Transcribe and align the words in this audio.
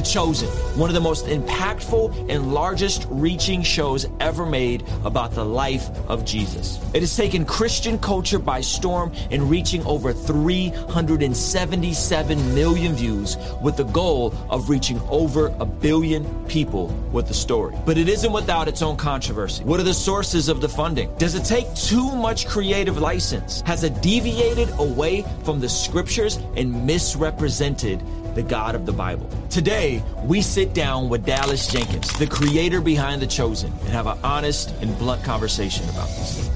The 0.00 0.06
Chosen, 0.06 0.48
one 0.78 0.88
of 0.88 0.94
the 0.94 1.00
most 1.00 1.26
impactful 1.26 2.30
and 2.30 2.54
largest 2.54 3.06
reaching 3.10 3.62
shows 3.62 4.06
ever 4.18 4.46
made 4.46 4.82
about 5.04 5.32
the 5.32 5.44
life 5.44 5.90
of 6.08 6.24
Jesus. 6.24 6.80
It 6.94 7.02
has 7.02 7.14
taken 7.14 7.44
Christian 7.44 7.98
culture 7.98 8.38
by 8.38 8.62
storm 8.62 9.12
and 9.30 9.50
reaching 9.50 9.84
over 9.84 10.14
377 10.14 12.54
million 12.54 12.94
views 12.94 13.36
with 13.60 13.76
the 13.76 13.84
goal 13.84 14.34
of 14.48 14.70
reaching 14.70 14.98
over 15.10 15.48
a 15.60 15.66
billion 15.66 16.24
people 16.46 16.86
with 17.12 17.28
the 17.28 17.34
story. 17.34 17.76
But 17.84 17.98
it 17.98 18.08
isn't 18.08 18.32
without 18.32 18.68
its 18.68 18.80
own 18.80 18.96
controversy. 18.96 19.64
What 19.64 19.80
are 19.80 19.84
the 19.84 19.92
sources 19.92 20.48
of 20.48 20.62
the 20.62 20.68
funding? 20.70 21.14
Does 21.16 21.34
it 21.34 21.44
take 21.44 21.74
too 21.74 22.16
much 22.16 22.48
creative 22.48 22.96
license? 22.96 23.60
Has 23.66 23.84
it 23.84 24.00
deviated 24.00 24.70
away 24.78 25.26
from 25.44 25.60
the 25.60 25.68
scriptures 25.68 26.38
and 26.56 26.86
misrepresented 26.86 28.02
the 28.34 28.42
God 28.42 28.74
of 28.74 28.86
the 28.86 28.92
Bible. 28.92 29.28
Today, 29.50 30.02
we 30.24 30.40
sit 30.42 30.74
down 30.74 31.08
with 31.08 31.24
Dallas 31.24 31.66
Jenkins, 31.66 32.16
the 32.18 32.26
creator 32.26 32.80
behind 32.80 33.22
The 33.22 33.26
Chosen, 33.26 33.70
and 33.70 33.88
have 33.88 34.06
an 34.06 34.18
honest 34.22 34.70
and 34.80 34.96
blunt 34.98 35.22
conversation 35.24 35.88
about 35.88 36.08
these 36.08 36.48
things. 36.48 36.50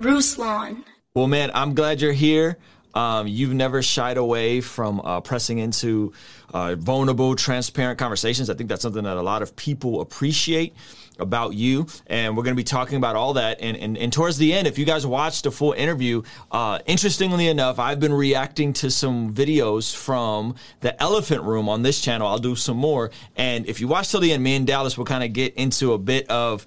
Ruslan. 0.00 0.84
Well, 1.14 1.26
man, 1.26 1.50
I'm 1.54 1.74
glad 1.74 2.00
you're 2.00 2.12
here. 2.12 2.58
Um, 2.94 3.28
you've 3.28 3.52
never 3.52 3.82
shied 3.82 4.16
away 4.16 4.60
from 4.60 5.00
uh, 5.00 5.20
pressing 5.20 5.58
into 5.58 6.12
uh, 6.52 6.74
vulnerable, 6.74 7.36
transparent 7.36 7.98
conversations. 7.98 8.50
I 8.50 8.54
think 8.54 8.68
that's 8.68 8.82
something 8.82 9.04
that 9.04 9.16
a 9.16 9.22
lot 9.22 9.42
of 9.42 9.54
people 9.54 10.00
appreciate 10.00 10.74
about 11.18 11.54
you. 11.54 11.86
And 12.06 12.36
we're 12.36 12.42
going 12.42 12.54
to 12.54 12.60
be 12.60 12.64
talking 12.64 12.96
about 12.96 13.16
all 13.16 13.34
that. 13.34 13.60
And, 13.60 13.76
and, 13.76 13.96
and 13.96 14.12
towards 14.12 14.38
the 14.38 14.52
end, 14.52 14.66
if 14.66 14.78
you 14.78 14.84
guys 14.84 15.06
watched 15.06 15.46
a 15.46 15.50
full 15.50 15.72
interview, 15.72 16.22
uh, 16.50 16.80
interestingly 16.86 17.48
enough, 17.48 17.78
I've 17.78 18.00
been 18.00 18.12
reacting 18.12 18.72
to 18.74 18.90
some 18.90 19.32
videos 19.32 19.94
from 19.94 20.54
the 20.80 21.00
Elephant 21.02 21.42
Room 21.42 21.68
on 21.68 21.82
this 21.82 22.00
channel. 22.00 22.26
I'll 22.26 22.38
do 22.38 22.56
some 22.56 22.76
more. 22.76 23.10
And 23.36 23.66
if 23.66 23.80
you 23.80 23.88
watch 23.88 24.10
till 24.10 24.20
the 24.20 24.32
end, 24.32 24.42
me 24.42 24.56
and 24.56 24.66
Dallas 24.66 24.96
will 24.96 25.04
kind 25.04 25.24
of 25.24 25.32
get 25.32 25.54
into 25.54 25.92
a 25.92 25.98
bit 25.98 26.28
of 26.30 26.66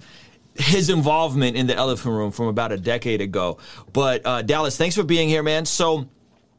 his 0.54 0.90
involvement 0.90 1.56
in 1.56 1.66
the 1.66 1.74
Elephant 1.74 2.14
Room 2.14 2.30
from 2.30 2.46
about 2.46 2.72
a 2.72 2.76
decade 2.76 3.20
ago. 3.20 3.58
But 3.92 4.26
uh, 4.26 4.42
Dallas, 4.42 4.76
thanks 4.76 4.94
for 4.94 5.02
being 5.02 5.28
here, 5.28 5.42
man. 5.42 5.64
So 5.64 6.08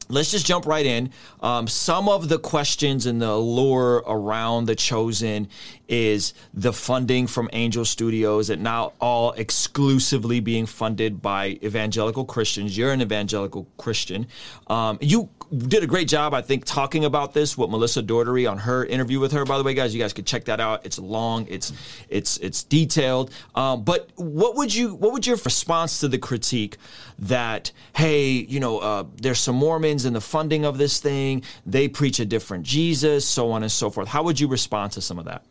let's 0.08 0.30
just 0.30 0.46
jump 0.46 0.66
right 0.66 0.84
in. 0.84 1.10
Um, 1.40 1.66
some 1.66 2.08
of 2.08 2.28
the 2.28 2.38
questions 2.38 3.06
and 3.06 3.20
the 3.20 3.30
allure 3.30 4.02
around 4.06 4.66
the 4.66 4.74
chosen 4.74 5.48
is 5.88 6.34
the 6.52 6.72
funding 6.72 7.26
from 7.26 7.48
Angel 7.52 7.84
Studios 7.84 8.50
and 8.50 8.62
now 8.62 8.92
all 9.00 9.32
exclusively 9.32 10.40
being 10.40 10.66
funded 10.66 11.20
by 11.20 11.58
evangelical 11.62 12.24
Christians. 12.24 12.76
You're 12.76 12.92
an 12.92 13.02
evangelical 13.02 13.66
Christian. 13.76 14.26
Um, 14.66 14.98
you 15.00 15.28
did 15.58 15.82
a 15.82 15.86
great 15.86 16.08
job, 16.08 16.34
I 16.34 16.42
think, 16.42 16.64
talking 16.64 17.04
about 17.04 17.34
this 17.34 17.56
with 17.56 17.70
Melissa 17.70 18.02
Dougherty 18.02 18.46
on 18.46 18.58
her 18.58 18.84
interview 18.84 19.20
with 19.20 19.32
her. 19.32 19.44
By 19.44 19.58
the 19.58 19.64
way, 19.64 19.74
guys, 19.74 19.94
you 19.94 20.00
guys 20.00 20.12
could 20.12 20.26
check 20.26 20.44
that 20.46 20.60
out. 20.60 20.84
It's 20.84 20.98
long, 20.98 21.46
it's 21.48 21.72
it's 22.08 22.36
it's 22.38 22.62
detailed. 22.62 23.30
Um, 23.54 23.84
but 23.84 24.10
what 24.16 24.56
would 24.56 24.74
you 24.74 24.94
what 24.94 25.12
would 25.12 25.26
your 25.26 25.36
response 25.36 26.00
to 26.00 26.08
the 26.08 26.18
critique 26.18 26.76
that 27.18 27.72
hey, 27.96 28.28
you 28.30 28.60
know, 28.60 28.78
uh, 28.78 29.04
there's 29.16 29.40
some 29.40 29.56
Mormons 29.56 30.04
in 30.04 30.12
the 30.12 30.20
funding 30.20 30.64
of 30.64 30.78
this 30.78 31.00
thing. 31.00 31.42
They 31.64 31.88
preach 31.88 32.20
a 32.20 32.24
different 32.24 32.64
Jesus, 32.64 33.26
so 33.26 33.50
on 33.52 33.62
and 33.62 33.72
so 33.72 33.90
forth. 33.90 34.08
How 34.08 34.22
would 34.22 34.40
you 34.40 34.48
respond 34.48 34.92
to 34.92 35.00
some 35.00 35.18
of 35.18 35.24
that? 35.26 35.44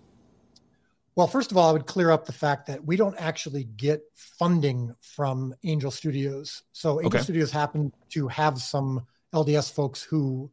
Well, 1.16 1.28
first 1.28 1.52
of 1.52 1.58
all, 1.58 1.70
I 1.70 1.74
would 1.74 1.86
clear 1.86 2.10
up 2.10 2.26
the 2.26 2.34
fact 2.34 2.66
that 2.68 2.84
we 2.84 2.96
don't 2.96 3.16
actually 3.20 3.66
get 3.66 4.02
funding 4.16 4.96
from 5.02 5.54
Angel 5.64 5.92
Studios. 5.92 6.64
So 6.72 7.00
Angel 7.00 7.18
okay. 7.18 7.24
Studios 7.24 7.52
happen 7.52 7.94
to 8.10 8.28
have 8.30 8.60
some 8.60 9.06
LDS 9.34 9.72
folks 9.72 10.02
who, 10.04 10.52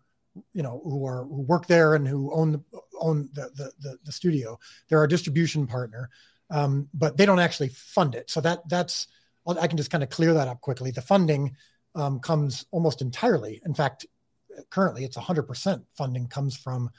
you 0.53 0.63
know, 0.63 0.81
who 0.85 1.07
are 1.07 1.25
who 1.25 1.43
work 1.43 1.67
there 1.67 1.95
and 1.95 2.07
who 2.07 2.33
own 2.33 2.53
the 2.53 2.63
own 3.01 3.29
the 3.33 3.73
the, 3.81 3.99
the, 4.05 4.13
studio. 4.13 4.59
They're 4.89 4.99
our 4.99 5.07
distribution 5.07 5.67
partner, 5.67 6.11
um, 6.51 6.89
but 6.95 7.17
they 7.17 7.27
don't 7.27 7.41
actually 7.41 7.69
fund 7.69 8.15
it. 8.15 8.31
So 8.31 8.41
that 8.41 8.69
that's 8.69 9.07
I 9.47 9.67
can 9.67 9.77
just 9.77 9.91
kind 9.91 10.05
of 10.05 10.11
clear 10.11 10.35
that 10.35 10.49
up 10.49 10.61
quickly. 10.61 10.91
The 10.91 11.03
funding 11.03 11.57
um, 11.95 12.21
comes 12.21 12.67
almost 12.71 13.03
entirely. 13.03 13.61
In 13.65 13.75
fact, 13.75 14.07
currently 14.71 15.05
it's 15.05 15.17
100% 15.17 15.83
funding 15.95 16.29
comes 16.29 16.57
from 16.57 16.91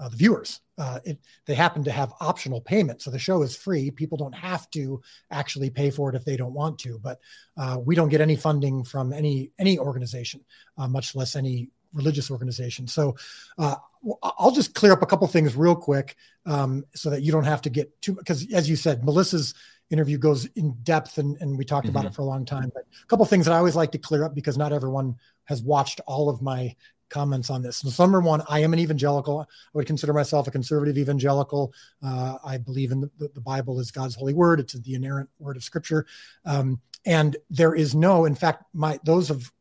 uh, 0.00 0.08
the 0.08 0.16
viewers. 0.16 0.60
Uh, 0.78 0.98
it, 1.04 1.18
they 1.46 1.54
happen 1.54 1.84
to 1.84 1.92
have 1.92 2.12
optional 2.20 2.60
payment, 2.60 3.02
so 3.02 3.10
the 3.10 3.18
show 3.18 3.42
is 3.42 3.54
free. 3.54 3.90
People 3.90 4.16
don't 4.16 4.34
have 4.34 4.68
to 4.70 5.00
actually 5.30 5.68
pay 5.68 5.90
for 5.90 6.08
it 6.08 6.16
if 6.16 6.24
they 6.24 6.36
don't 6.36 6.54
want 6.54 6.78
to. 6.78 6.98
But 6.98 7.20
uh, 7.58 7.78
we 7.84 7.94
don't 7.94 8.08
get 8.08 8.22
any 8.22 8.36
funding 8.36 8.82
from 8.82 9.12
any 9.12 9.52
any 9.58 9.78
organization, 9.78 10.40
uh, 10.78 10.88
much 10.88 11.14
less 11.14 11.36
any 11.36 11.68
religious 11.92 12.30
organization. 12.30 12.86
So 12.86 13.16
uh, 13.58 13.76
I'll 14.22 14.52
just 14.52 14.74
clear 14.74 14.92
up 14.92 15.02
a 15.02 15.06
couple 15.06 15.26
things 15.26 15.54
real 15.54 15.76
quick, 15.76 16.16
um, 16.46 16.84
so 16.94 17.10
that 17.10 17.22
you 17.22 17.30
don't 17.30 17.44
have 17.44 17.62
to 17.62 17.70
get 17.70 18.00
too. 18.00 18.14
Because 18.14 18.50
as 18.52 18.70
you 18.70 18.76
said, 18.76 19.04
Melissa's 19.04 19.54
interview 19.90 20.16
goes 20.16 20.46
in 20.56 20.72
depth, 20.82 21.18
and, 21.18 21.36
and 21.42 21.58
we 21.58 21.64
talked 21.64 21.86
mm-hmm. 21.86 21.96
about 21.96 22.06
it 22.06 22.14
for 22.14 22.22
a 22.22 22.26
long 22.26 22.46
time. 22.46 22.70
But 22.72 22.84
a 23.02 23.06
couple 23.06 23.26
things 23.26 23.44
that 23.44 23.52
I 23.52 23.58
always 23.58 23.76
like 23.76 23.92
to 23.92 23.98
clear 23.98 24.24
up 24.24 24.34
because 24.34 24.56
not 24.56 24.72
everyone 24.72 25.16
has 25.44 25.62
watched 25.62 26.00
all 26.06 26.30
of 26.30 26.40
my 26.40 26.74
comments 27.10 27.50
on 27.50 27.62
this. 27.62 27.78
So, 27.78 28.02
number 28.02 28.20
one, 28.20 28.42
I 28.48 28.60
am 28.60 28.72
an 28.72 28.78
evangelical. 28.78 29.40
I 29.40 29.44
would 29.74 29.86
consider 29.86 30.12
myself 30.12 30.46
a 30.46 30.50
conservative 30.50 30.96
evangelical. 30.96 31.72
Uh, 32.02 32.38
I 32.44 32.58
believe 32.58 32.92
in 32.92 33.00
the, 33.00 33.10
the, 33.18 33.40
Bible 33.40 33.80
is 33.80 33.90
God's 33.90 34.14
holy 34.14 34.32
word. 34.32 34.60
It's 34.60 34.72
the 34.72 34.94
inerrant 34.94 35.28
word 35.38 35.56
of 35.56 35.64
Scripture, 35.64 36.06
um, 36.44 36.80
and 37.04 37.36
there 37.50 37.74
is 37.74 37.94
no, 37.94 38.24
in 38.24 38.34
fact, 38.34 38.64
my 38.72 38.98
those 39.04 39.30
of 39.30 39.52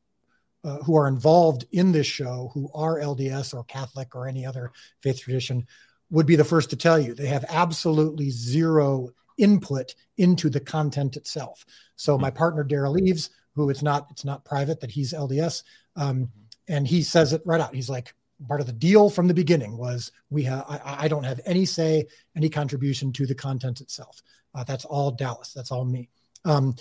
uh, 0.64 0.78
who 0.80 0.96
are 0.96 1.08
involved 1.08 1.66
in 1.72 1.92
this 1.92 2.08
show, 2.08 2.52
who 2.54 2.70
are 2.74 3.00
LDS 3.00 3.54
or 3.54 3.64
Catholic 3.64 4.16
or 4.16 4.28
any 4.28 4.46
other 4.46 4.72
faith 5.02 5.22
tradition, 5.22 5.66
would 6.10 6.26
be 6.26 6.36
the 6.36 6.44
first 6.44 6.70
to 6.70 6.76
tell 6.76 7.00
you 7.00 7.14
they 7.14 7.28
have 7.28 7.46
absolutely 7.50 8.30
zero 8.30 9.10
input 9.38 9.96
into 10.18 10.50
the 10.50 10.60
content 10.60 11.16
itself. 11.16 11.66
So 11.96 12.18
my 12.18 12.30
partner 12.30 12.64
Derral 12.64 13.00
Eves, 13.00 13.30
who 13.56 13.70
it's 13.70 13.82
not 13.82 14.08
it's 14.12 14.26
not 14.26 14.46
private 14.46 14.80
that 14.82 14.92
he's 14.92 15.14
LDS. 15.14 15.64
Um, 15.96 16.30
and 16.70 16.88
he 16.88 17.02
says 17.02 17.34
it 17.34 17.42
right 17.44 17.60
out. 17.60 17.76
He's 17.76 17.90
like, 17.90 18.14
part 18.48 18.62
of 18.62 18.68
the 18.68 18.74
deal 18.74 19.10
from 19.10 19.28
the 19.28 19.34
beginning 19.34 19.76
was 19.76 20.14
we 20.30 20.44
have 20.44 20.64
I, 20.70 21.06
I 21.06 21.08
don't 21.10 21.26
have 21.26 21.42
any 21.46 21.66
say, 21.66 22.08
any 22.38 22.48
contribution 22.48 23.12
to 23.14 23.26
the 23.26 23.36
content 23.36 23.82
itself. 23.82 24.22
Uh, 24.56 24.64
that's 24.64 24.86
all 24.86 25.12
Dallas. 25.12 25.52
That's 25.52 25.72
all 25.72 25.84
me. 25.84 26.10
Um, 26.46 26.76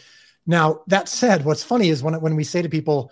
now 0.47 0.83
that 0.87 1.09
said, 1.09 1.45
what's 1.45 1.65
funny 1.65 1.89
is 1.89 2.03
when 2.03 2.21
when 2.21 2.37
we 2.37 2.45
say 2.45 2.63
to 2.63 2.69
people, 2.69 3.11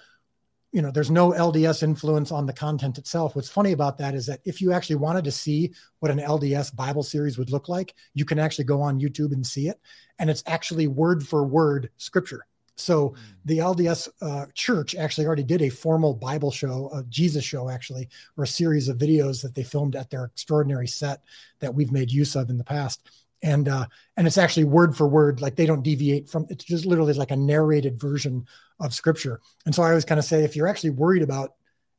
you 0.73 0.83
know, 0.83 0.91
there's 0.91 1.11
no 1.11 1.33
LDS 1.33 1.83
influence 1.83 2.31
on 2.31 2.47
the 2.47 2.53
content 2.53 2.99
itself. 2.99 3.35
What's 3.35 3.49
funny 3.49 3.73
about 3.73 3.99
that 3.99 4.15
is 4.15 4.27
that 4.27 4.41
if 4.45 4.61
you 4.61 4.73
actually 4.73 4.97
wanted 4.97 5.25
to 5.25 5.33
see 5.33 5.73
what 6.01 6.11
an 6.11 6.19
LDS 6.19 6.75
Bible 6.77 7.03
series 7.03 7.39
would 7.39 7.51
look 7.51 7.69
like, 7.69 7.95
you 8.15 8.25
can 8.25 8.39
actually 8.39 8.65
go 8.65 8.81
on 8.81 9.01
YouTube 9.01 9.33
and 9.33 9.47
see 9.47 9.69
it, 9.69 9.81
and 10.19 10.31
it's 10.31 10.45
actually 10.47 10.87
word 10.87 11.27
for 11.27 11.45
word 11.45 11.91
scripture. 11.97 12.47
So 12.77 13.11
mm. 13.11 13.17
the 13.45 13.59
LDS 13.59 14.09
uh, 14.21 14.47
Church 14.55 14.95
actually 14.95 15.27
already 15.27 15.43
did 15.43 15.63
a 15.63 15.69
formal 15.69 16.15
Bible 16.15 16.51
show, 16.51 16.91
a 16.93 17.03
Jesus 17.05 17.45
show, 17.45 17.69
actually, 17.69 18.09
or 18.37 18.45
a 18.45 18.49
series 18.49 18.89
of 18.89 18.99
videos 18.99 19.43
that 19.43 19.55
they 19.55 19.63
filmed 19.63 19.97
at 19.97 20.11
their 20.11 20.25
extraordinary 20.25 20.87
set 20.87 21.23
that 21.61 21.75
we've 21.75 21.93
made 21.93 22.11
use 22.11 22.37
of 22.37 22.51
in 22.51 22.59
the 22.59 22.65
past. 22.65 23.11
And 23.43 23.69
uh, 23.69 23.87
and 24.17 24.27
it's 24.27 24.39
actually 24.39 24.65
word 24.65 24.97
for 24.97 25.07
word, 25.07 25.41
like 25.41 25.57
they 25.57 25.67
don't 25.67 25.83
deviate 25.83 26.29
from. 26.29 26.47
It's 26.49 26.65
just 26.65 26.87
literally 26.87 27.13
like 27.13 27.31
a 27.31 27.37
narrated 27.37 28.01
version 28.01 28.47
of 28.81 28.95
Scripture. 28.95 29.41
And 29.67 29.75
so 29.75 29.83
I 29.83 29.89
always 29.89 30.07
kind 30.07 30.19
of 30.19 30.25
say, 30.25 30.43
if 30.43 30.57
you're 30.57 30.69
actually 30.69 30.91
worried 30.91 31.23
about 31.23 31.55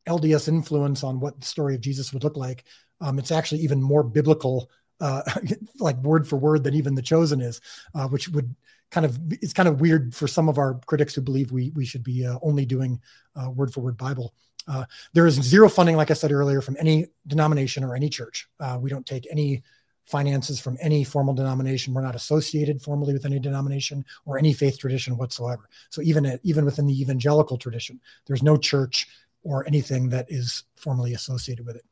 LDS 0.08 0.48
influence 0.48 1.04
on 1.04 1.20
what 1.20 1.40
the 1.40 1.46
story 1.46 1.76
of 1.76 1.82
Jesus 1.82 2.12
would 2.12 2.24
look 2.24 2.38
like, 2.38 2.64
um, 3.02 3.20
it's 3.20 3.32
actually 3.32 3.62
even 3.62 3.82
more 3.82 4.04
biblical, 4.04 4.70
uh, 5.00 5.22
like 5.80 5.98
word 5.98 6.28
for 6.28 6.38
word, 6.38 6.64
than 6.64 6.74
even 6.74 6.96
the 6.96 7.02
Chosen 7.04 7.40
is, 7.40 7.62
uh, 7.94 8.08
which 8.08 8.30
would 8.30 8.56
kind 8.92 9.06
of 9.06 9.20
it's 9.31 9.53
kind 9.53 9.70
of 9.70 9.81
weird 9.81 10.16
for 10.16 10.28
some 10.28 10.50
of 10.50 10.58
our 10.58 10.75
critics 10.86 11.14
who 11.16 11.22
believe 11.22 11.52
we 11.52 11.72
we 11.75 11.86
should 11.86 12.03
be 12.03 12.25
uh, 12.25 12.38
only 12.42 12.66
doing 12.66 13.00
uh, 13.36 13.50
word 13.50 13.74
for 13.74 13.81
word 13.81 13.98
Bible. 13.98 14.34
Uh, 14.68 14.86
there 15.14 15.25
is 15.25 15.36
zero 15.36 15.70
funding, 15.70 15.96
like 15.96 16.12
I 16.12 16.14
said 16.14 16.31
earlier, 16.31 16.62
from 16.62 16.75
any 16.80 17.08
denomination 17.26 17.84
or 17.84 17.96
any 17.96 18.09
church. 18.09 18.47
Uh, 18.59 18.78
we 18.80 18.90
don't 18.90 19.06
take 19.06 19.26
any 19.31 19.64
finances 20.06 20.59
from 20.59 20.78
any 20.82 21.03
formal 21.03 21.34
denomination. 21.34 21.94
We're 21.94 22.02
not 22.02 22.16
associated 22.16 22.82
formally 22.82 23.14
with 23.14 23.26
any 23.26 23.40
denomination 23.40 24.06
or 24.26 24.38
any 24.38 24.53
faith 24.53 24.79
tradition 24.79 25.17
whatsoever. 25.17 25.70
So 25.90 26.02
even 26.02 26.40
even 26.44 26.66
within 26.66 26.88
the 26.88 27.00
evangelical 27.00 27.58
tradition, 27.58 28.00
there's 28.26 28.44
no 28.44 28.58
church 28.58 29.08
or 29.44 29.66
anything 29.67 30.09
that 30.09 30.26
is 30.29 30.64
formally 30.76 31.14
associated 31.14 31.66
with 31.66 31.78
it. 31.78 31.85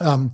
Um, 0.00 0.32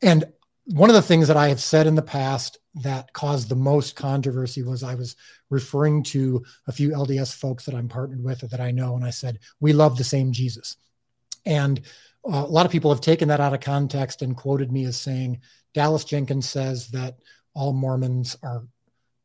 and 0.00 0.24
one 0.72 0.88
of 0.88 0.94
the 0.94 1.02
things 1.02 1.28
that 1.28 1.36
I 1.36 1.48
have 1.48 1.60
said 1.60 1.86
in 1.86 1.94
the 1.94 2.02
past 2.02 2.58
that 2.76 3.12
caused 3.12 3.48
the 3.48 3.54
most 3.54 3.94
controversy 3.94 4.62
was 4.62 4.82
I 4.82 4.94
was 4.94 5.16
referring 5.50 6.02
to 6.04 6.42
a 6.66 6.72
few 6.72 6.90
LDS 6.90 7.34
folks 7.34 7.66
that 7.66 7.74
I'm 7.74 7.88
partnered 7.88 8.24
with 8.24 8.40
that 8.40 8.60
I 8.60 8.70
know, 8.70 8.96
and 8.96 9.04
I 9.04 9.10
said, 9.10 9.38
We 9.60 9.74
love 9.74 9.98
the 9.98 10.04
same 10.04 10.32
Jesus. 10.32 10.76
And 11.44 11.80
uh, 12.24 12.44
a 12.46 12.46
lot 12.46 12.64
of 12.64 12.72
people 12.72 12.90
have 12.90 13.02
taken 13.02 13.28
that 13.28 13.40
out 13.40 13.52
of 13.52 13.60
context 13.60 14.22
and 14.22 14.36
quoted 14.36 14.72
me 14.72 14.84
as 14.86 14.96
saying, 14.96 15.40
Dallas 15.74 16.04
Jenkins 16.04 16.48
says 16.48 16.88
that 16.88 17.18
all 17.54 17.74
Mormons 17.74 18.36
are 18.42 18.66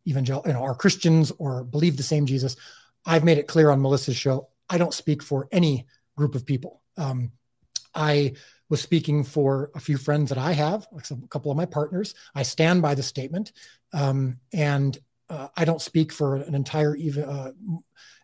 evangelical, 0.05 0.51
you 0.51 0.57
know, 0.57 0.63
are 0.63 0.75
Christians 0.75 1.31
or 1.37 1.63
believe 1.63 1.95
the 1.95 2.03
same 2.03 2.25
Jesus. 2.25 2.57
I've 3.05 3.23
made 3.23 3.37
it 3.37 3.47
clear 3.47 3.69
on 3.69 3.81
Melissa's 3.81 4.17
show, 4.17 4.49
I 4.69 4.77
don't 4.77 4.93
speak 4.93 5.23
for 5.23 5.47
any 5.53 5.87
group 6.17 6.35
of 6.35 6.45
people. 6.45 6.81
Um, 6.97 7.31
I 7.95 8.33
was 8.69 8.81
speaking 8.81 9.23
for 9.23 9.71
a 9.75 9.79
few 9.79 9.97
friends 9.97 10.29
that 10.29 10.37
I 10.37 10.51
have, 10.53 10.87
like 10.91 11.09
a 11.09 11.27
couple 11.27 11.51
of 11.51 11.57
my 11.57 11.65
partners. 11.65 12.13
I 12.35 12.43
stand 12.43 12.81
by 12.81 12.95
the 12.95 13.03
statement, 13.03 13.51
um, 13.93 14.39
and 14.53 14.97
uh, 15.29 15.47
I 15.55 15.65
don't 15.65 15.81
speak 15.81 16.11
for 16.11 16.35
an 16.35 16.55
entire 16.55 16.95
uh, 16.95 17.51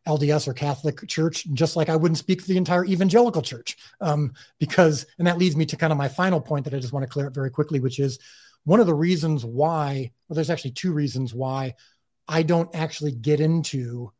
LDS 0.07 0.47
or 0.47 0.53
Catholic 0.53 1.07
church, 1.07 1.45
just 1.53 1.75
like 1.75 1.89
I 1.89 1.95
wouldn't 1.95 2.17
speak 2.17 2.41
for 2.41 2.47
the 2.47 2.57
entire 2.57 2.85
evangelical 2.85 3.41
church. 3.41 3.77
Um, 4.01 4.33
because, 4.59 5.05
and 5.17 5.27
that 5.27 5.37
leads 5.37 5.55
me 5.55 5.65
to 5.67 5.77
kind 5.77 5.91
of 5.91 5.97
my 5.97 6.09
final 6.09 6.41
point 6.41 6.65
that 6.65 6.73
I 6.73 6.79
just 6.79 6.93
want 6.93 7.03
to 7.03 7.09
clear 7.09 7.27
up 7.27 7.33
very 7.33 7.49
quickly, 7.49 7.79
which 7.79 7.99
is 7.99 8.19
one 8.65 8.79
of 8.79 8.87
the 8.87 8.93
reasons 8.93 9.45
why, 9.45 10.11
well, 10.27 10.35
there's 10.35 10.49
actually 10.49 10.71
two 10.71 10.93
reasons 10.93 11.33
why 11.33 11.75
I 12.27 12.43
don't 12.43 12.73
actually 12.73 13.11
get 13.11 13.39
into 13.39 14.11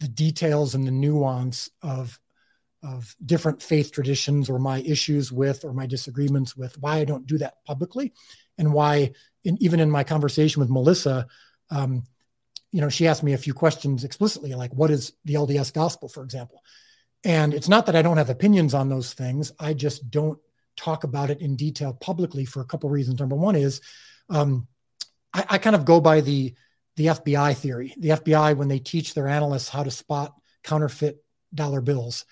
the 0.00 0.08
details 0.08 0.74
and 0.74 0.86
the 0.86 0.90
nuance 0.90 1.70
of 1.82 2.18
of 2.84 3.16
different 3.24 3.62
faith 3.62 3.90
traditions 3.90 4.50
or 4.50 4.58
my 4.58 4.80
issues 4.80 5.32
with 5.32 5.64
or 5.64 5.72
my 5.72 5.86
disagreements 5.86 6.56
with 6.56 6.76
why 6.78 6.98
i 6.98 7.04
don't 7.04 7.26
do 7.26 7.38
that 7.38 7.64
publicly 7.64 8.12
and 8.58 8.72
why 8.72 9.10
in, 9.44 9.56
even 9.60 9.80
in 9.80 9.90
my 9.90 10.04
conversation 10.04 10.60
with 10.60 10.70
melissa 10.70 11.26
um, 11.70 12.04
you 12.74 12.80
know 12.80 12.88
she 12.88 13.06
asked 13.06 13.22
me 13.22 13.32
a 13.32 13.38
few 13.38 13.54
questions 13.54 14.04
explicitly 14.04 14.54
like 14.54 14.72
what 14.74 14.90
is 14.90 15.12
the 15.24 15.34
lds 15.34 15.72
gospel 15.72 16.08
for 16.08 16.22
example? 16.22 16.62
And 17.26 17.54
it's 17.54 17.68
not 17.68 17.86
that 17.86 17.96
i 17.96 18.02
don't 18.02 18.18
have 18.18 18.28
opinions 18.28 18.74
on 18.74 18.90
those 18.90 19.14
things. 19.14 19.50
I 19.58 19.72
just 19.72 20.10
don't 20.10 20.38
talk 20.76 21.04
about 21.04 21.30
it 21.30 21.40
in 21.40 21.56
detail 21.56 21.94
publicly 21.94 22.44
for 22.44 22.60
a 22.60 22.64
couple 22.64 22.90
reasons. 22.90 23.20
Number 23.20 23.36
one 23.36 23.56
is 23.56 23.80
um, 24.28 24.66
I, 25.32 25.44
I 25.50 25.58
kind 25.58 25.76
of 25.76 25.84
go 25.84 26.00
by 26.00 26.20
the 26.20 26.54
the 26.96 27.06
fbi 27.06 27.56
theory. 27.56 27.94
The 27.96 28.10
fbi 28.10 28.56
when 28.56 28.68
they 28.68 28.78
teach 28.78 29.14
their 29.14 29.28
analysts 29.28 29.68
how 29.68 29.84
to 29.84 29.90
spot 29.90 30.34
counterfeit 30.62 31.22
dollar 31.54 31.80
bills 31.80 32.24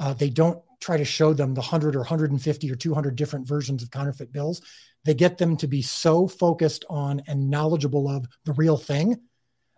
uh, 0.00 0.14
they 0.14 0.30
don't 0.30 0.60
try 0.80 0.96
to 0.96 1.04
show 1.04 1.32
them 1.32 1.54
the 1.54 1.60
100 1.60 1.94
or 1.94 2.00
150 2.00 2.70
or 2.70 2.74
200 2.74 3.14
different 3.14 3.46
versions 3.46 3.82
of 3.82 3.90
counterfeit 3.90 4.32
bills. 4.32 4.62
They 5.04 5.14
get 5.14 5.38
them 5.38 5.56
to 5.58 5.68
be 5.68 5.82
so 5.82 6.26
focused 6.26 6.84
on 6.88 7.22
and 7.26 7.50
knowledgeable 7.50 8.08
of 8.08 8.26
the 8.44 8.54
real 8.54 8.78
thing 8.78 9.20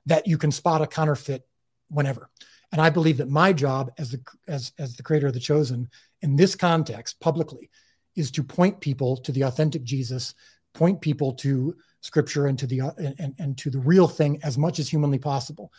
that 0.07 0.27
you 0.27 0.39
can 0.39 0.53
spot 0.53 0.81
a 0.81 0.87
counterfeit 0.87 1.47
whenever. 1.91 2.31
And 2.71 2.81
I 2.81 2.89
believe 2.89 3.19
that 3.19 3.29
my 3.29 3.53
job 3.53 3.93
as 3.99 4.13
the 4.13 4.21
as 4.49 4.73
as 4.79 4.97
the 4.97 5.03
creator 5.03 5.27
of 5.27 5.35
the 5.35 5.41
chosen 5.41 5.91
in 6.23 6.37
this 6.37 6.55
context 6.55 7.21
publicly 7.21 7.69
is 8.17 8.31
to 8.31 8.43
point 8.43 8.81
people 8.81 9.17
to 9.19 9.33
the 9.33 9.43
authentic 9.43 9.83
Jesus, 9.85 10.35
point 10.73 11.01
people 11.01 11.33
to 11.35 11.77
scripture 12.01 12.47
and 12.47 12.59
to 12.59 12.67
the 12.67 12.81
and, 13.19 13.35
and 13.39 13.59
to 13.59 13.71
the 13.71 13.79
real 13.79 14.09
thing 14.09 14.41
as 14.43 14.57
much 14.57 14.79
as 14.79 14.89
humanly 14.89 15.19
possible 15.19 15.71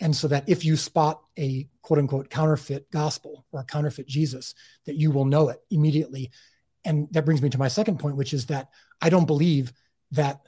and 0.00 0.16
so 0.16 0.28
that 0.28 0.48
if 0.48 0.64
you 0.64 0.76
spot 0.76 1.22
a 1.38 1.68
quote 1.82 1.98
unquote 1.98 2.30
counterfeit 2.30 2.90
gospel 2.90 3.44
or 3.52 3.60
a 3.60 3.64
counterfeit 3.64 4.06
Jesus, 4.06 4.54
that 4.86 4.96
you 4.96 5.10
will 5.10 5.26
know 5.26 5.50
it 5.50 5.60
immediately. 5.70 6.30
And 6.84 7.08
that 7.12 7.26
brings 7.26 7.42
me 7.42 7.50
to 7.50 7.58
my 7.58 7.68
second 7.68 7.98
point, 7.98 8.16
which 8.16 8.32
is 8.32 8.46
that 8.46 8.70
I 9.02 9.10
don't 9.10 9.26
believe 9.26 9.72
that 10.12 10.40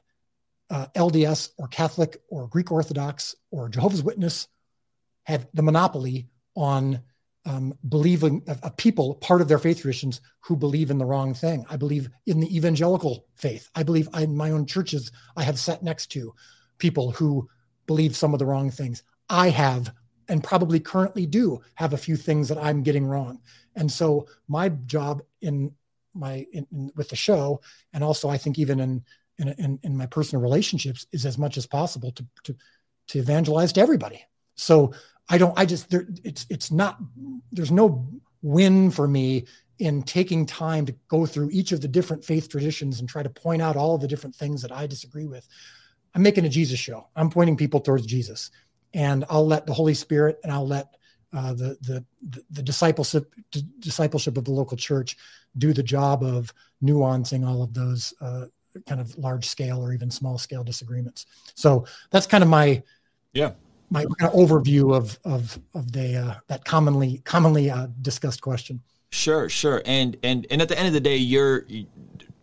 uh, 0.71 0.87
LDS 0.97 1.51
or 1.59 1.69
Catholic 1.69 2.17
or 2.31 2.49
Greek 2.49 2.73
Orthodox 2.73 3.35
or 3.51 3.69
Jehovah's 3.69 4.03
Witness 4.03 4.49
have 5.25 5.47
the 5.53 5.63
monopoly 5.63 6.29
on 6.57 7.03
um, 7.45 7.75
believing 7.87 8.43
a, 8.47 8.57
a 8.65 8.71
people, 8.71 9.17
part 9.17 9.41
of 9.41 9.49
their 9.49 9.59
faith 9.59 9.81
traditions, 9.81 10.21
who 10.41 10.57
believe 10.57 10.91
in 10.91 10.99
the 10.99 11.05
wrong 11.05 11.35
thing. 11.35 11.67
I 11.69 11.77
believe 11.77 12.09
in 12.27 12.41
the 12.41 12.57
evangelical 12.57 13.27
faith. 13.35 13.69
I 13.75 13.83
believe 13.83 14.09
in 14.15 14.37
my 14.37 14.51
own 14.51 14.65
churches, 14.65 15.13
I 15.37 15.43
have 15.43 15.59
sat 15.59 15.83
next 15.83 16.07
to 16.13 16.35
people 16.79 17.11
who 17.11 17.49
believe 17.87 18.17
some 18.17 18.33
of 18.33 18.39
the 18.39 18.47
wrong 18.47 18.71
things. 18.71 19.03
I 19.33 19.49
have 19.49 19.93
and 20.29 20.45
probably 20.45 20.79
currently 20.79 21.27
do 21.27 21.61
have 21.75 21.95
a 21.95 21.99
few 21.99 22.17
things 22.17 22.49
that 22.49 22.59
I'm 22.59 22.83
getting 22.83 23.07
wrong. 23.07 23.41
And 23.75 23.91
so 23.91 24.29
my 24.47 24.69
job 24.69 25.23
in 25.41 25.73
my 26.15 26.47
in, 26.53 26.67
in, 26.71 26.93
with 26.95 27.09
the 27.09 27.17
show, 27.17 27.63
and 27.93 28.05
also 28.05 28.29
I 28.29 28.37
think 28.37 28.59
even 28.59 28.79
in, 28.79 29.05
in 29.39 29.81
in 29.83 29.97
my 29.97 30.07
personal 30.07 30.43
relationships, 30.43 31.07
is 31.13 31.25
as 31.25 31.39
much 31.39 31.57
as 31.57 31.67
possible 31.67 32.13
to 32.13 32.27
to 32.45 32.57
to 33.09 33.19
evangelize 33.19 33.73
to 33.73 33.81
everybody. 33.81 34.23
So 34.55 34.93
I 35.29 35.39
don't. 35.39 35.59
I 35.59 35.65
just 35.65 35.91
there. 35.91 36.07
It's 36.23 36.47
it's 36.51 36.71
not. 36.71 36.99
There's 37.51 37.73
no 37.73 38.07
win 38.43 38.91
for 38.91 39.09
me 39.09 39.47
in 39.79 40.03
taking 40.03 40.45
time 40.45 40.85
to 40.87 40.95
go 41.09 41.25
through 41.25 41.49
each 41.51 41.73
of 41.73 41.81
the 41.81 41.89
different 41.89 42.25
faith 42.25 42.49
traditions 42.51 43.01
and 43.01 43.09
try 43.09 43.23
to 43.23 43.31
point 43.31 43.63
out 43.63 43.77
all 43.77 43.97
the 43.97 44.07
different 44.07 44.37
things 44.37 44.61
that 44.63 44.71
I 44.71 44.87
disagree 44.87 45.27
with. 45.27 45.49
I'm 46.15 46.23
making 46.23 46.45
a 46.45 46.51
Jesus 46.51 46.79
show. 46.79 47.09
I'm 47.17 47.31
pointing 47.31 47.57
people 47.57 47.81
towards 47.81 48.05
Jesus 48.05 48.51
and 48.95 49.25
I'll 49.29 49.47
let 49.47 49.67
the 49.67 49.73
Holy 49.73 49.95
Spirit 49.95 50.39
and 50.43 50.53
I'll 50.53 50.67
let 50.67 50.95
uh, 51.35 51.55
the, 51.55 51.79
the 51.81 52.05
the 52.51 52.63
discipleship 52.63 53.33
discipleship 53.79 54.37
of 54.37 54.45
the 54.45 54.53
local 54.53 54.77
church 54.77 55.17
do 55.57 55.73
the 55.73 55.83
job 55.83 56.23
of 56.23 56.53
nuancing 56.83 57.47
all 57.47 57.63
of 57.63 57.73
those 57.73 58.13
uh, 58.21 58.47
kind 58.87 59.01
of 59.01 59.17
large 59.17 59.49
scale 59.49 59.81
or 59.81 59.93
even 59.93 60.11
small 60.11 60.39
scale 60.39 60.65
disagreements. 60.65 61.27
So 61.55 61.87
that's 62.11 62.27
kind 62.27 62.45
of 62.45 62.51
my 62.51 62.83
yeah 63.33 63.53
my 63.91 64.05
kind 64.19 64.33
of 64.33 64.39
overview 64.39 64.95
of 64.95 65.19
of 65.25 65.59
of 65.75 65.93
the 65.93 66.17
uh, 66.17 66.35
that 66.49 66.65
commonly 66.65 67.19
commonly 67.25 67.71
uh, 67.71 67.89
discussed 68.03 68.43
question. 68.43 68.81
Sure, 69.11 69.49
sure, 69.49 69.83
and 69.85 70.17
and 70.23 70.47
and 70.51 70.63
at 70.63 70.69
the 70.69 70.79
end 70.79 70.89
of 70.89 70.95
the 70.95 71.01
day, 71.01 71.17
you're 71.17 71.67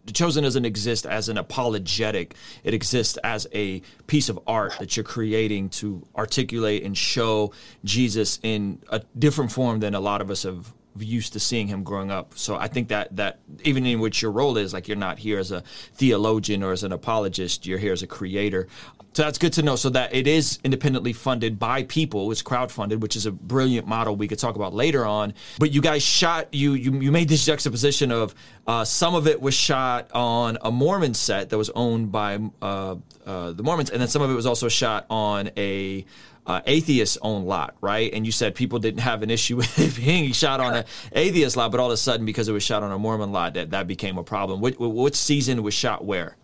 the 0.09 0.13
Chosen 0.13 0.43
doesn't 0.43 0.65
exist 0.65 1.05
as 1.05 1.29
an 1.29 1.37
apologetic. 1.37 2.33
It 2.63 2.73
exists 2.73 3.17
as 3.23 3.45
a 3.53 3.83
piece 4.07 4.27
of 4.27 4.39
art 4.47 4.73
that 4.79 4.97
you're 4.97 5.03
creating 5.03 5.69
to 5.69 6.01
articulate 6.15 6.83
and 6.83 6.97
show 6.97 7.53
Jesus 7.83 8.39
in 8.41 8.81
a 8.89 9.03
different 9.19 9.51
form 9.51 9.81
than 9.81 9.93
a 9.93 9.99
lot 9.99 10.21
of 10.21 10.31
us 10.31 10.43
have 10.43 10.73
used 10.97 11.33
to 11.33 11.39
seeing 11.39 11.67
him 11.67 11.83
growing 11.83 12.11
up. 12.11 12.33
So 12.35 12.55
I 12.55 12.67
think 12.67 12.89
that 12.89 13.15
that 13.15 13.39
even 13.63 13.85
in 13.85 13.99
which 13.99 14.21
your 14.21 14.31
role 14.31 14.57
is, 14.57 14.73
like 14.73 14.87
you're 14.87 14.97
not 14.97 15.19
here 15.19 15.39
as 15.39 15.51
a 15.51 15.63
theologian 15.93 16.63
or 16.63 16.71
as 16.71 16.83
an 16.83 16.91
apologist, 16.91 17.65
you're 17.65 17.77
here 17.77 17.93
as 17.93 18.01
a 18.01 18.07
creator. 18.07 18.67
So 19.13 19.23
that's 19.23 19.39
good 19.39 19.53
to 19.53 19.63
know. 19.63 19.75
So 19.75 19.89
that 19.89 20.13
it 20.13 20.27
is 20.27 20.59
independently 20.63 21.13
funded 21.13 21.57
by 21.57 21.83
people. 21.83 22.31
It's 22.31 22.43
crowdfunded, 22.43 22.99
which 22.99 23.15
is 23.15 23.25
a 23.25 23.31
brilliant 23.31 23.87
model 23.87 24.15
we 24.15 24.27
could 24.27 24.39
talk 24.39 24.55
about 24.55 24.73
later 24.73 25.05
on. 25.05 25.33
But 25.57 25.71
you 25.71 25.81
guys 25.81 26.03
shot 26.03 26.53
you 26.53 26.73
you, 26.73 26.99
you 26.99 27.11
made 27.11 27.27
this 27.27 27.45
juxtaposition 27.45 28.11
of 28.11 28.35
uh, 28.67 28.85
some 28.85 29.15
of 29.15 29.27
it 29.27 29.41
was 29.41 29.53
shot 29.53 30.11
on 30.13 30.57
a 30.61 30.71
Mormon 30.71 31.13
set 31.13 31.49
that 31.49 31.57
was 31.57 31.69
owned 31.71 32.11
by 32.11 32.39
uh, 32.61 32.95
uh, 33.25 33.51
the 33.51 33.63
Mormons, 33.63 33.89
and 33.89 33.99
then 33.99 34.07
some 34.07 34.21
of 34.21 34.29
it 34.29 34.35
was 34.35 34.45
also 34.45 34.67
shot 34.69 35.05
on 35.09 35.49
a 35.57 36.05
uh, 36.45 36.61
atheists 36.65 37.17
own 37.21 37.45
lot, 37.45 37.75
right? 37.81 38.11
And 38.13 38.25
you 38.25 38.31
said 38.31 38.55
people 38.55 38.79
didn't 38.79 39.01
have 39.01 39.21
an 39.23 39.29
issue 39.29 39.55
with 39.57 39.97
being 39.97 40.31
shot 40.31 40.59
on 40.59 40.75
an 40.75 40.85
atheist 41.11 41.55
lot, 41.55 41.71
but 41.71 41.79
all 41.79 41.87
of 41.87 41.93
a 41.93 41.97
sudden, 41.97 42.25
because 42.25 42.47
it 42.47 42.53
was 42.53 42.63
shot 42.63 42.83
on 42.83 42.91
a 42.91 42.97
Mormon 42.97 43.31
lot, 43.31 43.53
that, 43.53 43.71
that 43.71 43.87
became 43.87 44.17
a 44.17 44.23
problem. 44.23 44.61
Which, 44.61 44.77
which 44.77 45.15
season 45.15 45.63
was 45.63 45.73
shot 45.73 46.05
where? 46.05 46.37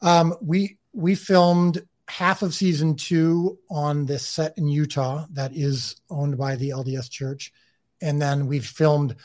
Um, 0.00 0.34
we 0.40 0.78
we 0.92 1.14
filmed 1.14 1.82
half 2.08 2.42
of 2.42 2.52
season 2.52 2.96
two 2.96 3.58
on 3.70 4.04
this 4.04 4.26
set 4.26 4.58
in 4.58 4.68
Utah 4.68 5.26
that 5.32 5.54
is 5.54 5.96
owned 6.10 6.36
by 6.36 6.56
the 6.56 6.70
LDS 6.70 7.08
Church, 7.08 7.52
and 8.00 8.20
then 8.20 8.46
we've 8.46 8.66
filmed. 8.66 9.16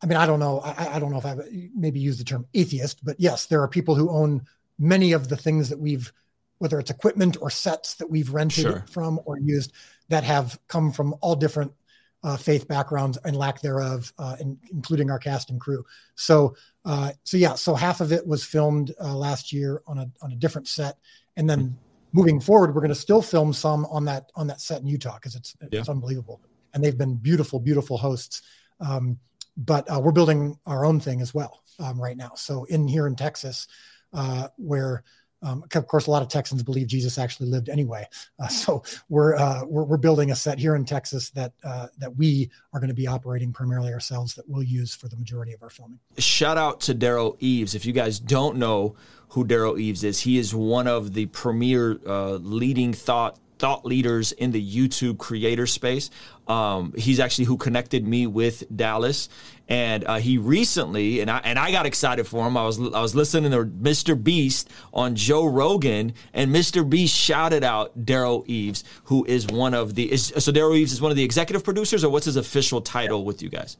I 0.00 0.06
mean, 0.06 0.16
I 0.16 0.26
don't 0.26 0.40
know. 0.40 0.60
I, 0.60 0.96
I 0.96 0.98
don't 0.98 1.10
know 1.12 1.18
if 1.18 1.26
I 1.26 1.36
maybe 1.74 2.00
use 2.00 2.18
the 2.18 2.24
term 2.24 2.46
atheist, 2.54 3.04
but 3.04 3.16
yes, 3.20 3.46
there 3.46 3.62
are 3.62 3.68
people 3.68 3.94
who 3.94 4.10
own 4.10 4.42
many 4.78 5.12
of 5.12 5.28
the 5.28 5.36
things 5.36 5.68
that 5.68 5.78
we've 5.78 6.12
whether 6.62 6.78
it's 6.78 6.92
equipment 6.92 7.36
or 7.40 7.50
sets 7.50 7.94
that 7.94 8.08
we've 8.08 8.32
rented 8.32 8.62
sure. 8.62 8.84
from 8.88 9.18
or 9.24 9.36
used 9.36 9.72
that 10.10 10.22
have 10.22 10.56
come 10.68 10.92
from 10.92 11.12
all 11.20 11.34
different 11.34 11.72
uh, 12.22 12.36
faith 12.36 12.68
backgrounds 12.68 13.18
and 13.24 13.34
lack 13.34 13.60
thereof, 13.60 14.12
uh, 14.16 14.36
in, 14.38 14.56
including 14.70 15.10
our 15.10 15.18
cast 15.18 15.50
and 15.50 15.60
crew. 15.60 15.84
So, 16.14 16.54
uh, 16.84 17.10
so 17.24 17.36
yeah, 17.36 17.56
so 17.56 17.74
half 17.74 18.00
of 18.00 18.12
it 18.12 18.24
was 18.24 18.44
filmed 18.44 18.94
uh, 19.00 19.12
last 19.12 19.52
year 19.52 19.82
on 19.88 19.98
a 19.98 20.08
on 20.22 20.30
a 20.30 20.36
different 20.36 20.68
set, 20.68 20.98
and 21.36 21.50
then 21.50 21.76
moving 22.12 22.38
forward, 22.38 22.72
we're 22.72 22.80
going 22.80 22.90
to 22.90 22.94
still 22.94 23.22
film 23.22 23.52
some 23.52 23.84
on 23.86 24.04
that 24.04 24.30
on 24.36 24.46
that 24.46 24.60
set 24.60 24.82
in 24.82 24.86
Utah 24.86 25.16
because 25.16 25.34
it's 25.34 25.56
yeah. 25.72 25.80
it's 25.80 25.88
unbelievable, 25.88 26.40
and 26.74 26.84
they've 26.84 26.96
been 26.96 27.16
beautiful, 27.16 27.58
beautiful 27.58 27.98
hosts. 27.98 28.42
Um, 28.78 29.18
but 29.56 29.90
uh, 29.90 29.98
we're 30.00 30.12
building 30.12 30.56
our 30.64 30.84
own 30.84 31.00
thing 31.00 31.20
as 31.20 31.34
well 31.34 31.64
um, 31.80 32.00
right 32.00 32.16
now. 32.16 32.30
So 32.36 32.64
in 32.66 32.86
here 32.86 33.08
in 33.08 33.16
Texas, 33.16 33.66
uh, 34.12 34.46
where 34.56 35.02
um, 35.42 35.64
of 35.74 35.86
course, 35.86 36.06
a 36.06 36.10
lot 36.10 36.22
of 36.22 36.28
Texans 36.28 36.62
believe 36.62 36.86
Jesus 36.86 37.18
actually 37.18 37.48
lived 37.48 37.68
anyway. 37.68 38.06
Uh, 38.38 38.48
so 38.48 38.82
we're, 39.08 39.36
uh, 39.36 39.64
we're, 39.64 39.84
we're 39.84 39.96
building 39.96 40.30
a 40.30 40.36
set 40.36 40.58
here 40.58 40.76
in 40.76 40.84
Texas 40.84 41.30
that 41.30 41.52
uh, 41.64 41.88
that 41.98 42.16
we 42.16 42.50
are 42.72 42.80
going 42.80 42.88
to 42.88 42.94
be 42.94 43.06
operating 43.06 43.52
primarily 43.52 43.92
ourselves 43.92 44.34
that 44.34 44.48
we'll 44.48 44.62
use 44.62 44.94
for 44.94 45.08
the 45.08 45.16
majority 45.16 45.52
of 45.52 45.62
our 45.62 45.70
filming. 45.70 45.98
Shout 46.18 46.58
out 46.58 46.80
to 46.82 46.94
Derral 46.94 47.36
Eves. 47.40 47.74
If 47.74 47.84
you 47.84 47.92
guys 47.92 48.20
don't 48.20 48.56
know 48.56 48.94
who 49.28 49.44
Derral 49.44 49.80
Eves 49.80 50.04
is, 50.04 50.20
he 50.20 50.38
is 50.38 50.54
one 50.54 50.86
of 50.86 51.14
the 51.14 51.26
premier 51.26 51.98
uh, 52.06 52.32
leading 52.32 52.92
thought 52.92 53.38
thought 53.62 53.86
leaders 53.86 54.32
in 54.32 54.50
the 54.50 54.60
YouTube 54.60 55.18
creator 55.18 55.68
space. 55.68 56.10
Um, 56.48 56.92
he's 56.98 57.20
actually 57.20 57.44
who 57.44 57.56
connected 57.56 58.04
me 58.04 58.26
with 58.26 58.64
Dallas, 58.74 59.28
and 59.68 60.04
uh, 60.04 60.16
he 60.16 60.36
recently 60.36 61.20
and 61.20 61.30
I 61.30 61.38
and 61.44 61.60
I 61.60 61.70
got 61.70 61.86
excited 61.86 62.26
for 62.26 62.44
him. 62.44 62.56
I 62.56 62.64
was 62.64 62.80
I 62.80 63.00
was 63.00 63.14
listening 63.14 63.52
to 63.52 63.64
Mr. 63.64 64.20
Beast 64.20 64.68
on 64.92 65.14
Joe 65.14 65.46
Rogan, 65.46 66.12
and 66.34 66.50
Mr. 66.50 66.86
Beast 66.86 67.16
shouted 67.16 67.62
out 67.62 68.04
Derral 68.04 68.44
Eves, 68.48 68.82
who 69.04 69.24
is 69.26 69.46
one 69.46 69.74
of 69.74 69.94
the 69.94 70.12
is, 70.12 70.32
so 70.36 70.50
Derral 70.50 70.76
Eves 70.76 70.92
is 70.92 71.00
one 71.00 71.12
of 71.12 71.16
the 71.16 71.22
executive 71.22 71.62
producers, 71.62 72.02
or 72.02 72.10
what's 72.10 72.26
his 72.26 72.36
official 72.36 72.80
title 72.80 73.24
with 73.24 73.42
you 73.42 73.48
guys? 73.48 73.76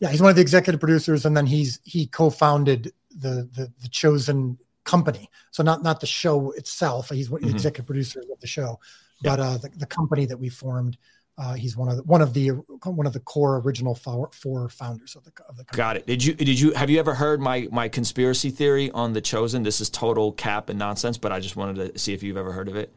Yeah, 0.00 0.08
he's 0.08 0.20
one 0.20 0.30
of 0.30 0.36
the 0.36 0.42
executive 0.42 0.80
producers, 0.80 1.24
and 1.24 1.36
then 1.36 1.46
he's 1.46 1.78
he 1.84 2.08
co-founded 2.08 2.92
the 3.16 3.48
the, 3.54 3.72
the 3.80 3.88
chosen 3.88 4.58
company. 4.82 5.30
So 5.52 5.62
not 5.62 5.82
not 5.82 6.00
the 6.00 6.06
show 6.06 6.50
itself. 6.52 7.10
He's 7.10 7.30
one 7.30 7.38
of 7.38 7.42
the 7.42 7.48
mm-hmm. 7.48 7.56
executive 7.56 7.86
producers 7.86 8.26
of 8.30 8.40
the 8.40 8.46
show, 8.46 8.80
but 9.24 9.40
uh, 9.40 9.58
the, 9.58 9.70
the 9.76 9.86
company 9.86 10.26
that 10.26 10.36
we 10.36 10.48
formed. 10.48 10.96
Uh, 11.36 11.54
he's 11.54 11.76
one 11.76 11.88
of 11.88 11.96
the, 11.96 12.02
one 12.04 12.22
of 12.22 12.32
the 12.32 12.50
one 12.84 13.08
of 13.08 13.12
the 13.12 13.18
core 13.18 13.56
original 13.56 13.92
four, 13.92 14.30
four 14.32 14.68
founders 14.68 15.16
of 15.16 15.24
the 15.24 15.32
of 15.48 15.56
the 15.56 15.64
company. 15.64 15.76
Got 15.76 15.96
it. 15.96 16.06
Did 16.06 16.24
you 16.24 16.32
did 16.32 16.60
you 16.60 16.70
have 16.74 16.90
you 16.90 17.00
ever 17.00 17.12
heard 17.14 17.40
my 17.40 17.66
my 17.72 17.88
conspiracy 17.88 18.50
theory 18.50 18.88
on 18.92 19.14
the 19.14 19.20
chosen? 19.20 19.64
This 19.64 19.80
is 19.80 19.90
total 19.90 20.30
cap 20.30 20.68
and 20.68 20.78
nonsense, 20.78 21.18
but 21.18 21.32
I 21.32 21.40
just 21.40 21.56
wanted 21.56 21.92
to 21.92 21.98
see 21.98 22.14
if 22.14 22.22
you've 22.22 22.36
ever 22.36 22.52
heard 22.52 22.68
of 22.68 22.76
it. 22.76 22.94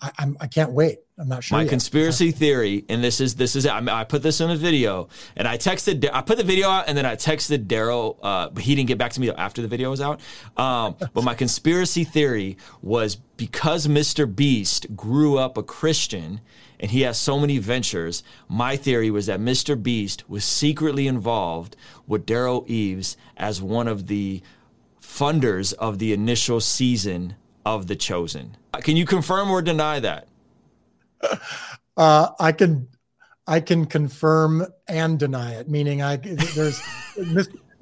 I, 0.00 0.10
I'm 0.18 0.36
I 0.40 0.46
can't 0.46 0.72
wait. 0.72 1.00
I'm 1.22 1.28
not 1.28 1.44
sure. 1.44 1.56
My 1.56 1.62
yet. 1.62 1.70
conspiracy 1.70 2.32
theory, 2.32 2.84
and 2.88 3.02
this 3.02 3.20
is 3.20 3.36
this 3.36 3.54
is 3.54 3.64
I, 3.64 3.78
I, 4.00 4.02
put 4.02 4.24
this 4.24 4.40
in 4.40 4.50
a 4.50 4.56
video, 4.56 5.08
and 5.36 5.46
I 5.46 5.56
texted 5.56 6.10
I 6.12 6.20
put 6.20 6.36
the 6.36 6.44
video 6.44 6.68
out, 6.68 6.88
and 6.88 6.98
then 6.98 7.06
I 7.06 7.14
texted 7.14 7.66
Derral, 7.66 8.18
uh, 8.20 8.50
but 8.50 8.64
he 8.64 8.74
didn't 8.74 8.88
get 8.88 8.98
back 8.98 9.12
to 9.12 9.20
me 9.20 9.30
after 9.30 9.62
the 9.62 9.68
video 9.68 9.90
was 9.90 10.00
out. 10.00 10.20
Um, 10.56 10.96
but 11.14 11.22
my 11.22 11.34
conspiracy 11.34 12.02
theory 12.02 12.56
was 12.82 13.14
because 13.14 13.86
Mr. 13.86 14.32
Beast 14.32 14.96
grew 14.96 15.38
up 15.38 15.56
a 15.56 15.62
Christian 15.62 16.40
and 16.80 16.90
he 16.90 17.02
has 17.02 17.16
so 17.16 17.38
many 17.38 17.58
ventures. 17.58 18.24
My 18.48 18.76
theory 18.76 19.10
was 19.10 19.26
that 19.26 19.38
Mr. 19.38 19.80
Beast 19.80 20.28
was 20.28 20.44
secretly 20.44 21.06
involved 21.06 21.76
with 22.08 22.26
Derral 22.26 22.66
Eves 22.66 23.16
as 23.36 23.62
one 23.62 23.86
of 23.86 24.08
the 24.08 24.42
funders 25.00 25.72
of 25.74 26.00
the 26.00 26.12
initial 26.12 26.60
season 26.60 27.36
of 27.64 27.86
The 27.86 27.94
Chosen. 27.94 28.56
Can 28.80 28.96
you 28.96 29.06
confirm 29.06 29.48
or 29.50 29.62
deny 29.62 30.00
that? 30.00 30.26
Uh, 31.94 32.30
I 32.40 32.52
can, 32.52 32.88
I 33.46 33.60
can 33.60 33.84
confirm 33.84 34.66
and 34.88 35.18
deny 35.18 35.52
it. 35.52 35.68
Meaning, 35.68 36.00
I 36.00 36.16
there's 36.16 36.80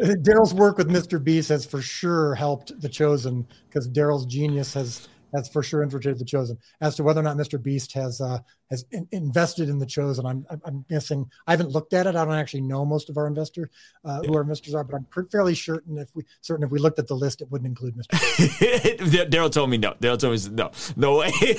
Derral's 0.00 0.54
work 0.54 0.78
with 0.78 0.88
Mr. 0.88 1.22
Beast 1.22 1.50
has 1.50 1.64
for 1.64 1.82
sure 1.82 2.34
helped 2.34 2.80
The 2.80 2.88
Chosen 2.88 3.46
because 3.68 3.88
Derral's 3.88 4.26
genius 4.26 4.74
has 4.74 5.08
has 5.34 5.48
for 5.48 5.62
sure 5.62 5.82
infiltrated 5.82 6.18
the 6.18 6.24
chosen. 6.24 6.58
As 6.80 6.96
to 6.96 7.02
whether 7.02 7.20
or 7.20 7.24
not 7.24 7.36
Mr. 7.36 7.62
Beast 7.62 7.92
has 7.94 8.20
uh, 8.20 8.38
has 8.70 8.84
in, 8.90 9.08
invested 9.12 9.68
in 9.68 9.78
the 9.78 9.86
chosen, 9.86 10.26
I'm 10.26 10.46
I'm 10.64 10.84
guessing 10.88 11.30
I 11.46 11.52
haven't 11.52 11.70
looked 11.70 11.92
at 11.92 12.06
it. 12.06 12.16
I 12.16 12.24
don't 12.24 12.34
actually 12.34 12.62
know 12.62 12.84
most 12.84 13.10
of 13.10 13.16
our 13.16 13.26
investors 13.26 13.68
uh, 14.04 14.22
who 14.22 14.34
our 14.34 14.42
investors 14.42 14.74
are, 14.74 14.84
but 14.84 14.96
I'm 14.96 15.26
fairly 15.28 15.54
certain 15.54 15.98
if 15.98 16.14
we 16.14 16.24
certain 16.40 16.64
if 16.64 16.70
we 16.70 16.78
looked 16.78 16.98
at 16.98 17.08
the 17.08 17.14
list, 17.14 17.42
it 17.42 17.50
wouldn't 17.50 17.68
include 17.68 17.96
Mr. 17.96 19.30
Derral 19.30 19.50
told 19.50 19.70
me 19.70 19.78
no. 19.78 19.94
Derral 20.00 20.18
told 20.18 20.34
me 20.34 20.56
no, 20.56 20.70
no 20.96 21.18
way. 21.18 21.30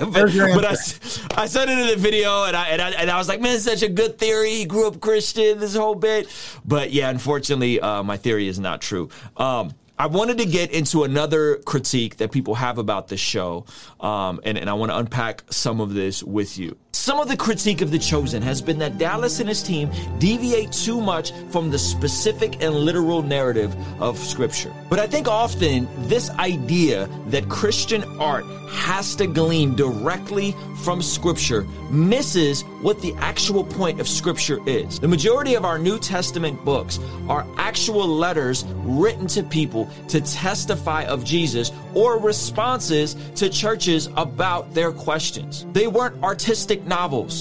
but, 0.00 0.12
but 0.12 0.64
I, 0.64 1.42
I 1.42 1.46
said 1.46 1.68
it 1.68 1.78
in 1.78 1.86
the 1.88 1.96
video, 1.98 2.44
and 2.44 2.56
I, 2.56 2.68
and 2.68 2.82
I 2.82 2.90
and 2.90 3.10
I 3.10 3.18
was 3.18 3.28
like, 3.28 3.40
man, 3.40 3.58
such 3.58 3.82
a 3.82 3.88
good 3.88 4.18
theory. 4.18 4.50
He 4.50 4.64
grew 4.64 4.86
up 4.86 5.00
Christian. 5.00 5.58
This 5.58 5.76
whole 5.76 5.94
bit, 5.94 6.28
but 6.64 6.92
yeah, 6.92 7.10
unfortunately, 7.10 7.80
uh, 7.80 8.02
my 8.02 8.16
theory 8.16 8.48
is 8.48 8.58
not 8.58 8.80
true. 8.80 9.08
Um, 9.36 9.74
I 9.98 10.06
wanted 10.06 10.38
to 10.38 10.46
get 10.46 10.72
into 10.72 11.04
another 11.04 11.56
critique 11.56 12.18
that 12.18 12.30
people 12.30 12.56
have 12.56 12.76
about 12.78 13.08
this 13.08 13.20
show, 13.20 13.64
um, 14.00 14.40
and, 14.44 14.58
and 14.58 14.68
I 14.68 14.74
want 14.74 14.92
to 14.92 14.98
unpack 14.98 15.44
some 15.50 15.80
of 15.80 15.94
this 15.94 16.22
with 16.22 16.58
you. 16.58 16.76
Some 17.06 17.20
of 17.20 17.28
the 17.28 17.36
critique 17.36 17.82
of 17.82 17.92
The 17.92 18.00
Chosen 18.00 18.42
has 18.42 18.60
been 18.60 18.80
that 18.80 18.98
Dallas 18.98 19.38
and 19.38 19.48
his 19.48 19.62
team 19.62 19.92
deviate 20.18 20.72
too 20.72 21.00
much 21.00 21.30
from 21.50 21.70
the 21.70 21.78
specific 21.78 22.60
and 22.64 22.74
literal 22.74 23.22
narrative 23.22 23.76
of 24.02 24.18
Scripture. 24.18 24.74
But 24.90 24.98
I 24.98 25.06
think 25.06 25.28
often 25.28 25.86
this 26.08 26.30
idea 26.30 27.08
that 27.28 27.48
Christian 27.48 28.02
art 28.18 28.44
has 28.70 29.14
to 29.14 29.28
glean 29.28 29.76
directly 29.76 30.52
from 30.82 31.00
Scripture 31.00 31.62
misses 31.92 32.62
what 32.82 33.00
the 33.00 33.14
actual 33.18 33.62
point 33.62 34.00
of 34.00 34.08
Scripture 34.08 34.58
is. 34.66 34.98
The 34.98 35.06
majority 35.06 35.54
of 35.54 35.64
our 35.64 35.78
New 35.78 36.00
Testament 36.00 36.64
books 36.64 36.98
are 37.28 37.46
actual 37.56 38.08
letters 38.08 38.64
written 38.78 39.28
to 39.28 39.44
people 39.44 39.88
to 40.08 40.20
testify 40.20 41.04
of 41.04 41.24
Jesus 41.24 41.70
or 41.94 42.18
responses 42.18 43.14
to 43.36 43.48
churches 43.48 44.08
about 44.16 44.74
their 44.74 44.90
questions. 44.90 45.66
They 45.72 45.86
weren't 45.86 46.20
artistic 46.24 46.84
novels. 46.84 46.95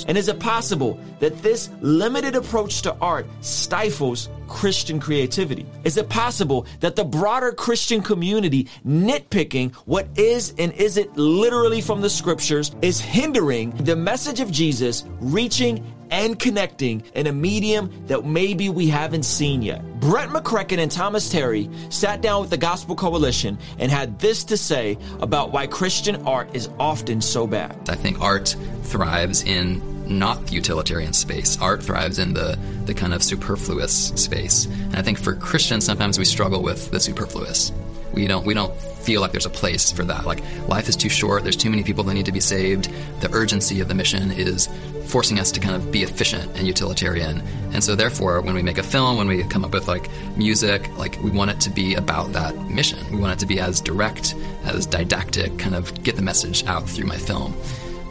And 0.08 0.18
is 0.18 0.28
it 0.28 0.40
possible 0.40 1.00
that 1.20 1.42
this 1.42 1.70
limited 1.80 2.36
approach 2.36 2.82
to 2.82 2.94
art 3.00 3.26
stifles 3.40 4.30
Christian 4.48 5.00
creativity? 5.00 5.66
Is 5.86 5.96
it 5.96 6.10
possible 6.10 6.66
that 6.82 6.98
the 6.98 7.06
broader 7.06 7.54
Christian 7.54 8.02
community 8.02 8.68
nitpicking 8.86 9.74
what 9.86 10.08
is 10.18 10.54
and 10.58 10.74
isn't 10.74 11.18
literally 11.18 11.80
from 11.80 12.02
the 12.02 12.10
scriptures 12.10 12.76
is 12.82 13.00
hindering 13.00 13.72
the 13.86 13.96
message 13.96 14.42
of 14.42 14.52
Jesus 14.52 15.06
reaching 15.22 15.84
and 16.12 16.38
connecting 16.40 17.04
in 17.14 17.28
a 17.28 17.32
medium 17.32 18.06
that 18.08 18.26
maybe 18.26 18.70
we 18.70 18.88
haven't 18.88 19.24
seen 19.24 19.62
yet. 19.62 19.84
Brett 20.00 20.30
McCracken 20.30 20.80
and 20.80 20.92
Thomas 20.92 21.30
Terry 21.30 21.70
sat 21.90 22.22
down 22.22 22.42
with 22.42 22.50
the 22.50 22.58
Gospel 22.58 22.96
Coalition 22.96 23.58
and 23.80 23.92
had 23.92 24.20
this 24.20 24.44
to 24.46 24.58
say 24.58 24.98
about 25.22 25.52
why 25.52 25.68
Christian 25.68 26.26
art 26.28 26.50
is 26.54 26.70
often 26.80 27.22
so 27.22 27.48
bad. 27.48 27.90
I 27.90 27.96
think 27.96 28.22
art 28.22 28.56
thrives 28.84 29.44
in 29.44 29.95
not 30.08 30.48
the 30.48 30.54
utilitarian 30.54 31.14
space. 31.14 31.60
Art 31.62 31.84
thrives 31.84 32.20
in 32.20 32.34
the, 32.34 32.58
the 32.86 32.94
kind 32.94 33.14
of 33.14 33.24
superfluous 33.24 34.10
space. 34.16 34.66
And 34.66 34.96
I 34.96 35.02
think 35.02 35.20
for 35.20 35.34
Christians, 35.36 35.86
sometimes 35.86 36.18
we 36.18 36.26
struggle 36.26 36.62
with 36.62 36.92
the 36.92 37.00
superfluous. 37.00 37.72
We 38.14 38.28
don't 38.28 38.46
we 38.46 38.54
don't 38.54 38.74
feel 39.06 39.20
like 39.20 39.34
there's 39.34 39.46
a 39.46 39.50
place 39.52 39.92
for 39.92 40.04
that. 40.06 40.26
Like 40.26 40.42
life 40.68 40.88
is 40.88 40.96
too 40.96 41.10
short. 41.10 41.44
There's 41.44 41.58
too 41.58 41.70
many 41.70 41.84
people 41.84 42.04
that 42.06 42.14
need 42.14 42.26
to 42.28 42.32
be 42.32 42.40
saved. 42.40 42.90
The 43.20 43.30
urgency 43.34 43.82
of 43.82 43.90
the 43.90 43.94
mission 43.94 44.32
is 44.32 44.70
forcing 45.08 45.40
us 45.40 45.52
to 45.52 45.60
kind 45.60 45.76
of 45.76 45.92
be 45.92 46.04
efficient 46.04 46.58
and 46.58 46.66
utilitarian. 46.66 47.42
And 47.74 47.84
so 47.84 47.96
therefore, 47.96 48.42
when 48.42 48.56
we 48.56 48.64
make 48.64 48.78
a 48.78 48.84
film, 48.84 49.18
when 49.18 49.28
we 49.28 49.44
come 49.44 49.66
up 49.66 49.74
with 49.74 49.88
like 49.88 50.10
music, 50.38 50.90
like 50.98 51.22
we 51.22 51.30
want 51.30 51.52
it 51.52 51.60
to 51.62 51.70
be 51.70 51.96
about 51.96 52.32
that 52.34 52.56
mission. 52.70 53.00
We 53.12 53.20
want 53.20 53.34
it 53.34 53.40
to 53.40 53.46
be 53.46 53.60
as 53.60 53.82
direct, 53.82 54.34
as 54.64 54.86
didactic, 54.86 55.60
kind 55.60 55.76
of 55.76 56.02
get 56.04 56.16
the 56.16 56.22
message 56.22 56.66
out 56.66 56.90
through 56.90 57.08
my 57.08 57.18
film. 57.18 57.54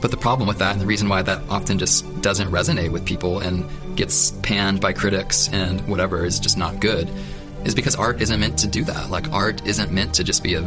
But 0.05 0.11
the 0.11 0.19
problem 0.19 0.47
with 0.47 0.59
that, 0.59 0.73
and 0.73 0.83
the 0.83 0.87
reason 0.87 1.09
why 1.09 1.23
that 1.23 1.41
often 1.49 1.79
just 1.79 2.21
doesn't 2.21 2.51
resonate 2.51 2.93
with 2.93 3.07
people 3.07 3.39
and 3.39 3.65
gets 3.97 4.33
panned 4.43 4.79
by 4.79 4.93
critics 4.93 5.49
and 5.51 5.81
whatever 5.89 6.27
is 6.27 6.39
just 6.39 6.59
not 6.59 6.79
good, 6.79 7.09
is 7.65 7.75
because 7.75 7.97
art 7.97 8.21
isn't 8.21 8.39
meant 8.39 8.59
to 8.59 8.67
do 8.67 8.85
that. 8.85 9.09
Like 9.09 9.33
art 9.33 9.67
isn't 9.67 9.93
meant 9.93 10.13
to 10.17 10.23
just 10.23 10.43
be 10.43 10.57
a 10.57 10.61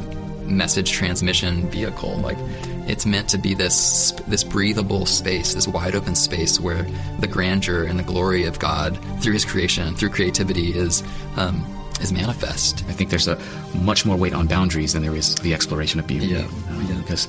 message 0.48 0.92
transmission 0.92 1.70
vehicle. 1.70 2.18
Like 2.18 2.40
it's 2.88 3.06
meant 3.06 3.30
to 3.30 3.38
be 3.38 3.54
this 3.54 4.12
this 4.28 4.44
breathable 4.44 5.06
space, 5.06 5.54
this 5.54 5.68
wide 5.68 5.94
open 5.94 6.16
space 6.16 6.60
where 6.60 6.88
the 7.20 7.28
grandeur 7.28 7.84
and 7.84 8.00
the 8.00 8.04
glory 8.04 8.46
of 8.46 8.58
God 8.58 8.98
through 9.22 9.34
His 9.34 9.46
creation, 9.46 9.94
through 9.94 10.10
creativity, 10.10 10.74
is 10.74 11.04
um, 11.36 11.64
is 12.02 12.12
manifest. 12.12 12.84
I 12.88 12.94
think 12.94 13.10
there's 13.10 13.28
a 13.28 13.40
much 13.82 14.06
more 14.06 14.16
weight 14.16 14.34
on 14.34 14.48
boundaries 14.48 14.94
than 14.94 15.02
there 15.02 15.16
is 15.16 15.36
the 15.36 15.54
exploration 15.54 16.00
of 16.00 16.08
beauty. 16.08 16.28
Yeah. 16.28 16.40
Um, 16.40 16.86
yeah. 16.90 16.98
Because 16.98 17.28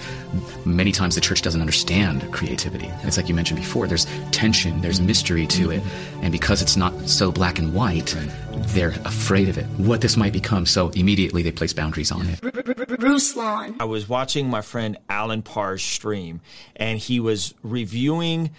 many 0.65 0.93
times 0.93 1.15
the 1.15 1.21
church 1.21 1.43
doesn't 1.43 1.61
understand 1.61 2.31
creativity. 2.33 2.87
Yeah. 2.87 3.01
It's 3.07 3.17
like 3.17 3.29
you 3.29 3.35
mentioned 3.35 3.61
before, 3.61 3.87
there's 3.87 4.07
tension, 4.31 4.81
there's 4.81 5.01
mystery 5.01 5.47
to 5.47 5.69
mm-hmm. 5.69 5.87
it. 5.87 6.23
And 6.23 6.33
because 6.33 6.63
it's 6.63 6.77
not 6.77 6.93
so 7.09 7.31
black 7.31 7.59
and 7.59 7.75
white, 7.75 8.15
right. 8.15 8.31
they're 8.69 8.95
afraid 9.05 9.49
of 9.49 9.59
it, 9.59 9.67
what 9.79 10.01
this 10.01 10.17
might 10.17 10.33
become. 10.33 10.67
So 10.67 10.91
immediately 10.91 11.43
they 11.43 11.53
place 11.53 11.73
boundaries 11.73 12.13
on 12.13 12.27
it. 12.27 12.41
Ruslan. 12.41 13.77
I 13.81 13.85
was 13.85 14.09
watching 14.09 14.49
my 14.49 14.61
friend 14.61 14.99
Alan 15.09 15.43
Parr's 15.43 15.83
stream, 15.83 16.41
and 16.77 16.99
he 16.99 17.21
was 17.21 17.55
reviewing 17.63 18.51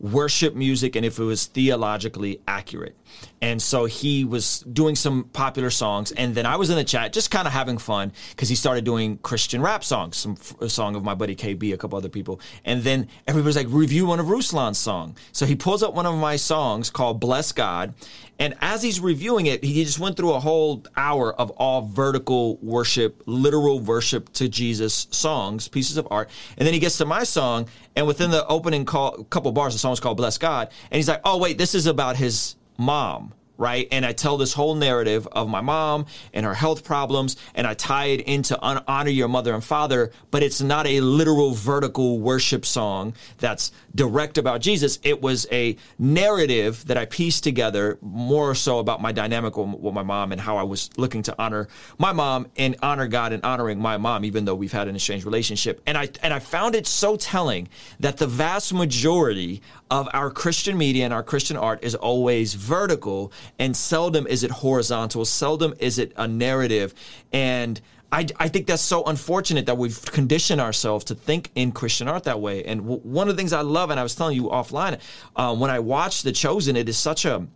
worship 0.00 0.54
music 0.54 0.94
and 0.94 1.04
if 1.04 1.18
it 1.18 1.24
was 1.24 1.46
theologically 1.46 2.40
accurate. 2.46 2.96
And 3.40 3.60
so 3.62 3.84
he 3.84 4.24
was 4.24 4.60
doing 4.60 4.96
some 4.96 5.24
popular 5.32 5.70
songs. 5.70 6.12
And 6.12 6.34
then 6.34 6.46
I 6.46 6.56
was 6.56 6.70
in 6.70 6.76
the 6.76 6.84
chat 6.84 7.12
just 7.12 7.30
kind 7.30 7.46
of 7.46 7.52
having 7.52 7.78
fun 7.78 8.12
because 8.30 8.48
he 8.48 8.54
started 8.54 8.84
doing 8.84 9.18
Christian 9.18 9.62
rap 9.62 9.84
songs, 9.84 10.16
some 10.16 10.36
a 10.60 10.68
song 10.68 10.96
of 10.96 11.04
my 11.04 11.14
buddy 11.14 11.36
KB, 11.36 11.72
a 11.72 11.76
couple 11.76 11.96
other 11.96 12.08
people. 12.08 12.40
And 12.64 12.82
then 12.82 13.08
everybody's 13.26 13.56
like, 13.56 13.68
review 13.70 14.06
one 14.06 14.20
of 14.20 14.28
Ruslan's 14.28 14.78
song. 14.78 15.16
So 15.32 15.46
he 15.46 15.54
pulls 15.54 15.82
up 15.82 15.94
one 15.94 16.06
of 16.06 16.16
my 16.16 16.36
songs 16.36 16.90
called 16.90 17.20
Bless 17.20 17.52
God. 17.52 17.94
And 18.40 18.54
as 18.60 18.82
he's 18.82 19.00
reviewing 19.00 19.46
it, 19.46 19.64
he 19.64 19.84
just 19.84 19.98
went 19.98 20.16
through 20.16 20.32
a 20.32 20.40
whole 20.40 20.84
hour 20.96 21.34
of 21.34 21.50
all 21.52 21.82
vertical 21.82 22.56
worship, 22.58 23.22
literal 23.26 23.80
worship 23.80 24.32
to 24.34 24.48
Jesus 24.48 25.08
songs, 25.10 25.66
pieces 25.66 25.96
of 25.96 26.06
art. 26.10 26.30
And 26.56 26.64
then 26.64 26.72
he 26.72 26.78
gets 26.78 26.98
to 26.98 27.04
my 27.04 27.24
song, 27.24 27.68
and 27.96 28.06
within 28.06 28.30
the 28.30 28.46
opening 28.46 28.84
call, 28.84 29.24
couple 29.24 29.50
bars, 29.50 29.72
the 29.72 29.78
song 29.78 29.96
called 29.96 30.16
Bless 30.16 30.38
God. 30.38 30.68
And 30.90 30.96
he's 30.96 31.08
like, 31.08 31.20
oh, 31.24 31.38
wait, 31.38 31.58
this 31.58 31.74
is 31.74 31.86
about 31.86 32.16
his 32.16 32.54
mom 32.78 33.34
right? 33.58 33.88
And 33.90 34.06
I 34.06 34.12
tell 34.12 34.36
this 34.36 34.54
whole 34.54 34.76
narrative 34.76 35.26
of 35.32 35.48
my 35.48 35.60
mom 35.60 36.06
and 36.32 36.46
her 36.46 36.54
health 36.54 36.84
problems, 36.84 37.36
and 37.54 37.66
I 37.66 37.74
tie 37.74 38.06
it 38.06 38.20
into 38.20 38.58
honor 38.60 39.10
your 39.10 39.28
mother 39.28 39.52
and 39.52 39.62
father, 39.62 40.12
but 40.30 40.42
it's 40.42 40.62
not 40.62 40.86
a 40.86 41.00
literal 41.00 41.52
vertical 41.52 42.20
worship 42.20 42.64
song 42.64 43.14
that's 43.38 43.72
direct 43.98 44.38
about 44.38 44.60
Jesus. 44.60 45.00
It 45.02 45.20
was 45.20 45.48
a 45.50 45.76
narrative 45.98 46.86
that 46.86 46.96
I 46.96 47.04
pieced 47.04 47.42
together 47.42 47.98
more 48.00 48.54
so 48.54 48.78
about 48.78 49.02
my 49.02 49.10
dynamic 49.10 49.56
with 49.56 49.92
my 49.92 50.04
mom 50.04 50.30
and 50.30 50.40
how 50.40 50.56
I 50.56 50.62
was 50.62 50.88
looking 50.96 51.24
to 51.24 51.34
honor 51.36 51.66
my 51.98 52.12
mom 52.12 52.46
and 52.56 52.76
honor 52.80 53.08
God 53.08 53.32
and 53.32 53.44
honoring 53.44 53.80
my 53.80 53.96
mom, 53.96 54.24
even 54.24 54.44
though 54.44 54.54
we've 54.54 54.72
had 54.72 54.86
an 54.86 54.94
estranged 54.94 55.26
relationship. 55.26 55.82
And 55.84 55.98
I 55.98 56.08
and 56.22 56.32
I 56.32 56.38
found 56.38 56.76
it 56.76 56.86
so 56.86 57.16
telling 57.16 57.68
that 57.98 58.18
the 58.18 58.28
vast 58.28 58.72
majority 58.72 59.62
of 59.90 60.08
our 60.12 60.30
Christian 60.30 60.78
media 60.78 61.04
and 61.04 61.12
our 61.12 61.24
Christian 61.24 61.56
art 61.56 61.82
is 61.82 61.96
always 61.96 62.54
vertical 62.54 63.32
and 63.58 63.76
seldom 63.76 64.28
is 64.28 64.44
it 64.44 64.52
horizontal, 64.52 65.24
seldom 65.24 65.74
is 65.80 65.98
it 65.98 66.12
a 66.16 66.28
narrative. 66.28 66.94
And 67.32 67.80
I, 68.10 68.26
I 68.38 68.48
think 68.48 68.66
that's 68.66 68.82
so 68.82 69.04
unfortunate 69.04 69.66
that 69.66 69.76
we've 69.76 70.02
conditioned 70.06 70.60
ourselves 70.60 71.04
to 71.06 71.14
think 71.14 71.50
in 71.54 71.72
Christian 71.72 72.08
art 72.08 72.24
that 72.24 72.40
way. 72.40 72.64
And 72.64 72.80
w- 72.80 73.00
one 73.00 73.28
of 73.28 73.36
the 73.36 73.40
things 73.40 73.52
I 73.52 73.60
love, 73.60 73.90
and 73.90 74.00
I 74.00 74.02
was 74.02 74.14
telling 74.14 74.34
you 74.34 74.44
offline, 74.44 74.98
uh, 75.36 75.54
when 75.54 75.70
I 75.70 75.78
watch 75.80 76.22
The 76.22 76.32
Chosen, 76.32 76.74
it 76.76 76.88
is 76.88 76.96
such 76.96 77.24
a 77.24 77.46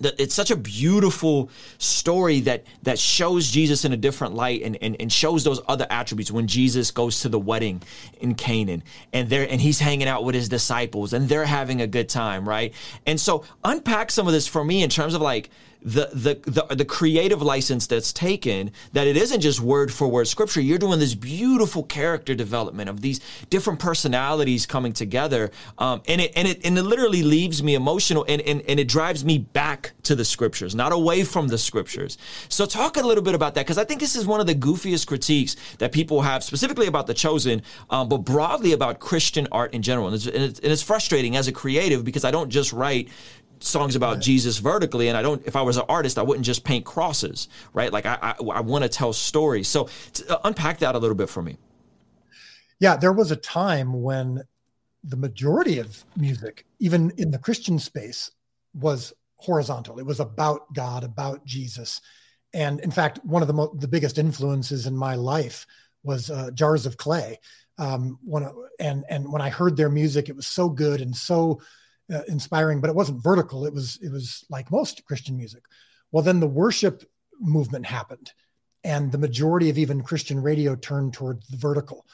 it's 0.00 0.34
such 0.34 0.52
a 0.52 0.56
beautiful 0.56 1.50
story 1.78 2.40
that 2.40 2.64
that 2.82 2.98
shows 2.98 3.50
Jesus 3.50 3.84
in 3.84 3.92
a 3.92 3.96
different 3.96 4.34
light 4.34 4.62
and, 4.62 4.78
and, 4.80 4.96
and 5.00 5.12
shows 5.12 5.42
those 5.42 5.60
other 5.66 5.86
attributes 5.90 6.30
when 6.30 6.46
Jesus 6.46 6.90
goes 6.92 7.22
to 7.22 7.28
the 7.28 7.38
wedding 7.38 7.82
in 8.20 8.34
Canaan 8.34 8.84
and 9.12 9.28
there 9.28 9.48
and 9.50 9.60
he's 9.60 9.80
hanging 9.80 10.06
out 10.06 10.22
with 10.22 10.36
his 10.36 10.48
disciples 10.48 11.12
and 11.12 11.28
they're 11.28 11.44
having 11.44 11.80
a 11.80 11.86
good 11.86 12.08
time, 12.08 12.48
right? 12.48 12.72
And 13.06 13.20
so 13.20 13.44
unpack 13.64 14.12
some 14.12 14.26
of 14.26 14.32
this 14.32 14.46
for 14.46 14.64
me 14.64 14.82
in 14.82 14.90
terms 14.90 15.14
of 15.14 15.20
like 15.20 15.50
the, 15.82 16.10
the 16.12 16.50
the 16.50 16.74
the 16.74 16.84
creative 16.84 17.40
license 17.40 17.86
that's 17.86 18.12
taken 18.12 18.72
that 18.92 19.06
it 19.06 19.16
isn't 19.16 19.40
just 19.40 19.60
word 19.60 19.92
for 19.92 20.08
word 20.08 20.26
scripture. 20.26 20.60
You're 20.60 20.78
doing 20.78 20.98
this 20.98 21.14
beautiful 21.14 21.82
character 21.84 22.34
development 22.34 22.90
of 22.90 23.00
these 23.00 23.20
different 23.48 23.78
personalities 23.78 24.66
coming 24.66 24.92
together. 24.92 25.50
Um, 25.78 26.02
and 26.08 26.20
it 26.20 26.32
and 26.34 26.48
it 26.48 26.60
and 26.64 26.76
it 26.76 26.82
literally 26.82 27.22
leaves 27.22 27.62
me 27.62 27.74
emotional 27.74 28.24
and, 28.28 28.42
and 28.42 28.62
and 28.62 28.80
it 28.80 28.88
drives 28.88 29.24
me 29.24 29.38
back 29.38 29.92
to 30.04 30.14
the 30.14 30.24
scriptures 30.24 30.74
not 30.74 30.92
away 30.92 31.24
from 31.24 31.48
the 31.48 31.58
scriptures. 31.58 32.18
So 32.48 32.66
talk 32.66 32.96
a 32.96 33.02
little 33.02 33.22
bit 33.22 33.34
about 33.34 33.54
that 33.54 33.64
because 33.64 33.78
i 33.78 33.84
think 33.84 34.00
this 34.00 34.16
is 34.16 34.26
one 34.26 34.40
of 34.40 34.46
the 34.46 34.54
goofiest 34.54 35.06
critiques 35.06 35.56
that 35.78 35.92
people 35.92 36.22
have 36.22 36.42
specifically 36.42 36.86
about 36.86 37.06
the 37.06 37.14
chosen 37.14 37.62
um, 37.90 38.08
but 38.08 38.18
broadly 38.18 38.72
about 38.72 39.00
christian 39.00 39.46
art 39.52 39.72
in 39.74 39.82
general. 39.82 40.08
And 40.08 40.16
it's, 40.16 40.26
and 40.26 40.42
it's, 40.42 40.60
and 40.60 40.72
it's 40.72 40.82
frustrating 40.82 41.36
as 41.36 41.48
a 41.48 41.52
creative 41.52 42.04
because 42.04 42.24
i 42.24 42.30
don't 42.30 42.50
just 42.50 42.72
write 42.72 43.08
songs 43.60 43.96
about 43.96 44.14
right. 44.14 44.22
Jesus 44.22 44.58
vertically, 44.58 45.08
and 45.08 45.16
I 45.16 45.22
don't. 45.22 45.44
If 45.46 45.56
I 45.56 45.62
was 45.62 45.76
an 45.76 45.84
artist, 45.88 46.18
I 46.18 46.22
wouldn't 46.22 46.46
just 46.46 46.64
paint 46.64 46.84
crosses, 46.84 47.48
right? 47.72 47.92
Like 47.92 48.06
I, 48.06 48.18
I, 48.20 48.34
I 48.54 48.60
want 48.60 48.82
to 48.84 48.88
tell 48.88 49.12
stories. 49.12 49.68
So 49.68 49.88
uh, 50.28 50.38
unpack 50.44 50.78
that 50.78 50.94
a 50.94 50.98
little 50.98 51.16
bit 51.16 51.28
for 51.28 51.42
me. 51.42 51.56
Yeah, 52.80 52.96
there 52.96 53.12
was 53.12 53.30
a 53.30 53.36
time 53.36 54.02
when 54.02 54.42
the 55.04 55.16
majority 55.16 55.78
of 55.78 56.04
music, 56.16 56.64
even 56.78 57.12
in 57.16 57.30
the 57.30 57.38
Christian 57.38 57.78
space, 57.78 58.30
was 58.74 59.12
horizontal. 59.36 59.98
It 59.98 60.06
was 60.06 60.20
about 60.20 60.72
God, 60.74 61.04
about 61.04 61.44
Jesus, 61.44 62.00
and 62.54 62.80
in 62.80 62.90
fact, 62.90 63.20
one 63.24 63.42
of 63.42 63.48
the 63.48 63.54
mo- 63.54 63.74
the 63.78 63.88
biggest 63.88 64.18
influences 64.18 64.86
in 64.86 64.96
my 64.96 65.14
life 65.14 65.66
was 66.02 66.30
uh, 66.30 66.50
Jars 66.52 66.86
of 66.86 66.96
Clay. 66.96 67.38
Um, 67.78 68.18
when 68.24 68.48
and 68.80 69.04
and 69.08 69.32
when 69.32 69.42
I 69.42 69.50
heard 69.50 69.76
their 69.76 69.90
music, 69.90 70.28
it 70.28 70.36
was 70.36 70.46
so 70.46 70.68
good 70.68 71.00
and 71.00 71.14
so 71.14 71.60
uh, 72.12 72.22
inspiring, 72.28 72.80
but 72.80 72.90
it 72.90 72.96
wasn't 72.96 73.22
vertical. 73.22 73.66
It 73.66 73.72
was 73.72 73.98
it 74.02 74.10
was 74.10 74.44
like 74.48 74.70
most 74.70 75.04
Christian 75.04 75.36
music. 75.36 75.64
Well, 76.10 76.22
then 76.22 76.40
the 76.40 76.46
worship 76.46 77.04
movement 77.40 77.86
happened, 77.86 78.32
and 78.84 79.12
the 79.12 79.18
majority 79.18 79.70
of 79.70 79.78
even 79.78 80.02
Christian 80.02 80.42
radio 80.42 80.74
turned 80.74 81.14
toward 81.14 81.42
the 81.50 81.56
vertical. 81.56 82.06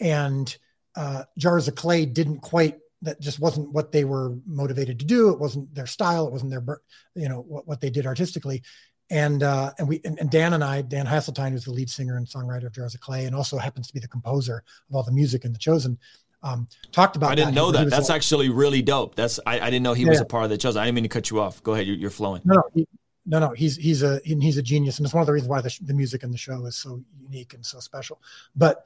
And 0.00 0.54
uh, 0.96 1.24
Jars 1.38 1.68
of 1.68 1.74
Clay 1.74 2.06
didn't 2.06 2.40
quite. 2.40 2.78
That 3.02 3.20
just 3.20 3.38
wasn't 3.38 3.72
what 3.72 3.92
they 3.92 4.04
were 4.04 4.36
motivated 4.46 4.98
to 4.98 5.04
do. 5.04 5.28
It 5.28 5.38
wasn't 5.38 5.72
their 5.74 5.86
style. 5.86 6.26
It 6.26 6.32
wasn't 6.32 6.50
their, 6.50 6.80
you 7.14 7.28
know, 7.28 7.40
what, 7.40 7.68
what 7.68 7.80
they 7.80 7.90
did 7.90 8.06
artistically. 8.06 8.62
And 9.10 9.42
uh, 9.42 9.72
and 9.78 9.86
we 9.86 10.00
and, 10.04 10.18
and 10.18 10.30
Dan 10.30 10.54
and 10.54 10.64
I, 10.64 10.82
Dan 10.82 11.06
Haseltine, 11.06 11.52
who's 11.52 11.66
the 11.66 11.72
lead 11.72 11.90
singer 11.90 12.16
and 12.16 12.26
songwriter 12.26 12.66
of 12.66 12.72
Jars 12.72 12.94
of 12.94 13.00
Clay, 13.00 13.26
and 13.26 13.36
also 13.36 13.58
happens 13.58 13.86
to 13.86 13.94
be 13.94 14.00
the 14.00 14.08
composer 14.08 14.64
of 14.88 14.96
all 14.96 15.04
the 15.04 15.12
music 15.12 15.44
in 15.44 15.52
The 15.52 15.58
Chosen 15.58 15.98
um, 16.42 16.68
talked 16.92 17.16
about. 17.16 17.30
I 17.30 17.34
didn't 17.34 17.54
that. 17.54 17.60
know 17.60 17.66
he, 17.66 17.72
that. 17.72 17.84
He 17.84 17.90
That's 17.90 18.08
like, 18.08 18.16
actually 18.16 18.48
really 18.48 18.82
dope. 18.82 19.14
That's 19.14 19.40
I, 19.46 19.60
I 19.60 19.70
didn't 19.70 19.82
know 19.82 19.94
he 19.94 20.04
yeah, 20.04 20.10
was 20.10 20.20
a 20.20 20.24
part 20.24 20.44
of 20.44 20.50
the 20.50 20.58
chosen. 20.58 20.80
I 20.80 20.84
didn't 20.84 20.96
mean 20.96 21.04
to 21.04 21.08
cut 21.08 21.30
you 21.30 21.40
off. 21.40 21.62
Go 21.62 21.74
ahead. 21.74 21.86
You're, 21.86 21.96
you're 21.96 22.10
flowing. 22.10 22.42
No, 22.44 22.56
no, 22.56 22.62
he, 22.74 22.88
no, 23.24 23.38
no. 23.40 23.50
He's 23.50 23.76
he's 23.76 24.02
a 24.02 24.20
he's 24.24 24.56
a 24.56 24.62
genius, 24.62 24.98
and 24.98 25.06
it's 25.06 25.14
one 25.14 25.22
of 25.22 25.26
the 25.26 25.32
reasons 25.32 25.50
why 25.50 25.60
the, 25.60 25.76
the 25.82 25.94
music 25.94 26.22
in 26.22 26.30
the 26.30 26.38
show 26.38 26.64
is 26.66 26.76
so 26.76 27.02
unique 27.20 27.54
and 27.54 27.64
so 27.64 27.80
special. 27.80 28.20
But 28.54 28.84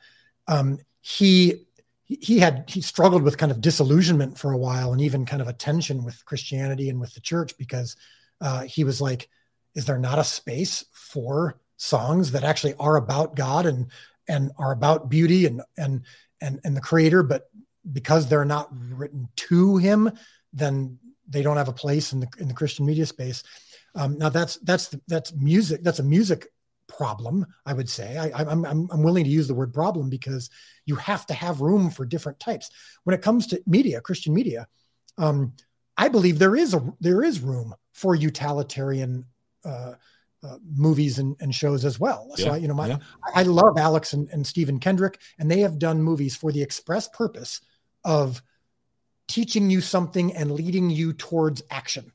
um, 0.49 0.79
he 1.01 1.67
he 2.05 2.39
had 2.39 2.65
he 2.67 2.81
struggled 2.81 3.23
with 3.23 3.39
kind 3.39 3.53
of 3.53 3.61
disillusionment 3.61 4.39
for 4.39 4.53
a 4.53 4.59
while, 4.59 4.93
and 4.93 5.01
even 5.01 5.27
kind 5.27 5.43
of 5.43 5.49
a 5.49 5.53
tension 5.53 6.05
with 6.05 6.25
Christianity 6.25 6.89
and 6.89 7.01
with 7.01 7.15
the 7.15 7.21
church 7.21 7.57
because 7.59 7.97
uh, 8.41 8.63
he 8.63 8.85
was 8.85 9.01
like, 9.01 9.29
"Is 9.75 9.85
there 9.85 9.99
not 9.99 10.19
a 10.19 10.25
space 10.25 10.85
for 10.93 11.61
songs 11.77 12.33
that 12.33 12.45
actually 12.45 12.75
are 12.79 12.97
about 12.97 13.37
God 13.37 13.67
and 13.67 13.87
and 14.29 14.53
are 14.59 14.73
about 14.73 15.09
beauty 15.09 15.47
and 15.47 15.63
and 15.77 16.03
and 16.41 16.61
and 16.65 16.77
the 16.77 16.81
creator 16.81 17.23
but 17.23 17.51
because 17.93 18.29
they're 18.29 18.45
not 18.45 18.69
written 18.73 19.29
to 19.37 19.77
him 19.77 20.11
then 20.53 20.99
they 21.31 21.43
don't 21.43 21.57
have 21.57 21.69
a 21.69 21.73
place 21.73 22.13
in 22.13 22.21
the 22.21 22.29
in 22.39 22.49
the 22.49 22.55
christian 22.55 22.85
media 22.85 23.07
space. 23.07 23.43
Um, 23.95 24.19
now 24.19 24.29
that's 24.29 24.57
that's 24.57 24.95
that's 25.09 25.33
music 25.33 25.83
that's 25.83 26.01
a 26.01 26.05
music 26.05 26.49
problem 26.89 27.47
i 27.65 27.73
would 27.73 27.89
say. 27.89 28.19
I, 28.19 28.43
I'm, 28.43 28.65
I'm 28.65 28.89
i'm 28.91 29.03
willing 29.03 29.25
to 29.25 29.31
use 29.31 29.49
the 29.49 29.55
word 29.55 29.73
problem 29.73 30.11
because 30.11 30.51
you 30.87 30.97
have 30.97 31.25
to 31.27 31.35
have 31.35 31.61
room 31.61 31.89
for 31.91 32.05
different 32.05 32.41
types. 32.41 32.71
When 33.05 33.15
it 33.15 33.23
comes 33.23 33.47
to 33.49 33.63
media 33.67 34.01
christian 34.01 34.35
media 34.35 34.67
um, 35.19 35.53
i 35.97 36.09
believe 36.09 36.39
there 36.39 36.57
is 36.57 36.75
a 36.75 36.93
there 37.01 37.23
is 37.23 37.41
room 37.41 37.75
for 37.93 38.15
utilitarian 38.15 39.25
uh, 39.65 39.93
uh, 40.43 40.57
movies 40.75 41.19
and, 41.19 41.37
and, 41.41 41.55
shows 41.55 41.85
as 41.85 42.01
well. 42.01 42.27
Yeah, 42.37 42.45
so 42.45 42.51
I, 42.53 42.57
you 42.57 42.69
know, 42.69 42.75
my 42.75 42.89
yeah. 42.89 42.99
I 43.35 43.43
love 43.43 43.77
Alex 43.77 44.13
and, 44.13 44.29
and 44.31 44.47
Stephen 44.47 44.81
Kendrick, 44.81 45.19
and 45.39 45.51
they 45.51 45.61
have 45.61 45.79
done 45.79 46.03
movies 46.03 46.35
for 46.35 46.51
the 46.51 46.63
express 46.63 47.09
purpose 47.09 47.61
of 48.05 48.43
teaching 49.29 49.71
you 49.71 49.81
something 49.81 50.35
and 50.35 50.51
leading 50.51 50.91
you 50.91 51.13
towards 51.13 51.63
action. 51.71 52.13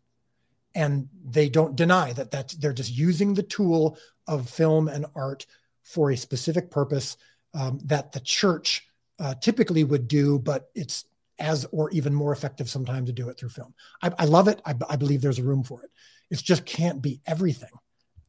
And 0.73 1.07
they 1.23 1.49
don't 1.49 1.75
deny 1.75 2.13
that 2.13 2.31
that 2.31 2.55
they're 2.59 2.73
just 2.73 2.91
using 2.91 3.33
the 3.33 3.43
tool 3.43 3.97
of 4.27 4.49
film 4.49 4.88
and 4.88 5.05
art 5.15 5.45
for 5.83 6.11
a 6.11 6.17
specific 6.17 6.71
purpose 6.71 7.17
um, 7.53 7.79
that 7.85 8.11
the 8.11 8.19
church 8.19 8.88
uh, 9.19 9.35
typically 9.35 9.83
would 9.83 10.07
do, 10.07 10.39
but 10.39 10.69
it's 10.75 11.05
as 11.39 11.65
or 11.71 11.89
even 11.91 12.13
more 12.13 12.31
effective 12.31 12.69
sometimes 12.69 13.07
to 13.07 13.13
do 13.13 13.29
it 13.29 13.38
through 13.38 13.49
film. 13.49 13.73
I, 14.01 14.11
I 14.17 14.25
love 14.25 14.47
it. 14.47 14.61
I, 14.65 14.73
I 14.89 14.95
believe 14.95 15.21
there's 15.21 15.39
a 15.39 15.43
room 15.43 15.63
for 15.63 15.83
it. 15.83 15.91
It 16.31 16.39
just 16.43 16.65
can't 16.65 17.01
be 17.01 17.21
everything. 17.25 17.69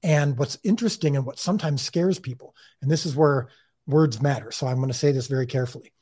And 0.07 0.39
what's 0.39 0.57
interesting 0.63 1.17
and 1.17 1.27
what 1.27 1.37
sometimes 1.37 1.83
scares 1.83 2.21
people, 2.21 2.55
and 2.81 2.89
this 2.89 3.07
is 3.07 3.17
where 3.17 3.49
words 3.89 4.23
matter. 4.23 4.53
So 4.53 4.69
I'm 4.69 4.77
going 4.77 4.87
to 4.87 4.95
say 4.95 5.11
this 5.11 5.27
very 5.27 5.47
carefully. 5.47 5.93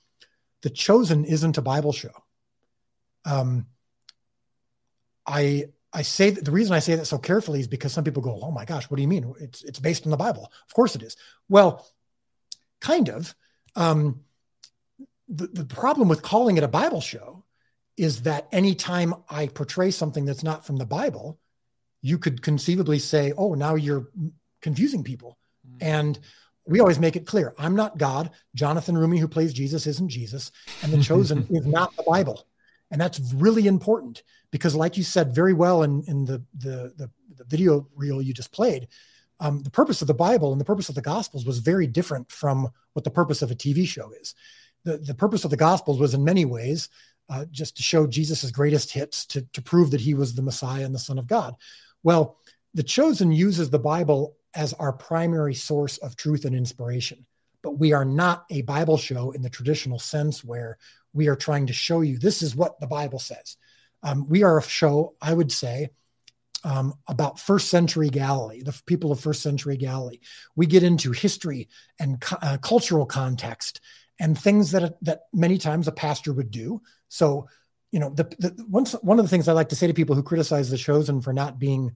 The 0.61 0.69
Chosen 0.69 1.25
isn't 1.25 1.57
a 1.57 1.63
Bible 1.63 1.93
show. 1.93 2.13
Um, 3.25 3.67
I 5.27 5.69
I 5.91 6.03
say 6.03 6.29
that 6.29 6.45
the 6.45 6.51
reason 6.51 6.75
I 6.75 6.81
say 6.81 6.97
that 6.97 7.07
so 7.07 7.17
carefully 7.17 7.61
is 7.61 7.67
because 7.67 7.95
some 7.95 8.05
people 8.05 8.21
go, 8.21 8.39
"Oh 8.43 8.51
my 8.51 8.67
gosh, 8.67 8.91
what 8.91 8.97
do 8.97 9.03
you 9.03 9.09
mean? 9.09 9.33
It's 9.41 9.65
it's 9.65 9.79
based 9.79 10.05
on 10.05 10.11
the 10.11 10.19
Bible." 10.19 10.53
Of 10.69 10.75
course 10.75 10.95
it 10.95 11.03
is. 11.03 11.17
Well, 11.49 11.89
kind 12.83 13.09
of. 13.09 13.35
Um, 13.75 14.21
the, 15.29 15.47
the 15.47 15.65
problem 15.65 16.09
with 16.09 16.21
calling 16.21 16.59
it 16.59 16.63
a 16.63 16.69
Bible 16.69 17.01
show 17.01 17.43
is 17.97 18.23
that 18.25 18.49
anytime 18.53 19.15
I 19.31 19.47
portray 19.47 19.91
something 19.91 20.27
that's 20.27 20.43
not 20.43 20.67
from 20.67 20.77
the 20.77 20.85
Bible, 20.85 21.39
you 22.05 22.19
could 22.19 22.43
conceivably 22.43 22.99
say, 22.99 23.33
oh, 23.39 23.55
now 23.55 23.77
you're 23.77 24.09
confusing 24.61 25.03
people. 25.03 25.39
Mm-hmm. 25.67 25.79
And 25.81 26.19
we 26.67 26.79
always 26.79 26.99
make 26.99 27.17
it 27.17 27.27
clear 27.27 27.55
I'm 27.57 27.75
not 27.75 27.97
God. 27.97 28.31
Jonathan 28.55 28.95
Roumie, 28.95 29.19
who 29.19 29.27
plays 29.27 29.55
Jesus, 29.55 29.87
isn't 29.87 30.11
Jesus. 30.11 30.53
And 30.83 30.93
the 30.93 31.03
chosen 31.03 31.47
is 31.51 31.67
not 31.67 31.97
the 31.97 32.05
Bible. 32.07 32.47
And 32.91 33.01
that's 33.01 33.33
really 33.33 33.67
important 33.67 34.23
because, 34.51 34.75
like 34.75 34.99
you 34.99 35.03
said 35.03 35.35
very 35.35 35.55
well 35.55 35.83
in, 35.83 36.05
in 36.07 36.27
the, 36.27 36.45
the, 36.59 36.93
the, 36.99 37.11
the 37.37 37.45
video 37.45 37.89
reel 37.97 38.21
you 38.21 38.35
just 38.35 38.53
played, 38.53 38.87
um, 39.41 39.63
the 39.63 39.71
purpose 39.71 40.03
of 40.03 40.07
the 40.07 40.15
Bible 40.15 40.53
and 40.53 40.61
the 40.61 40.67
purpose 40.67 40.91
of 40.91 40.95
the 40.95 41.01
Gospels 41.01 41.47
was 41.47 41.59
very 41.59 41.87
different 41.87 42.31
from 42.31 42.69
what 42.93 43.05
the 43.05 43.11
purpose 43.11 43.41
of 43.41 43.51
a 43.51 43.57
TV 43.57 43.89
show 43.89 44.13
is. 44.21 44.35
The, 44.85 44.99
the 44.99 45.15
purpose 45.15 45.45
of 45.45 45.51
the 45.51 45.57
Gospels 45.57 45.99
was, 45.99 46.13
in 46.13 46.23
many 46.23 46.45
ways, 46.45 46.91
uh, 47.31 47.47
just 47.51 47.79
to 47.79 47.83
show 47.83 48.07
Jesus' 48.07 48.51
greatest 48.51 48.93
hits, 48.93 49.25
to, 49.27 49.41
to 49.55 49.63
prove 49.63 49.91
that 49.93 50.03
he 50.03 50.13
was 50.13 50.35
the 50.35 50.43
Messiah 50.43 50.85
and 50.85 50.95
the 50.95 50.99
Son 50.99 51.19
of 51.19 51.27
God. 51.27 51.57
Well, 52.05 52.39
the 52.75 52.85
chosen 52.85 53.33
uses 53.33 53.71
the 53.71 53.79
Bible 53.81 54.37
as 54.55 54.73
our 54.75 54.93
primary 54.93 55.55
source 55.55 55.99
of 55.99 56.15
truth 56.15 56.45
and 56.45 56.55
inspiration. 56.55 57.27
But 57.63 57.79
we 57.79 57.93
are 57.93 58.05
not 58.05 58.45
a 58.51 58.63
Bible 58.63 58.99
show 58.99 59.33
in 59.33 59.43
the 59.43 59.51
traditional 59.51 59.99
sense 59.99 60.45
where 60.45 60.79
we 61.13 61.29
are 61.29 61.37
trying 61.37 61.67
to 61.67 61.73
show 61.73 62.03
you 62.03 62.19
this 62.19 62.43
is 62.43 62.55
what 62.55 62.79
the 62.79 62.87
Bible 62.87 63.19
says. 63.19 63.57
Um, 64.03 64.29
we 64.29 64.43
are 64.43 64.59
a 64.59 64.63
show, 64.63 65.15
I 65.21 65.33
would 65.33 65.51
say, 65.51 65.89
um, 66.63 66.95
about 67.09 67.41
first 67.41 67.69
century 67.69 68.11
Galilee, 68.11 68.63
the 68.63 68.79
people 68.87 69.13
of 69.13 69.21
first 69.21 69.43
century 69.43 69.77
Galilee. 69.77 70.21
We 70.57 70.67
get 70.67 70.83
into 70.83 71.13
history 71.13 71.69
and 71.99 72.23
uh, 72.43 72.59
cultural 72.61 73.07
context 73.07 73.81
and 74.21 74.39
things 74.39 74.71
that 74.73 74.97
that 75.03 75.23
many 75.33 75.59
times 75.59 75.89
a 75.89 75.93
pastor 75.93 76.33
would 76.33 76.51
do. 76.51 76.81
So 77.09 77.49
you 77.95 78.01
know, 78.01 78.11
the, 78.11 78.25
the 78.41 78.65
one, 78.69 78.85
one 79.03 79.21
of 79.21 79.25
the 79.25 79.29
things 79.29 79.47
I 79.47 79.53
like 79.53 79.69
to 79.69 79.77
say 79.77 79.87
to 79.87 79.95
people 79.95 80.17
who 80.17 80.25
criticize 80.25 80.69
the 80.69 80.77
chosen 80.77 81.21
for 81.21 81.33
not 81.33 81.61
being 81.61 81.95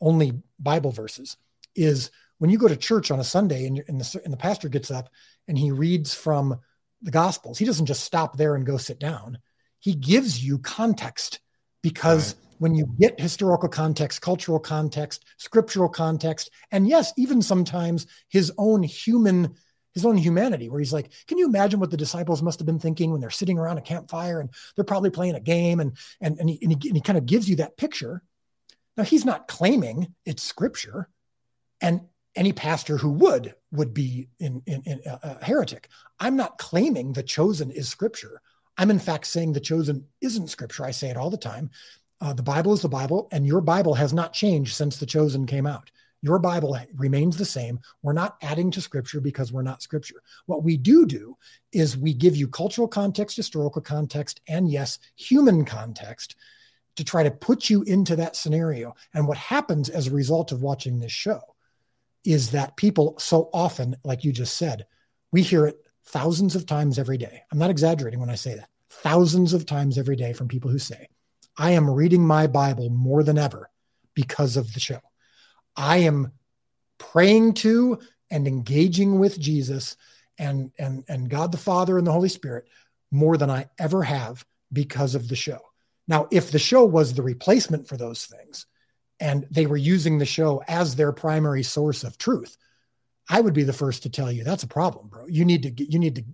only 0.00 0.40
Bible 0.60 0.92
verses 0.92 1.36
is 1.74 2.12
when 2.38 2.50
you 2.50 2.56
go 2.56 2.68
to 2.68 2.76
church 2.76 3.10
on 3.10 3.18
a 3.18 3.24
Sunday 3.24 3.66
and, 3.66 3.82
and, 3.88 4.00
the, 4.00 4.20
and 4.22 4.32
the 4.32 4.36
pastor 4.36 4.68
gets 4.68 4.92
up 4.92 5.10
and 5.48 5.58
he 5.58 5.72
reads 5.72 6.14
from 6.14 6.60
the 7.02 7.10
Gospels, 7.10 7.58
he 7.58 7.64
doesn't 7.64 7.86
just 7.86 8.04
stop 8.04 8.36
there 8.36 8.54
and 8.54 8.64
go 8.64 8.76
sit 8.76 9.00
down. 9.00 9.40
He 9.80 9.96
gives 9.96 10.44
you 10.44 10.60
context 10.60 11.40
because 11.82 12.34
right. 12.34 12.44
when 12.58 12.76
you 12.76 12.86
get 13.00 13.18
historical 13.18 13.68
context, 13.68 14.22
cultural 14.22 14.60
context, 14.60 15.24
scriptural 15.36 15.88
context, 15.88 16.48
and 16.70 16.86
yes, 16.86 17.12
even 17.16 17.42
sometimes 17.42 18.06
his 18.28 18.52
own 18.56 18.84
human 18.84 19.56
his 19.98 20.06
own 20.06 20.16
humanity, 20.16 20.68
where 20.68 20.80
he's 20.80 20.92
like, 20.92 21.10
can 21.26 21.38
you 21.38 21.46
imagine 21.46 21.80
what 21.80 21.90
the 21.90 21.96
disciples 21.96 22.42
must 22.42 22.58
have 22.60 22.66
been 22.66 22.78
thinking 22.78 23.10
when 23.10 23.20
they're 23.20 23.30
sitting 23.30 23.58
around 23.58 23.78
a 23.78 23.82
campfire 23.82 24.40
and 24.40 24.50
they're 24.74 24.84
probably 24.84 25.10
playing 25.10 25.34
a 25.34 25.40
game 25.40 25.80
and 25.80 25.96
and 26.20 26.38
and 26.38 26.48
he, 26.48 26.58
and 26.62 26.72
he, 26.72 26.88
and 26.88 26.96
he 26.96 27.02
kind 27.02 27.18
of 27.18 27.26
gives 27.26 27.48
you 27.48 27.56
that 27.56 27.76
picture. 27.76 28.22
Now 28.96 29.04
he's 29.04 29.24
not 29.24 29.48
claiming 29.48 30.14
it's 30.24 30.42
scripture, 30.42 31.08
and 31.80 32.00
any 32.36 32.52
pastor 32.52 32.96
who 32.96 33.10
would 33.10 33.54
would 33.72 33.92
be 33.92 34.28
in, 34.38 34.62
in, 34.66 34.82
in 34.84 35.00
a 35.04 35.44
heretic. 35.44 35.88
I'm 36.20 36.36
not 36.36 36.58
claiming 36.58 37.12
the 37.12 37.22
chosen 37.22 37.70
is 37.70 37.88
scripture. 37.88 38.40
I'm 38.76 38.90
in 38.90 39.00
fact 39.00 39.26
saying 39.26 39.52
the 39.52 39.60
chosen 39.60 40.06
isn't 40.20 40.48
scripture. 40.48 40.84
I 40.84 40.92
say 40.92 41.10
it 41.10 41.16
all 41.16 41.30
the 41.30 41.36
time. 41.36 41.70
Uh, 42.20 42.32
the 42.32 42.42
Bible 42.42 42.72
is 42.72 42.82
the 42.82 42.88
Bible, 42.88 43.28
and 43.32 43.46
your 43.46 43.60
Bible 43.60 43.94
has 43.94 44.12
not 44.12 44.32
changed 44.32 44.74
since 44.74 44.96
the 44.96 45.06
chosen 45.06 45.46
came 45.46 45.66
out. 45.66 45.90
Your 46.22 46.38
Bible 46.38 46.76
remains 46.96 47.36
the 47.36 47.44
same. 47.44 47.78
We're 48.02 48.12
not 48.12 48.36
adding 48.42 48.70
to 48.72 48.80
scripture 48.80 49.20
because 49.20 49.52
we're 49.52 49.62
not 49.62 49.82
scripture. 49.82 50.22
What 50.46 50.64
we 50.64 50.76
do 50.76 51.06
do 51.06 51.36
is 51.72 51.96
we 51.96 52.12
give 52.12 52.34
you 52.34 52.48
cultural 52.48 52.88
context, 52.88 53.36
historical 53.36 53.82
context, 53.82 54.40
and 54.48 54.70
yes, 54.70 54.98
human 55.16 55.64
context 55.64 56.34
to 56.96 57.04
try 57.04 57.22
to 57.22 57.30
put 57.30 57.70
you 57.70 57.82
into 57.82 58.16
that 58.16 58.34
scenario. 58.34 58.96
And 59.14 59.28
what 59.28 59.38
happens 59.38 59.88
as 59.88 60.08
a 60.08 60.12
result 60.12 60.50
of 60.50 60.62
watching 60.62 60.98
this 60.98 61.12
show 61.12 61.40
is 62.24 62.50
that 62.50 62.76
people 62.76 63.14
so 63.18 63.48
often, 63.54 63.96
like 64.02 64.24
you 64.24 64.32
just 64.32 64.56
said, 64.56 64.86
we 65.30 65.42
hear 65.42 65.66
it 65.66 65.78
thousands 66.06 66.56
of 66.56 66.66
times 66.66 66.98
every 66.98 67.16
day. 67.16 67.42
I'm 67.52 67.58
not 67.58 67.70
exaggerating 67.70 68.18
when 68.18 68.30
I 68.30 68.34
say 68.34 68.56
that. 68.56 68.68
Thousands 68.90 69.52
of 69.52 69.66
times 69.66 69.98
every 69.98 70.16
day 70.16 70.32
from 70.32 70.48
people 70.48 70.70
who 70.70 70.78
say, 70.78 71.08
I 71.56 71.72
am 71.72 71.88
reading 71.88 72.26
my 72.26 72.48
Bible 72.48 72.90
more 72.90 73.22
than 73.22 73.38
ever 73.38 73.70
because 74.14 74.56
of 74.56 74.72
the 74.74 74.80
show. 74.80 75.00
I 75.78 75.98
am 75.98 76.32
praying 76.98 77.54
to 77.54 78.00
and 78.30 78.46
engaging 78.46 79.18
with 79.18 79.38
Jesus 79.38 79.96
and, 80.38 80.72
and, 80.78 81.04
and 81.08 81.30
God 81.30 81.52
the 81.52 81.58
Father 81.58 81.96
and 81.96 82.06
the 82.06 82.12
Holy 82.12 82.28
Spirit 82.28 82.68
more 83.10 83.36
than 83.36 83.48
I 83.48 83.68
ever 83.78 84.02
have 84.02 84.44
because 84.72 85.14
of 85.14 85.28
the 85.28 85.36
show. 85.36 85.60
Now, 86.08 86.26
if 86.30 86.50
the 86.50 86.58
show 86.58 86.84
was 86.84 87.14
the 87.14 87.22
replacement 87.22 87.88
for 87.88 87.96
those 87.96 88.26
things, 88.26 88.66
and 89.20 89.46
they 89.50 89.66
were 89.66 89.76
using 89.76 90.18
the 90.18 90.26
show 90.26 90.62
as 90.68 90.94
their 90.94 91.12
primary 91.12 91.62
source 91.62 92.04
of 92.04 92.18
truth, 92.18 92.56
I 93.28 93.40
would 93.40 93.54
be 93.54 93.64
the 93.64 93.72
first 93.72 94.02
to 94.02 94.10
tell 94.10 94.30
you 94.30 94.44
that's 94.44 94.62
a 94.62 94.68
problem, 94.68 95.08
bro. 95.08 95.26
You 95.26 95.44
need 95.44 95.62
to 95.64 95.70
get, 95.70 95.92
you 95.92 95.98
need 95.98 96.14
to 96.16 96.24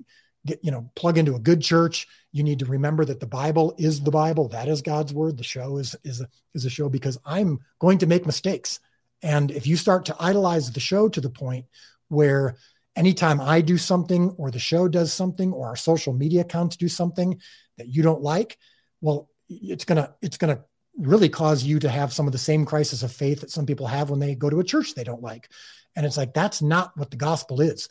get, 0.47 0.61
you 0.63 0.71
know, 0.71 0.91
plug 0.95 1.19
into 1.19 1.35
a 1.35 1.41
good 1.41 1.61
church. 1.61 2.07
You 2.33 2.43
need 2.45 2.61
to 2.61 2.67
remember 2.67 3.05
that 3.05 3.21
the 3.21 3.27
Bible 3.27 3.75
is 3.79 4.03
the 4.03 4.11
Bible. 4.11 4.49
That 4.49 4.69
is 4.69 4.83
God's 4.83 5.13
word. 5.13 5.37
The 5.37 5.45
show 5.45 5.79
is, 5.79 5.97
is 6.05 6.21
a, 6.21 6.29
is 6.55 6.65
a 6.65 6.71
show 6.71 6.89
because 6.89 7.19
I'm 7.25 7.61
going 7.79 7.99
to 7.99 8.07
make 8.07 8.27
mistakes. 8.27 8.81
And 9.25 9.51
if 9.51 9.67
you 9.67 9.77
start 9.77 10.05
to 10.05 10.17
idolize 10.21 10.71
the 10.71 10.81
show 10.81 11.09
to 11.09 11.21
the 11.21 11.31
point 11.31 11.65
where 12.09 12.57
anytime 12.95 13.41
I 13.41 13.63
do 13.63 13.79
something 13.79 14.31
or 14.37 14.51
the 14.51 14.59
show 14.59 14.87
does 14.87 15.15
something 15.15 15.51
or 15.51 15.67
our 15.69 15.77
social 15.77 16.13
media 16.13 16.43
accounts 16.43 16.77
do 16.77 16.89
something 16.89 17.41
that 17.79 17.89
you 17.89 18.03
don't 18.03 18.21
like, 18.21 18.59
well, 19.01 19.31
it's 19.49 19.87
going 19.87 19.97
to, 19.97 20.15
it's 20.21 20.37
going 20.37 20.55
to 20.55 20.63
really 20.99 21.31
cause 21.31 21.65
you 21.65 21.79
to 21.79 21.89
have 21.89 22.13
some 22.13 22.27
of 22.27 22.33
the 22.33 22.39
same 22.39 22.67
crisis 22.67 23.03
of 23.03 23.11
faith 23.11 23.41
that 23.41 23.51
some 23.51 23.65
people 23.65 23.87
have 23.87 24.11
when 24.11 24.21
they 24.21 24.35
go 24.35 24.51
to 24.51 24.61
a 24.61 24.65
church 24.65 24.95
they 24.95 25.05
don't 25.05 25.23
like. 25.23 25.49
And 25.97 26.05
it's 26.05 26.19
like, 26.19 26.35
that's 26.35 26.61
not 26.61 26.95
what 26.95 27.11
the 27.11 27.17
gospel 27.17 27.63
is. 27.63 27.89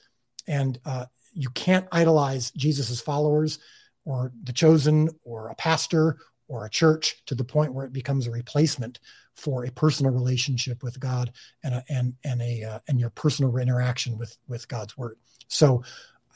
And 0.47 0.79
uh, 0.85 1.07
you 1.33 1.49
can't 1.49 1.87
idolize 1.91 2.51
Jesus's 2.51 3.01
followers 3.01 3.57
or 4.05 4.31
the 4.43 4.53
chosen 4.53 5.09
or 5.23 5.47
a 5.49 5.55
pastor 5.55 6.17
or 6.47 6.65
a 6.65 6.69
church 6.69 7.23
to 7.25 7.35
the 7.35 7.43
point 7.43 7.73
where 7.73 7.85
it 7.85 7.93
becomes 7.93 8.27
a 8.27 8.31
replacement 8.31 8.99
for 9.35 9.65
a 9.65 9.71
personal 9.71 10.11
relationship 10.11 10.83
with 10.83 10.99
God 10.99 11.31
and 11.63 11.75
a, 11.75 11.83
and 11.89 12.13
and 12.23 12.41
a 12.41 12.63
uh, 12.63 12.79
and 12.87 12.99
your 12.99 13.09
personal 13.11 13.55
interaction 13.57 14.17
with 14.17 14.37
with 14.47 14.67
God's 14.67 14.97
word. 14.97 15.17
So 15.47 15.83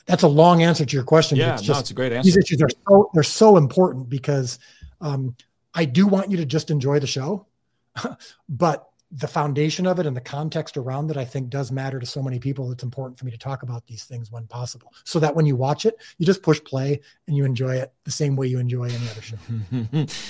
that's 0.05 0.23
a 0.23 0.27
long 0.27 0.63
answer 0.63 0.85
to 0.85 0.95
your 0.95 1.03
question. 1.03 1.37
Yeah, 1.37 1.53
it's 1.53 1.63
just, 1.63 1.77
no, 1.77 1.79
it's 1.79 1.91
a 1.91 1.93
great 1.93 2.13
answer. 2.13 2.25
These 2.25 2.37
issues 2.37 2.61
are 2.61 2.69
so 2.87 3.09
they're 3.13 3.23
so 3.23 3.57
important 3.57 4.09
because 4.09 4.59
um, 5.01 5.35
I 5.73 5.85
do 5.85 6.07
want 6.07 6.31
you 6.31 6.37
to 6.37 6.45
just 6.45 6.71
enjoy 6.71 6.99
the 6.99 7.07
show, 7.07 7.45
but 8.49 8.89
the 9.11 9.27
foundation 9.27 9.87
of 9.87 9.99
it 9.99 10.05
and 10.05 10.15
the 10.15 10.21
context 10.21 10.75
around 10.75 11.09
it, 11.09 11.17
I 11.17 11.23
think 11.23 11.49
does 11.49 11.71
matter 11.71 11.99
to 11.99 12.05
so 12.05 12.21
many 12.21 12.39
people. 12.39 12.71
It's 12.71 12.83
important 12.83 13.17
for 13.17 13.25
me 13.25 13.31
to 13.31 13.37
talk 13.37 13.63
about 13.63 13.87
these 13.87 14.03
things 14.03 14.31
when 14.31 14.47
possible 14.47 14.93
so 15.05 15.19
that 15.19 15.33
when 15.33 15.45
you 15.45 15.55
watch 15.55 15.85
it, 15.85 15.95
you 16.17 16.25
just 16.25 16.41
push 16.41 16.61
play 16.63 16.99
and 17.25 17.35
you 17.35 17.45
enjoy 17.45 17.75
it 17.75 17.93
the 18.03 18.11
same 18.11 18.35
way 18.35 18.47
you 18.47 18.59
enjoy 18.59 18.85
any 18.85 19.09
other 19.09 19.21
show. 19.21 19.37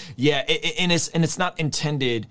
yeah. 0.15 0.39
And 0.79 0.91
it's, 0.91 1.07
and 1.09 1.23
it's 1.23 1.39
not 1.39 1.59
intended 1.59 2.27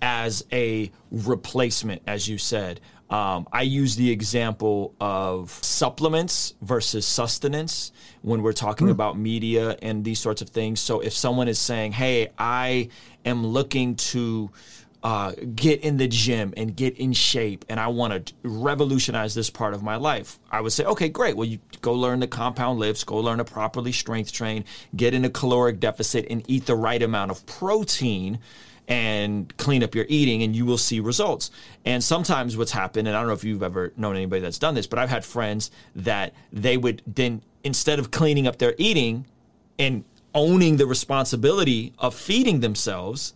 as 0.00 0.44
a 0.52 0.92
replacement, 1.10 2.02
as 2.06 2.28
you 2.28 2.38
said. 2.38 2.80
Um, 3.10 3.48
I 3.52 3.62
use 3.62 3.96
the 3.96 4.10
example 4.10 4.94
of 5.00 5.50
supplements 5.50 6.54
versus 6.60 7.06
sustenance 7.06 7.90
when 8.20 8.42
we're 8.42 8.52
talking 8.52 8.88
mm. 8.88 8.92
about 8.92 9.18
media 9.18 9.76
and 9.80 10.04
these 10.04 10.20
sorts 10.20 10.42
of 10.42 10.50
things. 10.50 10.78
So 10.80 11.00
if 11.00 11.14
someone 11.14 11.48
is 11.48 11.58
saying, 11.58 11.92
"Hey, 11.92 12.28
I 12.38 12.90
am 13.24 13.46
looking 13.46 13.96
to 13.96 14.50
uh, 15.02 15.32
get 15.54 15.80
in 15.80 15.96
the 15.96 16.08
gym 16.08 16.52
and 16.56 16.74
get 16.74 16.96
in 16.96 17.12
shape, 17.12 17.64
and 17.68 17.78
I 17.78 17.88
want 17.88 18.26
to 18.26 18.34
revolutionize 18.42 19.34
this 19.34 19.50
part 19.50 19.74
of 19.74 19.82
my 19.82 19.96
life," 19.96 20.38
I 20.50 20.60
would 20.60 20.72
say, 20.72 20.84
"Okay, 20.84 21.08
great. 21.08 21.36
Well, 21.36 21.46
you 21.46 21.58
go 21.80 21.94
learn 21.94 22.20
the 22.20 22.26
compound 22.26 22.78
lifts, 22.78 23.04
go 23.04 23.16
learn 23.18 23.38
to 23.38 23.44
properly 23.44 23.92
strength 23.92 24.32
train, 24.32 24.64
get 24.96 25.14
in 25.14 25.24
a 25.24 25.30
caloric 25.30 25.80
deficit, 25.80 26.26
and 26.30 26.42
eat 26.48 26.66
the 26.66 26.76
right 26.76 27.02
amount 27.02 27.30
of 27.30 27.44
protein." 27.46 28.38
and 28.88 29.54
clean 29.58 29.82
up 29.82 29.94
your 29.94 30.06
eating 30.08 30.42
and 30.42 30.56
you 30.56 30.64
will 30.64 30.78
see 30.78 30.98
results. 30.98 31.50
And 31.84 32.02
sometimes 32.02 32.56
what's 32.56 32.72
happened, 32.72 33.06
and 33.06 33.14
I 33.14 33.20
don't 33.20 33.28
know 33.28 33.34
if 33.34 33.44
you've 33.44 33.62
ever 33.62 33.92
known 33.96 34.16
anybody 34.16 34.40
that's 34.40 34.58
done 34.58 34.74
this, 34.74 34.86
but 34.86 34.98
I've 34.98 35.10
had 35.10 35.24
friends 35.24 35.70
that 35.94 36.32
they 36.52 36.78
would 36.78 37.02
then, 37.06 37.42
instead 37.62 37.98
of 37.98 38.10
cleaning 38.10 38.46
up 38.46 38.56
their 38.56 38.74
eating 38.78 39.26
and 39.78 40.04
owning 40.34 40.78
the 40.78 40.86
responsibility 40.86 41.92
of 41.98 42.14
feeding 42.14 42.60
themselves, 42.60 43.34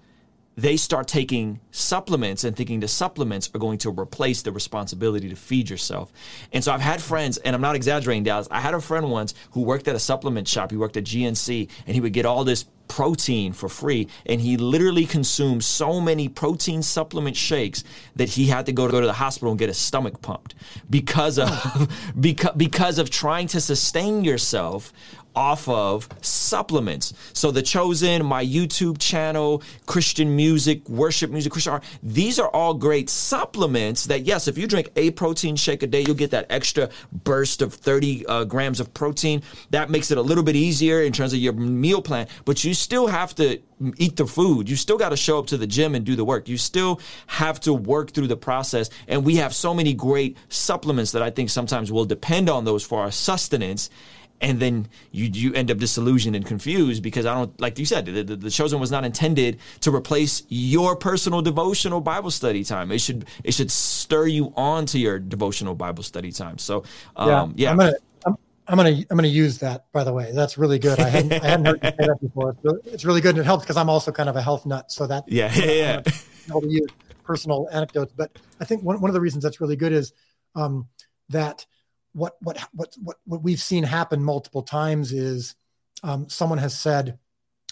they 0.56 0.76
start 0.76 1.08
taking 1.08 1.60
supplements 1.70 2.44
and 2.44 2.56
thinking 2.56 2.80
the 2.80 2.88
supplements 2.88 3.50
are 3.54 3.58
going 3.58 3.78
to 3.78 3.90
replace 3.90 4.42
the 4.42 4.52
responsibility 4.52 5.28
to 5.28 5.36
feed 5.36 5.70
yourself. 5.70 6.12
And 6.52 6.62
so 6.62 6.72
I've 6.72 6.80
had 6.80 7.00
friends, 7.00 7.38
and 7.38 7.54
I'm 7.54 7.62
not 7.62 7.74
exaggerating, 7.74 8.24
Dallas. 8.24 8.48
I 8.50 8.60
had 8.60 8.74
a 8.74 8.80
friend 8.80 9.10
once 9.10 9.34
who 9.52 9.62
worked 9.62 9.88
at 9.88 9.96
a 9.96 10.00
supplement 10.00 10.46
shop. 10.46 10.70
He 10.70 10.76
worked 10.76 10.96
at 10.96 11.04
GNC, 11.04 11.68
and 11.86 11.94
he 11.94 12.00
would 12.00 12.12
get 12.12 12.26
all 12.26 12.44
this 12.44 12.66
protein 12.88 13.54
for 13.54 13.70
free. 13.70 14.06
And 14.26 14.38
he 14.38 14.58
literally 14.58 15.06
consumed 15.06 15.64
so 15.64 15.98
many 15.98 16.28
protein 16.28 16.82
supplement 16.82 17.36
shakes 17.36 17.84
that 18.16 18.28
he 18.28 18.46
had 18.46 18.66
to 18.66 18.72
go 18.72 18.86
to, 18.86 18.92
go 18.92 19.00
to 19.00 19.06
the 19.06 19.14
hospital 19.14 19.50
and 19.50 19.58
get 19.58 19.70
his 19.70 19.78
stomach 19.78 20.20
pumped 20.20 20.54
because 20.90 21.38
of 21.38 21.48
oh. 21.50 21.86
because, 22.20 22.54
because 22.54 22.98
of 22.98 23.08
trying 23.08 23.46
to 23.48 23.60
sustain 23.62 24.24
yourself 24.24 24.92
off 25.34 25.68
of 25.68 26.08
supplements. 26.20 27.14
So 27.32 27.50
The 27.50 27.62
Chosen, 27.62 28.24
my 28.24 28.44
YouTube 28.44 28.98
channel, 28.98 29.62
Christian 29.86 30.34
music, 30.36 30.88
worship 30.88 31.30
music, 31.30 31.52
Christian 31.52 31.74
art, 31.74 31.84
these 32.02 32.38
are 32.38 32.48
all 32.48 32.74
great 32.74 33.08
supplements 33.08 34.06
that, 34.06 34.22
yes, 34.22 34.48
if 34.48 34.58
you 34.58 34.66
drink 34.66 34.90
a 34.96 35.10
protein 35.12 35.56
shake 35.56 35.82
a 35.82 35.86
day, 35.86 36.02
you'll 36.02 36.14
get 36.14 36.30
that 36.32 36.46
extra 36.50 36.90
burst 37.12 37.62
of 37.62 37.74
30 37.74 38.26
uh, 38.26 38.44
grams 38.44 38.80
of 38.80 38.92
protein. 38.94 39.42
That 39.70 39.90
makes 39.90 40.10
it 40.10 40.18
a 40.18 40.22
little 40.22 40.44
bit 40.44 40.56
easier 40.56 41.02
in 41.02 41.12
terms 41.12 41.32
of 41.32 41.38
your 41.38 41.52
meal 41.52 42.02
plan, 42.02 42.28
but 42.44 42.64
you 42.64 42.74
still 42.74 43.06
have 43.06 43.34
to 43.36 43.60
eat 43.96 44.16
the 44.16 44.26
food. 44.26 44.68
You 44.68 44.76
still 44.76 44.98
got 44.98 45.10
to 45.10 45.16
show 45.16 45.38
up 45.38 45.46
to 45.48 45.56
the 45.56 45.66
gym 45.66 45.94
and 45.94 46.04
do 46.04 46.16
the 46.16 46.24
work. 46.24 46.48
You 46.48 46.56
still 46.56 47.00
have 47.26 47.60
to 47.60 47.72
work 47.74 48.12
through 48.12 48.28
the 48.28 48.36
process. 48.36 48.90
And 49.08 49.24
we 49.24 49.36
have 49.36 49.54
so 49.54 49.74
many 49.74 49.94
great 49.94 50.36
supplements 50.48 51.12
that 51.12 51.22
I 51.22 51.30
think 51.30 51.50
sometimes 51.50 51.90
we'll 51.90 52.04
depend 52.04 52.48
on 52.48 52.64
those 52.64 52.84
for 52.84 53.00
our 53.00 53.10
sustenance 53.10 53.90
and 54.42 54.58
then 54.60 54.88
you 55.12 55.26
you 55.32 55.54
end 55.54 55.70
up 55.70 55.78
disillusioned 55.78 56.36
and 56.36 56.44
confused 56.44 57.02
because 57.02 57.24
I 57.24 57.34
don't 57.34 57.58
like 57.60 57.78
you 57.78 57.86
said 57.86 58.04
the, 58.06 58.22
the, 58.22 58.36
the, 58.36 58.50
chosen 58.50 58.80
was 58.80 58.90
not 58.90 59.04
intended 59.04 59.58
to 59.80 59.94
replace 59.94 60.42
your 60.48 60.96
personal 60.96 61.40
devotional 61.40 62.00
Bible 62.00 62.30
study 62.30 62.64
time. 62.64 62.90
It 62.90 63.00
should 63.00 63.26
it 63.44 63.54
should 63.54 63.70
stir 63.70 64.26
you 64.26 64.52
on 64.56 64.84
to 64.86 64.98
your 64.98 65.18
devotional 65.18 65.74
Bible 65.74 66.02
study 66.02 66.32
time. 66.32 66.58
So 66.58 66.84
um, 67.16 67.54
yeah, 67.56 67.64
yeah. 67.64 67.70
I'm 67.70 67.76
gonna 67.78 67.94
I'm, 68.26 68.36
I'm, 68.66 68.76
gonna 68.76 68.90
I'm 69.10 69.16
gonna 69.16 69.28
use 69.28 69.58
that. 69.58 69.86
By 69.92 70.04
the 70.04 70.12
way, 70.12 70.32
that's 70.32 70.58
really 70.58 70.78
good. 70.78 70.98
I 70.98 71.08
hadn't 71.08 71.32
I 71.32 71.46
hadn't 71.46 71.66
heard 71.66 71.80
you 71.82 71.90
say 71.90 72.06
that 72.08 72.20
before. 72.20 72.50
It's 72.50 72.64
really, 72.64 72.80
it's 72.86 73.04
really 73.04 73.20
good 73.20 73.36
and 73.36 73.38
it 73.38 73.46
helps 73.46 73.64
because 73.64 73.76
I'm 73.76 73.88
also 73.88 74.10
kind 74.10 74.28
of 74.28 74.36
a 74.36 74.42
health 74.42 74.66
nut. 74.66 74.90
So 74.90 75.06
that 75.06 75.24
yeah 75.28 75.52
yeah 75.54 75.70
yeah. 75.70 76.02
Able 76.50 76.62
to 76.62 76.68
use 76.68 76.88
personal 77.22 77.68
anecdotes, 77.70 78.12
but 78.16 78.36
I 78.60 78.64
think 78.64 78.82
one 78.82 79.00
one 79.00 79.08
of 79.08 79.14
the 79.14 79.20
reasons 79.20 79.44
that's 79.44 79.60
really 79.60 79.76
good 79.76 79.92
is 79.92 80.12
um, 80.56 80.88
that 81.28 81.64
what 82.12 82.34
what 82.40 82.58
what 82.72 82.94
what 83.02 83.16
what 83.24 83.42
we've 83.42 83.60
seen 83.60 83.84
happen 83.84 84.22
multiple 84.22 84.62
times 84.62 85.12
is 85.12 85.54
um, 86.02 86.28
someone 86.28 86.58
has 86.58 86.78
said 86.78 87.18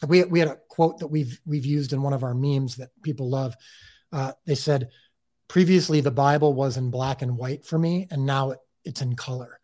we 0.06 0.24
we 0.24 0.38
had 0.38 0.48
a 0.48 0.58
quote 0.68 0.98
that 0.98 1.08
we've 1.08 1.40
we've 1.44 1.66
used 1.66 1.92
in 1.92 2.02
one 2.02 2.12
of 2.12 2.24
our 2.24 2.34
memes 2.34 2.76
that 2.76 2.90
people 3.02 3.28
love. 3.28 3.54
Uh, 4.12 4.32
they 4.46 4.54
said 4.54 4.88
previously 5.48 6.00
the 6.00 6.10
Bible 6.10 6.54
was 6.54 6.76
in 6.76 6.90
black 6.90 7.22
and 7.22 7.36
white 7.36 7.64
for 7.64 7.78
me, 7.78 8.06
and 8.10 8.26
now 8.26 8.50
it, 8.50 8.58
it's 8.84 9.02
in 9.02 9.16
color. 9.16 9.60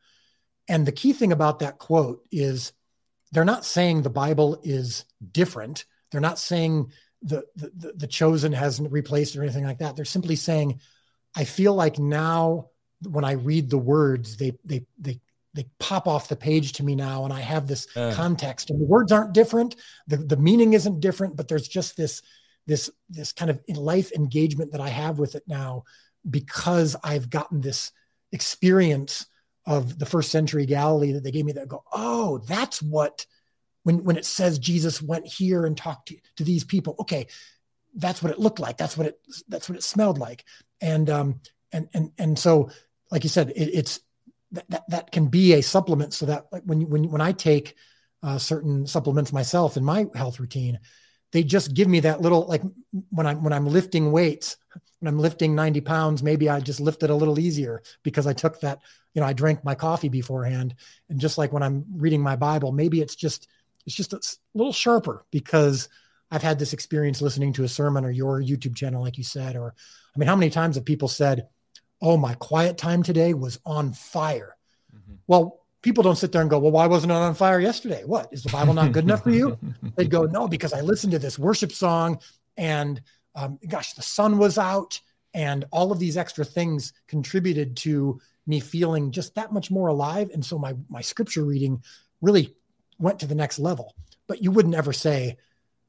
And 0.68 0.84
the 0.84 0.92
key 0.92 1.12
thing 1.12 1.32
about 1.32 1.60
that 1.60 1.78
quote 1.78 2.22
is 2.30 2.72
they're 3.32 3.44
not 3.44 3.64
saying 3.64 4.02
the 4.02 4.10
Bible 4.10 4.60
is 4.62 5.04
different. 5.32 5.84
They're 6.10 6.20
not 6.20 6.38
saying 6.38 6.92
the, 7.22 7.44
the 7.56 7.92
the 7.96 8.06
chosen 8.06 8.52
hasn't 8.52 8.92
replaced 8.92 9.36
or 9.36 9.42
anything 9.42 9.64
like 9.64 9.78
that. 9.78 9.96
They're 9.96 10.04
simply 10.04 10.36
saying, 10.36 10.80
I 11.34 11.44
feel 11.44 11.74
like 11.74 11.98
now 11.98 12.70
when 13.02 13.24
I 13.24 13.32
read 13.32 13.70
the 13.70 13.78
words, 13.78 14.36
they 14.36 14.52
they 14.64 14.86
they 14.98 15.20
they 15.54 15.66
pop 15.78 16.06
off 16.06 16.28
the 16.28 16.36
page 16.36 16.74
to 16.74 16.84
me 16.84 16.94
now, 16.94 17.24
and 17.24 17.32
I 17.32 17.40
have 17.40 17.66
this 17.66 17.86
uh. 17.96 18.12
context. 18.14 18.70
And 18.70 18.80
the 18.80 18.84
words 18.84 19.12
aren't 19.12 19.32
different, 19.32 19.76
the 20.06 20.18
the 20.18 20.36
meaning 20.36 20.74
isn't 20.74 21.00
different, 21.00 21.36
but 21.36 21.48
there's 21.48 21.68
just 21.68 21.96
this 21.96 22.22
this 22.66 22.90
this 23.08 23.32
kind 23.32 23.50
of 23.50 23.60
life 23.68 24.12
engagement 24.12 24.72
that 24.72 24.80
I 24.80 24.88
have 24.88 25.18
with 25.18 25.34
it 25.34 25.44
now 25.46 25.84
because 26.28 26.96
I've 27.02 27.30
gotten 27.30 27.60
this 27.60 27.92
experience 28.32 29.26
of 29.66 29.98
the 29.98 30.06
first 30.06 30.30
century 30.30 30.66
Galilee 30.66 31.12
that 31.12 31.24
they 31.24 31.30
gave 31.30 31.44
me 31.44 31.52
that 31.52 31.68
go, 31.68 31.84
oh, 31.92 32.38
that's 32.38 32.82
what 32.82 33.26
when 33.82 34.04
when 34.04 34.16
it 34.16 34.24
says 34.24 34.58
Jesus 34.58 35.00
went 35.00 35.26
here 35.26 35.64
and 35.64 35.76
talked 35.76 36.08
to, 36.08 36.16
to 36.36 36.44
these 36.44 36.64
people, 36.64 36.96
okay, 37.00 37.26
that's 37.94 38.22
what 38.22 38.32
it 38.32 38.38
looked 38.38 38.60
like. 38.60 38.76
That's 38.76 38.96
what 38.96 39.06
it 39.06 39.18
that's 39.48 39.68
what 39.68 39.78
it 39.78 39.82
smelled 39.82 40.18
like. 40.18 40.44
And 40.80 41.08
um 41.08 41.40
and 41.72 41.88
and 41.94 42.10
and 42.18 42.38
so 42.38 42.70
like 43.10 43.24
you 43.24 43.30
said, 43.30 43.50
it, 43.50 43.70
it's 43.74 44.00
that, 44.52 44.84
that 44.88 45.12
can 45.12 45.26
be 45.26 45.54
a 45.54 45.62
supplement 45.62 46.14
so 46.14 46.26
that 46.26 46.46
like 46.52 46.62
when 46.64 46.88
when 46.88 47.10
when 47.10 47.20
I 47.20 47.32
take 47.32 47.74
uh, 48.22 48.38
certain 48.38 48.86
supplements 48.86 49.32
myself 49.32 49.76
in 49.76 49.84
my 49.84 50.06
health 50.14 50.40
routine, 50.40 50.78
they 51.32 51.42
just 51.42 51.74
give 51.74 51.88
me 51.88 52.00
that 52.00 52.20
little 52.20 52.46
like 52.46 52.62
when 53.10 53.26
I'm 53.26 53.42
when 53.42 53.52
I'm 53.52 53.66
lifting 53.66 54.12
weights, 54.12 54.56
when 55.00 55.12
I'm 55.12 55.18
lifting 55.18 55.54
90 55.54 55.80
pounds, 55.82 56.22
maybe 56.22 56.48
I 56.48 56.60
just 56.60 56.80
lift 56.80 57.02
it 57.02 57.10
a 57.10 57.14
little 57.14 57.38
easier 57.38 57.82
because 58.02 58.26
I 58.26 58.32
took 58.32 58.60
that, 58.60 58.80
you 59.14 59.20
know, 59.20 59.26
I 59.26 59.32
drank 59.32 59.64
my 59.64 59.74
coffee 59.74 60.08
beforehand. 60.08 60.74
And 61.08 61.20
just 61.20 61.38
like 61.38 61.52
when 61.52 61.62
I'm 61.62 61.84
reading 61.92 62.22
my 62.22 62.36
Bible, 62.36 62.72
maybe 62.72 63.00
it's 63.00 63.16
just 63.16 63.48
it's 63.84 63.94
just 63.94 64.12
a 64.12 64.20
little 64.54 64.72
sharper 64.72 65.24
because 65.30 65.88
I've 66.30 66.42
had 66.42 66.58
this 66.58 66.72
experience 66.72 67.22
listening 67.22 67.52
to 67.54 67.64
a 67.64 67.68
sermon 67.68 68.04
or 68.04 68.10
your 68.10 68.42
YouTube 68.42 68.74
channel, 68.74 69.02
like 69.02 69.18
you 69.18 69.24
said, 69.24 69.56
or 69.56 69.74
I 70.14 70.18
mean, 70.18 70.28
how 70.28 70.36
many 70.36 70.50
times 70.50 70.76
have 70.76 70.84
people 70.84 71.08
said, 71.08 71.46
Oh, 72.00 72.16
my 72.16 72.34
quiet 72.34 72.78
time 72.78 73.02
today 73.02 73.34
was 73.34 73.58
on 73.64 73.92
fire? 73.92 74.56
Mm-hmm. 74.94 75.14
Well, 75.26 75.60
people 75.82 76.02
don't 76.02 76.16
sit 76.16 76.32
there 76.32 76.40
and 76.40 76.50
go, 76.50 76.58
Well, 76.58 76.72
why 76.72 76.86
wasn't 76.86 77.12
it 77.12 77.14
on 77.14 77.34
fire 77.34 77.60
yesterday? 77.60 78.02
What 78.04 78.28
is 78.32 78.42
the 78.42 78.50
Bible 78.50 78.74
not 78.74 78.92
good 78.92 79.04
enough 79.04 79.22
for 79.22 79.30
you? 79.30 79.58
They'd 79.96 80.10
go, 80.10 80.24
No, 80.24 80.48
because 80.48 80.72
I 80.72 80.80
listened 80.80 81.12
to 81.12 81.18
this 81.18 81.38
worship 81.38 81.72
song 81.72 82.18
and 82.56 83.00
um, 83.34 83.58
gosh, 83.68 83.92
the 83.92 84.02
sun 84.02 84.38
was 84.38 84.58
out 84.58 85.00
and 85.34 85.64
all 85.70 85.92
of 85.92 85.98
these 85.98 86.16
extra 86.16 86.44
things 86.44 86.92
contributed 87.06 87.76
to 87.76 88.20
me 88.46 88.60
feeling 88.60 89.10
just 89.10 89.34
that 89.34 89.52
much 89.52 89.70
more 89.70 89.88
alive. 89.88 90.30
And 90.32 90.44
so 90.44 90.58
my, 90.58 90.74
my 90.88 91.02
scripture 91.02 91.44
reading 91.44 91.82
really 92.20 92.54
went 92.98 93.20
to 93.20 93.26
the 93.26 93.34
next 93.34 93.58
level. 93.58 93.94
But 94.26 94.42
you 94.42 94.50
wouldn't 94.50 94.74
ever 94.74 94.92
say, 94.92 95.36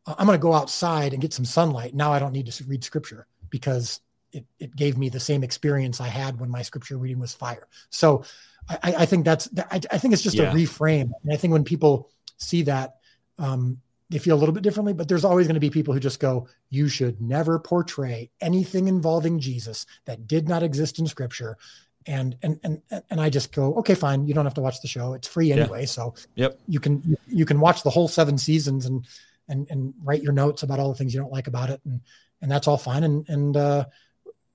I'm 0.05 0.25
going 0.25 0.37
to 0.37 0.41
go 0.41 0.53
outside 0.53 1.13
and 1.13 1.21
get 1.21 1.33
some 1.33 1.45
sunlight. 1.45 1.95
Now 1.95 2.13
I 2.13 2.19
don't 2.19 2.33
need 2.33 2.51
to 2.51 2.63
read 2.65 2.83
scripture 2.83 3.25
because 3.49 4.01
it, 4.37 4.45
it 4.59 4.75
gave 4.75 4.97
me 4.97 5.09
the 5.09 5.19
same 5.19 5.43
experience 5.43 5.99
I 5.99 6.07
had 6.07 6.39
when 6.39 6.49
my 6.49 6.61
scripture 6.61 6.97
reading 6.97 7.19
was 7.19 7.33
fire. 7.33 7.67
So 7.89 8.23
I, 8.69 8.93
I 8.99 9.05
think 9.05 9.25
that's, 9.25 9.49
I, 9.71 9.81
I, 9.91 9.97
think 9.97 10.13
it's 10.13 10.21
just 10.21 10.37
yeah. 10.37 10.51
a 10.51 10.53
reframe. 10.53 11.11
And 11.23 11.33
I 11.33 11.37
think 11.37 11.53
when 11.53 11.63
people 11.63 12.09
see 12.37 12.61
that, 12.63 12.97
um, 13.39 13.79
they 14.09 14.19
feel 14.19 14.35
a 14.35 14.39
little 14.39 14.53
bit 14.53 14.63
differently, 14.63 14.93
but 14.93 15.09
there's 15.09 15.25
always 15.25 15.47
going 15.47 15.55
to 15.55 15.59
be 15.59 15.69
people 15.69 15.93
who 15.93 15.99
just 15.99 16.19
go, 16.19 16.47
you 16.69 16.87
should 16.87 17.19
never 17.19 17.59
portray 17.59 18.29
anything 18.39 18.87
involving 18.87 19.39
Jesus 19.39 19.85
that 20.05 20.27
did 20.27 20.47
not 20.47 20.63
exist 20.63 20.99
in 20.99 21.07
scripture. 21.07 21.57
And, 22.05 22.37
and, 22.41 22.59
and, 22.63 22.81
and 23.09 23.19
I 23.19 23.29
just 23.29 23.51
go, 23.51 23.73
okay, 23.75 23.95
fine. 23.95 24.27
You 24.27 24.33
don't 24.33 24.45
have 24.45 24.53
to 24.53 24.61
watch 24.61 24.81
the 24.81 24.87
show. 24.87 25.13
It's 25.13 25.27
free 25.27 25.51
anyway. 25.51 25.81
Yeah. 25.81 25.87
So 25.87 26.15
yep. 26.35 26.59
you 26.67 26.79
can, 26.79 27.17
you 27.27 27.45
can 27.45 27.59
watch 27.59 27.83
the 27.83 27.89
whole 27.89 28.07
seven 28.07 28.37
seasons 28.37 28.85
and, 28.85 29.05
and, 29.49 29.67
and 29.69 29.93
write 30.03 30.23
your 30.23 30.31
notes 30.31 30.63
about 30.63 30.79
all 30.79 30.89
the 30.89 30.95
things 30.95 31.13
you 31.13 31.19
don't 31.19 31.33
like 31.33 31.47
about 31.47 31.69
it. 31.69 31.81
And, 31.83 31.99
and 32.41 32.51
that's 32.51 32.67
all 32.67 32.77
fine. 32.77 33.03
And, 33.03 33.27
and, 33.27 33.57
uh, 33.57 33.85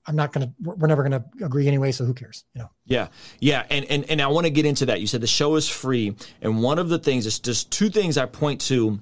I'm 0.05 0.15
not 0.15 0.33
going 0.33 0.47
to, 0.47 0.53
we're 0.61 0.87
never 0.87 1.07
going 1.07 1.21
to 1.21 1.45
agree 1.45 1.67
anyway. 1.67 1.91
So 1.91 2.05
who 2.05 2.13
cares, 2.13 2.43
you 2.53 2.61
know? 2.61 2.69
Yeah. 2.85 3.07
Yeah. 3.39 3.65
And, 3.69 3.85
and, 3.85 4.09
and 4.09 4.21
I 4.21 4.27
want 4.27 4.45
to 4.45 4.51
get 4.51 4.65
into 4.65 4.85
that. 4.87 4.99
You 4.99 5.07
said 5.07 5.21
the 5.21 5.27
show 5.27 5.55
is 5.55 5.69
free. 5.69 6.15
And 6.41 6.61
one 6.61 6.79
of 6.79 6.89
the 6.89 6.99
things 6.99 7.25
is 7.25 7.39
just 7.39 7.71
two 7.71 7.89
things 7.89 8.17
I 8.17 8.25
point 8.25 8.61
to 8.61 8.99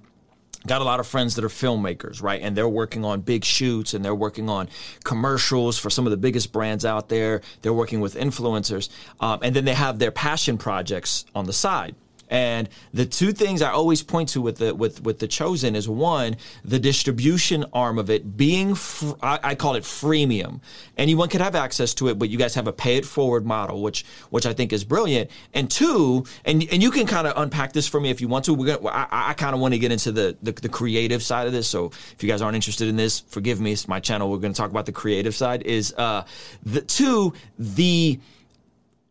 got 0.67 0.81
a 0.81 0.83
lot 0.83 0.99
of 0.99 1.07
friends 1.07 1.35
that 1.35 1.43
are 1.43 1.49
filmmakers, 1.49 2.21
right? 2.21 2.41
And 2.41 2.55
they're 2.55 2.69
working 2.69 3.03
on 3.03 3.21
big 3.21 3.43
shoots 3.43 3.93
and 3.93 4.05
they're 4.05 4.13
working 4.13 4.47
on 4.49 4.69
commercials 5.03 5.79
for 5.79 5.89
some 5.89 6.05
of 6.05 6.11
the 6.11 6.17
biggest 6.17 6.51
brands 6.51 6.85
out 6.85 7.09
there. 7.09 7.41
They're 7.61 7.73
working 7.73 7.99
with 7.99 8.15
influencers. 8.15 8.89
Um, 9.19 9.39
and 9.41 9.55
then 9.55 9.65
they 9.65 9.73
have 9.73 9.97
their 9.97 10.11
passion 10.11 10.57
projects 10.57 11.25
on 11.33 11.45
the 11.45 11.53
side. 11.53 11.95
And 12.31 12.69
the 12.93 13.05
two 13.05 13.33
things 13.33 13.61
I 13.61 13.71
always 13.71 14.01
point 14.01 14.29
to 14.29 14.41
with 14.41 14.57
the 14.57 14.73
with 14.73 15.03
with 15.03 15.19
the 15.19 15.27
chosen 15.27 15.75
is 15.75 15.87
one, 15.87 16.37
the 16.63 16.79
distribution 16.79 17.65
arm 17.73 17.99
of 17.99 18.09
it 18.09 18.37
being 18.37 18.73
fr- 18.73 19.11
I, 19.21 19.39
I, 19.43 19.55
call 19.55 19.75
it 19.75 19.83
freemium. 19.83 20.61
Anyone 20.97 21.27
could 21.27 21.41
have 21.41 21.55
access 21.55 21.93
to 21.95 22.07
it, 22.07 22.17
but 22.17 22.29
you 22.29 22.37
guys 22.37 22.55
have 22.55 22.67
a 22.67 22.73
pay 22.73 22.95
it 22.95 23.05
forward 23.05 23.45
model, 23.45 23.81
which 23.81 24.05
which 24.29 24.45
I 24.45 24.53
think 24.53 24.71
is 24.71 24.85
brilliant. 24.85 25.29
And 25.53 25.69
two, 25.69 26.25
and 26.45 26.65
and 26.71 26.81
you 26.81 26.89
can 26.89 27.05
kind 27.05 27.27
of 27.27 27.33
unpack 27.35 27.73
this 27.73 27.85
for 27.85 27.99
me 27.99 28.09
if 28.09 28.21
you 28.21 28.29
want 28.29 28.45
to. 28.45 28.53
We're 28.53 28.77
gonna 28.77 28.87
I, 28.87 29.31
I 29.31 29.33
kind 29.33 29.53
of 29.53 29.59
want 29.59 29.73
to 29.73 29.79
get 29.79 29.91
into 29.91 30.13
the, 30.13 30.37
the 30.41 30.53
the 30.53 30.69
creative 30.69 31.21
side 31.21 31.47
of 31.47 31.53
this. 31.53 31.67
So 31.67 31.87
if 31.87 32.23
you 32.23 32.29
guys 32.29 32.41
aren't 32.41 32.55
interested 32.55 32.87
in 32.87 32.95
this, 32.95 33.19
forgive 33.19 33.59
me. 33.59 33.73
It's 33.73 33.89
my 33.89 33.99
channel. 33.99 34.31
We're 34.31 34.37
going 34.37 34.53
to 34.53 34.57
talk 34.57 34.71
about 34.71 34.85
the 34.85 34.93
creative 34.93 35.35
side. 35.35 35.63
Is 35.63 35.93
uh 35.97 36.23
the 36.63 36.81
two 36.81 37.33
the 37.59 38.21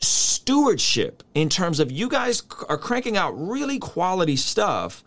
stewardship 0.01 1.23
in 1.35 1.49
terms 1.49 1.81
of 1.81 1.93
you 1.93 2.09
guys 2.09 2.43
are 2.69 2.79
cranking 2.79 3.17
out 3.17 3.33
really 3.33 3.79
quality 3.79 4.37
stuff 4.37 5.05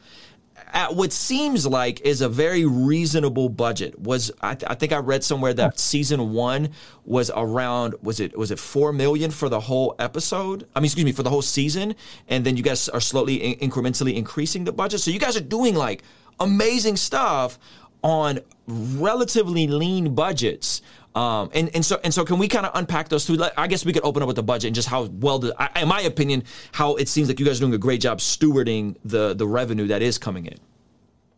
at 0.73 0.95
what 0.95 1.13
seems 1.13 1.67
like 1.67 2.01
is 2.01 2.21
a 2.21 2.29
very 2.29 2.65
reasonable 2.65 3.47
budget. 3.47 3.97
Was 3.99 4.31
I, 4.41 4.55
th- 4.55 4.69
I, 4.69 4.75
think 4.75 4.91
I 4.91 4.97
read 4.97 5.23
somewhere 5.23 5.53
that 5.53 5.79
season 5.79 6.33
one 6.33 6.69
was 7.05 7.31
around 7.35 7.95
was 8.01 8.19
it 8.19 8.37
was 8.37 8.49
it 8.51 8.59
four 8.59 8.91
million 8.91 9.29
for 9.29 9.49
the 9.49 9.59
whole 9.59 9.95
episode? 9.99 10.67
I 10.75 10.79
mean, 10.79 10.85
excuse 10.85 11.05
me, 11.05 11.11
for 11.11 11.23
the 11.23 11.29
whole 11.29 11.43
season, 11.43 11.95
and 12.27 12.43
then 12.43 12.57
you 12.57 12.63
guys 12.63 12.89
are 12.89 13.01
slowly 13.01 13.35
in- 13.35 13.69
incrementally 13.69 14.15
increasing 14.15 14.63
the 14.63 14.71
budget. 14.71 14.99
So 15.01 15.11
you 15.11 15.19
guys 15.19 15.37
are 15.37 15.41
doing 15.41 15.75
like 15.75 16.03
amazing 16.39 16.97
stuff 16.97 17.59
on 18.03 18.39
relatively 18.67 19.67
lean 19.67 20.15
budgets. 20.15 20.81
Um, 21.15 21.51
and, 21.53 21.69
and 21.75 21.85
so 21.85 21.99
and 22.03 22.13
so 22.13 22.25
can 22.25 22.39
we 22.39 22.47
kind 22.47 22.65
of 22.65 22.71
unpack 22.75 23.09
those 23.09 23.25
two? 23.25 23.41
I 23.55 23.67
guess 23.67 23.85
we 23.85 23.93
could 23.93 24.03
open 24.03 24.23
up 24.23 24.27
with 24.27 24.35
the 24.35 24.43
budget 24.43 24.67
and 24.69 24.75
just 24.75 24.87
how 24.87 25.03
well, 25.03 25.39
the, 25.39 25.55
I, 25.59 25.81
in 25.81 25.87
my 25.87 26.01
opinion, 26.01 26.43
how 26.71 26.95
it 26.95 27.07
seems 27.07 27.27
like 27.27 27.39
you 27.39 27.45
guys 27.45 27.57
are 27.57 27.61
doing 27.61 27.73
a 27.73 27.77
great 27.77 28.01
job 28.01 28.19
stewarding 28.19 28.95
the 29.05 29.33
the 29.33 29.47
revenue 29.47 29.87
that 29.87 30.01
is 30.01 30.17
coming 30.17 30.45
in. 30.47 30.57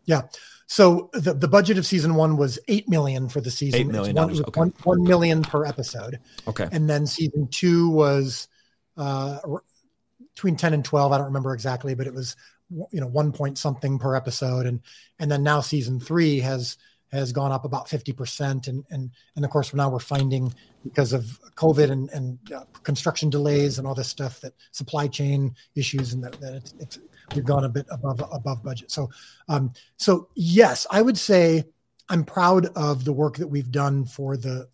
Yeah. 0.06 0.22
So 0.68 1.10
the, 1.12 1.32
the 1.32 1.46
budget 1.46 1.78
of 1.78 1.86
season 1.86 2.14
one 2.14 2.36
was 2.36 2.58
eight 2.68 2.88
million 2.88 3.28
for 3.28 3.40
the 3.40 3.50
season. 3.50 3.80
Eight 3.80 3.86
million 3.86 4.16
one, 4.16 4.30
okay. 4.30 4.60
one, 4.60 4.72
one 4.82 5.02
million 5.04 5.42
per 5.42 5.64
episode. 5.64 6.18
Okay. 6.48 6.68
And 6.72 6.88
then 6.88 7.06
season 7.06 7.46
two 7.48 7.90
was 7.90 8.48
uh, 8.96 9.38
between 10.34 10.56
ten 10.56 10.72
and 10.72 10.84
twelve. 10.84 11.12
I 11.12 11.18
don't 11.18 11.26
remember 11.26 11.54
exactly, 11.54 11.94
but 11.94 12.06
it 12.06 12.14
was 12.14 12.34
you 12.90 13.00
know 13.00 13.06
one 13.06 13.30
point 13.30 13.58
something 13.58 13.98
per 13.98 14.16
episode, 14.16 14.66
and 14.66 14.80
and 15.18 15.30
then 15.30 15.42
now 15.42 15.60
season 15.60 16.00
three 16.00 16.40
has 16.40 16.78
has 17.12 17.32
gone 17.32 17.52
up 17.52 17.64
about 17.64 17.88
50%. 17.88 18.68
And, 18.68 18.84
and, 18.90 19.10
and 19.36 19.44
of 19.44 19.50
course, 19.50 19.72
now 19.72 19.88
we're 19.88 19.98
finding 19.98 20.52
because 20.84 21.12
of 21.12 21.40
COVID 21.54 21.90
and, 21.90 22.10
and 22.10 22.38
uh, 22.52 22.64
construction 22.82 23.30
delays 23.30 23.78
and 23.78 23.86
all 23.86 23.94
this 23.94 24.08
stuff 24.08 24.40
that 24.40 24.54
supply 24.72 25.06
chain 25.06 25.54
issues 25.74 26.12
and 26.12 26.22
that, 26.24 26.40
that 26.40 26.54
it's, 26.54 26.74
it's, 26.78 26.98
we've 27.34 27.44
gone 27.44 27.64
a 27.64 27.68
bit 27.68 27.86
above, 27.90 28.22
above 28.32 28.62
budget. 28.62 28.90
So, 28.90 29.10
um, 29.48 29.72
so 29.96 30.28
yes, 30.34 30.86
I 30.90 31.02
would 31.02 31.18
say 31.18 31.64
I'm 32.08 32.24
proud 32.24 32.66
of 32.76 33.04
the 33.04 33.12
work 33.12 33.36
that 33.36 33.48
we've 33.48 33.70
done 33.70 34.04
for 34.04 34.36
the, 34.36 34.68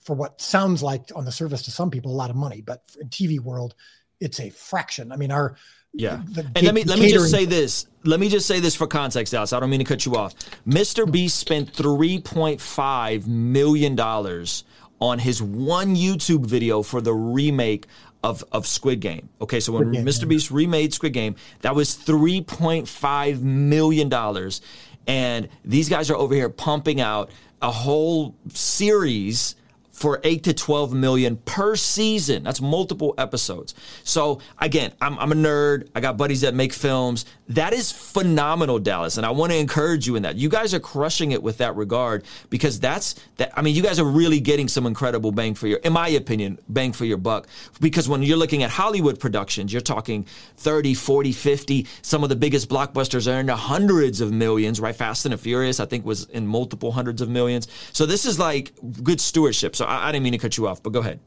for 0.00 0.14
what 0.14 0.40
sounds 0.40 0.82
like 0.82 1.10
on 1.14 1.24
the 1.24 1.32
surface 1.32 1.62
to 1.62 1.70
some 1.70 1.90
people, 1.90 2.12
a 2.12 2.14
lot 2.14 2.30
of 2.30 2.36
money, 2.36 2.60
but 2.60 2.82
in 3.00 3.08
TV 3.08 3.40
world, 3.40 3.74
it's 4.20 4.40
a 4.40 4.50
fraction. 4.50 5.12
I 5.12 5.16
mean, 5.16 5.30
our, 5.30 5.56
yeah. 5.94 6.22
The, 6.30 6.42
and 6.54 6.64
let 6.64 6.74
me 6.74 6.84
let 6.84 6.98
me 6.98 7.08
just 7.08 7.30
say 7.30 7.44
this. 7.44 7.86
Let 8.02 8.20
me 8.20 8.28
just 8.28 8.46
say 8.46 8.60
this 8.60 8.74
for 8.74 8.86
context, 8.86 9.32
Dallas. 9.32 9.52
I 9.52 9.60
don't 9.60 9.70
mean 9.70 9.78
to 9.78 9.84
cut 9.84 10.04
you 10.04 10.16
off. 10.16 10.34
Mr. 10.66 11.10
Beast 11.10 11.38
spent 11.38 11.72
three 11.72 12.20
point 12.20 12.60
five 12.60 13.26
million 13.26 13.94
dollars 13.94 14.64
on 15.00 15.18
his 15.18 15.40
one 15.42 15.94
YouTube 15.94 16.46
video 16.46 16.82
for 16.82 17.00
the 17.00 17.14
remake 17.14 17.86
of, 18.22 18.42
of 18.52 18.66
Squid 18.66 19.00
Game. 19.00 19.28
Okay, 19.40 19.60
so 19.60 19.72
when 19.72 19.92
Game, 19.92 20.04
Mr. 20.06 20.26
Beast 20.26 20.50
remade 20.50 20.94
Squid 20.94 21.12
Game, 21.12 21.36
that 21.60 21.74
was 21.74 21.94
three 21.94 22.40
point 22.40 22.88
five 22.88 23.42
million 23.42 24.08
dollars, 24.08 24.62
and 25.06 25.48
these 25.64 25.88
guys 25.88 26.10
are 26.10 26.16
over 26.16 26.34
here 26.34 26.48
pumping 26.48 27.00
out 27.00 27.30
a 27.62 27.70
whole 27.70 28.34
series 28.48 29.56
for 30.04 30.20
8 30.22 30.42
to 30.42 30.52
12 30.52 30.92
million 30.92 31.38
per 31.46 31.76
season. 31.76 32.42
That's 32.44 32.60
multiple 32.60 33.14
episodes. 33.16 33.74
So 34.04 34.38
again, 34.58 34.92
I'm, 35.00 35.18
I'm 35.18 35.32
a 35.32 35.34
nerd. 35.34 35.88
I 35.94 36.00
got 36.00 36.18
buddies 36.18 36.42
that 36.42 36.52
make 36.52 36.74
films. 36.74 37.24
That 37.48 37.72
is 37.72 37.90
phenomenal, 37.90 38.78
Dallas. 38.78 39.16
And 39.16 39.24
I 39.24 39.30
want 39.30 39.52
to 39.52 39.58
encourage 39.58 40.06
you 40.06 40.16
in 40.16 40.24
that. 40.24 40.36
You 40.36 40.50
guys 40.50 40.74
are 40.74 40.80
crushing 40.80 41.32
it 41.32 41.42
with 41.42 41.56
that 41.58 41.74
regard 41.74 42.24
because 42.50 42.78
that's 42.78 43.14
that. 43.38 43.50
I 43.56 43.62
mean, 43.62 43.74
you 43.74 43.82
guys 43.82 43.98
are 43.98 44.04
really 44.04 44.40
getting 44.40 44.68
some 44.68 44.84
incredible 44.84 45.32
bang 45.32 45.54
for 45.54 45.68
your, 45.68 45.78
in 45.78 45.94
my 45.94 46.08
opinion, 46.08 46.58
bang 46.68 46.92
for 46.92 47.06
your 47.06 47.16
buck. 47.16 47.46
Because 47.80 48.06
when 48.06 48.22
you're 48.22 48.36
looking 48.36 48.62
at 48.62 48.70
Hollywood 48.70 49.18
productions, 49.18 49.72
you're 49.72 49.80
talking 49.80 50.26
30, 50.58 50.92
40, 50.92 51.32
50. 51.32 51.86
Some 52.02 52.22
of 52.22 52.28
the 52.28 52.36
biggest 52.36 52.68
blockbusters 52.68 53.30
are 53.30 53.40
in 53.40 53.46
the 53.46 53.56
hundreds 53.56 54.20
of 54.20 54.32
millions, 54.32 54.80
right? 54.80 54.94
Fast 54.94 55.24
and 55.24 55.40
Furious, 55.40 55.80
I 55.80 55.86
think, 55.86 56.04
was 56.04 56.24
in 56.24 56.46
multiple 56.46 56.92
hundreds 56.92 57.22
of 57.22 57.30
millions. 57.30 57.68
So 57.92 58.04
this 58.04 58.26
is 58.26 58.38
like 58.38 58.72
good 59.02 59.20
stewardship. 59.20 59.76
So 59.76 59.86
I, 59.94 60.08
I 60.08 60.12
didn't 60.12 60.24
mean 60.24 60.32
to 60.32 60.38
cut 60.38 60.56
you 60.56 60.66
off, 60.66 60.82
but 60.82 60.92
go 60.92 61.00
ahead. 61.00 61.20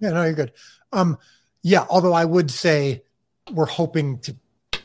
Yeah, 0.00 0.10
no, 0.10 0.22
you're 0.24 0.32
good. 0.32 0.52
Um, 0.92 1.18
yeah, 1.62 1.86
although 1.90 2.12
I 2.12 2.24
would 2.24 2.50
say 2.50 3.02
we're 3.50 3.66
hoping 3.66 4.18
to, 4.20 4.36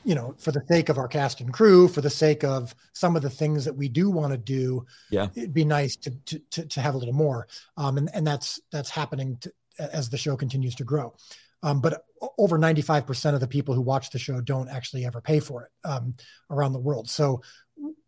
you 0.04 0.16
know, 0.16 0.36
for 0.38 0.52
the 0.52 0.64
sake 0.68 0.90
of 0.90 0.98
our 0.98 1.08
cast 1.08 1.40
and 1.40 1.54
crew, 1.54 1.88
for 1.88 2.02
the 2.02 2.10
sake 2.10 2.44
of 2.44 2.76
some 2.94 3.16
of 3.16 3.22
the 3.22 3.30
things 3.30 3.66
that 3.66 3.76
we 3.76 3.90
do 3.90 4.10
want 4.10 4.32
to 4.32 4.38
do, 4.38 4.86
yeah, 5.10 5.28
it'd 5.36 5.54
be 5.54 5.66
nice 5.66 5.96
to 5.98 6.12
to 6.26 6.40
to, 6.52 6.66
to 6.66 6.82
have 6.82 6.96
a 6.96 6.98
little 6.98 7.14
more. 7.14 7.48
Um, 7.78 7.98
and 7.98 8.10
and 8.14 8.26
that's 8.26 8.60
that's 8.72 8.90
happening 8.90 9.38
to, 9.42 9.54
as 9.80 10.10
the 10.10 10.18
show 10.18 10.36
continues 10.36 10.76
to 10.76 10.84
grow. 10.84 11.14
Um, 11.64 11.80
but 11.80 12.04
over 12.38 12.60
95% 12.60 13.34
of 13.34 13.40
the 13.40 13.48
people 13.48 13.74
who 13.74 13.82
watch 13.82 14.10
the 14.10 14.20
show 14.20 14.42
don't 14.42 14.70
actually 14.70 15.06
ever 15.06 15.22
pay 15.22 15.40
for 15.40 15.64
it 15.64 15.88
um, 15.88 16.16
around 16.50 16.74
the 16.74 16.80
world. 16.80 17.10
So 17.10 17.42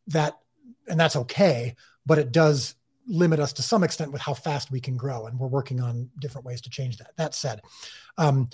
that, 0.08 0.38
and 0.88 0.99
that's 0.99 1.15
okay, 1.15 1.75
but 2.06 2.17
it 2.19 2.34
does 2.34 2.75
limit 3.08 3.39
us 3.39 3.54
to 3.54 3.62
some 3.62 3.84
extent 3.84 4.12
with 4.12 4.22
how 4.22 4.34
fast 4.34 4.72
we 4.72 4.80
can 4.80 4.98
grow. 4.98 5.28
And 5.28 5.39
we're 5.39 5.48
working 5.48 5.82
on 5.82 6.10
different 6.20 6.46
ways 6.46 6.62
to 6.62 6.70
change 6.70 6.98
that. 6.98 7.15
That 7.18 7.34
said, 7.34 7.62
um, 8.18 8.50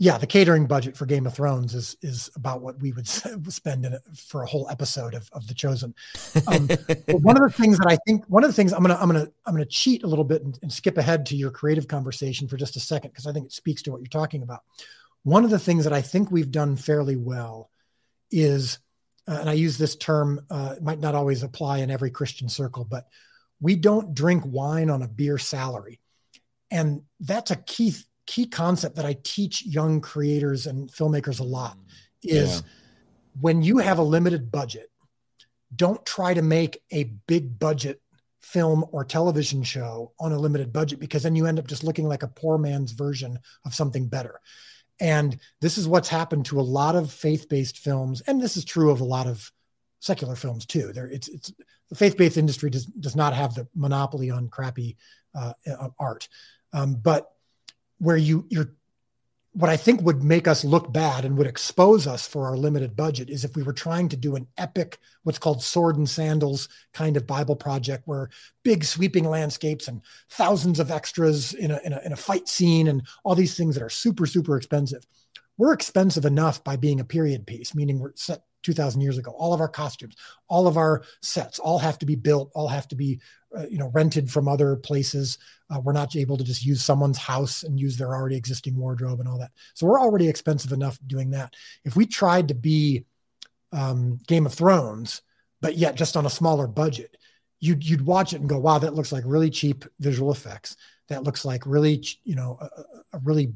yeah, 0.00 0.16
the 0.16 0.28
catering 0.28 0.66
budget 0.66 0.96
for 0.96 1.06
Game 1.06 1.26
of 1.26 1.34
Thrones 1.34 1.74
is 1.74 1.96
is 2.02 2.30
about 2.36 2.60
what 2.60 2.80
we 2.80 2.92
would 2.92 3.08
spend 3.48 3.84
in 3.84 3.94
it 3.94 4.02
for 4.14 4.42
a 4.42 4.46
whole 4.46 4.68
episode 4.70 5.14
of, 5.14 5.28
of 5.32 5.46
The 5.48 5.54
Chosen. 5.54 5.92
Um, 6.46 6.68
one 7.20 7.36
of 7.36 7.42
the 7.42 7.54
things 7.56 7.78
that 7.78 7.88
I 7.88 7.98
think 8.06 8.24
one 8.26 8.44
of 8.44 8.48
the 8.48 8.54
things 8.54 8.72
I'm 8.72 8.82
gonna 8.82 8.96
I'm 9.00 9.08
gonna 9.08 9.26
I'm 9.44 9.54
gonna 9.54 9.66
cheat 9.66 10.04
a 10.04 10.06
little 10.06 10.24
bit 10.24 10.42
and, 10.42 10.56
and 10.62 10.72
skip 10.72 10.98
ahead 10.98 11.26
to 11.26 11.36
your 11.36 11.50
creative 11.50 11.88
conversation 11.88 12.46
for 12.46 12.56
just 12.56 12.76
a 12.76 12.80
second 12.80 13.10
because 13.10 13.26
I 13.26 13.32
think 13.32 13.46
it 13.46 13.52
speaks 13.52 13.82
to 13.82 13.90
what 13.90 14.00
you're 14.00 14.06
talking 14.06 14.42
about. 14.42 14.60
One 15.24 15.44
of 15.44 15.50
the 15.50 15.58
things 15.58 15.82
that 15.82 15.92
I 15.92 16.00
think 16.00 16.30
we've 16.30 16.50
done 16.50 16.76
fairly 16.76 17.16
well 17.16 17.68
is, 18.30 18.78
uh, 19.26 19.38
and 19.40 19.50
I 19.50 19.54
use 19.54 19.78
this 19.78 19.96
term, 19.96 20.40
uh, 20.48 20.74
it 20.76 20.82
might 20.82 21.00
not 21.00 21.16
always 21.16 21.42
apply 21.42 21.78
in 21.78 21.90
every 21.90 22.12
Christian 22.12 22.48
circle, 22.48 22.84
but 22.84 23.08
we 23.60 23.76
don't 23.76 24.14
drink 24.14 24.44
wine 24.46 24.90
on 24.90 25.02
a 25.02 25.08
beer 25.08 25.38
salary. 25.38 26.00
And 26.70 27.02
that's 27.20 27.50
a 27.50 27.56
key 27.56 27.94
key 28.26 28.46
concept 28.46 28.96
that 28.96 29.06
I 29.06 29.16
teach 29.22 29.64
young 29.64 30.02
creators 30.02 30.66
and 30.66 30.90
filmmakers 30.90 31.40
a 31.40 31.44
lot 31.44 31.78
mm, 31.78 31.88
is 32.24 32.56
yeah. 32.56 32.60
when 33.40 33.62
you 33.62 33.78
have 33.78 33.98
a 33.98 34.02
limited 34.02 34.52
budget, 34.52 34.90
don't 35.74 36.04
try 36.04 36.34
to 36.34 36.42
make 36.42 36.82
a 36.92 37.04
big 37.26 37.58
budget 37.58 38.02
film 38.42 38.84
or 38.92 39.04
television 39.04 39.62
show 39.62 40.12
on 40.20 40.32
a 40.32 40.38
limited 40.38 40.72
budget 40.72 41.00
because 41.00 41.22
then 41.22 41.36
you 41.36 41.46
end 41.46 41.58
up 41.58 41.66
just 41.66 41.84
looking 41.84 42.06
like 42.06 42.22
a 42.22 42.28
poor 42.28 42.58
man's 42.58 42.92
version 42.92 43.38
of 43.64 43.74
something 43.74 44.08
better. 44.08 44.40
And 45.00 45.38
this 45.60 45.78
is 45.78 45.88
what's 45.88 46.08
happened 46.08 46.46
to 46.46 46.60
a 46.60 46.62
lot 46.62 46.96
of 46.96 47.12
faith-based 47.12 47.78
films, 47.78 48.20
and 48.22 48.40
this 48.40 48.56
is 48.56 48.64
true 48.64 48.90
of 48.90 49.00
a 49.00 49.04
lot 49.04 49.26
of 49.26 49.50
secular 50.00 50.34
films 50.34 50.66
too. 50.66 50.92
There, 50.92 51.06
it's 51.06 51.28
it's 51.28 51.52
the 51.88 51.96
faith-based 51.96 52.36
industry 52.36 52.70
does 52.70 52.86
does 52.86 53.16
not 53.16 53.34
have 53.34 53.54
the 53.54 53.66
monopoly 53.74 54.30
on 54.30 54.48
crappy 54.48 54.96
uh, 55.34 55.52
uh, 55.66 55.88
art, 55.98 56.28
um, 56.72 56.94
but 56.94 57.32
where 57.98 58.16
you 58.16 58.46
you're 58.48 58.72
what 59.58 59.70
I 59.70 59.76
think 59.76 60.02
would 60.02 60.22
make 60.22 60.46
us 60.46 60.64
look 60.64 60.92
bad 60.92 61.24
and 61.24 61.36
would 61.36 61.46
expose 61.48 62.06
us 62.06 62.28
for 62.28 62.46
our 62.46 62.56
limited 62.56 62.94
budget 62.94 63.28
is 63.28 63.44
if 63.44 63.56
we 63.56 63.64
were 63.64 63.72
trying 63.72 64.08
to 64.10 64.16
do 64.16 64.36
an 64.36 64.46
epic, 64.56 64.98
what's 65.24 65.40
called 65.40 65.64
sword 65.64 65.96
and 65.96 66.08
sandals 66.08 66.68
kind 66.92 67.16
of 67.16 67.26
Bible 67.26 67.56
project 67.56 68.04
where 68.06 68.30
big 68.62 68.84
sweeping 68.84 69.24
landscapes 69.24 69.88
and 69.88 70.02
thousands 70.30 70.78
of 70.78 70.92
extras 70.92 71.54
in 71.54 71.72
a, 71.72 71.80
in 71.84 71.92
a, 71.92 72.00
in 72.04 72.12
a 72.12 72.16
fight 72.16 72.46
scene 72.46 72.86
and 72.86 73.02
all 73.24 73.34
these 73.34 73.56
things 73.56 73.74
that 73.74 73.82
are 73.82 73.90
super, 73.90 74.26
super 74.26 74.56
expensive. 74.56 75.04
We're 75.56 75.72
expensive 75.72 76.24
enough 76.24 76.62
by 76.62 76.76
being 76.76 77.00
a 77.00 77.04
period 77.04 77.44
piece, 77.44 77.74
meaning 77.74 77.98
we're 77.98 78.12
set 78.14 78.42
2000 78.68 79.00
years 79.00 79.16
ago. 79.16 79.30
All 79.30 79.54
of 79.54 79.60
our 79.60 79.68
costumes 79.68 80.14
all 80.48 80.66
of 80.66 80.76
our 80.76 81.02
sets 81.22 81.58
all 81.58 81.78
have 81.78 81.98
to 81.98 82.06
be 82.06 82.14
built 82.14 82.50
all 82.54 82.68
have 82.68 82.86
to 82.88 82.94
be 82.94 83.18
uh, 83.56 83.66
you 83.70 83.78
know 83.78 83.90
rented 83.94 84.30
from 84.30 84.46
other 84.46 84.76
places. 84.76 85.38
Uh, 85.70 85.80
we're 85.80 85.92
not 85.94 86.14
able 86.14 86.36
to 86.36 86.44
just 86.44 86.64
use 86.64 86.84
someone's 86.84 87.16
house 87.16 87.62
and 87.62 87.80
use 87.80 87.96
their 87.96 88.14
already 88.14 88.36
existing 88.36 88.76
wardrobe 88.76 89.20
and 89.20 89.28
all 89.28 89.38
that. 89.38 89.52
So 89.72 89.86
we're 89.86 90.00
already 90.00 90.28
expensive 90.28 90.72
enough 90.72 90.98
doing 91.06 91.30
that. 91.30 91.54
If 91.84 91.96
we 91.96 92.04
tried 92.04 92.48
to 92.48 92.54
be 92.54 93.06
um, 93.72 94.18
game 94.26 94.46
of 94.46 94.54
thrones 94.54 95.22
but 95.60 95.76
yet 95.76 95.94
just 95.94 96.16
on 96.16 96.24
a 96.24 96.30
smaller 96.30 96.66
budget 96.66 97.16
you'd 97.60 97.84
you'd 97.84 98.06
watch 98.06 98.32
it 98.32 98.40
and 98.40 98.48
go 98.48 98.58
wow 98.58 98.78
that 98.78 98.94
looks 98.94 99.12
like 99.12 99.24
really 99.26 99.50
cheap 99.50 99.84
visual 99.98 100.30
effects. 100.30 100.76
That 101.08 101.24
looks 101.24 101.44
like 101.44 101.66
really 101.66 102.04
you 102.24 102.34
know 102.34 102.58
a, 102.60 103.16
a 103.16 103.20
really 103.24 103.52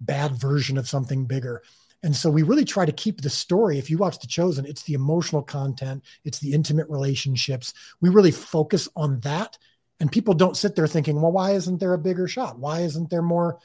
bad 0.00 0.32
version 0.32 0.78
of 0.78 0.88
something 0.88 1.26
bigger 1.26 1.62
and 2.04 2.14
so 2.14 2.28
we 2.28 2.42
really 2.42 2.66
try 2.66 2.84
to 2.84 2.92
keep 2.92 3.22
the 3.22 3.30
story. 3.30 3.78
If 3.78 3.88
you 3.88 3.96
watch 3.96 4.18
The 4.18 4.26
Chosen, 4.26 4.66
it's 4.66 4.82
the 4.82 4.92
emotional 4.92 5.42
content, 5.42 6.04
it's 6.22 6.38
the 6.38 6.52
intimate 6.52 6.86
relationships. 6.90 7.72
We 8.02 8.10
really 8.10 8.30
focus 8.30 8.90
on 8.94 9.20
that. 9.20 9.56
And 10.00 10.12
people 10.12 10.34
don't 10.34 10.56
sit 10.56 10.76
there 10.76 10.86
thinking, 10.86 11.18
well, 11.18 11.32
why 11.32 11.52
isn't 11.52 11.80
there 11.80 11.94
a 11.94 11.98
bigger 11.98 12.28
shot? 12.28 12.58
Why 12.58 12.80
isn't 12.80 13.08
there 13.08 13.22
more 13.22 13.58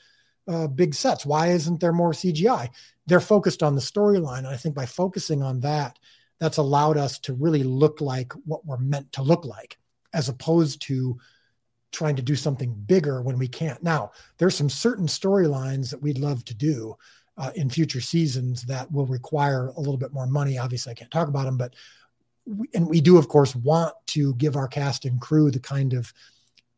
uh, 0.48 0.68
big 0.68 0.96
sets? 0.96 1.26
Why 1.26 1.48
isn't 1.48 1.82
there 1.82 1.92
more 1.92 2.14
CGI? 2.14 2.70
They're 3.08 3.20
focused 3.20 3.62
on 3.62 3.76
the 3.76 3.82
storyline. 3.82 4.40
And 4.40 4.48
I 4.48 4.56
think 4.56 4.74
by 4.74 4.86
focusing 4.86 5.44
on 5.44 5.60
that, 5.60 6.00
that's 6.40 6.58
allowed 6.58 6.96
us 6.96 7.20
to 7.20 7.34
really 7.34 7.64
look 7.64 8.00
like 8.00 8.32
what 8.46 8.66
we're 8.66 8.78
meant 8.78 9.12
to 9.14 9.22
look 9.22 9.44
like, 9.44 9.78
as 10.14 10.30
opposed 10.30 10.82
to 10.84 11.20
trying 11.92 12.16
to 12.16 12.22
do 12.22 12.38
something 12.38 12.74
bigger 12.74 13.22
when 13.22 13.38
we 13.38 13.50
can't. 13.50 13.84
Now, 13.84 14.12
there's 14.38 14.56
some 14.56 14.70
certain 14.70 15.08
storylines 15.08 15.90
that 15.90 16.02
we'd 16.02 16.20
love 16.20 16.46
to 16.46 16.54
do 16.54 16.96
uh, 17.40 17.52
in 17.56 17.70
future 17.70 18.02
seasons 18.02 18.64
that 18.64 18.92
will 18.92 19.06
require 19.06 19.70
a 19.70 19.80
little 19.80 19.98
bit 19.98 20.14
more 20.14 20.28
money. 20.28 20.58
Obviously, 20.58 20.92
I 20.92 20.94
can't 20.94 21.10
talk 21.10 21.30
about 21.30 21.46
them, 21.46 21.58
but 21.58 21.74
we, 22.46 22.68
and 22.74 22.88
we 22.88 23.00
do, 23.00 23.18
of 23.18 23.30
course, 23.30 23.56
want 23.56 23.96
to 24.08 24.36
give 24.36 24.58
our 24.58 24.68
cast 24.68 25.06
and 25.06 25.22
crew 25.22 25.50
the 25.50 25.60
kind 25.60 25.94
of 25.94 26.14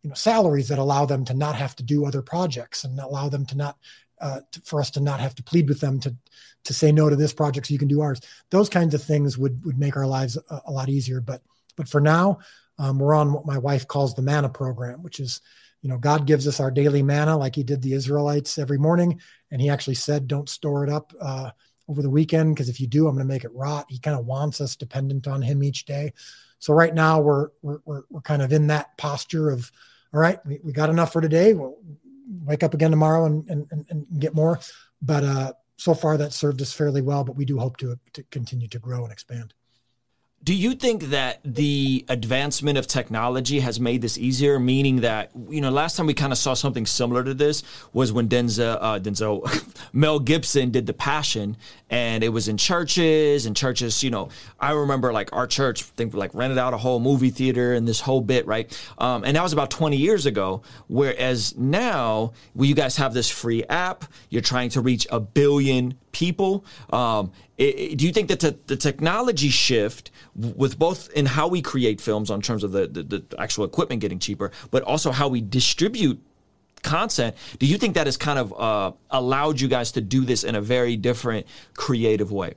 you 0.04 0.10
know 0.10 0.14
salaries 0.14 0.68
that 0.68 0.80
allow 0.80 1.06
them 1.06 1.26
to 1.26 1.34
not 1.34 1.56
have 1.56 1.76
to 1.78 1.84
do 1.84 2.06
other 2.06 2.22
projects 2.22 2.84
and 2.84 3.00
allow 3.00 3.28
them 3.28 3.46
to 3.48 3.58
not 3.58 3.78
uh, 4.22 4.42
to, 4.52 4.62
for 4.62 4.80
us 4.80 4.92
to 4.92 5.00
not 5.00 5.20
have 5.20 5.34
to 5.36 5.44
plead 5.44 5.68
with 5.68 5.80
them 5.80 6.00
to 6.00 6.16
to 6.64 6.74
say 6.76 6.92
no 6.92 7.10
to 7.10 7.16
this 7.16 7.34
project 7.34 7.66
so 7.66 7.74
you 7.74 7.80
can 7.80 7.88
do 7.88 8.02
ours. 8.02 8.22
Those 8.52 8.70
kinds 8.70 8.94
of 8.94 9.04
things 9.04 9.40
would 9.40 9.66
would 9.66 9.80
make 9.80 9.98
our 9.98 10.08
lives 10.08 10.38
a, 10.38 10.62
a 10.68 10.72
lot 10.72 10.90
easier. 10.90 11.22
But 11.22 11.42
but 11.76 11.90
for 11.90 12.00
now, 12.00 12.38
um, 12.78 13.00
we're 13.00 13.16
on 13.16 13.34
what 13.34 13.48
my 13.48 13.58
wife 13.58 13.88
calls 13.88 14.14
the 14.14 14.22
manna 14.22 14.50
program, 14.50 15.02
which 15.02 15.20
is 15.20 15.42
you 15.82 15.90
know, 15.90 15.98
God 15.98 16.28
gives 16.28 16.48
us 16.48 16.60
our 16.60 16.72
daily 16.72 17.02
manna 17.02 17.38
like 17.38 17.56
he 17.56 17.64
did 17.64 17.82
the 17.82 17.94
Israelites 17.94 18.58
every 18.58 18.78
morning. 18.78 19.20
And 19.52 19.62
he 19.62 19.70
actually 19.70 19.96
said, 19.96 20.28
don't 20.28 20.50
store 20.50 20.84
it 20.84 20.90
up 20.90 21.14
uh, 21.22 21.52
over 21.88 22.02
the 22.02 22.10
weekend 22.10 22.56
because 22.56 22.70
if 22.70 22.80
you 22.80 22.88
do, 22.88 23.08
I'm 23.08 23.16
going 23.16 23.28
to 23.28 23.34
make 23.34 23.44
it 23.44 23.54
rot. 23.54 23.86
He 23.90 24.00
kind 24.00 24.18
of 24.18 24.26
wants 24.26 24.62
us 24.62 24.76
dependent 24.76 25.28
on 25.28 25.42
him 25.42 25.64
each 25.64 25.86
day. 25.86 26.14
So 26.60 26.74
right 26.74 26.94
now 26.94 27.20
we're, 27.20 27.50
we're, 27.62 27.80
we're, 28.10 28.22
kind 28.22 28.42
of 28.42 28.54
in 28.54 28.68
that 28.68 28.98
posture 28.98 29.50
of, 29.50 29.72
all 30.14 30.20
right, 30.20 30.40
we, 30.46 30.60
we 30.64 30.72
got 30.72 30.90
enough 30.90 31.12
for 31.12 31.22
today. 31.22 31.54
We'll 31.54 31.78
wake 32.44 32.64
up 32.64 32.74
again 32.74 32.92
tomorrow 32.92 33.26
and, 33.26 33.50
and, 33.50 33.86
and 33.90 34.06
get 34.20 34.36
more. 34.36 34.60
But 35.02 35.24
uh, 35.24 35.54
so 35.78 35.94
far 35.94 36.18
that 36.18 36.34
served 36.34 36.62
us 36.62 36.72
fairly 36.72 37.02
well, 37.02 37.24
but 37.24 37.36
we 37.36 37.46
do 37.46 37.58
hope 37.58 37.78
to, 37.78 37.98
to 38.14 38.24
continue 38.24 38.68
to 38.70 38.80
grow 38.80 39.04
and 39.04 39.12
expand. 39.12 39.54
Do 40.44 40.56
you 40.56 40.74
think 40.74 41.04
that 41.06 41.40
the 41.46 42.04
advancement 42.10 42.80
of 42.80 42.88
technology 42.88 43.60
has 43.60 43.80
made 43.80 44.02
this 44.02 44.18
easier? 44.18 44.58
Meaning 44.60 45.02
that 45.02 45.30
you 45.50 45.62
know, 45.62 45.70
last 45.70 45.98
time 45.98 46.08
we 46.08 46.16
kind 46.16 46.32
of 46.32 46.38
saw 46.40 46.56
something 46.56 46.88
similar 46.88 47.24
to 47.24 47.36
this 47.36 47.62
was 47.94 48.12
when 48.12 48.28
Denzel, 48.28 48.76
uh, 48.82 49.00
Denzel, 49.00 49.46
Mel 49.94 50.18
Gibson 50.18 50.72
did 50.72 50.88
The 50.88 50.94
Passion, 50.94 51.58
and 51.92 52.24
it 52.24 52.30
was 52.30 52.48
in 52.48 52.58
churches 52.58 53.46
and 53.46 53.56
churches. 53.56 54.02
You 54.02 54.10
know, 54.10 54.30
I 54.60 54.72
remember 54.72 55.14
like 55.14 55.32
our 55.32 55.46
church, 55.46 55.84
think 55.84 56.16
like 56.16 56.34
rented 56.34 56.58
out 56.58 56.74
a 56.74 56.78
whole 56.78 57.00
movie 57.00 57.30
theater 57.30 57.74
and 57.74 57.88
this 57.88 58.00
whole 58.00 58.22
bit, 58.22 58.48
right? 58.48 58.68
Um, 58.98 59.24
and 59.24 59.38
that 59.38 59.44
was 59.44 59.54
about 59.54 59.70
20 59.70 59.96
years 59.96 60.26
ago. 60.26 60.64
Whereas 60.88 61.56
now, 61.56 62.34
well, 62.56 62.66
you 62.66 62.74
guys 62.74 62.98
have 62.98 63.14
this 63.14 63.30
free 63.30 63.64
app. 63.66 64.06
You're 64.30 64.42
trying 64.42 64.70
to 64.72 64.82
reach 64.82 65.06
a 65.12 65.20
billion 65.20 66.00
people. 66.12 66.66
Um, 66.92 67.32
it, 67.58 67.80
it, 67.80 67.98
do 67.98 68.06
you 68.06 68.12
think 68.12 68.28
that 68.30 68.40
the, 68.40 68.76
technology 68.76 69.50
shift 69.50 70.12
with 70.36 70.80
both 70.80 71.12
in 71.12 71.26
how 71.26 71.48
we 71.48 71.62
create 71.62 72.02
films 72.02 72.32
on 72.32 72.42
terms 72.42 72.64
of 72.64 72.72
the, 72.72 72.88
the, 72.88 73.04
the 73.04 73.26
actual 73.38 73.66
equipment 73.66 74.02
getting 74.02 74.20
cheaper, 74.20 74.52
but 74.72 74.84
also 74.84 75.12
how 75.12 75.28
we 75.28 75.42
distribute 75.42 76.20
content, 76.82 77.36
do 77.60 77.66
you 77.66 77.78
think 77.78 77.96
that 77.96 78.08
has 78.08 78.18
kind 78.18 78.40
of 78.40 78.54
uh, 78.60 78.92
allowed 79.12 79.60
you 79.60 79.68
guys 79.68 79.92
to 79.94 80.02
do 80.02 80.26
this 80.26 80.44
in 80.44 80.56
a 80.56 80.62
very 80.62 80.98
different 80.98 81.46
creative 81.76 82.32
way? 82.32 82.56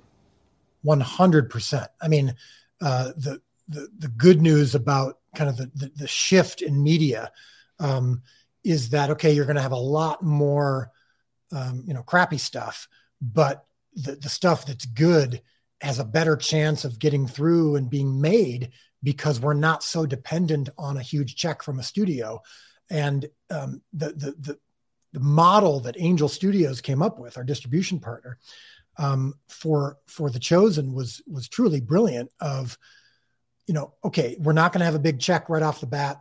100%. 0.84 1.86
I 2.00 2.08
mean, 2.08 2.34
uh, 2.80 3.12
the, 3.16 3.40
the, 3.68 3.88
the 3.98 4.08
good 4.08 4.42
news 4.42 4.74
about 4.74 5.18
kind 5.34 5.50
of 5.50 5.56
the, 5.56 5.70
the, 5.74 5.92
the 5.96 6.08
shift 6.08 6.62
in 6.62 6.82
media 6.82 7.30
um, 7.78 8.22
is 8.62 8.90
that 8.90 9.10
okay? 9.10 9.32
You're 9.32 9.46
going 9.46 9.56
to 9.56 9.62
have 9.62 9.72
a 9.72 9.76
lot 9.76 10.22
more, 10.22 10.90
um, 11.52 11.82
you 11.86 11.94
know, 11.94 12.02
crappy 12.02 12.38
stuff, 12.38 12.88
but 13.20 13.66
the 13.94 14.16
the 14.16 14.28
stuff 14.28 14.66
that's 14.66 14.86
good 14.86 15.40
has 15.80 15.98
a 15.98 16.04
better 16.04 16.36
chance 16.36 16.84
of 16.84 16.98
getting 16.98 17.26
through 17.26 17.76
and 17.76 17.90
being 17.90 18.20
made 18.20 18.70
because 19.02 19.38
we're 19.38 19.54
not 19.54 19.82
so 19.82 20.06
dependent 20.06 20.70
on 20.78 20.96
a 20.96 21.02
huge 21.02 21.36
check 21.36 21.62
from 21.62 21.78
a 21.78 21.82
studio. 21.82 22.40
And 22.90 23.26
um, 23.50 23.82
the, 23.92 24.06
the, 24.06 24.34
the 24.38 24.58
the 25.12 25.20
model 25.20 25.78
that 25.80 25.94
Angel 25.96 26.28
Studios 26.28 26.80
came 26.80 27.00
up 27.00 27.20
with, 27.20 27.38
our 27.38 27.44
distribution 27.44 28.00
partner, 28.00 28.38
um, 28.96 29.34
for 29.48 29.98
for 30.06 30.28
the 30.28 30.40
chosen 30.40 30.92
was 30.92 31.22
was 31.26 31.48
truly 31.48 31.80
brilliant. 31.80 32.30
Of 32.40 32.76
you 33.66 33.74
know, 33.74 33.94
okay, 34.04 34.36
we're 34.40 34.52
not 34.52 34.72
going 34.72 34.80
to 34.80 34.86
have 34.86 34.94
a 34.94 35.00
big 35.00 35.20
check 35.20 35.48
right 35.48 35.62
off 35.62 35.80
the 35.80 35.86
bat. 35.86 36.20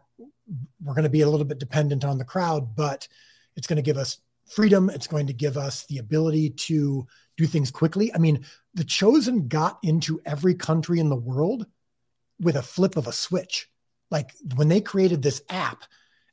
We're 0.84 0.94
going 0.94 1.04
to 1.04 1.10
be 1.10 1.22
a 1.22 1.30
little 1.30 1.46
bit 1.46 1.60
dependent 1.60 2.06
on 2.06 2.18
the 2.18 2.26
crowd, 2.26 2.76
but 2.76 3.08
it's 3.56 3.68
going 3.68 3.78
to 3.78 3.84
give 3.84 3.98
us 3.98 4.20
freedom. 4.48 4.90
It's 4.90 5.08
going 5.08 5.28
to 5.28 5.34
give 5.34 5.58
us 5.58 5.86
the 5.86 5.98
ability 5.98 6.52
to 6.52 7.08
do 7.38 7.46
things 7.46 7.72
quickly. 7.72 8.14
I 8.14 8.18
mean, 8.18 8.46
the 8.74 8.84
chosen 8.84 9.48
got 9.48 9.80
into 9.84 10.22
every 10.26 10.56
country 10.56 11.00
in 11.00 11.10
the 11.10 11.16
world 11.16 11.66
with 12.40 12.56
a 12.56 12.62
flip 12.62 12.98
of 12.98 13.08
a 13.08 13.14
switch. 13.14 13.70
Like 14.12 14.32
when 14.56 14.68
they 14.68 14.82
created 14.82 15.22
this 15.22 15.42
app, 15.50 15.84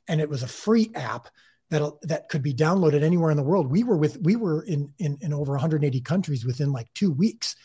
and 0.07 0.19
it 0.19 0.29
was 0.29 0.43
a 0.43 0.47
free 0.47 0.91
app 0.93 1.29
that 1.69 1.81
that 2.03 2.29
could 2.29 2.43
be 2.43 2.53
downloaded 2.53 3.01
anywhere 3.01 3.31
in 3.31 3.37
the 3.37 3.43
world. 3.43 3.71
We 3.71 3.83
were 3.83 3.97
with 3.97 4.17
we 4.21 4.35
were 4.35 4.61
in 4.63 4.93
in, 4.99 5.17
in 5.21 5.33
over 5.33 5.53
180 5.53 6.01
countries 6.01 6.45
within 6.45 6.71
like 6.71 6.93
two 6.93 7.11
weeks. 7.11 7.55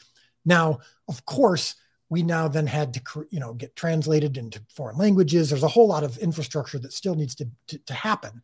Now, 0.45 0.79
of 1.09 1.25
course, 1.27 1.75
we 2.09 2.23
now 2.23 2.47
then 2.49 2.67
had 2.67 2.95
to 2.95 3.27
you 3.31 3.41
know 3.41 3.53
get 3.53 3.77
translated 3.77 4.37
into 4.37 4.63
foreign 4.75 4.97
languages. 4.97 5.51
There's 5.51 5.65
a 5.65 5.69
whole 5.69 5.89
lot 5.89 6.05
of 6.05 6.19
infrastructure 6.19 6.79
that 6.79 6.93
still 6.93 7.17
needs 7.17 7.35
to, 7.37 7.49
to, 7.69 7.79
to 7.79 7.95
happen, 7.95 8.43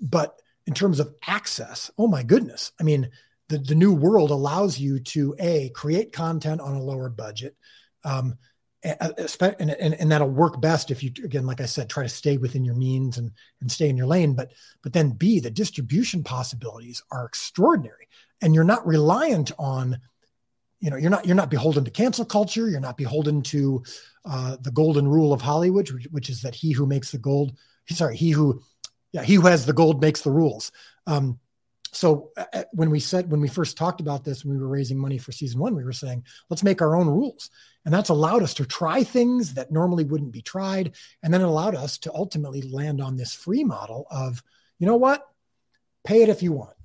but 0.00 0.40
in 0.70 0.74
terms 0.74 1.00
of 1.00 1.12
access, 1.26 1.90
oh 1.98 2.06
my 2.06 2.22
goodness! 2.22 2.70
I 2.78 2.84
mean, 2.84 3.10
the 3.48 3.58
the 3.58 3.74
new 3.74 3.92
world 3.92 4.30
allows 4.30 4.78
you 4.78 5.00
to 5.00 5.34
a 5.40 5.70
create 5.70 6.12
content 6.12 6.60
on 6.60 6.74
a 6.74 6.82
lower 6.82 7.10
budget. 7.10 7.56
Um, 8.04 8.38
and, 8.84 9.70
and, 9.70 9.94
and, 9.94 10.10
that'll 10.10 10.30
work 10.30 10.58
best 10.62 10.90
if 10.90 11.02
you 11.02 11.12
again 11.22 11.44
like 11.44 11.60
i 11.60 11.66
said 11.66 11.90
try 11.90 12.02
to 12.02 12.08
stay 12.08 12.38
within 12.38 12.64
your 12.64 12.74
means 12.76 13.18
and 13.18 13.30
and 13.60 13.70
stay 13.70 13.90
in 13.90 13.96
your 13.98 14.06
lane 14.06 14.32
but 14.32 14.52
but 14.82 14.94
then 14.94 15.10
b 15.10 15.38
the 15.38 15.50
distribution 15.50 16.24
possibilities 16.24 17.02
are 17.12 17.26
extraordinary 17.26 18.08
and 18.40 18.54
you're 18.54 18.64
not 18.64 18.86
reliant 18.86 19.52
on 19.58 19.98
you 20.78 20.88
know 20.88 20.96
you're 20.96 21.10
not 21.10 21.26
you're 21.26 21.36
not 21.36 21.50
beholden 21.50 21.84
to 21.84 21.90
cancel 21.90 22.24
culture 22.24 22.70
you're 22.70 22.80
not 22.80 22.96
beholden 22.96 23.42
to 23.42 23.82
uh, 24.24 24.56
the 24.62 24.70
golden 24.70 25.06
rule 25.06 25.34
of 25.34 25.42
hollywood 25.42 25.90
which, 25.90 26.06
which, 26.10 26.30
is 26.30 26.40
that 26.40 26.54
he 26.54 26.72
who 26.72 26.86
makes 26.86 27.10
the 27.10 27.18
gold 27.18 27.52
sorry 27.90 28.16
he 28.16 28.30
who 28.30 28.62
yeah 29.12 29.22
he 29.22 29.34
who 29.34 29.46
has 29.46 29.66
the 29.66 29.72
gold 29.72 30.00
makes 30.00 30.22
the 30.22 30.30
rules. 30.30 30.72
Um, 31.06 31.38
so 31.92 32.30
uh, 32.36 32.44
uh, 32.52 32.64
when 32.72 32.90
we 32.90 33.00
said 33.00 33.30
when 33.30 33.40
we 33.40 33.48
first 33.48 33.76
talked 33.76 34.00
about 34.00 34.24
this 34.24 34.44
when 34.44 34.54
we 34.54 34.62
were 34.62 34.68
raising 34.68 34.98
money 34.98 35.18
for 35.18 35.32
season 35.32 35.60
one 35.60 35.74
we 35.74 35.84
were 35.84 35.92
saying 35.92 36.24
let's 36.48 36.62
make 36.62 36.82
our 36.82 36.96
own 36.96 37.08
rules. 37.08 37.50
And 37.84 37.94
that's 37.94 38.10
allowed 38.10 38.42
us 38.42 38.54
to 38.54 38.66
try 38.66 39.02
things 39.02 39.54
that 39.54 39.72
normally 39.72 40.04
wouldn't 40.04 40.32
be 40.32 40.42
tried. 40.42 40.94
And 41.22 41.32
then 41.32 41.40
it 41.40 41.46
allowed 41.46 41.74
us 41.74 41.96
to 41.98 42.12
ultimately 42.14 42.60
land 42.60 43.00
on 43.00 43.16
this 43.16 43.32
free 43.32 43.64
model 43.64 44.06
of 44.10 44.42
you 44.78 44.86
know 44.86 44.96
what? 44.96 45.26
Pay 46.04 46.22
it 46.22 46.28
if 46.28 46.42
you 46.42 46.52
want. 46.52 46.76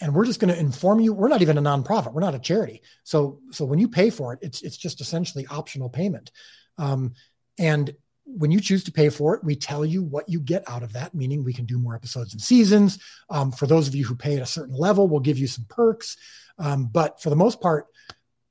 And 0.00 0.14
we're 0.14 0.26
just 0.26 0.40
going 0.40 0.52
to 0.52 0.60
inform 0.60 1.00
you 1.00 1.12
we're 1.12 1.28
not 1.28 1.42
even 1.42 1.58
a 1.58 1.62
nonprofit 1.62 2.12
we're 2.12 2.20
not 2.20 2.34
a 2.34 2.40
charity. 2.40 2.82
So 3.02 3.40
so 3.50 3.64
when 3.64 3.78
you 3.78 3.88
pay 3.88 4.10
for 4.10 4.32
it 4.32 4.40
it's 4.42 4.62
it's 4.62 4.76
just 4.76 5.00
essentially 5.00 5.46
optional 5.48 5.88
payment. 5.88 6.30
Um, 6.78 7.14
and 7.58 7.94
when 8.24 8.50
you 8.50 8.60
choose 8.60 8.84
to 8.84 8.92
pay 8.92 9.10
for 9.10 9.34
it, 9.34 9.44
we 9.44 9.54
tell 9.54 9.84
you 9.84 10.02
what 10.02 10.28
you 10.28 10.40
get 10.40 10.68
out 10.68 10.82
of 10.82 10.92
that, 10.94 11.14
meaning 11.14 11.44
we 11.44 11.52
can 11.52 11.66
do 11.66 11.78
more 11.78 11.94
episodes 11.94 12.32
and 12.32 12.40
seasons. 12.40 12.98
Um, 13.30 13.52
for 13.52 13.66
those 13.66 13.86
of 13.86 13.94
you 13.94 14.04
who 14.04 14.16
pay 14.16 14.36
at 14.36 14.42
a 14.42 14.46
certain 14.46 14.74
level, 14.74 15.06
we'll 15.08 15.20
give 15.20 15.38
you 15.38 15.46
some 15.46 15.66
perks. 15.68 16.16
Um, 16.58 16.86
but 16.86 17.20
for 17.20 17.30
the 17.30 17.36
most 17.36 17.60
part, 17.60 17.86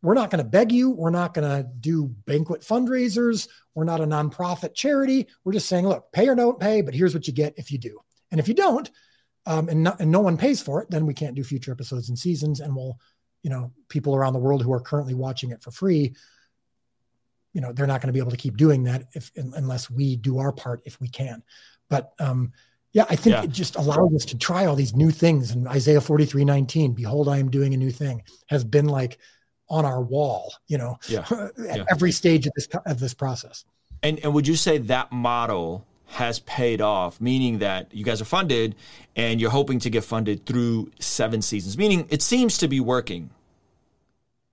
we're 0.02 0.14
not 0.14 0.30
going 0.30 0.44
to 0.44 0.50
beg 0.50 0.72
you. 0.72 0.92
We're 0.92 1.10
not 1.10 1.34
going 1.34 1.50
to 1.50 1.68
do 1.80 2.08
banquet 2.26 2.62
fundraisers. 2.62 3.48
We're 3.74 3.86
not 3.86 4.02
a 4.02 4.06
nonprofit 4.06 4.76
charity. 4.76 5.28
We're 5.44 5.54
just 5.54 5.70
saying, 5.70 5.88
look, 5.88 6.12
pay 6.12 6.28
or 6.28 6.36
don't 6.36 6.60
pay, 6.60 6.82
but 6.82 6.94
here's 6.94 7.14
what 7.14 7.26
you 7.26 7.34
get 7.34 7.54
if 7.58 7.72
you 7.72 7.78
do. 7.78 8.00
And 8.30 8.40
if 8.40 8.48
you 8.48 8.54
don't, 8.54 8.90
um, 9.46 9.70
and, 9.70 9.88
and 10.00 10.12
no 10.12 10.20
one 10.20 10.38
pays 10.38 10.62
for 10.62 10.82
it, 10.82 10.90
then 10.90 11.06
we 11.06 11.14
can't 11.14 11.36
do 11.36 11.44
future 11.44 11.72
episodes 11.72 12.10
and 12.10 12.20
seasons. 12.20 12.60
And 12.60 12.76
we'll, 12.76 12.98
you 13.44 13.50
know, 13.50 13.72
people 13.90 14.16
around 14.16 14.34
the 14.34 14.40
world 14.40 14.62
who 14.62 14.74
are 14.74 14.82
currently 14.82 15.14
watching 15.14 15.52
it 15.52 15.62
for 15.62 15.72
free 15.72 16.16
you 17.54 17.62
know 17.62 17.72
they're 17.72 17.88
not 17.88 18.02
going 18.02 18.08
to 18.08 18.14
be 18.14 18.20
able 18.20 18.32
to 18.32 18.38
keep 18.38 18.58
doing 18.58 18.84
that 18.84 19.08
if 19.14 19.32
unless 19.36 19.90
we 19.90 20.16
do 20.16 20.40
our 20.40 20.52
part 20.52 20.82
if 20.86 21.00
we 21.00 21.08
can 21.08 21.42
but 21.90 22.14
um 22.20 22.52
yeah 22.92 23.06
i 23.10 23.16
think 23.16 23.36
yeah. 23.36 23.44
it 23.44 23.52
just 23.52 23.76
allows 23.76 24.14
us 24.16 24.26
to 24.26 24.38
try 24.38 24.66
all 24.66 24.76
these 24.76 24.96
new 24.96 25.12
things 25.12 25.52
and 25.52 25.68
isaiah 25.68 26.02
43 26.02 26.44
19 26.44 26.94
behold 26.94 27.30
i 27.30 27.38
am 27.38 27.50
doing 27.50 27.74
a 27.74 27.78
new 27.78 27.92
thing 27.92 28.24
has 28.48 28.64
been 28.64 28.88
like 28.88 29.18
on 29.70 29.86
our 29.86 30.02
wall 30.02 30.54
you 30.68 30.78
know 30.78 30.98
yeah. 31.08 31.26
at 31.70 31.78
yeah. 31.78 31.86
every 31.90 32.12
stage 32.12 32.46
of 32.48 32.54
this 32.56 32.68
of 32.86 33.00
this 33.00 33.14
process 33.14 33.66
and 34.02 34.20
and 34.24 34.34
would 34.34 34.48
you 34.48 34.56
say 34.56 34.78
that 34.78 35.12
model 35.12 35.86
has 36.08 36.40
paid 36.40 36.82
off 36.82 37.20
meaning 37.22 37.60
that 37.60 37.94
you 37.94 38.04
guys 38.04 38.22
are 38.22 38.26
funded 38.26 38.76
and 39.16 39.40
you're 39.40 39.50
hoping 39.50 39.80
to 39.80 39.90
get 39.90 40.04
funded 40.04 40.46
through 40.46 40.92
seven 41.00 41.42
seasons 41.42 41.78
meaning 41.78 42.06
it 42.10 42.22
seems 42.22 42.58
to 42.58 42.68
be 42.68 42.80
working 42.80 43.30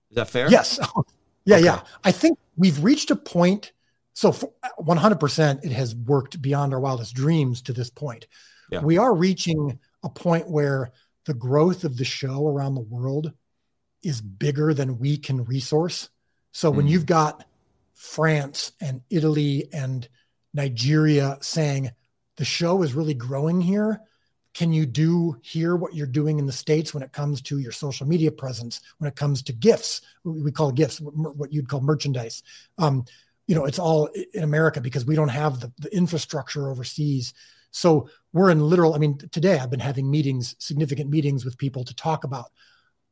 is 0.09 0.15
that 0.15 0.29
fair 0.29 0.49
yes 0.49 0.79
yeah 1.45 1.55
okay. 1.55 1.65
yeah 1.65 1.81
i 2.03 2.11
think 2.11 2.37
we've 2.55 2.83
reached 2.83 3.11
a 3.11 3.15
point. 3.15 3.71
So 4.13 4.31
100%, 4.79 5.65
it 5.65 5.71
has 5.71 5.95
worked 5.95 6.41
beyond 6.41 6.73
our 6.73 6.79
wildest 6.79 7.15
dreams 7.15 7.61
to 7.63 7.73
this 7.73 7.89
point. 7.89 8.27
Yeah. 8.69 8.81
We 8.81 8.97
are 8.97 9.13
reaching 9.13 9.79
a 10.03 10.09
point 10.09 10.49
where 10.49 10.91
the 11.25 11.33
growth 11.33 11.83
of 11.83 11.97
the 11.97 12.05
show 12.05 12.47
around 12.47 12.75
the 12.75 12.81
world 12.81 13.31
is 14.03 14.21
bigger 14.21 14.73
than 14.73 14.99
we 14.99 15.17
can 15.17 15.43
resource. 15.43 16.09
So 16.51 16.71
mm. 16.71 16.75
when 16.75 16.87
you've 16.87 17.05
got 17.05 17.45
France 17.93 18.71
and 18.81 19.01
Italy 19.09 19.69
and 19.71 20.07
Nigeria 20.53 21.37
saying 21.41 21.91
the 22.37 22.45
show 22.45 22.81
is 22.81 22.93
really 22.93 23.13
growing 23.13 23.61
here, 23.61 24.01
can 24.53 24.73
you 24.73 24.85
do 24.85 25.37
here 25.41 25.75
what 25.75 25.95
you're 25.95 26.07
doing 26.07 26.39
in 26.39 26.45
the 26.45 26.51
states 26.51 26.93
when 26.93 27.03
it 27.03 27.13
comes 27.13 27.41
to 27.43 27.59
your 27.59 27.71
social 27.71 28.05
media 28.05 28.31
presence 28.31 28.81
when 28.97 29.07
it 29.07 29.15
comes 29.15 29.41
to 29.43 29.53
gifts? 29.53 30.01
We 30.23 30.51
call 30.51 30.71
gifts 30.71 30.99
what 30.99 31.53
you'd 31.53 31.69
call 31.69 31.81
merchandise. 31.81 32.43
Um, 32.77 33.05
you 33.47 33.55
know 33.55 33.65
it's 33.65 33.79
all 33.79 34.07
in 34.33 34.43
america 34.43 34.79
because 34.79 35.05
we 35.05 35.15
don't 35.15 35.27
have 35.27 35.59
the, 35.59 35.71
the 35.79 35.93
infrastructure 35.93 36.69
overseas. 36.69 37.33
So 37.71 38.09
we're 38.31 38.49
in 38.49 38.61
literal 38.61 38.95
i 38.95 38.97
mean 38.97 39.17
today 39.31 39.59
i've 39.59 39.69
been 39.69 39.79
having 39.79 40.09
meetings 40.09 40.55
significant 40.59 41.09
meetings 41.09 41.43
with 41.43 41.57
people 41.57 41.83
to 41.83 41.95
talk 41.95 42.23
about 42.23 42.51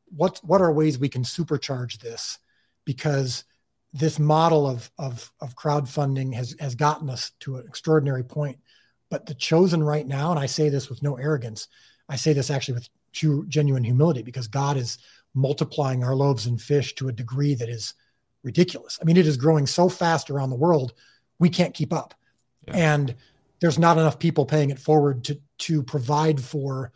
what 0.06 0.40
what 0.44 0.62
are 0.62 0.72
ways 0.72 0.98
we 0.98 1.10
can 1.10 1.24
supercharge 1.24 2.00
this 2.00 2.40
because 2.86 3.44
this 3.92 4.18
model 4.18 4.66
of 4.66 4.90
of, 4.98 5.32
of 5.42 5.56
crowdfunding 5.56 6.34
has 6.34 6.56
has 6.60 6.76
gotten 6.76 7.10
us 7.10 7.32
to 7.42 7.58
an 7.58 7.66
extraordinary 7.68 8.24
point 8.24 8.60
but 9.10 9.26
the 9.26 9.34
chosen 9.34 9.84
right 9.84 10.08
now, 10.08 10.32
and 10.32 10.40
I 10.40 10.46
say 10.46 10.70
this 10.70 10.90
with 10.90 11.04
no 11.04 11.16
arrogance, 11.18 11.68
I 12.08 12.16
say 12.16 12.34
this 12.34 12.50
actually 12.50 12.76
with 12.76 12.90
true, 13.14 13.46
genuine 13.48 13.84
humility 13.84 14.22
because 14.22 14.48
God 14.48 14.78
is 14.78 14.98
multiplying 15.34 16.04
our 16.04 16.16
loaves 16.16 16.46
and 16.46 16.62
fish 16.62 16.96
to 16.96 17.08
a 17.08 17.14
degree 17.14 17.56
that 17.56 17.70
is 17.70 17.94
ridiculous. 18.44 19.00
I 19.02 19.06
mean, 19.06 19.18
it 19.18 19.28
is 19.28 19.38
growing 19.38 19.68
so 19.68 19.90
fast 19.90 20.30
around 20.30 20.50
the 20.50 20.56
world, 20.56 20.94
we 21.40 21.50
can't 21.50 21.74
keep 21.74 21.94
up. 21.94 22.14
Yeah. 22.68 22.76
And 22.76 23.16
there's 23.60 23.80
not 23.80 23.98
enough 23.98 24.20
people 24.20 24.46
paying 24.46 24.70
it 24.70 24.80
forward 24.80 25.24
to 25.26 25.40
to 25.60 25.84
provide 25.84 26.40
for 26.40 26.92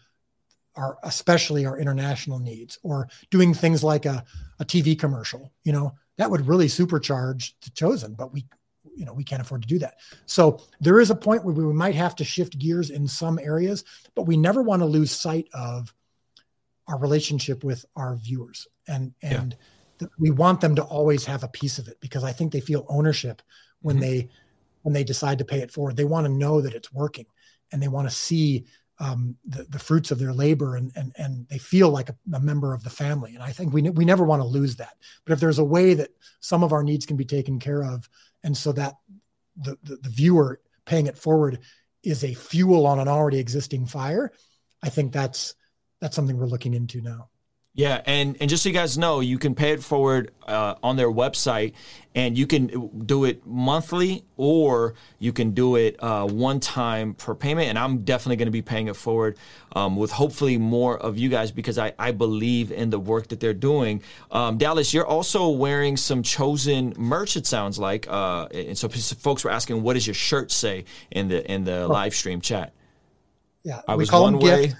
our 0.75 0.97
especially 1.03 1.65
our 1.65 1.77
international 1.77 2.39
needs 2.39 2.79
or 2.83 3.07
doing 3.29 3.53
things 3.53 3.83
like 3.83 4.05
a, 4.05 4.23
a 4.59 4.65
TV 4.65 4.97
commercial, 4.97 5.51
you 5.63 5.71
know, 5.71 5.93
that 6.17 6.31
would 6.31 6.47
really 6.47 6.67
supercharge 6.67 7.53
the 7.63 7.69
chosen, 7.71 8.13
but 8.13 8.33
we 8.33 8.45
you 8.95 9.05
know 9.05 9.13
we 9.13 9.23
can't 9.23 9.41
afford 9.41 9.61
to 9.61 9.67
do 9.67 9.79
that 9.79 9.95
so 10.25 10.59
there 10.79 10.99
is 10.99 11.09
a 11.09 11.15
point 11.15 11.43
where 11.43 11.53
we 11.53 11.73
might 11.73 11.95
have 11.95 12.15
to 12.15 12.23
shift 12.23 12.57
gears 12.57 12.89
in 12.89 13.07
some 13.07 13.39
areas 13.39 13.83
but 14.15 14.23
we 14.23 14.37
never 14.37 14.61
want 14.61 14.81
to 14.81 14.85
lose 14.85 15.11
sight 15.11 15.47
of 15.53 15.93
our 16.87 16.97
relationship 16.97 17.63
with 17.63 17.85
our 17.95 18.15
viewers 18.15 18.67
and 18.87 19.13
and 19.21 19.55
yeah. 19.99 20.07
we 20.19 20.31
want 20.31 20.61
them 20.61 20.75
to 20.75 20.83
always 20.83 21.25
have 21.25 21.43
a 21.43 21.49
piece 21.49 21.79
of 21.79 21.87
it 21.87 21.97
because 22.01 22.23
i 22.23 22.31
think 22.31 22.51
they 22.51 22.61
feel 22.61 22.85
ownership 22.89 23.41
when 23.81 23.95
mm-hmm. 23.95 24.05
they 24.05 24.29
when 24.81 24.93
they 24.93 25.03
decide 25.03 25.37
to 25.37 25.45
pay 25.45 25.59
it 25.59 25.71
forward 25.71 25.95
they 25.95 26.05
want 26.05 26.25
to 26.25 26.31
know 26.31 26.61
that 26.61 26.73
it's 26.73 26.91
working 26.93 27.25
and 27.71 27.81
they 27.81 27.87
want 27.87 28.07
to 28.07 28.15
see 28.15 28.65
um, 29.03 29.35
the, 29.45 29.65
the 29.69 29.79
fruits 29.79 30.11
of 30.11 30.19
their 30.19 30.31
labor 30.31 30.77
and, 30.77 30.91
and, 30.95 31.11
and 31.17 31.45
they 31.49 31.57
feel 31.57 31.89
like 31.89 32.09
a, 32.09 32.15
a, 32.33 32.39
member 32.39 32.73
of 32.73 32.83
the 32.83 32.89
family. 32.89 33.33
And 33.33 33.43
I 33.43 33.51
think 33.51 33.73
we, 33.73 33.81
we 33.81 34.05
never 34.05 34.23
want 34.23 34.41
to 34.41 34.47
lose 34.47 34.77
that. 34.77 34.95
But 35.25 35.33
if 35.33 35.39
there's 35.41 35.59
a 35.59 35.63
way 35.63 35.93
that 35.95 36.11
some 36.39 36.63
of 36.63 36.71
our 36.71 36.83
needs 36.83 37.05
can 37.05 37.17
be 37.17 37.25
taken 37.25 37.59
care 37.59 37.83
of 37.83 38.07
and 38.43 38.55
so 38.55 38.71
that 38.73 38.95
the, 39.57 39.77
the, 39.83 39.97
the 39.97 40.09
viewer 40.09 40.59
paying 40.85 41.07
it 41.07 41.17
forward 41.17 41.59
is 42.03 42.23
a 42.23 42.33
fuel 42.33 42.85
on 42.85 42.99
an 42.99 43.07
already 43.07 43.39
existing 43.39 43.85
fire 43.85 44.31
i 44.81 44.89
think 44.89 45.13
that's 45.13 45.55
that's 46.01 46.15
something 46.15 46.37
we're 46.37 46.45
looking 46.45 46.73
into 46.73 47.01
now 47.01 47.29
Yeah, 47.75 48.01
and 48.05 48.37
and 48.39 48.49
just 48.49 48.61
so 48.61 48.69
you 48.69 48.75
guys 48.75 48.99
know, 48.99 49.19
you 49.19 49.39
can 49.39 49.55
pay 49.55 49.71
it 49.71 49.81
forward 49.81 50.31
uh, 50.45 50.75
on 50.83 50.95
their 50.95 51.11
website, 51.11 51.73
and 52.13 52.37
you 52.37 52.45
can 52.45 52.89
do 53.07 53.25
it 53.25 53.45
monthly 53.47 54.23
or 54.37 54.93
you 55.17 55.33
can 55.33 55.51
do 55.51 55.75
it 55.75 55.95
uh, 55.99 56.27
one 56.27 56.59
time 56.59 57.15
per 57.15 57.33
payment. 57.33 57.69
And 57.69 57.79
I'm 57.79 58.03
definitely 58.03 58.35
going 58.35 58.47
to 58.47 58.51
be 58.51 58.61
paying 58.61 58.87
it 58.89 58.95
forward 58.95 59.37
um, 59.75 59.95
with 59.95 60.11
hopefully 60.11 60.57
more 60.59 60.97
of 60.97 61.17
you 61.17 61.29
guys 61.29 61.51
because 61.51 61.79
I, 61.79 61.93
I 61.97 62.11
believe 62.11 62.71
in 62.71 62.91
the 62.91 62.99
work 62.99 63.29
that 63.29 63.39
they're 63.39 63.55
doing. 63.55 64.03
Um, 64.29 64.59
Dallas, 64.59 64.93
you're 64.93 65.07
also 65.07 65.49
wearing 65.49 65.97
some 65.97 66.21
chosen 66.21 66.93
merch. 66.95 67.35
It 67.35 67.47
sounds 67.47 67.79
like, 67.79 68.05
uh, 68.07 68.49
and 68.53 68.77
so 68.77 68.87
folks 68.87 69.43
were 69.43 69.51
asking, 69.51 69.81
what 69.81 69.93
does 69.93 70.05
your 70.05 70.13
shirt 70.13 70.51
say 70.51 70.85
in 71.09 71.27
the 71.27 71.51
in 71.51 71.63
the 71.63 71.83
oh. 71.83 71.87
live 71.87 72.13
stream 72.13 72.39
chat? 72.39 72.73
Yeah, 73.63 73.81
I 73.87 73.95
we 73.95 74.05
call 74.05 74.27
them 74.27 74.37
way. 74.37 74.67
Gift, 74.67 74.75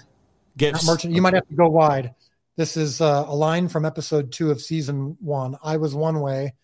gifts. 0.56 0.86
merchant. 0.86 1.12
You 1.12 1.22
might 1.22 1.34
have 1.34 1.48
to 1.48 1.54
go 1.54 1.68
wide. 1.68 2.14
This 2.56 2.76
is 2.76 3.00
uh, 3.00 3.24
a 3.26 3.34
line 3.34 3.68
from 3.68 3.84
episode 3.84 4.30
two 4.30 4.50
of 4.50 4.60
season 4.60 5.16
one. 5.20 5.56
I 5.62 5.76
was 5.76 5.94
one 5.94 6.20
way, 6.20 6.54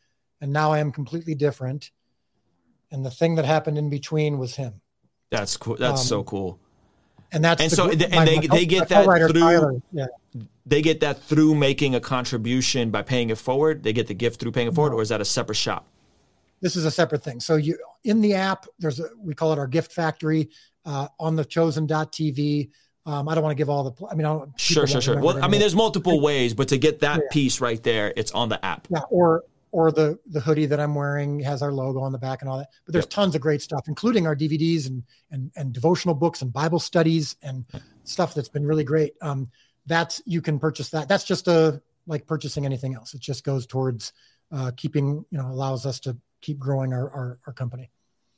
and 0.41 0.53
now 0.53 0.73
I 0.73 0.79
am 0.79 0.93
completely 0.93 1.35
different. 1.35 1.91
And 2.93 3.05
the 3.05 3.11
thing 3.11 3.35
that 3.37 3.45
happened 3.45 3.77
in 3.77 3.91
between 3.91 4.39
was 4.39 4.55
him. 4.55 4.81
That's 5.31 5.57
cool. 5.57 5.77
That's 5.77 6.03
um, 6.03 6.07
so 6.07 6.23
cool. 6.23 6.61
And 7.33 7.45
that's 7.45 7.63
and 7.63 7.71
the, 7.71 7.77
so 7.77 7.91
and 7.91 8.11
my, 8.11 8.25
they 8.25 8.47
they 8.47 8.67
get 8.67 8.89
that 8.89 9.05
through. 9.31 9.83
Yeah. 9.93 10.07
They 10.67 10.83
get 10.83 11.01
that 11.01 11.23
through 11.23 11.57
making 11.57 11.97
a 11.97 12.01
contribution 12.01 12.91
by 12.91 13.03
paying 13.03 13.31
it 13.31 13.39
forward. 13.39 13.83
They 13.83 13.93
get 13.93 14.07
the 14.07 14.15
gift 14.15 14.41
through 14.41 14.53
paying 14.53 14.69
it 14.69 14.75
forward, 14.75 14.91
no. 14.91 14.99
or 14.99 15.03
is 15.03 15.09
that 15.09 15.21
a 15.21 15.25
separate 15.25 15.57
shop? 15.57 15.87
This 16.61 16.77
is 16.77 16.85
a 16.85 16.91
separate 16.91 17.25
thing. 17.25 17.41
So 17.41 17.57
you 17.57 17.79
in 18.05 18.21
the 18.21 18.35
app, 18.35 18.67
there's 18.79 19.01
a 19.01 19.09
we 19.19 19.35
call 19.35 19.53
it 19.53 19.59
our 19.59 19.67
gift 19.67 19.93
factory 19.93 20.51
uh, 20.85 21.09
on 21.19 21.35
the 21.37 21.45
chosen.tv 21.45 22.71
um, 23.07 23.29
I 23.29 23.35
don't 23.35 23.43
want 23.43 23.57
to 23.57 23.61
give 23.61 23.71
all 23.71 23.91
the. 23.91 24.07
I 24.07 24.15
mean, 24.15 24.27
I 24.27 24.45
sure, 24.57 24.87
sure, 24.87 25.01
sure. 25.01 25.21
Well, 25.21 25.43
I 25.43 25.49
mean, 25.49 25.61
there's 25.61 25.75
multiple 25.75 26.21
ways, 26.21 26.53
but 26.55 26.69
to 26.69 26.79
get 26.79 27.01
that 27.01 27.19
yeah. 27.19 27.29
piece 27.31 27.61
right 27.61 27.83
there, 27.83 28.13
it's 28.17 28.33
on 28.33 28.49
the 28.49 28.63
app. 28.65 28.87
Yeah, 28.91 29.01
or 29.11 29.45
or 29.73 29.91
the 29.91 30.19
the 30.27 30.41
hoodie 30.41 30.67
that 30.67 30.81
I'm 30.81 30.95
wearing 30.95 31.41
has 31.41 31.63
our 31.63 31.73
logo 31.73 32.01
on 32.01 32.13
the 32.13 32.19
back 32.19 32.43
and 32.43 32.51
all 32.51 32.59
that. 32.59 32.69
But 32.85 32.93
there's 32.93 33.05
yep. 33.05 33.11
tons 33.11 33.35
of 33.35 33.41
great 33.41 33.63
stuff, 33.63 33.87
including 33.89 34.27
our 34.27 34.37
DVDs 34.37 34.87
and 34.87 35.03
and 35.31 35.51
and 35.57 35.73
devotional 35.73 36.15
books 36.15 36.43
and 36.43 36.53
Bible 36.53 36.79
studies 36.79 37.37
and 37.43 37.65
stuff 38.05 38.35
that's 38.35 38.49
been 38.49 38.67
really 38.67 38.85
great. 38.85 39.15
Um, 39.23 39.51
that's 39.87 40.21
you 40.27 40.43
can 40.43 40.59
purchase 40.59 40.91
that. 40.91 41.09
That's 41.09 41.25
just 41.25 41.49
a 41.49 41.81
like 42.07 42.27
purchasing 42.27 42.67
anything 42.67 42.95
else. 42.95 43.15
It 43.15 43.21
just 43.21 43.45
goes 43.45 43.67
towards 43.67 44.13
uh, 44.53 44.73
keeping 44.77 45.25
you 45.31 45.39
know 45.39 45.47
allows 45.47 45.87
us 45.87 46.01
to 46.01 46.17
keep 46.43 46.59
growing 46.59 46.93
our 46.93 47.11
our, 47.11 47.39
our 47.47 47.53
company. 47.53 47.91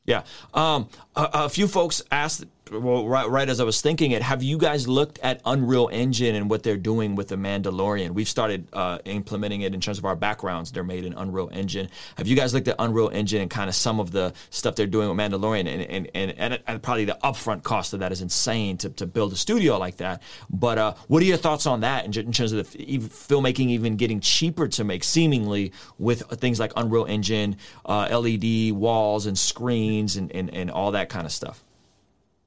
Yeah. 0.05 0.25
Um, 0.53 0.89
a, 1.15 1.29
a, 1.35 1.49
few 1.49 1.69
folks 1.69 2.03
asked, 2.11 2.45
well, 2.71 3.07
right, 3.07 3.29
right, 3.29 3.49
as 3.49 3.61
I 3.61 3.65
was 3.65 3.81
thinking 3.81 4.13
it, 4.13 4.23
have 4.23 4.43
you 4.43 4.57
guys 4.57 4.87
looked 4.87 5.19
at 5.19 5.41
Unreal 5.45 5.89
Engine 5.93 6.35
and 6.35 6.49
what 6.49 6.63
they're 6.63 6.77
doing 6.77 7.17
with 7.17 7.29
the 7.29 7.37
Mandalorian? 7.37 8.11
We've 8.11 8.29
started 8.29 8.69
uh, 8.73 8.99
implementing 9.05 9.63
it 9.63 9.75
in 9.75 9.81
terms 9.81 9.99
of 9.99 10.05
our 10.05 10.17
backgrounds. 10.17 10.73
They're 10.73 10.85
made 10.85 11.05
in 11.05 11.13
Unreal 11.15 11.51
Engine. 11.53 11.89
Have 12.17 12.29
you 12.29 12.37
guys 12.37 12.55
looked 12.55 12.69
at 12.69 12.77
Unreal 12.79 13.11
Engine 13.13 13.43
and 13.43 13.51
kind 13.51 13.69
of 13.69 13.75
some 13.75 14.01
of 14.01 14.13
the 14.13 14.33
stuff 14.51 14.77
they're 14.77 14.87
doing 14.87 15.09
with 15.09 15.19
Mandalorian? 15.19 15.67
And, 15.67 15.83
and, 15.83 16.11
and, 16.15 16.35
and, 16.39 16.63
and 16.67 16.83
probably 16.83 17.05
the 17.05 17.19
upfront 17.25 17.63
cost 17.63 17.93
of 17.95 18.01
that 18.01 18.13
is 18.13 18.23
insane 18.23 18.79
to, 18.79 18.91
to 18.91 19.07
build 19.07 19.33
a 19.33 19.37
studio 19.37 19.77
like 19.79 19.97
that. 19.99 20.23
But 20.49 20.79
uh, 20.79 20.95
what 21.09 21.23
are 21.23 21.27
your 21.27 21.37
thoughts 21.37 21.67
on 21.67 21.81
that 21.81 22.05
in, 22.05 22.27
in 22.27 22.33
terms 22.33 22.53
of 22.53 22.73
the 22.73 22.99
filmmaking 22.99 23.69
even 23.69 23.97
getting 23.97 24.21
cheaper 24.21 24.69
to 24.69 24.85
make, 24.85 25.05
seemingly, 25.05 25.73
with 25.99 26.23
things 26.41 26.61
like 26.61 26.73
Unreal 26.77 27.07
Engine, 27.07 27.57
uh, 27.85 28.09
LED 28.19 28.73
walls 28.73 29.27
and 29.27 29.39
screens? 29.39 30.17
and, 30.17 30.33
and, 30.33 30.51
and 30.55 30.71
all 30.71 30.93
that 30.93 31.09
kind 31.09 31.27
of 31.27 31.33
stuff. 31.33 31.63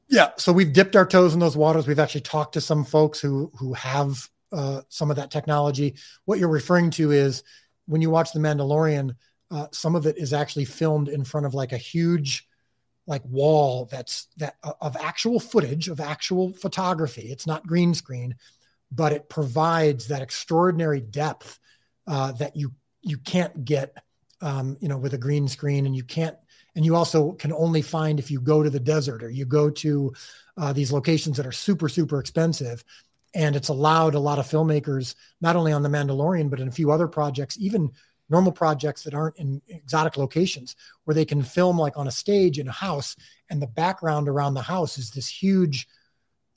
Yeah. 0.08 0.32
So 0.38 0.54
we've 0.54 0.72
dipped 0.72 0.96
our 0.96 1.06
toes 1.06 1.34
in 1.34 1.40
those 1.40 1.58
waters. 1.58 1.88
We've 1.88 2.00
actually 2.00 2.22
talked 2.22 2.54
to 2.54 2.62
some 2.62 2.86
folks 2.86 3.20
who, 3.20 3.52
who 3.58 3.74
have 3.74 4.30
uh, 4.52 4.82
some 4.90 5.10
of 5.10 5.18
that 5.18 5.32
technology. 5.32 5.96
What 6.26 6.40
you're 6.40 6.50
referring 6.50 6.92
to 6.92 7.12
is 7.12 7.44
when 7.88 8.02
you 8.02 8.10
watch 8.10 8.32
The 8.32 8.40
Mandalorian, 8.40 9.16
uh, 9.52 9.68
some 9.72 9.96
of 9.96 10.06
it 10.06 10.18
is 10.18 10.34
actually 10.34 10.66
filmed 10.66 11.08
in 11.08 11.24
front 11.24 11.46
of 11.46 11.54
like 11.54 11.72
a 11.72 11.78
huge 11.78 12.48
like 13.08 13.24
wall 13.26 13.88
that's 13.92 14.28
that 14.38 14.56
uh, 14.64 14.74
of 14.82 14.98
actual 14.98 15.40
footage 15.40 15.88
of 15.88 16.00
actual 16.00 16.54
photography. 16.54 17.24
It's 17.24 17.46
not 17.46 17.68
green 17.68 17.94
screen, 17.94 18.36
but 18.92 19.14
it 19.14 19.30
provides 19.30 20.08
that 20.08 20.22
extraordinary 20.22 21.02
depth 21.02 21.60
uh, 22.08 22.32
that 22.34 22.56
you 22.56 22.74
you 23.02 23.18
can't 23.18 23.66
get 23.66 23.96
um, 24.42 24.78
you 24.80 24.88
know 24.88 24.98
with 24.98 25.14
a 25.14 25.20
green 25.20 25.48
screen, 25.48 25.86
and 25.86 25.96
you 25.96 26.04
can't 26.04 26.38
and 26.76 26.86
you 26.86 26.96
also 26.96 27.34
can 27.34 27.54
only 27.54 27.82
find 27.82 28.20
if 28.20 28.30
you 28.30 28.42
go 28.42 28.64
to 28.64 28.70
the 28.70 28.80
desert 28.80 29.24
or 29.24 29.30
you 29.30 29.46
go 29.46 29.70
to 29.70 30.14
uh, 30.58 30.74
these 30.74 30.92
locations 30.92 31.38
that 31.38 31.46
are 31.46 31.52
super 31.52 31.90
super 31.90 32.20
expensive. 32.20 32.84
And 33.34 33.58
it's 33.58 33.68
allowed 33.68 34.16
a 34.16 34.20
lot 34.20 34.40
of 34.40 34.48
filmmakers 34.48 35.16
not 35.42 35.58
only 35.58 35.74
on 35.74 35.84
the 35.84 35.90
mandalorian 35.90 36.50
but 36.50 36.60
in 36.60 36.68
a 36.68 36.72
few 36.72 36.92
other 36.92 37.08
projects 37.08 37.58
even 37.60 37.92
normal 38.30 38.52
projects 38.52 39.04
that 39.04 39.14
aren't 39.14 39.38
in 39.38 39.62
exotic 39.68 40.18
locations 40.18 40.76
where 41.04 41.14
they 41.14 41.26
can 41.26 41.44
film 41.44 41.78
like 41.78 41.98
on 41.98 42.08
a 42.08 42.12
stage 42.12 42.58
in 42.58 42.68
a 42.68 42.72
house 42.72 43.16
and 43.50 43.62
the 43.62 43.68
background 43.68 44.28
around 44.28 44.54
the 44.54 44.62
house 44.62 44.98
is 44.98 45.12
this 45.12 45.28
huge 45.28 45.88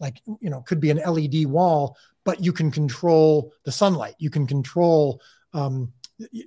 like 0.00 0.22
you 0.40 0.48
know 0.48 0.62
could 0.62 0.80
be 0.80 0.90
an 0.90 0.98
led 0.98 1.44
wall 1.46 1.96
but 2.28 2.44
you 2.44 2.52
can 2.52 2.70
control 2.70 3.54
the 3.64 3.72
sunlight. 3.72 4.14
You 4.18 4.28
can 4.28 4.46
control 4.46 5.22
um, 5.54 5.94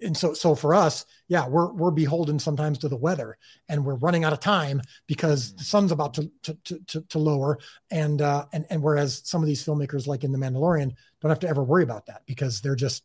and 0.02 0.16
so 0.16 0.34
so 0.34 0.54
for 0.54 0.74
us 0.74 1.06
yeah 1.28 1.48
we're 1.48 1.72
we're 1.74 1.92
beholden 1.92 2.38
sometimes 2.38 2.78
to 2.78 2.90
the 2.90 2.98
weather 2.98 3.38
and 3.70 3.84
we're 3.84 3.96
running 3.96 4.24
out 4.24 4.34
of 4.34 4.40
time 4.40 4.82
because 5.08 5.56
the 5.56 5.64
sun's 5.64 5.92
about 5.92 6.14
to 6.14 6.30
to 6.44 6.80
to, 6.88 7.02
to 7.02 7.20
lower 7.20 7.58
and 7.90 8.22
uh 8.22 8.46
and 8.54 8.66
and 8.70 8.82
whereas 8.82 9.22
some 9.24 9.42
of 9.42 9.48
these 9.48 9.64
filmmakers 9.64 10.08
like 10.08 10.24
in 10.24 10.32
the 10.32 10.38
mandalorian 10.38 10.92
don't 11.22 11.30
have 11.30 11.40
to 11.40 11.48
ever 11.48 11.64
worry 11.64 11.84
about 11.84 12.06
that 12.06 12.22
because 12.26 12.62
they're 12.62 12.76
just 12.76 13.04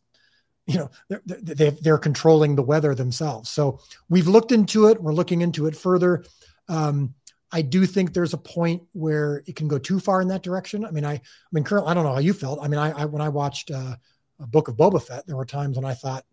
you 0.65 0.77
know 0.77 0.89
they're 1.09 1.21
they're, 1.25 1.71
they're 1.71 1.97
controlling 1.97 2.55
the 2.55 2.63
weather 2.63 2.93
themselves 2.93 3.49
so 3.49 3.79
we've 4.09 4.27
looked 4.27 4.51
into 4.51 4.87
it 4.87 5.01
we're 5.01 5.13
looking 5.13 5.41
into 5.41 5.67
it 5.67 5.75
further 5.75 6.23
um 6.67 7.13
I 7.51 7.61
do 7.61 7.85
think 7.85 8.13
there's 8.13 8.33
a 8.33 8.37
point 8.37 8.83
where 8.91 9.43
it 9.47 9.55
can 9.55 9.69
go 9.69 9.77
too 9.77 9.99
far 9.99 10.21
in 10.21 10.27
that 10.27 10.43
direction. 10.43 10.83
I 10.83 10.91
mean, 10.91 11.05
I, 11.05 11.13
I 11.13 11.21
mean, 11.53 11.63
currently, 11.63 11.89
I 11.89 11.93
don't 11.93 12.03
know 12.03 12.13
how 12.13 12.19
you 12.19 12.33
felt. 12.33 12.59
I 12.61 12.67
mean, 12.67 12.77
I, 12.77 12.91
I 12.91 13.05
when 13.05 13.21
I 13.21 13.29
watched 13.29 13.71
uh, 13.71 13.95
a 14.39 14.47
Book 14.47 14.67
of 14.67 14.75
Boba 14.75 15.01
Fett, 15.01 15.25
there 15.27 15.37
were 15.37 15.45
times 15.45 15.77
when 15.77 15.85
I 15.85 15.93
thought, 15.93 16.25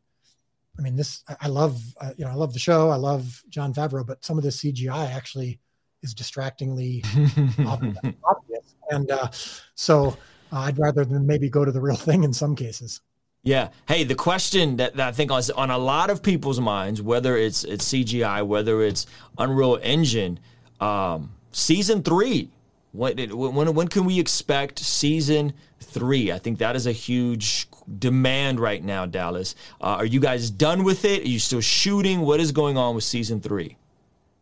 I 0.78 0.82
mean, 0.82 0.96
this 0.96 1.22
I 1.40 1.48
love. 1.48 1.80
Uh, 2.00 2.10
you 2.16 2.24
know, 2.24 2.30
I 2.30 2.34
love 2.34 2.52
the 2.52 2.58
show. 2.58 2.90
I 2.90 2.96
love 2.96 3.42
Jon 3.48 3.72
Favreau, 3.72 4.06
but 4.06 4.24
some 4.24 4.38
of 4.38 4.44
the 4.44 4.50
CGI 4.50 5.10
actually 5.12 5.60
is 6.02 6.14
distractingly 6.14 7.04
obvious, 7.66 8.74
and 8.90 9.10
uh, 9.10 9.28
so 9.74 10.16
uh, 10.52 10.60
I'd 10.60 10.78
rather 10.78 11.04
than 11.04 11.26
maybe 11.26 11.48
go 11.48 11.64
to 11.64 11.72
the 11.72 11.80
real 11.80 11.96
thing 12.08 12.24
in 12.24 12.32
some 12.32 12.56
cases. 12.56 13.00
Yeah. 13.44 13.68
Hey, 13.86 14.04
the 14.04 14.14
question 14.14 14.78
that, 14.78 14.96
that 14.96 15.08
I 15.08 15.12
think 15.12 15.30
is 15.30 15.50
on 15.50 15.70
a 15.70 15.76
lot 15.76 16.08
of 16.08 16.22
people's 16.22 16.60
minds, 16.60 17.02
whether 17.02 17.36
it's 17.36 17.62
it's 17.64 17.84
CGI, 17.92 18.44
whether 18.44 18.82
it's 18.82 19.06
Unreal 19.36 19.78
Engine, 19.82 20.40
um, 20.80 21.32
season 21.52 22.02
three. 22.02 22.50
When, 22.92 23.18
when 23.36 23.74
when 23.74 23.88
can 23.88 24.04
we 24.04 24.18
expect 24.18 24.78
season 24.78 25.52
three? 25.80 26.32
I 26.32 26.38
think 26.38 26.58
that 26.58 26.74
is 26.76 26.86
a 26.86 26.92
huge 26.92 27.70
demand 27.98 28.60
right 28.60 28.82
now, 28.82 29.06
Dallas. 29.06 29.54
Uh, 29.80 29.96
are 29.98 30.06
you 30.06 30.20
guys 30.20 30.50
done 30.50 30.84
with 30.84 31.04
it? 31.04 31.22
Are 31.22 31.28
you 31.28 31.38
still 31.38 31.60
shooting? 31.60 32.20
What 32.20 32.40
is 32.40 32.52
going 32.52 32.76
on 32.76 32.94
with 32.94 33.04
season 33.04 33.40
three? 33.40 33.76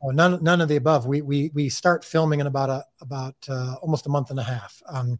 Oh, 0.03 0.11
none, 0.11 0.43
none 0.43 0.61
of 0.61 0.69
the 0.69 0.77
above. 0.77 1.07
We 1.07 1.23
we 1.23 1.51
we 1.55 1.69
start 1.69 2.05
filming 2.05 2.41
in 2.41 2.47
about 2.47 2.71
a 2.71 2.85
about 3.01 3.37
uh, 3.49 3.75
almost 3.83 4.07
a 4.07 4.09
month 4.09 4.31
and 4.31 4.41
a 4.41 4.43
half. 4.43 4.83
Um, 4.89 5.19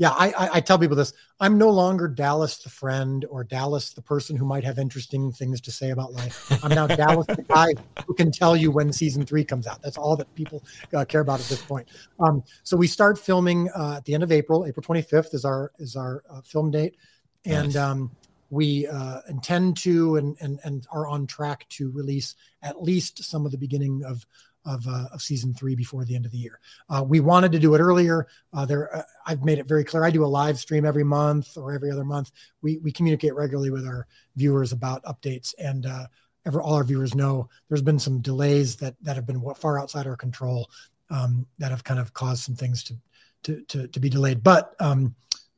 yeah, 0.00 0.12
I, 0.12 0.28
I, 0.28 0.50
I 0.54 0.60
tell 0.60 0.78
people 0.78 0.96
this. 0.96 1.12
I'm 1.40 1.58
no 1.58 1.68
longer 1.68 2.08
Dallas 2.08 2.56
the 2.56 2.70
friend 2.70 3.26
or 3.28 3.44
Dallas 3.44 3.92
the 3.92 4.00
person 4.00 4.34
who 4.34 4.46
might 4.46 4.64
have 4.64 4.78
interesting 4.78 5.30
things 5.30 5.60
to 5.60 5.70
say 5.70 5.90
about 5.90 6.14
life. 6.14 6.64
I'm 6.64 6.70
now 6.70 6.86
Dallas 6.86 7.26
the 7.26 7.42
guy 7.42 7.74
who 8.06 8.14
can 8.14 8.32
tell 8.32 8.56
you 8.56 8.70
when 8.70 8.94
season 8.94 9.26
three 9.26 9.44
comes 9.44 9.66
out. 9.66 9.82
That's 9.82 9.98
all 9.98 10.16
that 10.16 10.34
people 10.34 10.64
uh, 10.94 11.04
care 11.04 11.20
about 11.20 11.40
at 11.40 11.46
this 11.46 11.60
point. 11.60 11.86
Um, 12.18 12.42
so 12.62 12.78
we 12.78 12.86
start 12.86 13.18
filming 13.18 13.68
uh, 13.76 13.96
at 13.98 14.06
the 14.06 14.14
end 14.14 14.22
of 14.22 14.32
April. 14.32 14.64
April 14.64 14.82
25th 14.82 15.34
is 15.34 15.44
our 15.44 15.70
is 15.78 15.96
our 15.96 16.22
uh, 16.30 16.40
film 16.40 16.70
date 16.70 16.96
and 17.44 17.74
nice. 17.74 17.76
um, 17.76 18.10
we 18.50 18.86
uh, 18.86 19.20
intend 19.28 19.76
to 19.78 20.16
and, 20.16 20.36
and 20.40 20.58
and 20.64 20.86
are 20.90 21.06
on 21.06 21.26
track 21.26 21.66
to 21.70 21.90
release 21.92 22.34
at 22.62 22.82
least 22.82 23.22
some 23.24 23.46
of 23.46 23.52
the 23.52 23.58
beginning 23.58 24.02
of 24.04 24.26
of, 24.66 24.86
uh, 24.86 25.06
of 25.12 25.22
season 25.22 25.54
three 25.54 25.74
before 25.74 26.04
the 26.04 26.14
end 26.14 26.26
of 26.26 26.32
the 26.32 26.38
year. 26.38 26.60
Uh, 26.90 27.02
we 27.06 27.20
wanted 27.20 27.50
to 27.52 27.58
do 27.58 27.74
it 27.74 27.78
earlier. 27.78 28.26
Uh, 28.52 28.66
there, 28.66 28.94
uh, 28.94 29.02
I've 29.24 29.42
made 29.42 29.58
it 29.58 29.66
very 29.66 29.84
clear. 29.84 30.04
I 30.04 30.10
do 30.10 30.24
a 30.24 30.26
live 30.26 30.58
stream 30.58 30.84
every 30.84 31.04
month 31.04 31.56
or 31.56 31.72
every 31.72 31.90
other 31.90 32.04
month. 32.04 32.32
We 32.60 32.78
we 32.78 32.92
communicate 32.92 33.34
regularly 33.34 33.70
with 33.70 33.86
our 33.86 34.06
viewers 34.36 34.72
about 34.72 35.02
updates, 35.04 35.54
and 35.58 35.86
uh, 35.86 36.06
ever 36.46 36.60
all 36.60 36.74
our 36.74 36.84
viewers 36.84 37.14
know 37.14 37.48
there's 37.68 37.82
been 37.82 37.98
some 37.98 38.20
delays 38.20 38.76
that 38.76 38.96
that 39.02 39.16
have 39.16 39.26
been 39.26 39.42
far 39.54 39.78
outside 39.78 40.06
our 40.06 40.16
control 40.16 40.70
um, 41.10 41.46
that 41.58 41.70
have 41.70 41.84
kind 41.84 42.00
of 42.00 42.12
caused 42.12 42.42
some 42.42 42.54
things 42.54 42.82
to 42.84 42.94
to 43.44 43.62
to, 43.62 43.88
to 43.88 44.00
be 44.00 44.08
delayed. 44.10 44.42
But 44.42 44.74
um, 44.78 45.14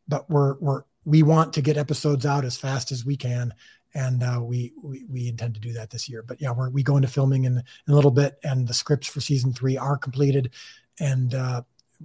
but 0.06 0.28
we're 0.30 0.56
we're 0.60 0.82
we 1.04 1.22
want 1.22 1.52
to 1.54 1.62
get 1.62 1.76
episodes 1.76 2.24
out 2.24 2.44
as 2.44 2.56
fast 2.56 2.92
as 2.92 3.04
we 3.04 3.16
can 3.16 3.52
and 3.94 4.22
uh, 4.22 4.40
we, 4.42 4.72
we, 4.82 5.04
we 5.08 5.28
intend 5.28 5.54
to 5.54 5.60
do 5.60 5.72
that 5.74 5.90
this 5.90 6.08
year. 6.08 6.22
But 6.22 6.40
yeah, 6.40 6.52
we're 6.52 6.70
we 6.70 6.82
go 6.82 6.96
into 6.96 7.08
filming 7.08 7.44
in, 7.44 7.58
in, 7.58 7.92
a 7.92 7.94
little 7.94 8.10
bit, 8.10 8.38
and 8.42 8.66
the 8.66 8.74
scripts 8.74 9.06
for 9.06 9.20
season 9.20 9.52
three 9.52 9.76
are 9.76 9.98
completed, 9.98 10.50
and 10.98 11.34
uh, 11.34 11.62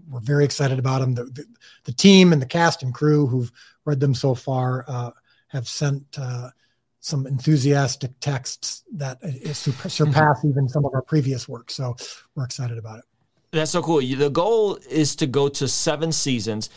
we're 0.10 0.20
very 0.20 0.46
excited 0.46 0.80
about 0.80 1.00
them. 1.00 1.16
The, 1.16 1.24
the, 1.26 1.46
the, 1.86 1.94
team 1.94 2.34
and 2.34 2.42
the 2.42 2.46
cast 2.46 2.84
and 2.84 2.94
crew 2.94 3.28
who've 3.28 3.52
read 3.86 4.00
them 4.00 4.14
so 4.14 4.36
far 4.36 4.86
uh, 4.88 5.12
have 5.48 5.68
sent 5.68 6.04
uh, 6.20 6.50
some 7.00 7.26
enthusiastic 7.26 8.12
texts 8.20 8.84
that 8.94 9.20
surpass 9.54 10.44
even 10.44 10.68
some 10.68 10.86
of 10.86 10.94
our 10.94 11.02
previous 11.02 11.48
work. 11.48 11.72
So 11.72 11.96
we're 12.36 12.44
excited 12.44 12.78
about 12.78 13.00
it. 13.00 13.06
That's 13.52 13.72
so 13.72 13.82
cool. 13.82 14.02
The 14.02 14.30
goal 14.30 14.78
is 14.90 15.16
to 15.18 15.26
go 15.26 15.48
to 15.48 15.70
seven 15.70 16.12
seasons. 16.12 16.70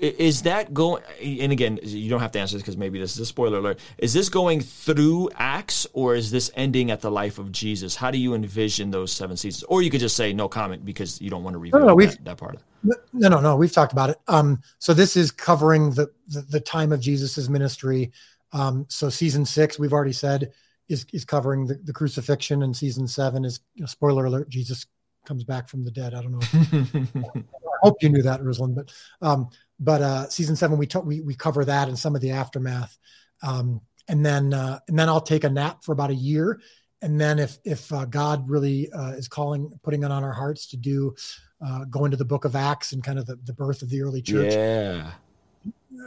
Is 0.00 0.42
that 0.42 0.72
going? 0.72 1.02
And 1.20 1.50
again, 1.50 1.80
you 1.82 2.08
don't 2.08 2.20
have 2.20 2.30
to 2.32 2.38
answer 2.38 2.54
this 2.54 2.62
because 2.62 2.76
maybe 2.76 3.00
this 3.00 3.14
is 3.14 3.18
a 3.18 3.26
spoiler 3.26 3.58
alert. 3.58 3.80
Is 3.98 4.12
this 4.12 4.28
going 4.28 4.60
through 4.60 5.30
Acts 5.34 5.88
or 5.94 6.14
is 6.14 6.30
this 6.30 6.52
ending 6.54 6.92
at 6.92 7.00
the 7.00 7.10
life 7.10 7.38
of 7.40 7.50
Jesus? 7.50 7.96
How 7.96 8.12
do 8.12 8.18
you 8.18 8.34
envision 8.34 8.92
those 8.92 9.10
seven 9.10 9.36
seasons? 9.36 9.64
Or 9.64 9.82
you 9.82 9.90
could 9.90 9.98
just 9.98 10.14
say 10.14 10.32
no 10.32 10.48
comment 10.48 10.84
because 10.84 11.20
you 11.20 11.30
don't 11.30 11.42
want 11.42 11.54
to 11.54 11.58
reveal 11.58 11.80
no, 11.80 11.86
no, 11.88 12.06
that, 12.06 12.24
that, 12.24 12.36
part 12.36 12.54
of 12.54 12.60
it. 12.60 12.96
No, 13.12 13.28
no, 13.28 13.40
no. 13.40 13.56
We've 13.56 13.72
talked 13.72 13.92
about 13.92 14.10
it. 14.10 14.20
Um, 14.28 14.62
so 14.78 14.94
this 14.94 15.16
is 15.16 15.32
covering 15.32 15.90
the 15.90 16.12
the, 16.28 16.42
the 16.42 16.60
time 16.60 16.92
of 16.92 17.00
Jesus's 17.00 17.50
ministry. 17.50 18.12
Um, 18.52 18.86
so 18.88 19.08
season 19.08 19.44
six, 19.44 19.80
we've 19.80 19.92
already 19.92 20.12
said, 20.12 20.52
is 20.88 21.06
is 21.12 21.24
covering 21.24 21.66
the, 21.66 21.74
the 21.74 21.92
crucifixion, 21.92 22.62
and 22.62 22.76
season 22.76 23.08
seven 23.08 23.44
is 23.44 23.58
you 23.74 23.80
know, 23.80 23.86
spoiler 23.86 24.26
alert: 24.26 24.48
Jesus 24.48 24.86
comes 25.26 25.44
back 25.44 25.68
from 25.68 25.84
the 25.84 25.90
dead. 25.90 26.14
I 26.14 26.22
don't 26.22 26.32
know. 26.32 27.22
I 27.44 27.78
hope 27.82 28.02
you 28.02 28.08
knew 28.08 28.22
that, 28.22 28.40
Ruslan. 28.40 28.74
But 28.74 28.92
um, 29.22 29.48
but 29.78 30.02
uh, 30.02 30.28
season 30.28 30.56
seven, 30.56 30.78
we, 30.78 30.86
t- 30.86 30.98
we 30.98 31.20
we 31.20 31.34
cover 31.34 31.64
that 31.64 31.88
and 31.88 31.98
some 31.98 32.14
of 32.14 32.20
the 32.20 32.32
aftermath, 32.32 32.96
um, 33.42 33.80
and 34.08 34.24
then 34.24 34.52
uh, 34.52 34.80
and 34.88 34.98
then 34.98 35.08
I'll 35.08 35.20
take 35.20 35.44
a 35.44 35.50
nap 35.50 35.84
for 35.84 35.92
about 35.92 36.10
a 36.10 36.14
year, 36.14 36.60
and 37.02 37.20
then 37.20 37.38
if 37.38 37.58
if 37.64 37.92
uh, 37.92 38.04
God 38.06 38.48
really 38.48 38.90
uh, 38.92 39.12
is 39.12 39.28
calling, 39.28 39.78
putting 39.82 40.02
it 40.02 40.10
on 40.10 40.24
our 40.24 40.32
hearts 40.32 40.66
to 40.68 40.76
do, 40.76 41.14
uh, 41.64 41.84
go 41.84 42.04
into 42.04 42.16
the 42.16 42.24
Book 42.24 42.44
of 42.44 42.56
Acts 42.56 42.92
and 42.92 43.04
kind 43.04 43.18
of 43.18 43.26
the, 43.26 43.36
the 43.44 43.52
birth 43.52 43.82
of 43.82 43.90
the 43.90 44.02
early 44.02 44.22
church. 44.22 44.54
Yeah 44.54 45.12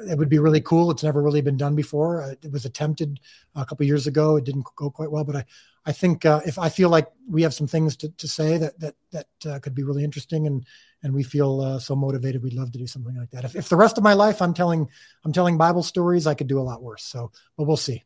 it 0.07 0.17
would 0.17 0.29
be 0.29 0.39
really 0.39 0.61
cool. 0.61 0.91
It's 0.91 1.03
never 1.03 1.21
really 1.21 1.41
been 1.41 1.57
done 1.57 1.75
before. 1.75 2.23
Uh, 2.23 2.35
it 2.41 2.51
was 2.51 2.65
attempted 2.65 3.19
a 3.55 3.65
couple 3.65 3.85
years 3.85 4.07
ago. 4.07 4.37
It 4.37 4.45
didn't 4.45 4.65
go 4.75 4.89
quite 4.89 5.11
well, 5.11 5.23
but 5.23 5.35
I, 5.35 5.45
I 5.85 5.91
think 5.91 6.25
uh, 6.25 6.41
if 6.45 6.59
I 6.59 6.69
feel 6.69 6.89
like 6.89 7.07
we 7.27 7.41
have 7.41 7.53
some 7.53 7.67
things 7.67 7.95
to, 7.97 8.09
to 8.09 8.27
say 8.27 8.57
that 8.57 8.79
that 8.79 8.95
that 9.11 9.27
uh, 9.45 9.59
could 9.59 9.73
be 9.73 9.83
really 9.83 10.03
interesting, 10.03 10.45
and 10.45 10.65
and 11.03 11.13
we 11.13 11.23
feel 11.23 11.61
uh, 11.61 11.79
so 11.79 11.95
motivated, 11.95 12.43
we'd 12.43 12.53
love 12.53 12.71
to 12.71 12.77
do 12.77 12.85
something 12.85 13.17
like 13.17 13.31
that. 13.31 13.45
If, 13.45 13.55
if 13.55 13.69
the 13.69 13.75
rest 13.75 13.97
of 13.97 14.03
my 14.03 14.13
life 14.13 14.41
I'm 14.41 14.53
telling 14.53 14.89
I'm 15.25 15.33
telling 15.33 15.57
Bible 15.57 15.83
stories, 15.83 16.27
I 16.27 16.35
could 16.35 16.47
do 16.47 16.59
a 16.59 16.61
lot 16.61 16.83
worse. 16.83 17.03
So, 17.03 17.31
but 17.57 17.65
we'll 17.65 17.77
see. 17.77 18.03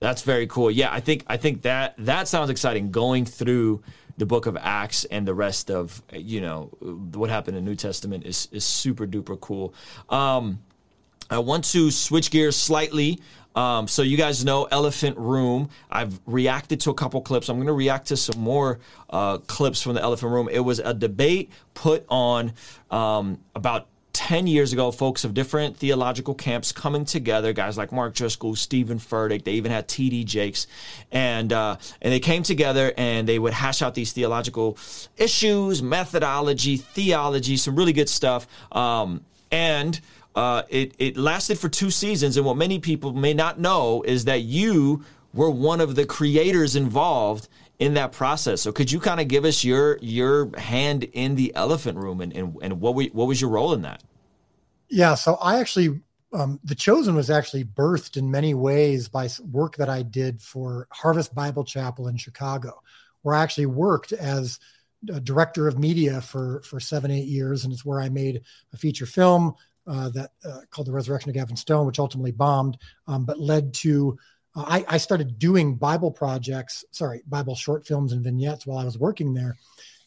That's 0.00 0.22
very 0.22 0.46
cool. 0.46 0.70
Yeah, 0.70 0.90
I 0.90 1.00
think 1.00 1.24
I 1.26 1.36
think 1.36 1.62
that 1.62 1.94
that 1.98 2.26
sounds 2.26 2.48
exciting. 2.48 2.90
Going 2.90 3.26
through 3.26 3.82
the 4.16 4.24
book 4.24 4.46
of 4.46 4.56
Acts 4.56 5.04
and 5.04 5.28
the 5.28 5.34
rest 5.34 5.70
of 5.70 6.02
you 6.12 6.40
know 6.40 6.64
what 6.80 7.28
happened 7.28 7.58
in 7.58 7.64
the 7.64 7.70
New 7.70 7.76
Testament 7.76 8.24
is 8.24 8.48
is 8.50 8.64
super 8.64 9.06
duper 9.06 9.38
cool. 9.38 9.74
Um, 10.08 10.60
I 11.30 11.38
want 11.38 11.64
to 11.66 11.90
switch 11.90 12.30
gears 12.30 12.56
slightly. 12.56 13.20
Um, 13.54 13.88
so 13.88 14.02
you 14.02 14.16
guys 14.16 14.44
know 14.44 14.64
Elephant 14.64 15.16
Room. 15.18 15.70
I've 15.90 16.20
reacted 16.26 16.80
to 16.80 16.90
a 16.90 16.94
couple 16.94 17.20
clips. 17.20 17.48
I'm 17.48 17.56
going 17.56 17.66
to 17.66 17.72
react 17.72 18.08
to 18.08 18.16
some 18.16 18.40
more 18.40 18.78
uh, 19.08 19.38
clips 19.38 19.82
from 19.82 19.94
the 19.94 20.02
Elephant 20.02 20.32
Room. 20.32 20.48
It 20.50 20.60
was 20.60 20.78
a 20.78 20.94
debate 20.94 21.50
put 21.74 22.04
on 22.08 22.52
um, 22.90 23.38
about 23.54 23.88
10 24.12 24.46
years 24.46 24.72
ago, 24.72 24.90
folks 24.90 25.24
of 25.24 25.34
different 25.34 25.76
theological 25.76 26.34
camps 26.34 26.72
coming 26.72 27.04
together, 27.04 27.52
guys 27.52 27.78
like 27.78 27.92
Mark 27.92 28.14
Driscoll, 28.14 28.56
Steven 28.56 28.98
Furtick, 28.98 29.44
they 29.44 29.52
even 29.52 29.70
had 29.70 29.88
TD 29.88 30.24
Jakes, 30.24 30.66
and 31.12 31.52
uh, 31.52 31.76
and 32.02 32.12
they 32.12 32.20
came 32.20 32.42
together 32.42 32.92
and 32.96 33.28
they 33.28 33.38
would 33.38 33.52
hash 33.52 33.82
out 33.82 33.94
these 33.94 34.12
theological 34.12 34.76
issues, 35.16 35.82
methodology, 35.82 36.76
theology, 36.76 37.56
some 37.56 37.76
really 37.76 37.92
good 37.92 38.08
stuff. 38.08 38.46
Um, 38.72 39.24
and 39.50 40.00
uh, 40.34 40.62
it, 40.68 40.94
it 40.98 41.16
lasted 41.16 41.58
for 41.58 41.68
two 41.68 41.90
seasons. 41.90 42.36
And 42.36 42.46
what 42.46 42.56
many 42.56 42.78
people 42.78 43.12
may 43.12 43.34
not 43.34 43.58
know 43.58 44.02
is 44.02 44.24
that 44.26 44.42
you 44.42 45.04
were 45.32 45.50
one 45.50 45.80
of 45.80 45.94
the 45.94 46.06
creators 46.06 46.76
involved 46.76 47.48
in 47.78 47.94
that 47.94 48.12
process. 48.12 48.60
So 48.60 48.72
could 48.72 48.92
you 48.92 49.00
kind 49.00 49.20
of 49.20 49.28
give 49.28 49.44
us 49.44 49.64
your 49.64 49.98
your 50.00 50.56
hand 50.58 51.04
in 51.04 51.34
the 51.34 51.52
elephant 51.54 51.98
room 51.98 52.20
and 52.20 52.32
and, 52.32 52.56
and 52.62 52.80
what 52.80 52.94
we, 52.94 53.08
what 53.08 53.26
was 53.26 53.40
your 53.40 53.50
role 53.50 53.72
in 53.72 53.82
that? 53.82 54.02
Yeah, 54.88 55.14
so 55.14 55.34
I 55.36 55.58
actually 55.60 56.00
um, 56.32 56.60
the 56.62 56.74
chosen 56.74 57.14
was 57.14 57.30
actually 57.30 57.64
birthed 57.64 58.16
in 58.16 58.30
many 58.30 58.54
ways 58.54 59.08
by 59.08 59.28
work 59.50 59.76
that 59.76 59.88
I 59.88 60.02
did 60.02 60.40
for 60.40 60.86
Harvest 60.90 61.34
Bible 61.34 61.64
Chapel 61.64 62.06
in 62.08 62.16
Chicago, 62.16 62.80
where 63.22 63.34
I 63.34 63.42
actually 63.42 63.66
worked 63.66 64.12
as 64.12 64.60
a 65.08 65.18
director 65.18 65.66
of 65.66 65.78
media 65.78 66.20
for 66.20 66.62
for 66.62 66.78
seven 66.78 67.10
eight 67.10 67.26
years, 67.26 67.64
and 67.64 67.72
it's 67.72 67.84
where 67.84 68.00
I 68.00 68.10
made 68.10 68.42
a 68.72 68.76
feature 68.76 69.06
film 69.06 69.54
that 69.90 70.30
uh, 70.44 70.60
called 70.70 70.86
The 70.86 70.92
Resurrection 70.92 71.30
of 71.30 71.34
Gavin 71.34 71.56
Stone, 71.56 71.86
which 71.86 71.98
ultimately 71.98 72.32
bombed, 72.32 72.78
um, 73.06 73.24
but 73.24 73.40
led 73.40 73.74
to 73.74 74.18
uh, 74.54 74.64
I, 74.66 74.84
I, 74.88 74.98
started 74.98 75.38
doing 75.38 75.76
Bible 75.76 76.10
projects, 76.10 76.84
sorry, 76.90 77.22
Bible 77.28 77.54
short 77.54 77.86
films 77.86 78.12
and 78.12 78.24
vignettes 78.24 78.66
while 78.66 78.78
I 78.78 78.84
was 78.84 78.98
working 78.98 79.32
there. 79.32 79.56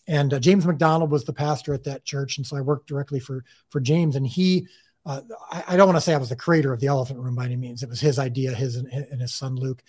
And 0.08 0.34
uh, 0.34 0.40
James 0.40 0.66
MacDonald 0.66 1.12
was 1.12 1.24
the 1.24 1.34
pastor 1.34 1.74
at 1.74 1.86
that 1.86 2.04
church, 2.04 2.38
and 2.38 2.46
so 2.46 2.58
I 2.58 2.62
worked 2.62 2.88
directly 2.88 3.20
for 3.20 3.46
for 3.70 3.80
James. 3.80 4.18
And 4.18 4.28
he, 4.28 4.68
uh, 5.06 5.22
I, 5.50 5.64
I, 5.70 5.78
don't 5.78 5.88
want 5.88 5.96
to 5.98 6.02
say 6.02 6.14
I 6.14 6.18
was 6.18 6.30
the 6.30 6.36
creator 6.36 6.74
of 6.74 6.82
the 6.82 6.88
Elephant 6.88 7.20
Room 7.20 7.36
by 7.36 7.46
any 7.46 7.56
means. 7.56 7.84
It 7.84 7.90
was 7.90 8.02
his 8.02 8.20
idea, 8.20 8.54
his 8.54 8.76
and, 8.76 8.88
and 8.88 9.22
his 9.22 9.34
son 9.34 9.56
Luke. 9.56 9.82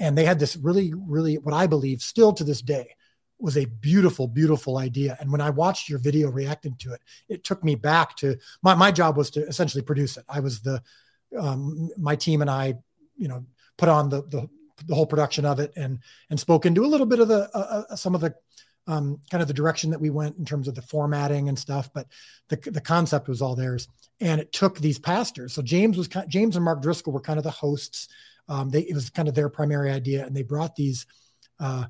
And 0.00 0.18
they 0.18 0.24
had 0.24 0.40
this 0.40 0.56
really, 0.56 0.92
really, 0.94 1.38
what 1.38 1.54
I 1.54 1.66
believe 1.66 2.02
still 2.02 2.32
to 2.32 2.42
this 2.42 2.62
day 2.62 2.96
was 3.40 3.56
a 3.56 3.64
beautiful, 3.64 4.26
beautiful 4.26 4.78
idea. 4.78 5.16
And 5.20 5.30
when 5.30 5.40
I 5.40 5.50
watched 5.50 5.88
your 5.88 5.98
video 5.98 6.30
reacting 6.30 6.76
to 6.80 6.92
it, 6.92 7.00
it 7.28 7.44
took 7.44 7.64
me 7.64 7.74
back 7.74 8.16
to 8.16 8.36
my 8.62 8.74
my 8.74 8.90
job 8.90 9.16
was 9.16 9.30
to 9.30 9.46
essentially 9.46 9.82
produce 9.82 10.16
it. 10.16 10.24
I 10.28 10.40
was 10.40 10.60
the 10.60 10.82
um, 11.38 11.90
my 11.96 12.16
team 12.16 12.40
and 12.40 12.50
I, 12.50 12.74
you 13.16 13.28
know 13.28 13.44
put 13.76 13.88
on 13.88 14.10
the, 14.10 14.22
the, 14.24 14.48
the 14.86 14.94
whole 14.94 15.06
production 15.06 15.44
of 15.44 15.58
it 15.58 15.72
and 15.76 15.98
and 16.28 16.38
spoke 16.38 16.66
into 16.66 16.84
a 16.84 16.86
little 16.86 17.06
bit 17.06 17.20
of 17.20 17.28
the 17.28 17.48
uh, 17.54 17.84
uh, 17.90 17.96
some 17.96 18.14
of 18.14 18.20
the 18.20 18.34
um, 18.86 19.20
kind 19.30 19.40
of 19.40 19.48
the 19.48 19.54
direction 19.54 19.90
that 19.90 20.00
we 20.00 20.10
went 20.10 20.36
in 20.36 20.44
terms 20.44 20.66
of 20.66 20.74
the 20.74 20.82
formatting 20.82 21.48
and 21.48 21.58
stuff, 21.58 21.90
but 21.92 22.06
the 22.48 22.56
the 22.70 22.80
concept 22.80 23.28
was 23.28 23.40
all 23.40 23.54
theirs. 23.54 23.88
And 24.20 24.40
it 24.40 24.52
took 24.52 24.78
these 24.78 24.98
pastors. 24.98 25.54
So 25.54 25.62
James 25.62 25.96
was 25.96 26.08
James 26.28 26.56
and 26.56 26.64
Mark 26.64 26.82
Driscoll 26.82 27.12
were 27.12 27.20
kind 27.20 27.38
of 27.38 27.44
the 27.44 27.50
hosts. 27.50 28.08
Um, 28.48 28.70
they 28.70 28.80
it 28.80 28.94
was 28.94 29.10
kind 29.10 29.28
of 29.28 29.34
their 29.34 29.48
primary 29.48 29.90
idea, 29.90 30.26
and 30.26 30.36
they 30.36 30.42
brought 30.42 30.76
these 30.76 31.06
uh, 31.58 31.84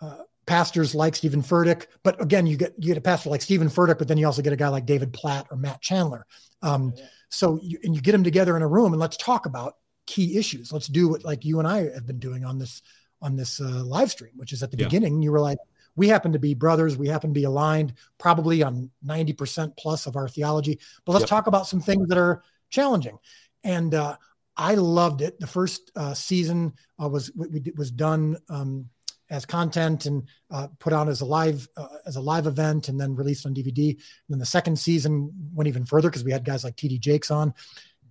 uh, 0.00 0.18
pastors 0.46 0.94
like 0.94 1.16
Steven 1.16 1.42
Furtick. 1.42 1.86
But 2.02 2.20
again, 2.22 2.46
you 2.46 2.56
get 2.56 2.74
you 2.78 2.88
get 2.88 2.96
a 2.96 3.00
pastor 3.00 3.30
like 3.30 3.42
Steven 3.42 3.68
Furtick, 3.68 3.98
but 3.98 4.08
then 4.08 4.18
you 4.18 4.26
also 4.26 4.42
get 4.42 4.52
a 4.52 4.56
guy 4.56 4.68
like 4.68 4.86
David 4.86 5.12
Platt 5.12 5.46
or 5.50 5.56
Matt 5.56 5.80
Chandler. 5.80 6.26
Um, 6.62 6.94
so 7.28 7.58
you, 7.62 7.78
and 7.84 7.94
you 7.94 8.00
get 8.00 8.12
them 8.12 8.24
together 8.24 8.56
in 8.56 8.62
a 8.62 8.68
room 8.68 8.92
and 8.92 9.00
let's 9.00 9.16
talk 9.16 9.46
about 9.46 9.76
key 10.06 10.38
issues. 10.38 10.72
Let's 10.72 10.86
do 10.86 11.08
what 11.08 11.24
like 11.24 11.44
you 11.44 11.58
and 11.58 11.68
I 11.68 11.90
have 11.92 12.06
been 12.06 12.20
doing 12.20 12.44
on 12.44 12.58
this 12.58 12.82
on 13.20 13.36
this 13.36 13.60
uh, 13.60 13.84
live 13.84 14.10
stream, 14.10 14.32
which 14.36 14.52
is 14.52 14.62
at 14.62 14.70
the 14.70 14.78
yeah. 14.78 14.86
beginning 14.86 15.22
you 15.22 15.32
were 15.32 15.40
like, 15.40 15.58
we 15.96 16.08
happen 16.08 16.32
to 16.32 16.38
be 16.38 16.54
brothers, 16.54 16.96
we 16.96 17.08
happen 17.08 17.30
to 17.30 17.38
be 17.40 17.44
aligned, 17.44 17.94
probably 18.18 18.62
on 18.62 18.90
ninety 19.02 19.32
percent 19.32 19.76
plus 19.76 20.06
of 20.06 20.16
our 20.16 20.28
theology. 20.28 20.78
But 21.04 21.12
let's 21.12 21.22
yep. 21.22 21.30
talk 21.30 21.46
about 21.46 21.66
some 21.66 21.80
things 21.80 22.08
that 22.08 22.18
are 22.18 22.42
challenging. 22.70 23.18
And 23.64 23.94
uh, 23.94 24.16
I 24.56 24.74
loved 24.74 25.22
it. 25.22 25.40
The 25.40 25.46
first 25.46 25.90
uh, 25.96 26.14
season 26.14 26.74
uh, 27.02 27.08
was 27.08 27.32
was 27.76 27.90
done 27.90 28.36
um, 28.48 28.88
as 29.28 29.44
content 29.44 30.06
and 30.06 30.24
uh, 30.50 30.68
put 30.78 30.92
on 30.92 31.08
as 31.08 31.20
a 31.20 31.24
live 31.24 31.68
uh, 31.76 31.88
as 32.06 32.16
a 32.16 32.20
live 32.20 32.46
event, 32.46 32.88
and 32.88 33.00
then 33.00 33.16
released 33.16 33.46
on 33.46 33.54
DVD. 33.54 33.90
And 33.90 34.00
then 34.28 34.38
the 34.38 34.46
second 34.46 34.78
season 34.78 35.30
went 35.54 35.68
even 35.68 35.84
further 35.84 36.08
because 36.08 36.24
we 36.24 36.32
had 36.32 36.44
guys 36.44 36.64
like 36.64 36.76
TD 36.76 37.00
Jakes 37.00 37.30
on, 37.30 37.54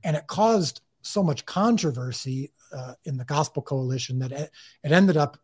and 0.04 0.16
it 0.16 0.28
caused 0.28 0.82
so 1.02 1.22
much 1.22 1.46
controversy 1.46 2.52
uh, 2.76 2.94
in 3.04 3.18
the 3.18 3.26
Gospel 3.26 3.62
Coalition 3.62 4.20
that 4.20 4.32
it, 4.32 4.52
it 4.84 4.92
ended 4.92 5.18
up 5.18 5.38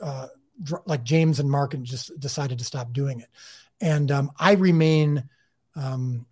uh, 0.00 0.28
dr- 0.62 0.82
like 0.86 1.02
James 1.02 1.40
and 1.40 1.50
Mark 1.50 1.74
and 1.74 1.84
just 1.84 2.18
decided 2.18 2.58
to 2.58 2.64
stop 2.64 2.92
doing 2.92 3.20
it. 3.20 3.28
And 3.80 4.10
um, 4.10 4.30
I 4.38 4.52
remain, 4.52 5.28
um, 5.74 6.26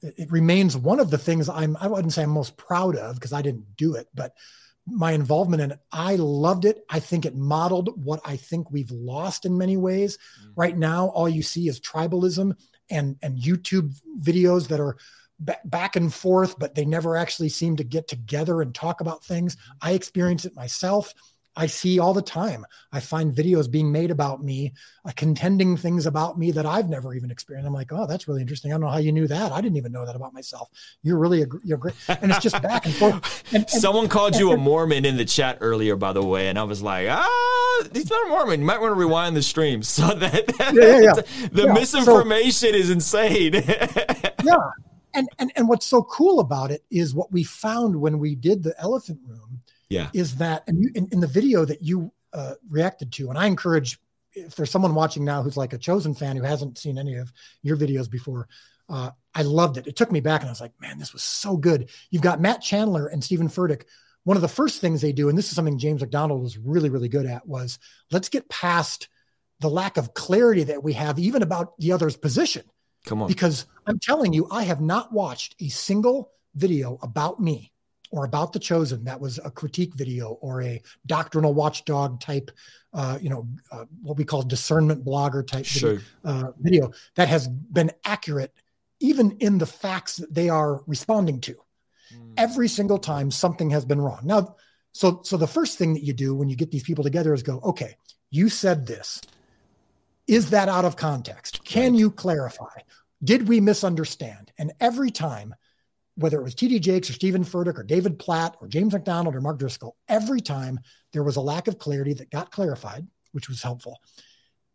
it, 0.00 0.14
it, 0.16 0.32
remains 0.32 0.76
one 0.76 1.00
of 1.00 1.10
the 1.10 1.18
things 1.18 1.48
I'm, 1.48 1.76
I 1.80 1.88
wouldn't 1.88 2.12
say 2.12 2.22
I'm 2.22 2.30
most 2.30 2.56
proud 2.56 2.96
of 2.96 3.16
because 3.16 3.32
I 3.32 3.42
didn't 3.42 3.76
do 3.76 3.94
it, 3.94 4.08
but 4.14 4.34
my 4.90 5.12
involvement 5.12 5.62
in 5.62 5.72
it, 5.72 5.78
I 5.92 6.16
loved 6.16 6.64
it. 6.64 6.84
I 6.88 7.00
think 7.00 7.24
it 7.24 7.36
modeled 7.36 8.04
what 8.04 8.20
I 8.24 8.36
think 8.36 8.70
we've 8.70 8.90
lost 8.90 9.46
in 9.46 9.56
many 9.56 9.76
ways. 9.76 10.16
Mm-hmm. 10.16 10.50
Right 10.56 10.76
now, 10.76 11.08
all 11.08 11.28
you 11.28 11.42
see 11.42 11.68
is 11.68 11.80
tribalism 11.80 12.56
and, 12.90 13.16
and 13.22 13.38
YouTube 13.38 13.94
videos 14.20 14.68
that 14.68 14.80
are 14.80 14.96
back 15.64 15.96
and 15.96 16.12
forth, 16.12 16.58
but 16.58 16.74
they 16.74 16.84
never 16.84 17.16
actually 17.16 17.48
seem 17.48 17.76
to 17.76 17.84
get 17.84 18.08
together 18.08 18.60
and 18.60 18.74
talk 18.74 19.00
about 19.00 19.24
things. 19.24 19.56
I 19.80 19.92
experience 19.92 20.44
it 20.44 20.54
myself. 20.54 21.14
I 21.56 21.66
see 21.66 21.98
all 21.98 22.14
the 22.14 22.22
time. 22.22 22.64
I 22.92 23.00
find 23.00 23.34
videos 23.34 23.70
being 23.70 23.90
made 23.90 24.10
about 24.10 24.42
me, 24.42 24.72
uh, 25.04 25.12
contending 25.16 25.76
things 25.76 26.06
about 26.06 26.38
me 26.38 26.52
that 26.52 26.64
I've 26.64 26.88
never 26.88 27.12
even 27.12 27.30
experienced. 27.30 27.66
I'm 27.66 27.74
like, 27.74 27.92
oh, 27.92 28.06
that's 28.06 28.28
really 28.28 28.40
interesting. 28.40 28.70
I 28.70 28.74
don't 28.74 28.82
know 28.82 28.88
how 28.88 28.98
you 28.98 29.10
knew 29.10 29.26
that. 29.26 29.50
I 29.50 29.60
didn't 29.60 29.76
even 29.76 29.90
know 29.90 30.06
that 30.06 30.14
about 30.14 30.32
myself. 30.32 30.70
You're 31.02 31.18
really 31.18 31.42
a, 31.42 31.46
you're 31.64 31.78
great, 31.78 31.94
and 32.08 32.30
it's 32.30 32.40
just 32.40 32.60
back 32.62 32.86
and 32.86 32.94
forth. 32.94 33.44
And, 33.52 33.62
and, 33.62 33.70
Someone 33.70 34.08
called 34.08 34.36
you 34.36 34.52
a 34.52 34.56
Mormon 34.56 35.04
in 35.04 35.16
the 35.16 35.24
chat 35.24 35.58
earlier, 35.60 35.96
by 35.96 36.12
the 36.12 36.22
way, 36.22 36.48
and 36.48 36.58
I 36.58 36.62
was 36.62 36.82
like, 36.82 37.08
ah. 37.10 37.84
he's 37.92 38.08
not 38.08 38.26
a 38.26 38.28
Mormon. 38.28 38.60
You 38.60 38.66
might 38.66 38.80
want 38.80 38.92
to 38.92 38.94
rewind 38.94 39.36
the 39.36 39.42
stream 39.42 39.82
so 39.82 40.14
that, 40.14 40.46
that 40.46 40.74
yeah, 40.74 41.00
yeah, 41.00 41.12
yeah. 41.16 41.48
the 41.52 41.72
misinformation 41.72 42.70
so, 42.70 42.76
is 42.76 42.90
insane. 42.90 43.54
yeah. 43.54 44.56
And, 45.12 45.28
and 45.40 45.50
and 45.56 45.68
what's 45.68 45.86
so 45.86 46.04
cool 46.04 46.38
about 46.38 46.70
it 46.70 46.84
is 46.90 47.12
what 47.12 47.32
we 47.32 47.42
found 47.42 48.00
when 48.00 48.20
we 48.20 48.36
did 48.36 48.62
the 48.62 48.74
elephant 48.78 49.18
room. 49.26 49.62
Yeah. 49.90 50.08
Is 50.14 50.36
that 50.36 50.62
and 50.66 50.80
you 50.80 50.90
in, 50.94 51.08
in 51.12 51.20
the 51.20 51.26
video 51.26 51.64
that 51.64 51.82
you 51.82 52.12
uh, 52.32 52.54
reacted 52.68 53.12
to, 53.12 53.28
and 53.28 53.38
I 53.38 53.46
encourage 53.46 53.98
if 54.32 54.54
there's 54.54 54.70
someone 54.70 54.94
watching 54.94 55.24
now 55.24 55.42
who's 55.42 55.56
like 55.56 55.72
a 55.72 55.78
chosen 55.78 56.14
fan 56.14 56.36
who 56.36 56.42
hasn't 56.42 56.78
seen 56.78 56.98
any 56.98 57.16
of 57.16 57.32
your 57.62 57.76
videos 57.76 58.08
before, 58.08 58.48
uh, 58.88 59.10
I 59.34 59.42
loved 59.42 59.76
it. 59.76 59.86
It 59.86 59.96
took 59.96 60.12
me 60.12 60.20
back 60.20 60.40
and 60.40 60.48
I 60.48 60.52
was 60.52 60.60
like, 60.60 60.72
man, 60.80 60.98
this 60.98 61.12
was 61.12 61.22
so 61.22 61.56
good. 61.56 61.90
You've 62.10 62.22
got 62.22 62.40
Matt 62.40 62.62
Chandler 62.62 63.08
and 63.08 63.22
Steven 63.22 63.48
Furtick. 63.48 63.82
One 64.24 64.36
of 64.36 64.42
the 64.42 64.48
first 64.48 64.80
things 64.80 65.00
they 65.00 65.12
do, 65.12 65.28
and 65.28 65.36
this 65.36 65.48
is 65.48 65.54
something 65.54 65.78
James 65.78 66.00
MacDonald 66.00 66.42
was 66.42 66.58
really, 66.58 66.90
really 66.90 67.08
good 67.08 67.26
at, 67.26 67.46
was 67.46 67.78
let's 68.10 68.28
get 68.28 68.48
past 68.48 69.08
the 69.60 69.70
lack 69.70 69.96
of 69.96 70.14
clarity 70.14 70.64
that 70.64 70.82
we 70.82 70.92
have 70.92 71.18
even 71.18 71.42
about 71.42 71.76
the 71.78 71.92
other's 71.92 72.16
position. 72.16 72.62
Come 73.06 73.22
on. 73.22 73.28
Because 73.28 73.66
I'm 73.86 73.98
telling 73.98 74.32
you, 74.32 74.46
I 74.50 74.64
have 74.64 74.80
not 74.80 75.12
watched 75.12 75.56
a 75.60 75.68
single 75.68 76.30
video 76.54 76.98
about 77.02 77.40
me 77.40 77.72
or 78.10 78.24
about 78.24 78.52
the 78.52 78.58
chosen 78.58 79.04
that 79.04 79.20
was 79.20 79.38
a 79.44 79.50
critique 79.50 79.94
video 79.94 80.32
or 80.40 80.62
a 80.62 80.82
doctrinal 81.06 81.54
watchdog 81.54 82.20
type 82.20 82.50
uh, 82.92 83.18
you 83.20 83.30
know 83.30 83.46
uh, 83.72 83.84
what 84.02 84.16
we 84.16 84.24
call 84.24 84.42
discernment 84.42 85.04
blogger 85.04 85.46
type 85.46 85.64
sure. 85.64 85.94
video, 85.94 86.04
uh, 86.24 86.52
video, 86.58 86.90
that 87.16 87.28
has 87.28 87.48
been 87.48 87.90
accurate 88.04 88.52
even 89.00 89.32
in 89.40 89.58
the 89.58 89.66
facts 89.66 90.16
that 90.16 90.32
they 90.34 90.48
are 90.48 90.82
responding 90.86 91.40
to 91.40 91.54
mm. 92.14 92.34
every 92.36 92.68
single 92.68 92.98
time 92.98 93.30
something 93.30 93.70
has 93.70 93.84
been 93.84 94.00
wrong 94.00 94.20
now 94.24 94.56
so 94.92 95.20
so 95.24 95.36
the 95.36 95.46
first 95.46 95.78
thing 95.78 95.94
that 95.94 96.02
you 96.02 96.12
do 96.12 96.34
when 96.34 96.48
you 96.48 96.56
get 96.56 96.70
these 96.70 96.82
people 96.82 97.04
together 97.04 97.32
is 97.32 97.42
go 97.42 97.60
okay 97.60 97.96
you 98.30 98.48
said 98.48 98.86
this 98.86 99.20
is 100.26 100.50
that 100.50 100.68
out 100.68 100.84
of 100.84 100.96
context 100.96 101.64
can 101.64 101.92
right. 101.92 101.98
you 101.98 102.10
clarify 102.10 102.80
did 103.22 103.46
we 103.46 103.60
misunderstand 103.60 104.50
and 104.58 104.72
every 104.80 105.10
time 105.10 105.54
whether 106.16 106.38
it 106.38 106.42
was 106.42 106.54
TD 106.54 106.80
Jakes 106.80 107.08
or 107.08 107.14
Steven 107.14 107.44
Furtick 107.44 107.78
or 107.78 107.82
David 107.82 108.18
Platt 108.18 108.56
or 108.60 108.68
James 108.68 108.92
MacDonald 108.92 109.34
or 109.34 109.40
Mark 109.40 109.58
Driscoll, 109.58 109.96
every 110.08 110.40
time 110.40 110.80
there 111.12 111.22
was 111.22 111.36
a 111.36 111.40
lack 111.40 111.68
of 111.68 111.78
clarity 111.78 112.12
that 112.14 112.30
got 112.30 112.50
clarified, 112.50 113.06
which 113.32 113.48
was 113.48 113.62
helpful. 113.62 114.00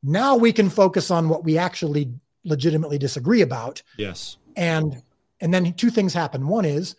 Now 0.02 0.36
we 0.36 0.54
can 0.54 0.70
focus 0.70 1.12
on 1.12 1.30
what 1.30 1.44
we 1.44 1.58
actually 1.58 2.14
legitimately 2.44 2.98
disagree 2.98 3.42
about. 3.42 3.82
Yes. 3.98 4.38
And 4.56 5.02
and 5.42 5.54
then 5.54 5.74
two 5.74 5.90
things 5.90 6.14
happen. 6.14 6.48
One 6.48 6.66
is 6.66 6.96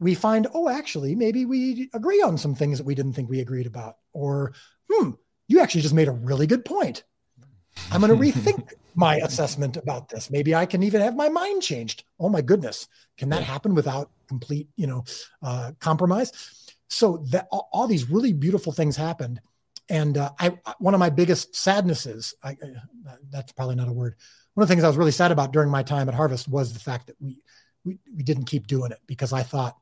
we 0.00 0.14
find, 0.14 0.46
oh, 0.54 0.68
actually, 0.68 1.14
maybe 1.14 1.44
we 1.44 1.90
agree 1.92 2.22
on 2.22 2.38
some 2.38 2.54
things 2.54 2.78
that 2.78 2.84
we 2.84 2.94
didn't 2.94 3.12
think 3.12 3.28
we 3.28 3.40
agreed 3.40 3.66
about. 3.66 3.96
Or, 4.12 4.54
hmm, 4.90 5.10
you 5.46 5.60
actually 5.60 5.82
just 5.82 5.94
made 5.94 6.08
a 6.08 6.12
really 6.12 6.46
good 6.46 6.64
point. 6.64 7.04
I'm 7.90 8.00
going 8.00 8.16
to 8.16 8.16
rethink 8.16 8.72
my 8.94 9.16
assessment 9.16 9.76
about 9.76 10.08
this. 10.08 10.30
Maybe 10.30 10.54
I 10.54 10.66
can 10.66 10.82
even 10.82 11.00
have 11.00 11.16
my 11.16 11.28
mind 11.28 11.62
changed. 11.62 12.04
Oh 12.18 12.28
my 12.28 12.42
goodness, 12.42 12.88
can 13.16 13.28
that 13.30 13.42
happen 13.42 13.74
without 13.74 14.10
complete, 14.28 14.68
you 14.76 14.86
know, 14.86 15.04
uh, 15.42 15.72
compromise? 15.80 16.32
So 16.88 17.24
that 17.30 17.46
all, 17.50 17.68
all, 17.72 17.86
these 17.86 18.10
really 18.10 18.32
beautiful 18.32 18.72
things 18.72 18.96
happened, 18.96 19.40
and 19.88 20.18
uh, 20.18 20.30
I 20.38 20.58
one 20.80 20.92
of 20.92 21.00
my 21.00 21.10
biggest 21.10 21.54
sadnesses. 21.54 22.34
I, 22.42 22.52
uh, 22.52 23.14
that's 23.30 23.52
probably 23.52 23.76
not 23.76 23.88
a 23.88 23.92
word. 23.92 24.16
One 24.54 24.62
of 24.62 24.68
the 24.68 24.74
things 24.74 24.82
I 24.82 24.88
was 24.88 24.96
really 24.96 25.12
sad 25.12 25.30
about 25.30 25.52
during 25.52 25.70
my 25.70 25.84
time 25.84 26.08
at 26.08 26.14
Harvest 26.14 26.48
was 26.48 26.72
the 26.72 26.80
fact 26.80 27.06
that 27.06 27.16
we 27.20 27.38
we, 27.84 27.98
we 28.14 28.22
didn't 28.22 28.44
keep 28.44 28.66
doing 28.66 28.90
it 28.90 28.98
because 29.06 29.32
I 29.32 29.42
thought 29.42 29.76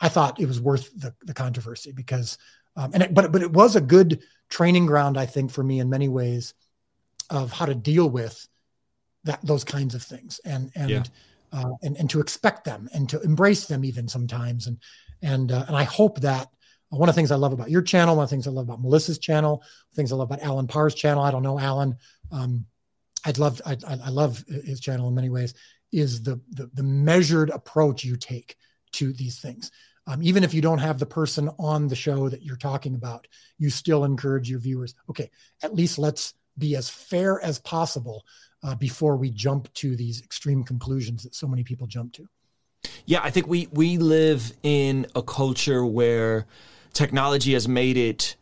I 0.00 0.08
thought 0.08 0.40
it 0.40 0.46
was 0.46 0.60
worth 0.60 0.90
the, 0.98 1.14
the 1.22 1.34
controversy 1.34 1.92
because 1.92 2.38
um, 2.76 2.92
and 2.94 3.02
it, 3.02 3.14
but 3.14 3.32
but 3.32 3.42
it 3.42 3.52
was 3.52 3.76
a 3.76 3.80
good 3.80 4.22
training 4.48 4.86
ground 4.86 5.18
I 5.18 5.26
think 5.26 5.50
for 5.50 5.62
me 5.62 5.80
in 5.80 5.90
many 5.90 6.08
ways 6.08 6.54
of 7.32 7.50
how 7.50 7.66
to 7.66 7.74
deal 7.74 8.08
with 8.08 8.46
that 9.24 9.40
those 9.42 9.64
kinds 9.64 9.94
of 9.94 10.02
things 10.02 10.40
and 10.44 10.70
and 10.74 10.90
yeah. 10.90 11.02
uh, 11.52 11.72
and 11.82 11.96
and 11.96 12.10
to 12.10 12.20
expect 12.20 12.64
them 12.64 12.88
and 12.92 13.08
to 13.08 13.20
embrace 13.22 13.66
them 13.66 13.84
even 13.84 14.06
sometimes 14.06 14.66
and 14.66 14.78
and 15.22 15.50
uh, 15.50 15.64
and 15.66 15.76
I 15.76 15.84
hope 15.84 16.20
that 16.20 16.48
one 16.90 17.08
of 17.08 17.14
the 17.14 17.18
things 17.18 17.30
I 17.30 17.36
love 17.36 17.54
about 17.54 17.70
your 17.70 17.80
channel, 17.80 18.16
one 18.16 18.24
of 18.24 18.28
the 18.28 18.34
things 18.34 18.46
I 18.46 18.50
love 18.50 18.68
about 18.68 18.82
Melissa's 18.82 19.18
channel, 19.18 19.62
things 19.94 20.12
I 20.12 20.16
love 20.16 20.30
about 20.30 20.42
Alan 20.42 20.66
Parr's 20.66 20.94
channel. 20.94 21.22
I 21.22 21.30
don't 21.30 21.42
know 21.42 21.58
Alan. 21.58 21.96
Um, 22.30 22.66
I'd 23.24 23.38
love 23.38 23.62
I, 23.64 23.76
I 23.88 24.10
love 24.10 24.44
his 24.48 24.80
channel 24.80 25.08
in 25.08 25.14
many 25.14 25.30
ways. 25.30 25.54
Is 25.90 26.22
the, 26.22 26.40
the 26.50 26.70
the 26.74 26.82
measured 26.82 27.50
approach 27.50 28.04
you 28.04 28.16
take 28.16 28.56
to 28.92 29.12
these 29.12 29.40
things. 29.40 29.70
Um, 30.06 30.22
even 30.22 30.42
if 30.42 30.52
you 30.52 30.60
don't 30.60 30.78
have 30.78 30.98
the 30.98 31.06
person 31.06 31.48
on 31.58 31.86
the 31.86 31.94
show 31.94 32.28
that 32.28 32.42
you're 32.42 32.56
talking 32.56 32.94
about, 32.94 33.28
you 33.58 33.70
still 33.70 34.04
encourage 34.04 34.50
your 34.50 34.58
viewers. 34.58 34.94
Okay, 35.08 35.30
at 35.62 35.74
least 35.74 35.98
let's 35.98 36.34
be 36.58 36.76
as 36.76 36.88
fair 36.88 37.40
as 37.42 37.58
possible 37.58 38.24
uh, 38.62 38.74
before 38.74 39.16
we 39.16 39.30
jump 39.30 39.72
to 39.74 39.96
these 39.96 40.22
extreme 40.22 40.62
conclusions 40.62 41.22
that 41.24 41.34
so 41.34 41.46
many 41.46 41.64
people 41.64 41.86
jump 41.86 42.12
to. 42.14 42.28
Yeah, 43.06 43.20
I 43.22 43.30
think 43.30 43.46
we 43.46 43.68
we 43.72 43.98
live 43.98 44.52
in 44.62 45.06
a 45.14 45.22
culture 45.22 45.84
where 45.84 46.46
technology 46.92 47.52
has 47.54 47.68
made 47.68 47.96
it 47.96 48.36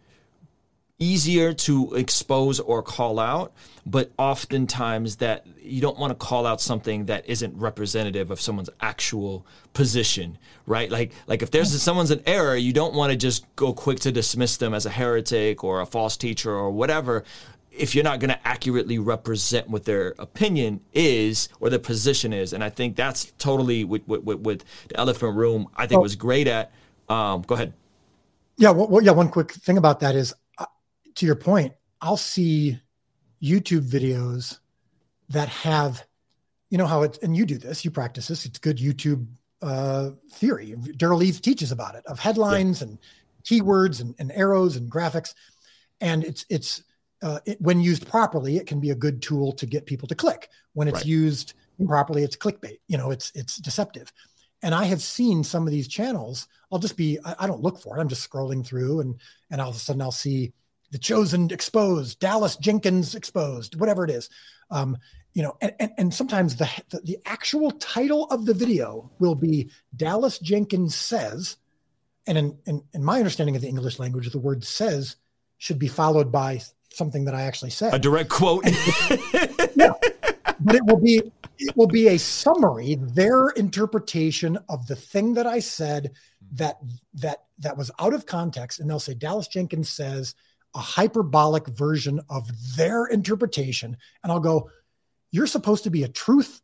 easier 0.99 1.55
to 1.55 1.95
expose 1.95 2.61
or 2.61 2.83
call 2.83 3.19
out, 3.19 3.53
but 3.87 4.11
oftentimes 4.19 5.17
that 5.17 5.47
you 5.59 5.81
don't 5.81 5.99
want 5.99 6.11
to 6.11 6.15
call 6.15 6.47
out 6.47 6.61
something 6.61 7.07
that 7.07 7.27
isn't 7.27 7.57
representative 7.57 8.31
of 8.31 8.39
someone's 8.39 8.69
actual 8.83 9.47
position, 9.73 10.37
right? 10.67 10.91
Like 10.91 11.13
like 11.27 11.43
if 11.43 11.51
there's 11.51 11.81
someone's 11.83 12.11
an 12.11 12.23
error, 12.27 12.57
you 12.57 12.73
don't 12.73 12.95
want 12.95 13.11
to 13.13 13.17
just 13.17 13.45
go 13.57 13.73
quick 13.73 14.01
to 14.01 14.13
dismiss 14.13 14.59
them 14.59 14.75
as 14.75 14.85
a 14.85 14.91
heretic 14.91 15.65
or 15.65 15.81
a 15.81 15.87
false 15.87 16.17
teacher 16.17 16.53
or 16.53 16.71
whatever 16.71 17.25
if 17.71 17.95
you're 17.95 18.05
not 18.05 18.19
going 18.19 18.31
to 18.31 18.49
accurately 18.49 18.99
represent 18.99 19.69
what 19.69 19.85
their 19.85 20.15
opinion 20.19 20.81
is 20.93 21.49
or 21.61 21.71
their 21.71 21.79
position 21.79 22.33
is. 22.33 22.53
And 22.53 22.65
I 22.65 22.71
think 22.71 22.97
that's 22.97 23.33
totally 23.39 23.85
with, 23.85 24.07
with, 24.07 24.41
with 24.41 24.65
the 24.89 24.99
elephant 24.99 25.37
room, 25.37 25.69
I 25.77 25.87
think 25.87 25.99
oh. 25.99 26.03
was 26.03 26.17
great 26.17 26.49
at. 26.49 26.73
Um, 27.09 27.43
go 27.43 27.55
ahead. 27.55 27.73
Yeah. 28.57 28.71
Well, 28.71 29.03
yeah. 29.03 29.13
One 29.13 29.29
quick 29.29 29.53
thing 29.53 29.79
about 29.79 30.01
that 30.01 30.15
is 30.15 30.35
uh, 30.59 30.67
to 31.17 31.27
your 31.27 31.37
point, 31.37 31.75
I'll 32.01 32.17
see 32.17 32.79
YouTube 33.43 33.89
videos 33.89 34.59
that 35.29 35.49
have, 35.49 36.05
you 36.71 36.79
know, 36.79 36.87
how 36.87 37.03
it's, 37.03 37.19
and 37.19 37.37
you 37.37 37.47
do 37.47 37.57
this, 37.57 37.85
you 37.85 37.91
practice 37.91 38.29
this. 38.29 38.47
It's 38.47 38.59
good 38.59 38.79
YouTube 38.79 39.27
uh, 39.63 40.11
theory. 40.33 40.75
Derral 40.77 41.23
Eves 41.23 41.41
teaches 41.41 41.73
about 41.73 41.95
it 41.95 42.05
of 42.07 42.19
headlines 42.19 42.81
yeah. 42.81 42.89
and 42.89 42.99
keywords 43.45 44.01
and, 44.01 44.15
and 44.19 44.33
arrows 44.33 44.77
and 44.77 44.91
graphics. 44.91 45.35
And 46.01 46.25
it's, 46.25 46.45
it's, 46.49 46.83
uh, 47.23 47.41
it, 47.45 47.61
when 47.61 47.81
used 47.81 48.09
properly, 48.09 48.57
it 48.57 48.67
can 48.67 48.81
be 48.81 48.91
a 48.91 48.95
good 48.95 49.23
tool 49.23 49.53
to 49.53 49.67
get 49.67 49.87
people 49.87 50.09
to 50.09 50.15
click. 50.15 50.49
When 50.73 50.89
it's 50.89 50.99
right. 50.99 51.07
used 51.07 51.55
improperly, 51.79 52.23
it's 52.23 52.37
clickbait. 52.37 52.79
You 52.89 52.99
know, 52.99 53.11
it's 53.11 53.33
it's 53.35 53.57
deceptive. 53.57 54.13
And 54.63 54.75
I 54.75 54.85
have 54.85 55.01
seen 55.01 55.43
some 55.43 55.67
of 55.67 55.73
these 55.73 55.89
channels. 55.89 56.47
I'll 56.71 56.79
just 56.79 56.97
be 56.97 57.19
I, 57.25 57.35
I 57.41 57.47
don't 57.47 57.63
look 57.63 57.81
for 57.81 57.97
it. 57.97 58.01
I'm 58.01 58.09
just 58.09 58.29
scrolling 58.29 58.65
through, 58.65 59.01
and 59.01 59.17
and 59.51 59.61
all 59.61 59.71
of 59.71 59.77
a 59.77 59.79
sudden 59.79 60.03
I'll 60.03 60.13
see 60.13 60.53
the 60.91 60.99
chosen 60.99 61.51
exposed, 61.51 62.19
Dallas 62.19 62.57
Jenkins 62.57 63.15
exposed, 63.15 63.79
whatever 63.79 64.05
it 64.05 64.11
is. 64.11 64.29
Um, 64.71 64.97
you 65.33 65.43
know, 65.45 65.57
and, 65.61 65.73
and, 65.79 65.93
and 65.99 66.15
sometimes 66.15 66.57
the, 66.57 66.69
the 66.91 67.01
the 67.01 67.19
actual 67.27 67.71
title 67.73 68.25
of 68.27 68.47
the 68.47 68.55
video 68.55 69.11
will 69.19 69.35
be 69.35 69.71
Dallas 69.95 70.39
Jenkins 70.39 70.95
says, 70.95 71.57
and 72.27 72.39
in, 72.39 72.59
in 72.67 72.83
in 72.95 73.05
my 73.05 73.19
understanding 73.19 73.57
of 73.57 73.63
the 73.63 73.69
English 73.69 73.99
language, 73.99 74.31
the 74.31 74.39
word 74.39 74.65
says 74.65 75.17
should 75.59 75.79
be 75.79 75.89
followed 75.89 76.33
by 76.33 76.61
something 76.93 77.25
that 77.25 77.35
I 77.35 77.43
actually 77.43 77.71
said. 77.71 77.95
A 77.95 77.99
direct 77.99 78.31
quote. 78.31 78.65
yeah. 79.75 79.93
But 80.61 80.75
it 80.75 80.85
will 80.85 81.01
be 81.01 81.23
it 81.59 81.77
will 81.77 81.87
be 81.87 82.09
a 82.09 82.19
summary, 82.19 82.97
their 83.01 83.51
interpretation 83.51 84.59
of 84.69 84.87
the 84.87 84.97
thing 84.97 85.35
that 85.35 85.47
I 85.47 85.61
said 85.61 86.13
that 86.53 86.79
that 87.15 87.45
that 87.59 87.77
was 87.77 87.91
out 87.99 88.15
of 88.15 88.27
context. 88.27 88.81
And 88.81 88.89
they'll 88.89 89.01
say 89.01 89.15
Dallas 89.15 89.49
Jenkins 89.49 89.91
says 89.91 90.35
a 90.75 90.79
hyperbolic 90.79 91.67
version 91.69 92.21
of 92.29 92.49
their 92.77 93.07
interpretation. 93.07 93.97
And 94.23 94.33
I'll 94.33 94.41
go, 94.41 94.71
You're 95.31 95.47
supposed 95.47 95.85
to 95.85 95.91
be 95.91 96.03
a 96.03 96.09
truth 96.09 96.61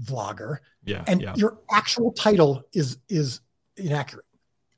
vlogger. 0.00 0.58
Yeah. 0.84 1.04
And 1.06 1.22
yeah. 1.22 1.34
your 1.36 1.58
actual 1.70 2.12
title 2.12 2.64
is 2.72 2.98
is 3.08 3.40
inaccurate. 3.76 4.24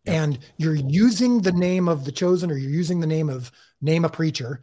And 0.06 0.38
you're 0.56 0.74
using 0.74 1.42
the 1.42 1.52
name 1.52 1.88
of 1.88 2.04
the 2.04 2.12
chosen 2.12 2.50
or 2.50 2.56
you're 2.56 2.70
using 2.70 3.00
the 3.00 3.06
name 3.06 3.28
of 3.28 3.52
name 3.80 4.04
a 4.04 4.08
preacher 4.08 4.62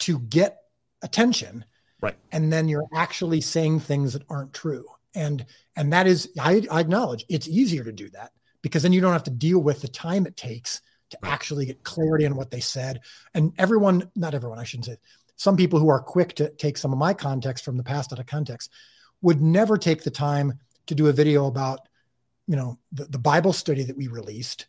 to 0.00 0.18
get 0.18 0.58
attention. 1.02 1.64
Right. 2.00 2.16
And 2.32 2.52
then 2.52 2.68
you're 2.68 2.86
actually 2.94 3.40
saying 3.40 3.80
things 3.80 4.12
that 4.14 4.22
aren't 4.28 4.54
true. 4.54 4.84
And 5.14 5.44
and 5.76 5.92
that 5.92 6.06
is 6.06 6.30
I, 6.38 6.66
I 6.70 6.80
acknowledge 6.80 7.24
it's 7.28 7.48
easier 7.48 7.84
to 7.84 7.92
do 7.92 8.08
that 8.10 8.32
because 8.62 8.82
then 8.82 8.92
you 8.92 9.00
don't 9.00 9.12
have 9.12 9.24
to 9.24 9.30
deal 9.30 9.58
with 9.58 9.80
the 9.82 9.88
time 9.88 10.26
it 10.26 10.36
takes 10.36 10.80
to 11.10 11.18
right. 11.22 11.32
actually 11.32 11.66
get 11.66 11.82
clarity 11.82 12.26
on 12.26 12.36
what 12.36 12.50
they 12.50 12.60
said. 12.60 13.00
And 13.34 13.52
everyone, 13.58 14.10
not 14.14 14.34
everyone, 14.34 14.58
I 14.58 14.64
shouldn't 14.64 14.86
say, 14.86 14.96
some 15.36 15.56
people 15.56 15.78
who 15.78 15.88
are 15.88 16.00
quick 16.00 16.34
to 16.34 16.50
take 16.50 16.76
some 16.76 16.92
of 16.92 16.98
my 16.98 17.14
context 17.14 17.64
from 17.64 17.76
the 17.76 17.82
past 17.82 18.12
out 18.12 18.18
of 18.18 18.26
context 18.26 18.70
would 19.22 19.40
never 19.40 19.76
take 19.76 20.02
the 20.02 20.10
time 20.10 20.58
to 20.86 20.94
do 20.94 21.08
a 21.08 21.12
video 21.12 21.46
about, 21.46 21.88
you 22.46 22.56
know, 22.56 22.78
the, 22.92 23.04
the 23.06 23.18
Bible 23.18 23.52
study 23.52 23.82
that 23.84 23.96
we 23.96 24.08
released 24.08 24.66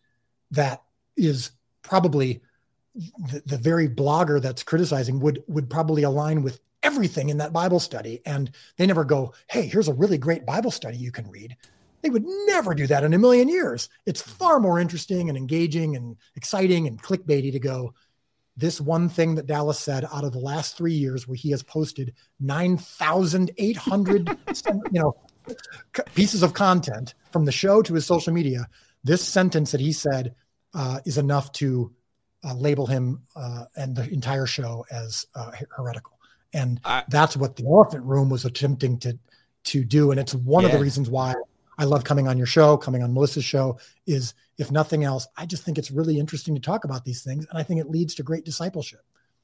that 0.52 0.82
is 1.18 1.52
probably 1.82 2.42
the, 2.96 3.42
the 3.46 3.58
very 3.58 3.88
blogger 3.88 4.42
that's 4.42 4.64
criticizing 4.64 5.20
would 5.20 5.44
would 5.48 5.70
probably 5.70 6.04
align 6.04 6.44
with 6.44 6.60
everything 6.84 7.30
in 7.30 7.38
that 7.38 7.54
Bible 7.54 7.80
study. 7.80 8.22
And 8.26 8.52
they 8.78 8.86
never 8.86 9.04
go, 9.04 9.34
hey, 9.50 9.68
here's 9.68 9.88
a 9.88 9.94
really 9.94 10.18
great 10.18 10.46
Bible 10.46 10.72
study 10.72 10.98
you 10.98 11.12
can 11.12 11.30
read. 11.30 11.56
They 12.02 12.10
would 12.10 12.26
never 12.48 12.74
do 12.74 12.88
that 12.88 13.04
in 13.04 13.14
a 13.14 13.20
million 13.20 13.48
years. 13.48 13.90
It's 14.06 14.22
far 14.22 14.60
more 14.60 14.80
interesting 14.80 15.30
and 15.30 15.38
engaging 15.38 15.96
and 15.96 16.18
exciting 16.36 16.88
and 16.88 17.02
clickbaity 17.02 17.52
to 17.52 17.60
go, 17.60 17.94
this 18.58 18.82
one 18.82 19.08
thing 19.08 19.36
that 19.36 19.48
Dallas 19.48 19.80
said 19.80 20.06
out 20.12 20.24
of 20.24 20.34
the 20.34 20.40
last 20.40 20.76
three 20.76 20.94
years, 20.94 21.28
where 21.28 21.36
he 21.36 21.52
has 21.52 21.64
posted 21.64 22.14
9,800 22.40 24.30
you 24.66 24.82
know, 24.92 25.16
pieces 26.16 26.44
of 26.44 26.54
content 26.54 27.14
from 27.32 27.46
the 27.46 27.52
show 27.52 27.82
to 27.82 27.94
his 27.94 28.06
social 28.06 28.34
media, 28.34 28.68
this 29.04 29.24
sentence 29.24 29.72
that 29.72 29.82
he 29.82 29.92
said 29.92 30.36
uh, 30.74 31.00
is 31.06 31.18
enough 31.18 31.52
to 31.54 31.94
uh, 32.44 32.54
label 32.56 32.86
him 32.88 33.22
uh, 33.36 33.66
and 33.76 33.96
the 33.96 34.10
entire 34.10 34.46
show 34.46 34.86
as 34.92 35.26
uh, 35.36 35.52
heretical. 35.76 36.20
And 36.54 36.80
I, 36.84 37.04
that's 37.08 37.38
what 37.38 37.56
the 37.56 37.66
Elephant 37.66 38.04
Room 38.04 38.30
was 38.30 38.46
attempting 38.46 38.98
to 39.00 39.18
to 39.64 39.84
do. 39.84 40.12
And 40.12 40.20
it's 40.20 40.34
one 40.34 40.64
yeah. 40.64 40.70
of 40.70 40.74
the 40.74 40.80
reasons 40.80 41.10
why 41.10 41.36
I 41.78 41.86
love 41.86 42.04
coming 42.04 42.28
on 42.28 42.38
your 42.38 42.48
show, 42.48 42.78
coming 42.78 43.04
on 43.04 43.14
Melissa's 43.14 43.46
show. 43.46 43.80
Is 44.06 44.34
if 44.58 44.72
nothing 44.72 45.04
else, 45.04 45.28
I 45.38 45.46
just 45.46 45.64
think 45.64 45.78
it's 45.78 45.92
really 45.92 46.20
interesting 46.20 46.56
to 46.56 46.62
talk 46.62 46.84
about 46.84 47.06
these 47.06 47.24
things, 47.24 47.46
and 47.50 47.58
I 47.58 47.64
think 47.64 47.80
it 47.80 47.90
leads 47.90 48.16
to 48.16 48.24
great 48.24 48.44
discipleship. 48.44 49.02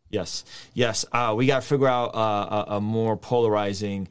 Yes, 0.10 0.46
yes. 0.74 1.06
Uh, 1.12 1.34
we 1.36 1.48
got 1.48 1.62
to 1.62 1.68
figure 1.68 1.88
out 1.88 2.16
uh, 2.16 2.66
a, 2.70 2.76
a 2.76 2.82
more 2.82 3.18
polarizing 3.18 4.08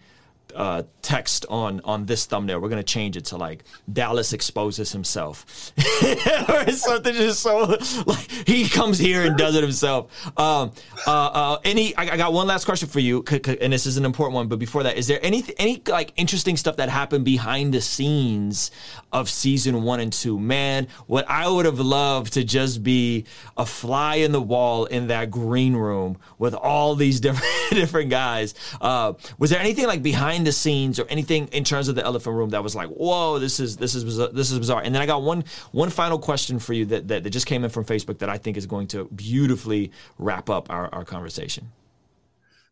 uh, 0.57 0.82
text 1.02 1.46
on 1.48 1.80
on 1.84 2.07
this 2.07 2.26
thumbnail. 2.26 2.61
We're 2.61 2.68
gonna 2.68 2.82
change 2.82 3.16
it 3.16 3.26
to 3.26 3.36
like 3.36 3.64
Dallas 3.92 4.32
exposes 4.32 4.90
himself 4.92 5.72
or 6.48 6.70
something. 6.72 7.14
Just 7.14 7.40
so 7.40 7.78
like 8.07 8.30
he 8.46 8.68
comes 8.68 8.98
here 8.98 9.22
and 9.22 9.36
does 9.36 9.54
it 9.54 9.62
himself. 9.62 10.11
Um, 10.38 10.72
uh, 11.07 11.11
uh, 11.11 11.59
any? 11.64 11.94
I, 11.96 12.14
I, 12.14 12.16
got 12.16 12.32
one 12.32 12.46
last 12.46 12.64
question 12.64 12.88
for 12.88 13.00
you, 13.00 13.24
and 13.61 13.72
this 13.72 13.86
is 13.86 13.96
an 13.96 14.04
important 14.04 14.34
one. 14.34 14.48
But 14.48 14.59
before 14.59 14.82
that, 14.84 14.96
is 14.96 15.07
there 15.07 15.20
any 15.22 15.44
any 15.59 15.82
like 15.86 16.12
interesting 16.16 16.57
stuff 16.57 16.76
that 16.76 16.88
happened 16.88 17.24
behind 17.24 17.74
the 17.74 17.80
scenes 17.80 18.70
of 19.12 19.28
season 19.28 19.82
one 19.82 20.00
and 20.00 20.12
two? 20.12 20.38
Man, 20.38 20.88
what 21.07 21.28
I 21.28 21.48
would 21.48 21.66
have 21.66 21.78
loved 21.80 22.32
to 22.32 22.44
just 22.44 22.82
be 22.82 23.26
a 23.57 23.66
fly 23.66 24.16
in 24.16 24.32
the 24.32 24.42
wall 24.42 24.86
in 24.86 25.09
that 25.09 25.30
green 25.30 25.76
room 25.76 26.18
with 26.38 26.54
all 26.54 26.94
these 26.94 27.20
different 27.20 27.52
different 27.70 28.11
guys. 28.11 28.54
Uh, 28.80 29.12
was 29.38 29.50
there 29.50 29.61
anything 29.61 29.86
like 29.86 30.02
behind 30.02 30.45
the 30.47 30.53
scenes 30.53 30.99
or 30.99 31.07
anything 31.09 31.49
in 31.49 31.64
terms 31.64 31.88
of 31.88 31.94
the 31.94 32.05
elephant 32.05 32.34
room 32.36 32.51
that 32.51 32.62
was 32.62 32.74
like, 32.74 32.88
whoa, 32.88 33.38
this 33.38 33.61
is 33.61 33.76
this 33.76 33.94
is 33.94 34.05
bizarre, 34.05 34.28
this 34.28 34.51
is 34.51 34.59
bizarre. 34.59 34.80
And 34.82 34.94
then 34.94 35.03
I 35.03 35.07
got 35.07 35.22
one 35.22 35.44
one 35.72 35.90
final 35.90 36.18
question 36.18 36.59
for 36.59 36.72
you 36.72 36.86
that, 36.86 37.09
that, 37.09 37.24
that 37.24 37.30
just 37.30 37.47
came 37.47 37.64
in 37.64 37.70
from 37.70 37.84
Facebook 37.84 38.18
that 38.18 38.30
I 38.30 38.38
think 38.38 38.57
is 38.57 38.66
going 38.66 38.86
to 38.88 39.05
beautifully 39.07 39.92
wrap 40.18 40.49
up 40.49 40.70
our, 40.70 40.88
our 40.94 41.05
conversation. 41.05 41.70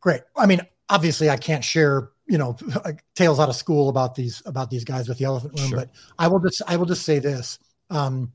Great. 0.00 0.22
I 0.36 0.46
mean, 0.46 0.60
obviously, 0.88 1.28
I 1.28 1.36
can't 1.36 1.64
share 1.64 2.10
you 2.26 2.38
know 2.38 2.56
tales 3.14 3.38
out 3.38 3.48
of 3.48 3.56
school 3.56 3.88
about 3.88 4.14
these 4.14 4.42
about 4.46 4.70
these 4.70 4.84
guys 4.84 5.08
with 5.08 5.18
the 5.18 5.24
elephant 5.24 5.58
room, 5.58 5.68
sure. 5.68 5.78
but 5.78 5.90
I 6.18 6.28
will 6.28 6.40
just 6.40 6.62
I 6.66 6.76
will 6.76 6.86
just 6.86 7.04
say 7.04 7.18
this. 7.18 7.58
Um, 7.90 8.32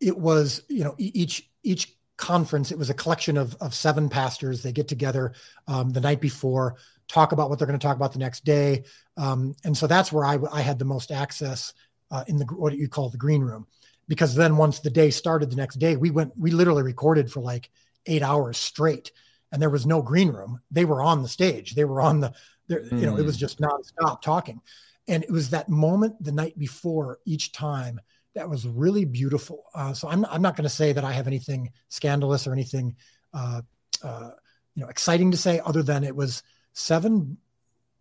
it 0.00 0.16
was 0.16 0.62
you 0.68 0.84
know 0.84 0.94
each 0.98 1.48
each 1.62 1.94
conference 2.16 2.72
it 2.72 2.78
was 2.78 2.90
a 2.90 2.94
collection 2.94 3.36
of, 3.36 3.56
of 3.60 3.72
seven 3.72 4.08
pastors 4.08 4.60
they 4.60 4.72
get 4.72 4.88
together 4.88 5.32
um, 5.68 5.90
the 5.90 6.00
night 6.00 6.20
before 6.20 6.74
talk 7.08 7.32
about 7.32 7.48
what 7.48 7.58
they're 7.58 7.66
going 7.66 7.78
to 7.78 7.86
talk 7.86 7.96
about 7.96 8.12
the 8.12 8.18
next 8.18 8.44
day. 8.44 8.84
Um, 9.16 9.54
and 9.64 9.76
so 9.76 9.86
that's 9.86 10.12
where 10.12 10.24
I, 10.24 10.38
I 10.52 10.60
had 10.60 10.78
the 10.78 10.84
most 10.84 11.10
access 11.10 11.72
uh, 12.10 12.24
in 12.26 12.36
the 12.36 12.44
what 12.44 12.76
you 12.76 12.88
call 12.88 13.10
the 13.10 13.18
green 13.18 13.42
room, 13.42 13.66
because 14.06 14.34
then 14.34 14.56
once 14.56 14.80
the 14.80 14.90
day 14.90 15.10
started 15.10 15.50
the 15.50 15.56
next 15.56 15.76
day, 15.76 15.96
we 15.96 16.10
went 16.10 16.32
we 16.38 16.50
literally 16.50 16.82
recorded 16.82 17.30
for 17.30 17.40
like 17.40 17.70
eight 18.06 18.22
hours 18.22 18.56
straight, 18.56 19.12
and 19.52 19.60
there 19.60 19.70
was 19.70 19.86
no 19.86 20.02
green 20.02 20.28
room. 20.28 20.60
They 20.70 20.84
were 20.84 21.02
on 21.02 21.22
the 21.22 21.28
stage. 21.28 21.74
They 21.74 21.84
were 21.84 22.00
on 22.00 22.20
the, 22.20 22.34
mm. 22.70 23.00
you 23.00 23.06
know, 23.06 23.18
it 23.18 23.24
was 23.24 23.36
mm. 23.36 23.40
just 23.40 23.60
nonstop 23.60 24.22
talking, 24.22 24.60
and 25.06 25.22
it 25.22 25.30
was 25.30 25.50
that 25.50 25.68
moment 25.68 26.22
the 26.22 26.32
night 26.32 26.58
before 26.58 27.18
each 27.26 27.52
time 27.52 28.00
that 28.34 28.48
was 28.48 28.66
really 28.66 29.04
beautiful. 29.04 29.64
Uh, 29.74 29.92
so 29.92 30.08
I'm 30.08 30.24
I'm 30.26 30.42
not 30.42 30.56
going 30.56 30.68
to 30.68 30.70
say 30.74 30.92
that 30.92 31.04
I 31.04 31.12
have 31.12 31.26
anything 31.26 31.72
scandalous 31.88 32.46
or 32.46 32.52
anything. 32.52 32.96
Uh, 33.34 33.62
uh, 34.02 34.30
you 34.74 34.82
know, 34.82 34.88
exciting 34.88 35.32
to 35.32 35.36
say 35.36 35.60
other 35.64 35.82
than 35.82 36.04
it 36.04 36.14
was 36.14 36.42
seven, 36.78 37.36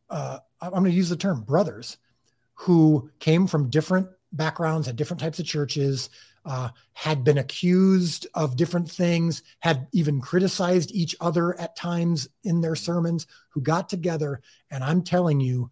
uh, 0.09 0.39
I'm 0.61 0.71
going 0.71 0.85
to 0.85 0.91
use 0.91 1.09
the 1.09 1.17
term 1.17 1.41
brothers, 1.41 1.97
who 2.53 3.09
came 3.19 3.47
from 3.47 3.69
different 3.69 4.07
backgrounds, 4.31 4.87
had 4.87 4.95
different 4.95 5.21
types 5.21 5.39
of 5.39 5.45
churches, 5.45 6.09
uh, 6.45 6.69
had 6.93 7.23
been 7.23 7.37
accused 7.37 8.25
of 8.33 8.55
different 8.55 8.89
things, 8.89 9.43
had 9.59 9.87
even 9.91 10.21
criticized 10.21 10.91
each 10.93 11.15
other 11.19 11.59
at 11.59 11.75
times 11.75 12.27
in 12.43 12.61
their 12.61 12.75
sermons, 12.75 13.27
who 13.49 13.61
got 13.61 13.89
together. 13.89 14.41
And 14.71 14.83
I'm 14.83 15.03
telling 15.03 15.39
you, 15.39 15.69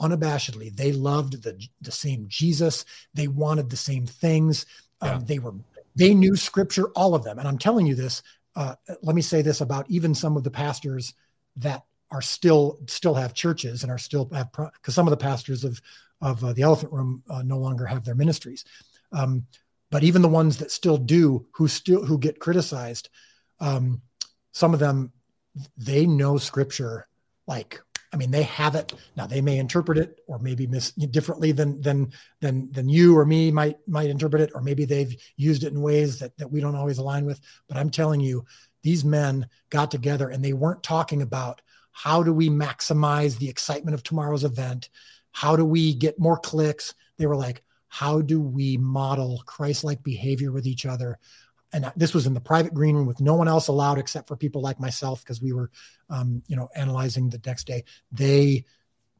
unabashedly, 0.00 0.74
they 0.74 0.92
loved 0.92 1.42
the, 1.42 1.58
the 1.80 1.92
same 1.92 2.26
Jesus. 2.28 2.84
They 3.14 3.28
wanted 3.28 3.70
the 3.70 3.76
same 3.76 4.06
things. 4.06 4.66
Um. 5.00 5.24
They 5.24 5.38
were, 5.38 5.54
they 5.96 6.14
knew 6.14 6.36
scripture, 6.36 6.88
all 6.94 7.14
of 7.14 7.24
them. 7.24 7.38
And 7.38 7.46
I'm 7.48 7.58
telling 7.58 7.86
you 7.86 7.94
this, 7.94 8.22
uh, 8.56 8.74
let 9.02 9.14
me 9.14 9.22
say 9.22 9.42
this 9.42 9.60
about 9.60 9.88
even 9.88 10.14
some 10.14 10.36
of 10.36 10.44
the 10.44 10.50
pastors 10.50 11.14
that 11.56 11.84
are 12.10 12.22
still 12.22 12.78
still 12.86 13.14
have 13.14 13.34
churches 13.34 13.82
and 13.82 13.92
are 13.92 13.98
still 13.98 14.28
have 14.32 14.50
because 14.52 14.94
some 14.94 15.06
of 15.06 15.10
the 15.10 15.16
pastors 15.16 15.64
of 15.64 15.80
of 16.20 16.42
uh, 16.44 16.52
the 16.52 16.62
Elephant 16.62 16.92
Room 16.92 17.22
uh, 17.30 17.42
no 17.42 17.58
longer 17.58 17.86
have 17.86 18.04
their 18.04 18.14
ministries. 18.14 18.64
Um, 19.12 19.46
but 19.90 20.02
even 20.02 20.22
the 20.22 20.28
ones 20.28 20.58
that 20.58 20.70
still 20.70 20.98
do, 20.98 21.46
who 21.52 21.68
still 21.68 22.04
who 22.04 22.18
get 22.18 22.40
criticized, 22.40 23.08
um, 23.60 24.02
some 24.52 24.74
of 24.74 24.80
them 24.80 25.12
they 25.76 26.06
know 26.06 26.38
Scripture 26.38 27.08
like 27.46 27.80
I 28.12 28.16
mean 28.16 28.30
they 28.30 28.44
have 28.44 28.74
it 28.74 28.94
now. 29.16 29.26
They 29.26 29.40
may 29.40 29.58
interpret 29.58 29.98
it 29.98 30.20
or 30.26 30.38
maybe 30.38 30.66
miss 30.66 30.92
differently 30.92 31.52
than 31.52 31.80
than 31.80 32.12
than 32.40 32.70
than 32.72 32.88
you 32.88 33.16
or 33.16 33.26
me 33.26 33.50
might 33.50 33.76
might 33.86 34.10
interpret 34.10 34.42
it, 34.42 34.50
or 34.54 34.62
maybe 34.62 34.84
they've 34.84 35.14
used 35.36 35.62
it 35.64 35.72
in 35.72 35.82
ways 35.82 36.18
that 36.18 36.36
that 36.38 36.50
we 36.50 36.60
don't 36.60 36.76
always 36.76 36.98
align 36.98 37.24
with. 37.24 37.40
But 37.68 37.76
I'm 37.76 37.90
telling 37.90 38.20
you, 38.20 38.44
these 38.82 39.04
men 39.04 39.46
got 39.70 39.90
together 39.90 40.30
and 40.30 40.44
they 40.44 40.52
weren't 40.52 40.82
talking 40.82 41.22
about 41.22 41.60
how 41.98 42.22
do 42.22 42.32
we 42.32 42.48
maximize 42.48 43.38
the 43.38 43.48
excitement 43.48 43.92
of 43.92 44.04
tomorrow's 44.04 44.44
event? 44.44 44.88
How 45.32 45.56
do 45.56 45.64
we 45.64 45.94
get 45.94 46.16
more 46.16 46.38
clicks? 46.38 46.94
They 47.16 47.26
were 47.26 47.34
like, 47.34 47.64
how 47.88 48.20
do 48.20 48.40
we 48.40 48.76
model 48.76 49.42
Christ 49.46 49.82
like 49.82 50.04
behavior 50.04 50.52
with 50.52 50.64
each 50.64 50.86
other? 50.86 51.18
And 51.72 51.90
this 51.96 52.14
was 52.14 52.24
in 52.24 52.34
the 52.34 52.40
private 52.40 52.72
green 52.72 52.94
room 52.94 53.08
with 53.08 53.20
no 53.20 53.34
one 53.34 53.48
else 53.48 53.66
allowed 53.66 53.98
except 53.98 54.28
for 54.28 54.36
people 54.36 54.62
like 54.62 54.78
myself 54.78 55.24
because 55.24 55.42
we 55.42 55.52
were, 55.52 55.72
um, 56.08 56.40
you 56.46 56.54
know, 56.54 56.68
analyzing 56.76 57.30
the 57.30 57.40
next 57.44 57.66
day. 57.66 57.82
They 58.12 58.64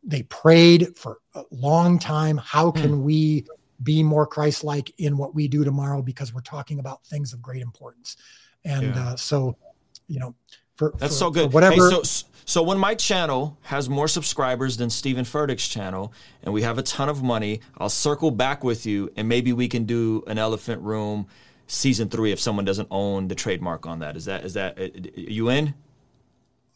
they 0.04 0.22
prayed 0.22 0.96
for 0.96 1.18
a 1.34 1.42
long 1.50 1.98
time. 1.98 2.36
How 2.36 2.70
hmm. 2.70 2.80
can 2.80 3.02
we 3.02 3.44
be 3.82 4.04
more 4.04 4.24
Christ-like 4.24 4.92
in 4.98 5.16
what 5.16 5.34
we 5.34 5.48
do 5.48 5.64
tomorrow? 5.64 6.00
Because 6.00 6.32
we're 6.32 6.42
talking 6.42 6.78
about 6.78 7.04
things 7.06 7.32
of 7.32 7.42
great 7.42 7.60
importance. 7.60 8.16
And 8.64 8.94
yeah. 8.94 9.08
uh, 9.08 9.16
so, 9.16 9.56
you 10.06 10.20
know, 10.20 10.36
for 10.78 10.92
that's 10.96 11.12
for, 11.12 11.18
so 11.18 11.30
good. 11.30 11.52
whatever. 11.52 11.90
Hey, 11.90 12.02
so, 12.02 12.28
so 12.46 12.62
when 12.62 12.78
my 12.78 12.94
channel 12.94 13.58
has 13.62 13.90
more 13.90 14.08
subscribers 14.08 14.78
than 14.78 14.88
Steven 14.88 15.24
Furtick's 15.24 15.68
channel, 15.68 16.12
and 16.42 16.54
we 16.54 16.62
have 16.62 16.78
a 16.78 16.82
ton 16.82 17.10
of 17.10 17.22
money, 17.22 17.60
I'll 17.76 17.90
circle 17.90 18.30
back 18.30 18.64
with 18.64 18.86
you, 18.86 19.12
and 19.16 19.28
maybe 19.28 19.52
we 19.52 19.68
can 19.68 19.84
do 19.84 20.22
an 20.26 20.38
Elephant 20.38 20.80
Room 20.80 21.26
season 21.66 22.08
three 22.08 22.32
if 22.32 22.40
someone 22.40 22.64
doesn't 22.64 22.88
own 22.90 23.28
the 23.28 23.34
trademark 23.34 23.86
on 23.86 23.98
that. 23.98 24.16
Is 24.16 24.24
that 24.24 24.44
is 24.44 24.54
that 24.54 24.78
uh, 24.80 24.88
you 25.14 25.50
in? 25.50 25.74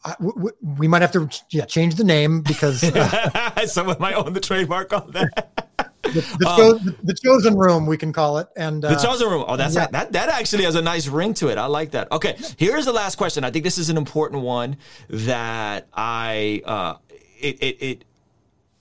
I, 0.05 0.15
we 0.61 0.87
might 0.87 1.01
have 1.01 1.13
to 1.13 1.29
yeah 1.49 1.65
change 1.65 1.95
the 1.95 2.03
name 2.03 2.41
because 2.41 2.83
uh, 2.95 3.65
someone 3.65 3.97
might 3.99 4.15
own 4.15 4.33
the 4.33 4.41
trademark 4.41 4.91
on 4.91 5.11
that. 5.11 5.62
The, 6.03 6.37
the, 6.39 6.47
um, 6.47 6.57
cho- 6.57 6.77
the, 7.03 7.13
chosen 7.13 7.57
room 7.57 7.85
we 7.85 7.97
can 7.97 8.11
call 8.11 8.37
it 8.37 8.47
and 8.55 8.83
uh, 8.83 8.93
the 8.93 8.99
chosen 8.99 9.29
room 9.29 9.43
oh 9.47 9.55
that's 9.55 9.75
yeah. 9.75 9.87
that 9.87 10.11
that 10.11 10.29
actually 10.29 10.63
has 10.63 10.75
a 10.75 10.81
nice 10.81 11.07
ring 11.07 11.33
to 11.33 11.47
it 11.47 11.57
i 11.57 11.65
like 11.65 11.91
that 11.91 12.11
okay 12.11 12.37
here's 12.57 12.85
the 12.85 12.91
last 12.91 13.15
question 13.15 13.43
i 13.43 13.49
think 13.49 13.63
this 13.63 13.77
is 13.77 13.89
an 13.89 13.97
important 13.97 14.41
one 14.41 14.75
that 15.09 15.87
i 15.93 16.61
uh 16.65 16.95
it 17.39 17.57
it, 17.61 17.81
it 17.81 18.05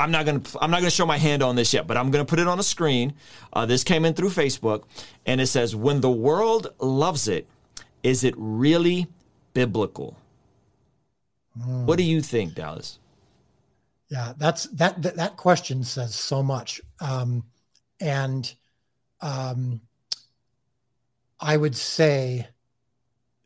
I'm 0.03 0.11
not 0.11 0.27
gonna 0.27 0.43
I'm 0.61 0.71
not 0.71 0.79
gonna 0.79 0.91
show 0.91 1.07
my 1.07 1.19
hand 1.19 1.45
on 1.45 1.55
this 1.55 1.73
yet, 1.73 1.87
but 1.87 1.97
I'm 1.97 2.11
gonna 2.11 2.25
put 2.25 2.41
it 2.41 2.49
on 2.49 2.59
a 2.59 2.63
screen. 2.63 3.15
Uh, 3.53 3.67
this 3.67 3.85
came 3.85 4.05
in 4.05 4.15
through 4.15 4.31
Facebook, 4.31 4.83
and 5.27 5.41
it 5.41 5.47
says, 5.47 5.77
"When 5.77 6.01
the 6.01 6.11
world 6.11 6.75
loves 6.81 7.29
it, 7.29 7.47
is 8.03 8.25
it 8.25 8.35
really 8.37 9.07
biblical?" 9.55 10.17
Mm. 11.57 11.85
What 11.85 11.99
do 11.99 12.03
you 12.03 12.21
think, 12.21 12.55
Dallas? 12.55 12.99
Yeah, 14.13 14.35
that's 14.37 14.65
that 14.65 15.01
that, 15.01 15.17
that 15.17 15.37
question 15.39 15.85
says 15.85 16.15
so 16.15 16.43
much, 16.43 16.83
um, 17.01 17.45
and 17.99 18.55
um, 19.23 19.81
I 21.41 21.57
would 21.57 21.75
say 21.75 22.47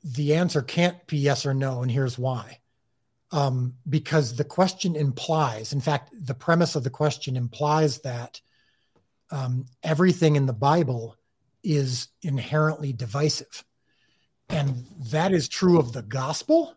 the 0.02 0.34
answer 0.34 0.62
can't 0.62 1.06
be 1.06 1.18
yes 1.18 1.46
or 1.46 1.54
no, 1.54 1.82
and 1.82 1.90
here's 1.92 2.18
why. 2.18 2.58
Um, 3.30 3.74
because 3.88 4.34
the 4.34 4.42
question 4.42 4.96
implies, 4.96 5.72
in 5.72 5.80
fact, 5.80 6.12
the 6.12 6.34
premise 6.34 6.74
of 6.74 6.82
the 6.82 6.90
question 6.90 7.36
implies 7.36 8.00
that 8.00 8.40
um, 9.30 9.66
everything 9.84 10.34
in 10.34 10.46
the 10.46 10.52
Bible 10.52 11.14
is 11.62 12.08
inherently 12.22 12.92
divisive. 12.92 13.64
And 14.48 14.84
that 15.12 15.32
is 15.32 15.48
true 15.48 15.78
of 15.78 15.92
the 15.92 16.02
gospel, 16.02 16.74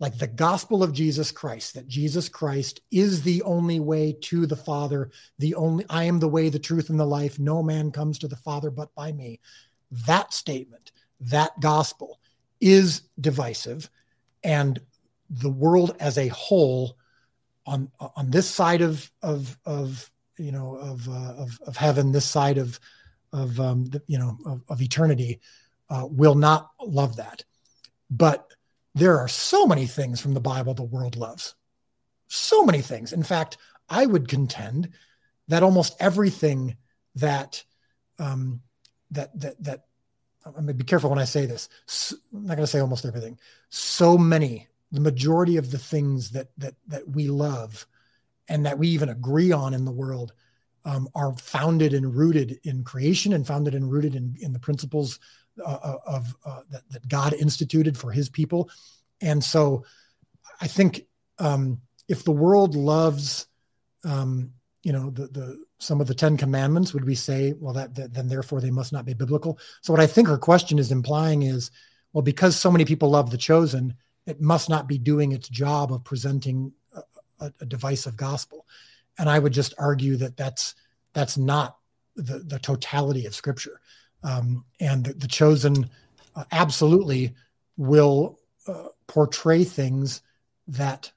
like 0.00 0.18
the 0.18 0.26
gospel 0.26 0.82
of 0.82 0.94
Jesus 0.94 1.30
Christ, 1.30 1.74
that 1.74 1.86
Jesus 1.86 2.28
Christ 2.28 2.80
is 2.90 3.22
the 3.22 3.42
only 3.42 3.78
way 3.78 4.16
to 4.22 4.46
the 4.46 4.56
Father, 4.56 5.10
the 5.38 5.54
only, 5.54 5.84
I 5.90 6.04
am 6.04 6.18
the 6.18 6.28
way, 6.28 6.48
the 6.48 6.58
truth, 6.58 6.88
and 6.88 6.98
the 6.98 7.04
life. 7.04 7.38
No 7.38 7.62
man 7.62 7.92
comes 7.92 8.18
to 8.18 8.28
the 8.28 8.36
Father 8.36 8.70
but 8.70 8.94
by 8.94 9.12
me. 9.12 9.40
That 10.06 10.32
statement, 10.32 10.90
that 11.20 11.52
gospel 11.60 12.18
is 12.60 13.02
divisive. 13.20 13.90
And 14.42 14.80
the 15.28 15.50
world 15.50 15.94
as 16.00 16.16
a 16.18 16.28
whole 16.28 16.96
on 17.66 17.90
on 18.16 18.30
this 18.30 18.48
side 18.48 18.80
of 18.80 19.10
of 19.22 19.56
of 19.64 20.10
you 20.38 20.50
know 20.50 20.76
of 20.76 21.08
uh, 21.08 21.34
of, 21.36 21.60
of 21.66 21.76
heaven 21.76 22.10
this 22.10 22.24
side 22.24 22.58
of 22.58 22.80
of 23.32 23.60
um, 23.60 23.84
the, 23.84 24.02
you 24.08 24.18
know 24.18 24.36
of, 24.46 24.62
of 24.68 24.82
eternity 24.82 25.40
uh, 25.88 26.06
will 26.10 26.34
not 26.34 26.70
love 26.80 27.16
that. 27.16 27.44
But 28.10 28.50
there 28.94 29.18
are 29.18 29.28
so 29.28 29.66
many 29.66 29.86
things 29.86 30.20
from 30.20 30.34
the 30.34 30.40
Bible 30.40 30.74
the 30.74 30.82
world 30.82 31.16
loves. 31.16 31.54
So 32.28 32.64
many 32.64 32.80
things. 32.80 33.12
In 33.12 33.22
fact, 33.22 33.56
I 33.88 34.06
would 34.06 34.28
contend 34.28 34.90
that 35.48 35.62
almost 35.62 35.96
everything 36.00 36.76
that 37.16 37.64
um, 38.18 38.60
that 39.10 39.38
that 39.40 39.62
that 39.64 39.84
I'm 40.44 40.52
going 40.52 40.66
to 40.68 40.74
be 40.74 40.84
careful 40.84 41.10
when 41.10 41.18
I 41.18 41.24
say 41.24 41.46
this. 41.46 41.68
So, 41.86 42.16
I'm 42.32 42.46
not 42.46 42.56
going 42.56 42.66
to 42.66 42.70
say 42.70 42.80
almost 42.80 43.04
everything. 43.04 43.38
So 43.68 44.16
many, 44.16 44.68
the 44.92 45.00
majority 45.00 45.56
of 45.56 45.70
the 45.70 45.78
things 45.78 46.30
that 46.30 46.48
that 46.58 46.74
that 46.88 47.08
we 47.08 47.28
love, 47.28 47.86
and 48.48 48.64
that 48.66 48.78
we 48.78 48.88
even 48.88 49.08
agree 49.08 49.52
on 49.52 49.74
in 49.74 49.84
the 49.84 49.92
world, 49.92 50.32
um, 50.84 51.08
are 51.14 51.36
founded 51.36 51.94
and 51.94 52.14
rooted 52.14 52.60
in 52.64 52.84
creation 52.84 53.32
and 53.32 53.46
founded 53.46 53.74
and 53.74 53.90
rooted 53.90 54.14
in, 54.14 54.36
in 54.40 54.52
the 54.52 54.58
principles 54.58 55.18
uh, 55.60 55.78
uh, 55.82 55.98
of 56.06 56.36
uh, 56.44 56.60
that, 56.70 56.82
that, 56.90 57.08
God 57.08 57.32
instituted 57.32 57.96
for 57.96 58.10
His 58.10 58.28
people. 58.28 58.70
And 59.20 59.42
so, 59.42 59.84
I 60.60 60.66
think 60.66 61.06
um, 61.38 61.80
if 62.08 62.24
the 62.24 62.32
world 62.32 62.74
loves, 62.74 63.46
um, 64.04 64.52
you 64.82 64.92
know, 64.92 65.10
the 65.10 65.26
the 65.28 65.64
some 65.78 66.00
of 66.00 66.06
the 66.06 66.14
Ten 66.14 66.36
Commandments, 66.36 66.92
would 66.92 67.04
we 67.04 67.14
say, 67.14 67.54
well, 67.58 67.74
that, 67.74 67.94
that 67.94 68.12
then 68.12 68.28
therefore 68.28 68.60
they 68.60 68.70
must 68.70 68.92
not 68.92 69.04
be 69.04 69.14
biblical? 69.14 69.58
So, 69.82 69.92
what 69.92 70.00
I 70.00 70.06
think 70.06 70.28
her 70.28 70.38
question 70.38 70.78
is 70.78 70.92
implying 70.92 71.42
is, 71.42 71.70
well, 72.12 72.22
because 72.22 72.56
so 72.56 72.70
many 72.70 72.84
people 72.84 73.10
love 73.10 73.30
the 73.30 73.38
chosen, 73.38 73.94
it 74.26 74.40
must 74.40 74.68
not 74.68 74.86
be 74.86 74.98
doing 74.98 75.32
its 75.32 75.48
job 75.48 75.92
of 75.92 76.04
presenting 76.04 76.72
a, 77.40 77.52
a, 77.60 77.66
divisive 77.66 78.16
gospel. 78.16 78.66
And 79.18 79.28
I 79.28 79.38
would 79.38 79.52
just 79.52 79.74
argue 79.78 80.16
that 80.16 80.36
that's 80.36 80.74
that's 81.12 81.36
not 81.36 81.76
the, 82.16 82.40
the 82.40 82.58
totality 82.58 83.26
of 83.26 83.34
Scripture. 83.34 83.80
Um, 84.22 84.64
and 84.78 85.04
the, 85.04 85.14
the 85.14 85.28
chosen 85.28 85.90
uh, 86.36 86.44
absolutely 86.52 87.34
will 87.76 88.38
uh, 88.66 88.88
portray 89.06 89.64
things 89.64 90.22
that, 90.68 91.10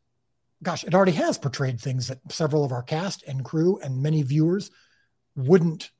gosh, 0.62 0.84
it 0.84 0.96
already 0.96 1.12
has 1.14 1.38
portrayed 1.38 1.80
things 1.80 2.08
that 2.08 2.20
several 2.30 2.64
of 2.64 2.72
our 2.72 2.84
cast 2.84 3.24
and 3.24 3.44
crew 3.44 3.80
and 3.84 4.02
many 4.02 4.22
viewers 4.22 4.72
wouldn't 5.36 5.92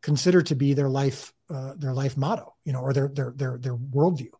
consider 0.00 0.42
to 0.42 0.54
be 0.54 0.74
their 0.74 0.88
life 0.88 1.32
uh, 1.50 1.74
their 1.76 1.92
life 1.92 2.16
motto, 2.16 2.54
you 2.64 2.72
know, 2.72 2.80
or 2.80 2.92
their 2.92 3.08
their 3.08 3.32
their 3.36 3.58
their 3.58 3.76
worldview. 3.76 4.30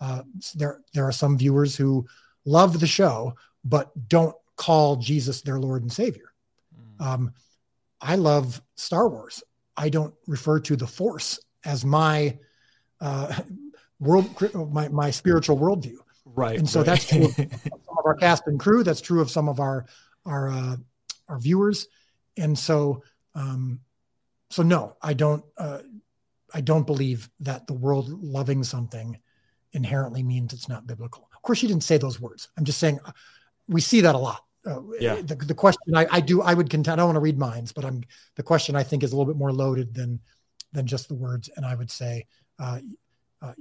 Uh, 0.00 0.22
there 0.54 0.80
there 0.94 1.06
are 1.06 1.12
some 1.12 1.38
viewers 1.38 1.76
who 1.76 2.06
love 2.44 2.80
the 2.80 2.86
show 2.86 3.34
but 3.64 3.90
don't 4.08 4.34
call 4.56 4.96
Jesus 4.96 5.42
their 5.42 5.58
Lord 5.58 5.82
and 5.82 5.92
Savior. 5.92 6.32
Mm. 7.00 7.06
Um, 7.06 7.34
I 8.00 8.16
love 8.16 8.60
Star 8.74 9.08
Wars. 9.08 9.42
I 9.76 9.88
don't 9.88 10.14
refer 10.26 10.60
to 10.60 10.76
the 10.76 10.86
Force 10.86 11.40
as 11.64 11.84
my 11.84 12.38
uh, 13.00 13.40
world, 13.98 14.28
my, 14.72 14.88
my 14.88 15.10
spiritual 15.10 15.58
worldview. 15.58 15.96
Right. 16.24 16.58
And 16.58 16.68
so 16.68 16.80
right. 16.80 16.86
that's 16.86 17.08
true 17.08 17.26
of 17.26 17.34
some 17.34 17.98
of 17.98 18.06
our 18.06 18.14
cast 18.14 18.46
and 18.46 18.58
crew. 18.58 18.82
That's 18.82 19.00
true 19.00 19.20
of 19.20 19.30
some 19.30 19.48
of 19.48 19.60
our 19.60 19.86
our 20.24 20.48
uh, 20.48 20.76
our 21.28 21.38
viewers. 21.38 21.88
And 22.36 22.58
so, 22.58 23.02
um, 23.34 23.80
so 24.50 24.62
no, 24.62 24.96
I 25.02 25.14
don't. 25.14 25.44
Uh, 25.56 25.78
I 26.54 26.60
don't 26.60 26.86
believe 26.86 27.30
that 27.40 27.66
the 27.66 27.72
world 27.72 28.08
loving 28.22 28.62
something 28.62 29.18
inherently 29.72 30.22
means 30.22 30.52
it's 30.52 30.68
not 30.68 30.86
biblical. 30.86 31.28
Of 31.34 31.42
course, 31.42 31.58
she 31.58 31.66
didn't 31.66 31.82
say 31.82 31.96
those 31.96 32.20
words. 32.20 32.48
I'm 32.56 32.64
just 32.64 32.78
saying 32.78 33.00
uh, 33.04 33.12
we 33.68 33.80
see 33.80 34.02
that 34.02 34.14
a 34.14 34.18
lot. 34.18 34.44
Uh, 34.64 34.80
yeah. 35.00 35.16
The, 35.16 35.34
the 35.34 35.54
question 35.54 35.96
I, 35.96 36.06
I 36.10 36.20
do 36.20 36.42
I 36.42 36.54
would 36.54 36.70
contend. 36.70 36.94
I 36.94 36.96
don't 37.02 37.08
want 37.08 37.16
to 37.16 37.20
read 37.20 37.38
minds, 37.38 37.72
but 37.72 37.84
I'm 37.84 38.02
the 38.36 38.42
question 38.42 38.76
I 38.76 38.82
think 38.82 39.02
is 39.02 39.12
a 39.12 39.16
little 39.16 39.32
bit 39.32 39.38
more 39.38 39.52
loaded 39.52 39.94
than 39.94 40.20
than 40.72 40.86
just 40.86 41.08
the 41.08 41.14
words. 41.14 41.50
And 41.56 41.64
I 41.64 41.74
would 41.74 41.90
say, 41.90 42.26
uh, 42.58 42.80
uh, 43.40 43.52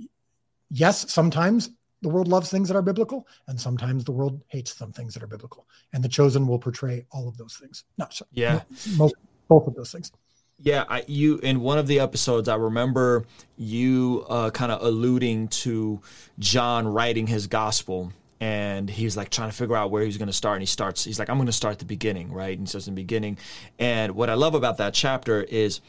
yes, 0.69 1.11
sometimes 1.11 1.71
the 2.01 2.09
world 2.09 2.27
loves 2.27 2.49
things 2.49 2.67
that 2.67 2.75
are 2.75 2.81
biblical, 2.81 3.27
and 3.47 3.59
sometimes 3.59 4.03
the 4.03 4.11
world 4.11 4.41
hates 4.47 4.75
some 4.75 4.91
things 4.91 5.13
that 5.13 5.21
are 5.21 5.27
biblical. 5.27 5.67
And 5.93 6.03
the 6.03 6.09
chosen 6.09 6.47
will 6.47 6.59
portray 6.59 7.05
all 7.11 7.27
of 7.27 7.37
those 7.37 7.55
things. 7.55 7.83
Not 7.97 8.13
so, 8.13 8.25
yeah, 8.31 8.61
most, 8.97 9.15
both 9.47 9.67
of 9.67 9.75
those 9.75 9.91
things. 9.91 10.11
Yeah, 10.63 10.85
I, 10.87 11.03
you 11.07 11.37
in 11.39 11.61
one 11.61 11.77
of 11.77 11.87
the 11.87 11.99
episodes, 11.99 12.47
I 12.47 12.55
remember 12.55 13.25
you 13.57 14.25
uh, 14.29 14.51
kind 14.51 14.71
of 14.71 14.83
alluding 14.83 15.49
to 15.49 16.01
John 16.39 16.87
writing 16.87 17.27
his 17.27 17.47
gospel, 17.47 18.13
and 18.41 18.89
he's 18.89 19.15
like 19.15 19.29
trying 19.29 19.49
to 19.49 19.55
figure 19.55 19.75
out 19.75 19.91
where 19.91 20.03
he's 20.03 20.17
going 20.17 20.27
to 20.27 20.33
start 20.33 20.55
and 20.55 20.63
he 20.63 20.65
starts 20.65 21.03
he's 21.03 21.19
like 21.19 21.29
i'm 21.29 21.37
going 21.37 21.45
to 21.45 21.53
start 21.53 21.73
at 21.73 21.79
the 21.79 21.85
beginning 21.85 22.33
right 22.33 22.57
and 22.57 22.67
he 22.67 22.69
starts 22.69 22.87
in 22.87 22.95
the 22.95 23.01
beginning 23.01 23.37
and 23.77 24.15
what 24.15 24.29
i 24.29 24.33
love 24.33 24.55
about 24.55 24.77
that 24.77 24.93
chapter 24.93 25.43
is 25.43 25.79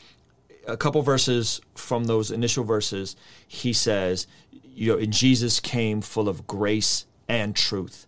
a 0.67 0.77
couple 0.77 1.03
verses 1.03 1.61
from 1.75 2.05
those 2.05 2.31
initial 2.31 2.65
verses, 2.65 3.17
he 3.47 3.73
says, 3.73 4.27
you 4.51 4.93
know, 4.93 5.05
Jesus 5.07 5.61
came 5.61 6.01
full 6.01 6.29
of 6.29 6.47
grace 6.47 7.07
and 7.29 7.55
truth. 7.55 8.07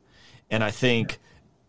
And 0.50 0.62
I 0.62 0.70
think 0.70 1.18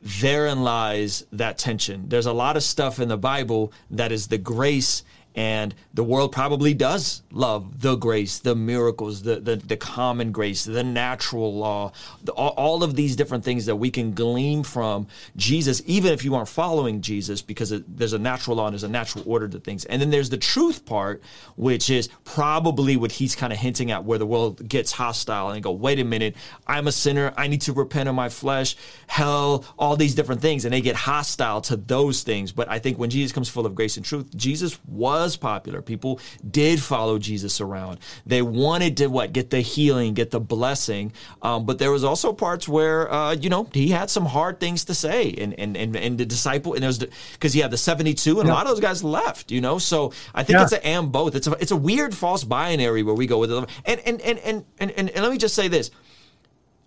therein 0.01 0.61
lies 0.63 1.25
that 1.31 1.57
tension. 1.57 2.09
There's 2.09 2.27
a 2.27 2.33
lot 2.33 2.57
of 2.57 2.63
stuff 2.63 2.99
in 2.99 3.07
the 3.07 3.17
Bible 3.17 3.73
that 3.89 4.11
is 4.11 4.27
the 4.27 4.37
grace 4.37 5.03
and 5.35 5.75
the 5.93 6.03
world 6.03 6.31
probably 6.31 6.73
does 6.73 7.21
love 7.29 7.81
the 7.81 7.95
grace, 7.95 8.39
the 8.39 8.55
miracles, 8.55 9.21
the, 9.23 9.41
the, 9.41 9.57
the 9.57 9.75
common 9.75 10.31
grace, 10.31 10.63
the 10.63 10.83
natural 10.83 11.53
law, 11.53 11.91
the, 12.23 12.31
all, 12.31 12.51
all, 12.51 12.83
of 12.83 12.95
these 12.95 13.17
different 13.17 13.43
things 13.43 13.65
that 13.65 13.75
we 13.75 13.91
can 13.91 14.13
glean 14.13 14.63
from 14.63 15.07
Jesus, 15.35 15.81
even 15.85 16.13
if 16.13 16.23
you 16.23 16.35
aren't 16.35 16.47
following 16.47 17.01
Jesus, 17.01 17.41
because 17.41 17.73
it, 17.73 17.83
there's 17.97 18.13
a 18.13 18.19
natural 18.19 18.55
law 18.57 18.67
and 18.67 18.73
there's 18.73 18.83
a 18.83 18.87
natural 18.87 19.25
order 19.27 19.47
to 19.49 19.59
things. 19.59 19.83
And 19.85 20.01
then 20.01 20.09
there's 20.09 20.29
the 20.29 20.37
truth 20.37 20.85
part, 20.85 21.21
which 21.57 21.89
is 21.89 22.07
probably 22.23 22.95
what 22.95 23.11
he's 23.11 23.35
kind 23.35 23.51
of 23.51 23.59
hinting 23.59 23.91
at, 23.91 24.05
where 24.05 24.17
the 24.17 24.25
world 24.25 24.67
gets 24.69 24.93
hostile 24.93 25.49
and 25.49 25.61
go, 25.61 25.71
wait 25.71 25.99
a 25.99 26.05
minute, 26.05 26.35
I'm 26.65 26.87
a 26.87 26.93
sinner. 26.93 27.33
I 27.35 27.47
need 27.47 27.61
to 27.61 27.73
repent 27.73 28.07
of 28.07 28.15
my 28.15 28.29
flesh, 28.29 28.77
hell, 29.07 29.65
all 29.77 29.97
these 29.97 30.15
different 30.15 30.39
things. 30.39 30.63
And 30.63 30.73
they 30.73 30.81
get 30.81 30.95
hostile 30.95 31.59
to 31.61 31.75
those 31.75 32.23
things. 32.23 32.53
But 32.53 32.69
I 32.69 32.79
think 32.79 32.97
when 32.97 33.09
Jesus 33.09 33.33
comes 33.33 33.49
full 33.49 33.65
of 33.65 33.75
grace 33.75 33.97
and 33.97 34.05
truth, 34.05 34.33
Jesus 34.35 34.79
was 34.87 35.24
was 35.25 35.37
popular. 35.37 35.81
People 35.81 36.19
did 36.49 36.81
follow 36.81 37.19
Jesus 37.19 37.59
around. 37.59 37.99
They 38.25 38.41
wanted 38.41 38.97
to 38.97 39.07
what 39.07 39.33
get 39.33 39.49
the 39.49 39.59
healing, 39.59 40.13
get 40.13 40.31
the 40.31 40.39
blessing. 40.39 41.11
Um, 41.41 41.65
but 41.65 41.79
there 41.79 41.91
was 41.91 42.03
also 42.03 42.33
parts 42.33 42.67
where 42.67 43.11
uh, 43.11 43.33
you 43.33 43.49
know 43.49 43.67
he 43.73 43.89
had 43.89 44.09
some 44.09 44.25
hard 44.25 44.59
things 44.59 44.85
to 44.85 44.93
say, 44.93 45.31
and 45.31 45.57
and 45.59 45.75
and, 45.75 45.95
and 45.95 46.17
the 46.17 46.25
disciple 46.25 46.73
and 46.73 46.83
there's 46.83 46.99
because 47.33 47.53
he 47.53 47.59
had 47.59 47.71
the 47.71 47.77
seventy 47.77 48.13
two, 48.13 48.39
and 48.39 48.47
yeah. 48.47 48.53
a 48.53 48.55
lot 48.55 48.65
of 48.65 48.69
those 48.69 48.79
guys 48.79 49.03
left. 49.03 49.51
You 49.51 49.61
know, 49.61 49.79
so 49.79 50.13
I 50.33 50.43
think 50.43 50.57
yeah. 50.57 50.63
it's 50.63 50.73
an 50.73 50.81
and 50.83 51.11
both. 51.11 51.35
It's 51.35 51.47
a 51.47 51.51
it's 51.53 51.71
a 51.71 51.77
weird 51.77 52.15
false 52.15 52.43
binary 52.43 53.03
where 53.03 53.15
we 53.15 53.27
go 53.27 53.39
with 53.39 53.51
it. 53.51 53.69
And 53.85 53.99
and 54.01 54.21
and 54.21 54.39
and 54.39 54.65
and, 54.79 54.91
and, 54.91 55.09
and 55.09 55.23
let 55.23 55.31
me 55.31 55.37
just 55.37 55.55
say 55.55 55.67
this. 55.67 55.91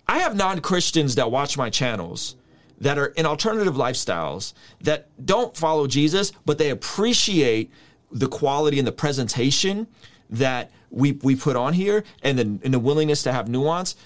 I 0.06 0.20
have 0.20 0.34
non 0.34 0.60
Christians 0.60 1.16
that 1.16 1.30
watch 1.30 1.58
my 1.58 1.68
channels 1.68 2.36
that 2.80 2.98
are 2.98 3.06
in 3.06 3.26
alternative 3.26 3.74
lifestyles 3.74 4.52
that 4.80 5.08
don't 5.24 5.56
follow 5.56 5.86
Jesus, 5.86 6.32
but 6.46 6.58
they 6.58 6.70
appreciate 6.70 7.70
the 8.10 8.28
quality 8.28 8.78
and 8.78 8.86
the 8.86 8.92
presentation 8.92 9.86
that 10.30 10.70
we 10.90 11.12
we 11.22 11.36
put 11.36 11.56
on 11.56 11.72
here 11.72 12.04
and 12.22 12.38
the 12.38 12.42
and 12.42 12.74
the 12.74 12.78
willingness 12.78 13.22
to 13.22 13.32
have 13.32 13.48
nuance 13.48 13.96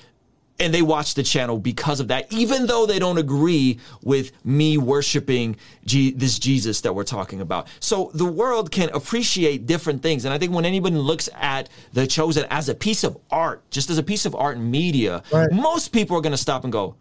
and 0.59 0.73
they 0.73 0.83
watch 0.83 1.15
the 1.15 1.23
channel 1.23 1.59
because 1.59 1.99
of 1.99 2.09
that 2.09 2.33
even 2.33 2.67
though 2.67 2.87
they 2.87 2.99
don't 2.99 3.19
agree 3.19 3.79
with 4.03 4.33
me 4.45 4.79
worshiping 4.79 5.57
G- 5.85 6.13
this 6.13 6.39
Jesus 6.39 6.81
that 6.83 6.95
we're 6.95 7.05
talking 7.05 7.41
about 7.41 7.69
so 7.81 8.11
the 8.15 8.25
world 8.25 8.71
can 8.71 8.91
appreciate 8.91 9.67
different 9.67 10.03
things 10.03 10.25
and 10.25 10.35
i 10.35 10.39
think 10.39 10.53
when 10.53 10.65
anybody 10.65 10.97
looks 10.97 11.29
at 11.35 11.69
the 11.93 12.07
chosen 12.07 12.47
as 12.51 12.69
a 12.69 12.75
piece 12.75 13.05
of 13.05 13.17
art 13.31 13.69
just 13.71 13.91
as 13.91 13.99
a 13.99 14.03
piece 14.03 14.27
of 14.27 14.35
art 14.35 14.57
and 14.57 14.71
media 14.71 15.23
right. 15.33 15.51
most 15.53 15.93
people 15.93 16.17
are 16.17 16.21
going 16.21 16.33
to 16.33 16.37
stop 16.37 16.65
and 16.65 16.73
go 16.73 16.95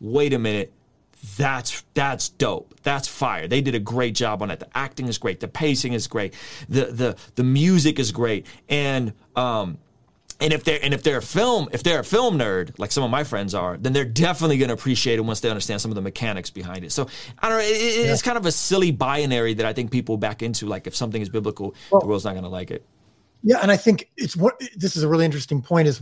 wait 0.00 0.32
a 0.32 0.38
minute 0.38 0.72
that's 1.36 1.82
that's 1.94 2.28
dope. 2.30 2.74
That's 2.82 3.08
fire. 3.08 3.48
They 3.48 3.60
did 3.60 3.74
a 3.74 3.80
great 3.80 4.14
job 4.14 4.42
on 4.42 4.50
it. 4.50 4.60
The 4.60 4.68
acting 4.76 5.08
is 5.08 5.18
great. 5.18 5.40
The 5.40 5.48
pacing 5.48 5.92
is 5.92 6.06
great. 6.06 6.34
The 6.68 6.86
the 6.86 7.16
the 7.34 7.44
music 7.44 7.98
is 7.98 8.12
great. 8.12 8.46
And 8.68 9.12
um 9.36 9.78
and 10.40 10.52
if 10.52 10.62
they're 10.62 10.78
and 10.82 10.94
if 10.94 11.02
they're 11.02 11.18
a 11.18 11.22
film 11.22 11.68
if 11.72 11.82
they're 11.82 12.00
a 12.00 12.04
film 12.04 12.38
nerd 12.38 12.78
like 12.78 12.92
some 12.92 13.02
of 13.02 13.10
my 13.10 13.24
friends 13.24 13.54
are, 13.54 13.76
then 13.76 13.92
they're 13.92 14.04
definitely 14.04 14.58
going 14.58 14.68
to 14.68 14.74
appreciate 14.74 15.18
it 15.18 15.22
once 15.22 15.40
they 15.40 15.50
understand 15.50 15.80
some 15.80 15.90
of 15.90 15.96
the 15.96 16.02
mechanics 16.02 16.50
behind 16.50 16.84
it. 16.84 16.92
So 16.92 17.08
I 17.38 17.48
don't 17.48 17.58
know. 17.58 17.64
It, 17.64 18.10
it's 18.10 18.22
kind 18.22 18.38
of 18.38 18.46
a 18.46 18.52
silly 18.52 18.92
binary 18.92 19.54
that 19.54 19.66
I 19.66 19.72
think 19.72 19.90
people 19.90 20.16
back 20.16 20.42
into. 20.42 20.66
Like 20.66 20.86
if 20.86 20.94
something 20.94 21.20
is 21.20 21.28
biblical, 21.28 21.74
well, 21.90 22.00
the 22.00 22.06
world's 22.06 22.24
not 22.24 22.32
going 22.32 22.44
to 22.44 22.50
like 22.50 22.70
it. 22.70 22.84
Yeah, 23.42 23.58
and 23.62 23.70
I 23.70 23.76
think 23.76 24.10
it's 24.16 24.36
what 24.36 24.60
this 24.76 24.96
is 24.96 25.02
a 25.02 25.08
really 25.08 25.24
interesting 25.24 25.62
point. 25.62 25.88
Is 25.88 26.00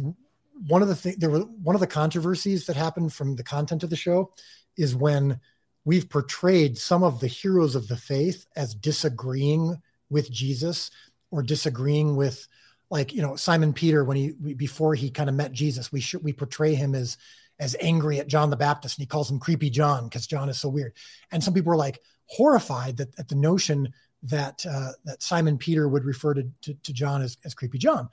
one 0.68 0.82
of 0.82 0.88
the 0.88 0.96
things 0.96 1.16
there 1.16 1.30
were 1.30 1.40
one 1.40 1.74
of 1.74 1.80
the 1.80 1.86
controversies 1.86 2.66
that 2.66 2.76
happened 2.76 3.12
from 3.12 3.36
the 3.36 3.42
content 3.42 3.82
of 3.82 3.90
the 3.90 3.96
show 3.96 4.32
is 4.76 4.94
when 4.94 5.40
we've 5.84 6.08
portrayed 6.08 6.76
some 6.76 7.02
of 7.02 7.20
the 7.20 7.26
heroes 7.26 7.74
of 7.74 7.88
the 7.88 7.96
faith 7.96 8.46
as 8.56 8.74
disagreeing 8.74 9.80
with 10.10 10.30
Jesus 10.30 10.90
or 11.30 11.42
disagreeing 11.42 12.16
with 12.16 12.46
like 12.90 13.12
you 13.12 13.22
know 13.22 13.36
Simon 13.36 13.72
Peter 13.72 14.04
when 14.04 14.16
he 14.16 14.30
before 14.32 14.94
he 14.94 15.10
kind 15.10 15.28
of 15.28 15.34
met 15.34 15.52
Jesus 15.52 15.90
we 15.90 16.00
should 16.00 16.22
we 16.22 16.32
portray 16.32 16.74
him 16.74 16.94
as 16.94 17.16
as 17.58 17.76
angry 17.80 18.18
at 18.18 18.28
John 18.28 18.50
the 18.50 18.56
Baptist 18.56 18.98
and 18.98 19.02
he 19.02 19.06
calls 19.06 19.30
him 19.30 19.38
creepy 19.38 19.70
John 19.70 20.04
because 20.04 20.26
John 20.26 20.48
is 20.48 20.60
so 20.60 20.68
weird. 20.68 20.92
And 21.30 21.42
some 21.42 21.54
people 21.54 21.70
were 21.70 21.76
like 21.76 22.00
horrified 22.26 22.96
that 22.98 23.18
at 23.18 23.28
the 23.28 23.34
notion 23.34 23.92
that 24.24 24.64
uh, 24.68 24.92
that 25.04 25.22
Simon 25.22 25.58
Peter 25.58 25.88
would 25.88 26.04
refer 26.04 26.34
to, 26.34 26.46
to, 26.62 26.74
to 26.74 26.92
John 26.92 27.22
as, 27.22 27.38
as 27.44 27.54
creepy 27.54 27.78
John. 27.78 28.08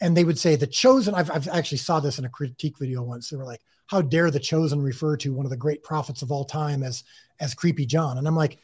And 0.00 0.16
they 0.16 0.24
would 0.24 0.38
say 0.38 0.56
the 0.56 0.66
chosen 0.66 1.14
I've, 1.14 1.30
I've 1.30 1.48
actually 1.48 1.78
saw 1.78 2.00
this 2.00 2.18
in 2.18 2.24
a 2.24 2.30
critique 2.30 2.78
video 2.78 3.02
once. 3.02 3.30
They 3.30 3.36
were 3.36 3.44
like 3.44 3.62
how 3.86 4.02
dare 4.02 4.30
the 4.30 4.40
chosen 4.40 4.80
refer 4.80 5.16
to 5.18 5.32
one 5.32 5.46
of 5.46 5.50
the 5.50 5.56
great 5.56 5.82
prophets 5.82 6.22
of 6.22 6.32
all 6.32 6.44
time 6.44 6.82
as 6.82 7.04
as 7.40 7.54
creepy 7.54 7.86
john? 7.86 8.18
And 8.18 8.26
i'm 8.26 8.36
like 8.36 8.58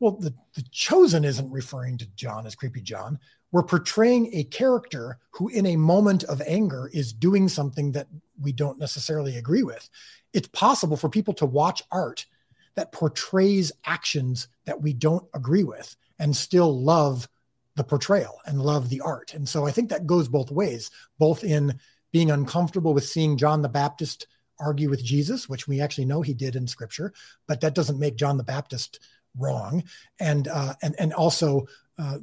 well 0.00 0.12
the, 0.12 0.34
the 0.54 0.62
chosen 0.70 1.24
isn't 1.24 1.50
referring 1.50 1.98
to 1.98 2.06
john 2.16 2.46
as 2.46 2.54
creepy 2.54 2.80
john. 2.80 3.18
We're 3.52 3.62
portraying 3.62 4.30
a 4.32 4.42
character 4.44 5.18
who 5.30 5.46
in 5.48 5.66
a 5.66 5.76
moment 5.76 6.24
of 6.24 6.42
anger 6.44 6.90
is 6.92 7.12
doing 7.12 7.48
something 7.48 7.92
that 7.92 8.08
we 8.40 8.50
don't 8.50 8.80
necessarily 8.80 9.36
agree 9.36 9.62
with. 9.62 9.88
It's 10.32 10.48
possible 10.48 10.96
for 10.96 11.08
people 11.08 11.34
to 11.34 11.46
watch 11.46 11.80
art 11.92 12.26
that 12.74 12.90
portrays 12.90 13.70
actions 13.84 14.48
that 14.64 14.82
we 14.82 14.92
don't 14.92 15.24
agree 15.34 15.62
with 15.62 15.94
and 16.18 16.36
still 16.36 16.80
love 16.82 17.28
the 17.76 17.84
portrayal 17.84 18.40
and 18.46 18.60
love 18.60 18.88
the 18.88 19.00
art. 19.00 19.34
And 19.34 19.48
so 19.48 19.66
I 19.66 19.70
think 19.70 19.90
that 19.90 20.06
goes 20.06 20.28
both 20.28 20.50
ways, 20.50 20.90
both 21.18 21.44
in 21.44 21.78
being 22.12 22.30
uncomfortable 22.30 22.94
with 22.94 23.06
seeing 23.06 23.36
John 23.36 23.62
the 23.62 23.68
Baptist 23.68 24.26
argue 24.58 24.90
with 24.90 25.04
Jesus, 25.04 25.48
which 25.48 25.66
we 25.66 25.80
actually 25.80 26.04
know 26.04 26.22
he 26.22 26.34
did 26.34 26.56
in 26.56 26.66
scripture, 26.66 27.12
but 27.46 27.60
that 27.60 27.74
doesn't 27.74 27.98
make 27.98 28.16
John 28.16 28.36
the 28.36 28.44
Baptist 28.44 29.00
wrong. 29.36 29.84
And, 30.20 30.48
uh, 30.48 30.74
and, 30.82 30.94
and 30.98 31.12
also 31.12 31.66
uh, 31.98 32.18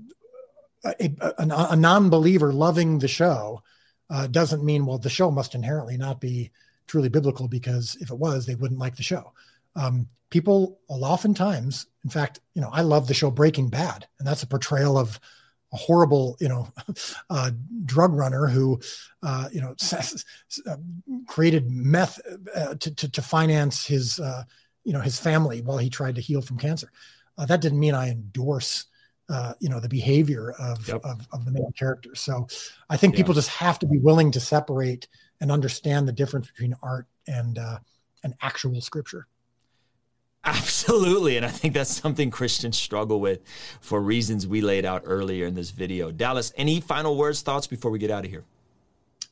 a, 0.85 1.13
a, 1.19 1.33
a 1.37 1.75
non-believer 1.75 2.53
loving 2.53 2.99
the 2.99 3.07
show 3.07 3.61
uh, 4.09 4.27
doesn't 4.27 4.63
mean, 4.63 4.85
well, 4.85 4.97
the 4.97 5.09
show 5.09 5.31
must 5.31 5.55
inherently 5.55 5.97
not 5.97 6.19
be 6.19 6.51
truly 6.87 7.09
biblical 7.09 7.47
because 7.47 7.97
if 8.01 8.11
it 8.11 8.17
was, 8.17 8.45
they 8.45 8.55
wouldn't 8.55 8.79
like 8.79 8.95
the 8.95 9.03
show. 9.03 9.31
Um, 9.75 10.07
people 10.29 10.79
oftentimes, 10.89 11.87
in 12.03 12.09
fact, 12.09 12.39
you 12.53 12.61
know, 12.61 12.69
I 12.71 12.81
love 12.81 13.07
the 13.07 13.13
show 13.13 13.31
Breaking 13.31 13.69
Bad, 13.69 14.07
and 14.19 14.27
that's 14.27 14.43
a 14.43 14.47
portrayal 14.47 14.97
of 14.97 15.19
a 15.73 15.77
horrible, 15.77 16.37
you 16.39 16.49
know, 16.49 16.67
uh, 17.29 17.51
drug 17.85 18.13
runner 18.13 18.47
who, 18.47 18.79
uh, 19.23 19.49
you 19.51 19.61
know, 19.61 19.75
uh, 20.67 20.77
created 21.27 21.71
meth 21.71 22.19
uh, 22.55 22.75
to, 22.75 22.93
to, 22.95 23.09
to, 23.09 23.21
finance 23.21 23.85
his, 23.85 24.19
uh, 24.19 24.43
you 24.83 24.93
know, 24.93 25.01
his 25.01 25.19
family 25.19 25.61
while 25.61 25.77
he 25.77 25.89
tried 25.89 26.15
to 26.15 26.21
heal 26.21 26.41
from 26.41 26.57
cancer. 26.57 26.91
Uh, 27.37 27.45
that 27.45 27.61
didn't 27.61 27.79
mean 27.79 27.95
I 27.95 28.09
endorse, 28.09 28.85
you 29.59 29.69
know, 29.69 29.79
the 29.79 29.87
behavior 29.87 30.51
of, 30.59 30.85
yep. 30.87 31.01
of, 31.05 31.25
of, 31.31 31.45
the 31.45 31.51
main 31.51 31.71
character. 31.71 32.15
So 32.15 32.47
I 32.89 32.97
think 32.97 33.13
yeah. 33.13 33.17
people 33.19 33.33
just 33.33 33.47
have 33.49 33.79
to 33.79 33.87
be 33.87 33.97
willing 33.97 34.31
to 34.31 34.41
separate 34.41 35.07
and 35.39 35.49
understand 35.49 36.05
the 36.05 36.11
difference 36.11 36.47
between 36.47 36.75
art 36.83 37.07
and, 37.27 37.57
and 38.23 38.33
actual 38.41 38.81
scripture. 38.81 39.27
Absolutely. 40.43 41.37
And 41.37 41.45
I 41.45 41.49
think 41.49 41.73
that's 41.73 41.91
something 41.91 42.31
Christians 42.31 42.77
struggle 42.77 43.19
with 43.19 43.41
for 43.79 44.01
reasons 44.01 44.47
we 44.47 44.61
laid 44.61 44.85
out 44.85 45.03
earlier 45.05 45.45
in 45.45 45.53
this 45.53 45.69
video. 45.69 46.11
Dallas, 46.11 46.51
any 46.57 46.81
final 46.81 47.15
words, 47.15 47.41
thoughts 47.41 47.67
before 47.67 47.91
we 47.91 47.99
get 47.99 48.09
out 48.09 48.25
of 48.25 48.31
here? 48.31 48.43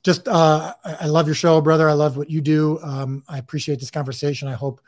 Just, 0.03 0.27
uh, 0.27 0.73
I 0.85 1.07
love 1.07 1.27
your 1.27 1.35
show, 1.35 1.59
brother. 1.61 1.89
I 1.89 1.93
love 1.93 2.15
what 2.15 2.29
you 2.29 2.41
do. 2.41 2.79
Um, 2.83 3.23
I 3.27 3.37
appreciate 3.37 3.79
this 3.79 3.91
conversation. 3.91 4.47
I 4.47 4.53
hope 4.53 4.81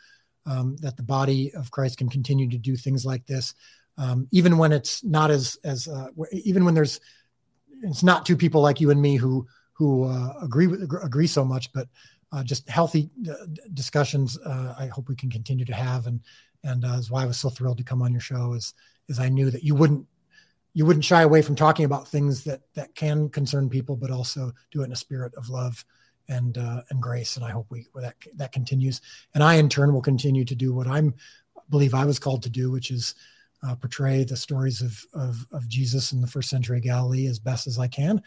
um, 0.45 0.77
that 0.77 0.95
the 0.95 1.03
body 1.03 1.51
of 1.53 1.71
Christ 1.71 1.97
can 1.97 2.07
continue 2.07 2.49
to 2.49 2.57
do 2.57 2.75
things 2.75 3.05
like 3.05 3.25
this, 3.25 3.53
um, 3.97 4.27
even 4.31 4.57
when 4.57 4.71
it's 4.71 5.03
not 5.03 5.31
as, 5.31 5.57
as 5.63 5.87
uh, 5.87 6.07
even 6.31 6.65
when 6.65 6.73
there's, 6.73 6.99
it's 7.83 8.03
not 8.03 8.25
two 8.25 8.37
people 8.37 8.61
like 8.61 8.79
you 8.79 8.91
and 8.91 9.01
me 9.01 9.15
who, 9.17 9.45
who 9.73 10.05
uh, 10.05 10.33
agree 10.41 10.67
with, 10.67 10.83
agree 11.03 11.27
so 11.27 11.43
much, 11.43 11.73
but 11.73 11.87
uh, 12.31 12.43
just 12.43 12.69
healthy 12.69 13.09
uh, 13.29 13.45
discussions. 13.73 14.37
Uh, 14.39 14.75
I 14.77 14.87
hope 14.87 15.09
we 15.09 15.15
can 15.15 15.29
continue 15.29 15.65
to 15.65 15.73
have, 15.73 16.07
and 16.07 16.21
and 16.63 16.85
uh, 16.85 16.93
is 16.93 17.11
why 17.11 17.23
I 17.23 17.27
was 17.27 17.37
so 17.37 17.49
thrilled 17.49 17.77
to 17.79 17.83
come 17.83 18.01
on 18.01 18.11
your 18.11 18.21
show. 18.21 18.53
Is 18.53 18.73
is 19.07 19.19
I 19.19 19.29
knew 19.29 19.49
that 19.51 19.63
you 19.63 19.75
wouldn't 19.75 20.05
you 20.73 20.85
wouldn't 20.85 21.05
shy 21.05 21.21
away 21.21 21.41
from 21.41 21.55
talking 21.55 21.85
about 21.85 22.07
things 22.07 22.43
that 22.45 22.61
that 22.75 22.95
can 22.95 23.29
concern 23.29 23.69
people, 23.69 23.95
but 23.95 24.11
also 24.11 24.51
do 24.71 24.81
it 24.81 24.85
in 24.85 24.91
a 24.91 24.95
spirit 24.95 25.33
of 25.35 25.49
love 25.49 25.83
and 26.29 26.57
uh, 26.57 26.81
and 26.89 27.01
grace. 27.01 27.35
And 27.35 27.45
I 27.45 27.51
hope 27.51 27.67
we 27.69 27.85
that 27.95 28.15
that 28.35 28.51
continues. 28.51 29.01
And 29.33 29.43
I 29.43 29.55
in 29.55 29.69
turn 29.69 29.93
will 29.93 30.01
continue 30.01 30.45
to 30.45 30.55
do 30.55 30.73
what 30.73 30.87
I'm 30.87 31.13
believe 31.69 31.93
I 31.93 32.05
was 32.05 32.19
called 32.19 32.43
to 32.43 32.49
do, 32.49 32.71
which 32.71 32.91
is 32.91 33.15
uh, 33.63 33.75
portray 33.75 34.23
the 34.23 34.37
stories 34.37 34.81
of, 34.81 35.05
of 35.13 35.45
of 35.51 35.67
Jesus 35.67 36.13
in 36.13 36.21
the 36.21 36.27
first 36.27 36.49
century 36.49 36.79
Galilee 36.79 37.27
as 37.27 37.39
best 37.39 37.67
as 37.67 37.77
I 37.77 37.87
can. 37.87 38.21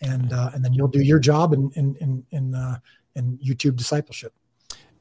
And 0.00 0.32
uh, 0.32 0.50
and 0.54 0.64
then 0.64 0.72
you'll 0.72 0.88
do 0.88 1.02
your 1.02 1.18
job 1.18 1.52
in 1.52 1.70
in 1.72 1.96
in, 1.96 2.24
in 2.30 2.54
uh, 2.54 2.78
and 3.14 3.38
YouTube 3.40 3.76
discipleship. 3.76 4.32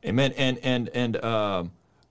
Amen. 0.05 0.33
And 0.37 0.57
and 0.59 0.89
and 0.89 1.17
uh, 1.17 1.63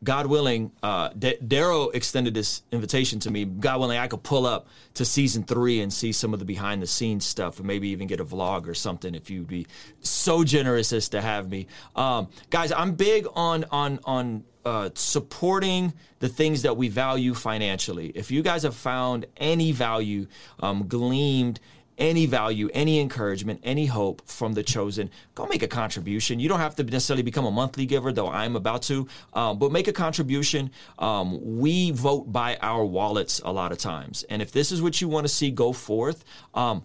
God 0.05 0.27
willing, 0.27 0.73
uh, 0.83 1.09
D- 1.19 1.39
Derral 1.43 1.95
extended 1.95 2.35
this 2.35 2.63
invitation 2.71 3.19
to 3.21 3.31
me. 3.31 3.45
God 3.45 3.81
willing, 3.81 3.99
I 3.99 4.09
could 4.09 4.23
pull 4.23 4.47
up 4.47 4.69
to 4.95 5.05
season 5.05 5.45
three 5.45 5.81
and 5.81 5.93
see 5.93 6.13
some 6.13 6.35
of 6.35 6.39
the 6.39 6.45
behind 6.45 6.83
the 6.83 6.87
scenes 6.87 7.25
stuff, 7.25 7.59
and 7.59 7.67
maybe 7.67 7.89
even 7.89 8.07
get 8.07 8.21
a 8.21 8.25
vlog 8.25 8.69
or 8.69 8.75
something. 8.75 9.15
If 9.15 9.31
you'd 9.31 9.49
be 9.49 9.67
so 10.01 10.45
generous 10.45 10.93
as 10.93 11.09
to 11.11 11.21
have 11.21 11.49
me, 11.49 11.67
um, 11.95 12.29
guys, 12.51 12.73
I'm 12.73 12.95
big 12.95 13.27
on 13.35 13.65
on 13.71 14.01
on. 14.05 14.45
Uh, 14.67 14.91
supporting 14.95 15.95
the 16.19 16.29
things 16.29 16.63
that 16.63 16.77
we 16.77 16.89
value 16.89 17.35
financially. 17.35 18.09
If 18.17 18.33
you 18.33 18.43
guys 18.43 18.65
have 18.65 18.75
found 18.75 19.25
any 19.37 19.71
value 19.71 20.27
um, 20.59 20.89
gleamed 20.89 21.61
any 21.99 22.27
value, 22.27 22.69
any 22.75 23.01
encouragement, 23.01 23.61
any 23.63 23.87
hope 23.87 24.23
from 24.27 24.55
the 24.55 24.63
chosen, 24.63 25.11
go 25.35 25.47
make 25.47 25.63
a 25.63 25.69
contribution. 25.69 26.41
You 26.41 26.49
don't 26.49 26.61
have 26.61 26.77
to 26.77 26.85
necessarily 26.85 27.23
become 27.23 27.47
a 27.47 27.51
monthly 27.51 27.87
giver, 27.87 28.13
though 28.13 28.29
I'm 28.29 28.57
about 28.57 28.83
to, 28.83 29.07
um, 29.35 29.59
but 29.59 29.73
make 29.73 29.89
a 29.89 29.93
contribution. 29.93 30.71
Um, 30.99 31.59
we 31.59 31.91
vote 31.91 32.33
by 32.33 32.59
our 32.61 32.85
wallets 32.85 33.41
a 33.45 33.53
lot 33.53 33.73
of 33.73 33.79
times. 33.79 34.25
And 34.29 34.43
if 34.43 34.53
this 34.53 34.73
is 34.73 34.83
what 34.83 35.01
you 35.01 35.09
want 35.09 35.27
to 35.27 35.33
see 35.33 35.51
go 35.51 35.73
forth, 35.73 36.25
um, 36.55 36.83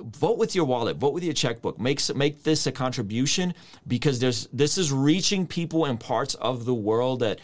vote 0.00 0.38
with 0.38 0.54
your 0.54 0.64
wallet 0.64 0.96
vote 0.96 1.14
with 1.14 1.22
your 1.22 1.32
checkbook 1.32 1.78
make 1.78 2.00
make 2.16 2.42
this 2.42 2.66
a 2.66 2.72
contribution 2.72 3.54
because 3.86 4.18
there's 4.18 4.48
this 4.52 4.76
is 4.76 4.92
reaching 4.92 5.46
people 5.46 5.86
in 5.86 5.96
parts 5.96 6.34
of 6.34 6.64
the 6.64 6.74
world 6.74 7.20
that 7.20 7.38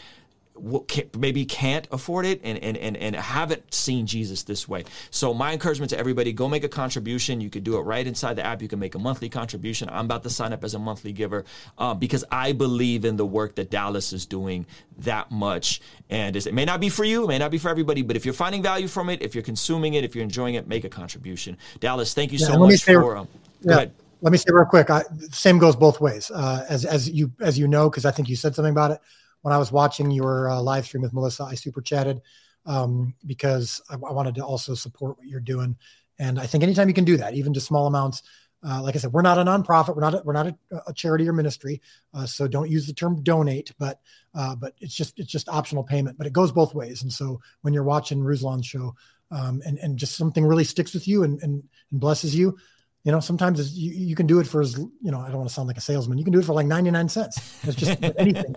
maybe 1.17 1.45
can't 1.45 1.87
afford 1.91 2.25
it 2.25 2.41
and, 2.43 2.57
and, 2.59 2.77
and, 2.77 2.95
and 2.97 3.15
haven't 3.15 3.73
seen 3.73 4.05
Jesus 4.05 4.43
this 4.43 4.67
way. 4.67 4.83
So, 5.09 5.33
my 5.33 5.53
encouragement 5.53 5.89
to 5.91 5.97
everybody 5.97 6.33
go 6.33 6.47
make 6.47 6.63
a 6.63 6.69
contribution. 6.69 7.41
You 7.41 7.49
could 7.49 7.63
do 7.63 7.77
it 7.77 7.81
right 7.81 8.05
inside 8.05 8.35
the 8.35 8.45
app. 8.45 8.61
You 8.61 8.67
can 8.67 8.79
make 8.79 8.95
a 8.95 8.99
monthly 8.99 9.29
contribution. 9.29 9.89
I'm 9.89 10.05
about 10.05 10.23
to 10.23 10.29
sign 10.29 10.53
up 10.53 10.63
as 10.63 10.73
a 10.73 10.79
monthly 10.79 11.11
giver 11.11 11.45
uh, 11.77 11.93
because 11.93 12.23
I 12.31 12.51
believe 12.51 13.05
in 13.05 13.15
the 13.15 13.25
work 13.25 13.55
that 13.55 13.69
Dallas 13.69 14.13
is 14.13 14.25
doing 14.25 14.65
that 14.99 15.31
much. 15.31 15.81
And 16.09 16.35
it 16.35 16.53
may 16.53 16.65
not 16.65 16.79
be 16.79 16.89
for 16.89 17.03
you, 17.03 17.23
it 17.23 17.27
may 17.27 17.37
not 17.37 17.51
be 17.51 17.57
for 17.57 17.69
everybody, 17.69 18.01
but 18.01 18.15
if 18.15 18.25
you're 18.25 18.33
finding 18.33 18.61
value 18.61 18.87
from 18.87 19.09
it, 19.09 19.21
if 19.21 19.33
you're 19.33 19.43
consuming 19.43 19.95
it, 19.95 20.03
if 20.03 20.15
you're 20.15 20.23
enjoying 20.23 20.55
it, 20.55 20.67
make 20.67 20.83
a 20.83 20.89
contribution. 20.89 21.57
Dallas, 21.79 22.13
thank 22.13 22.31
you 22.31 22.39
yeah, 22.39 22.47
so 22.47 22.59
much 22.59 22.83
for. 22.83 23.17
Um, 23.17 23.27
yeah 23.61 23.85
let 24.23 24.31
me 24.31 24.37
say 24.37 24.51
real 24.51 24.65
quick. 24.65 24.91
I, 24.91 25.03
same 25.31 25.57
goes 25.57 25.75
both 25.75 25.99
ways. 25.99 26.29
Uh, 26.29 26.63
as 26.69 26.85
as 26.85 27.09
you 27.09 27.31
as 27.39 27.57
you 27.57 27.67
know, 27.67 27.89
because 27.89 28.05
I 28.05 28.11
think 28.11 28.29
you 28.29 28.35
said 28.35 28.53
something 28.53 28.71
about 28.71 28.91
it 28.91 29.01
when 29.41 29.53
I 29.53 29.57
was 29.57 29.71
watching 29.71 30.11
your 30.11 30.49
uh, 30.49 30.61
live 30.61 30.85
stream 30.85 31.01
with 31.01 31.13
Melissa, 31.13 31.43
I 31.43 31.55
super 31.55 31.81
chatted 31.81 32.21
um, 32.65 33.13
because 33.25 33.81
I, 33.89 33.95
I, 33.95 34.11
wanted 34.11 34.35
to 34.35 34.45
also 34.45 34.75
support 34.75 35.17
what 35.17 35.27
you're 35.27 35.39
doing. 35.39 35.75
And 36.19 36.39
I 36.39 36.45
think 36.45 36.63
anytime 36.63 36.87
you 36.87 36.93
can 36.93 37.05
do 37.05 37.17
that, 37.17 37.33
even 37.33 37.53
just 37.53 37.67
small 37.67 37.87
amounts, 37.87 38.21
uh, 38.63 38.81
like 38.83 38.95
I 38.95 38.99
said, 38.99 39.11
we're 39.11 39.23
not 39.23 39.39
a 39.39 39.43
nonprofit, 39.43 39.95
we're 39.95 40.01
not 40.01 40.13
a, 40.13 40.21
we're 40.23 40.33
not 40.33 40.47
a, 40.47 40.55
a 40.87 40.93
charity 40.93 41.27
or 41.27 41.33
ministry, 41.33 41.81
uh, 42.13 42.27
so 42.27 42.47
don't 42.47 42.69
use 42.69 42.85
the 42.85 42.93
term 42.93 43.23
donate. 43.23 43.71
But 43.79 43.99
uh, 44.35 44.55
but 44.55 44.75
it's 44.79 44.93
just 44.93 45.17
it's 45.17 45.31
just 45.31 45.49
optional 45.49 45.83
payment, 45.83 46.17
but 46.19 46.27
it 46.27 46.33
goes 46.33 46.51
both 46.51 46.75
ways. 46.75 47.01
And 47.01 47.11
so 47.11 47.41
when 47.61 47.73
you're 47.73 47.83
watching 47.83 48.23
Ruslan's 48.23 48.67
show, 48.67 48.93
um, 49.31 49.63
and 49.65 49.79
and 49.79 49.97
just 49.97 50.15
something 50.15 50.45
really 50.45 50.63
sticks 50.63 50.93
with 50.93 51.07
you 51.07 51.23
and 51.23 51.41
and, 51.41 51.63
and 51.89 51.99
blesses 51.99 52.35
you, 52.35 52.55
you 53.03 53.11
know, 53.11 53.19
sometimes 53.19 53.75
you, 53.75 53.91
you 53.91 54.15
can 54.15 54.27
do 54.27 54.39
it 54.39 54.45
for 54.45 54.61
as 54.61 54.77
you 54.77 54.91
know. 55.09 55.19
I 55.19 55.29
don't 55.29 55.37
want 55.37 55.49
to 55.49 55.53
sound 55.55 55.67
like 55.67 55.77
a 55.77 55.81
salesman. 55.81 56.19
You 56.19 56.23
can 56.23 56.33
do 56.33 56.39
it 56.39 56.45
for 56.45 56.53
like 56.53 56.67
ninety 56.67 56.91
nine 56.91 57.09
cents. 57.09 57.37
It's 57.63 57.75
just 57.75 57.97
anything 58.17 58.53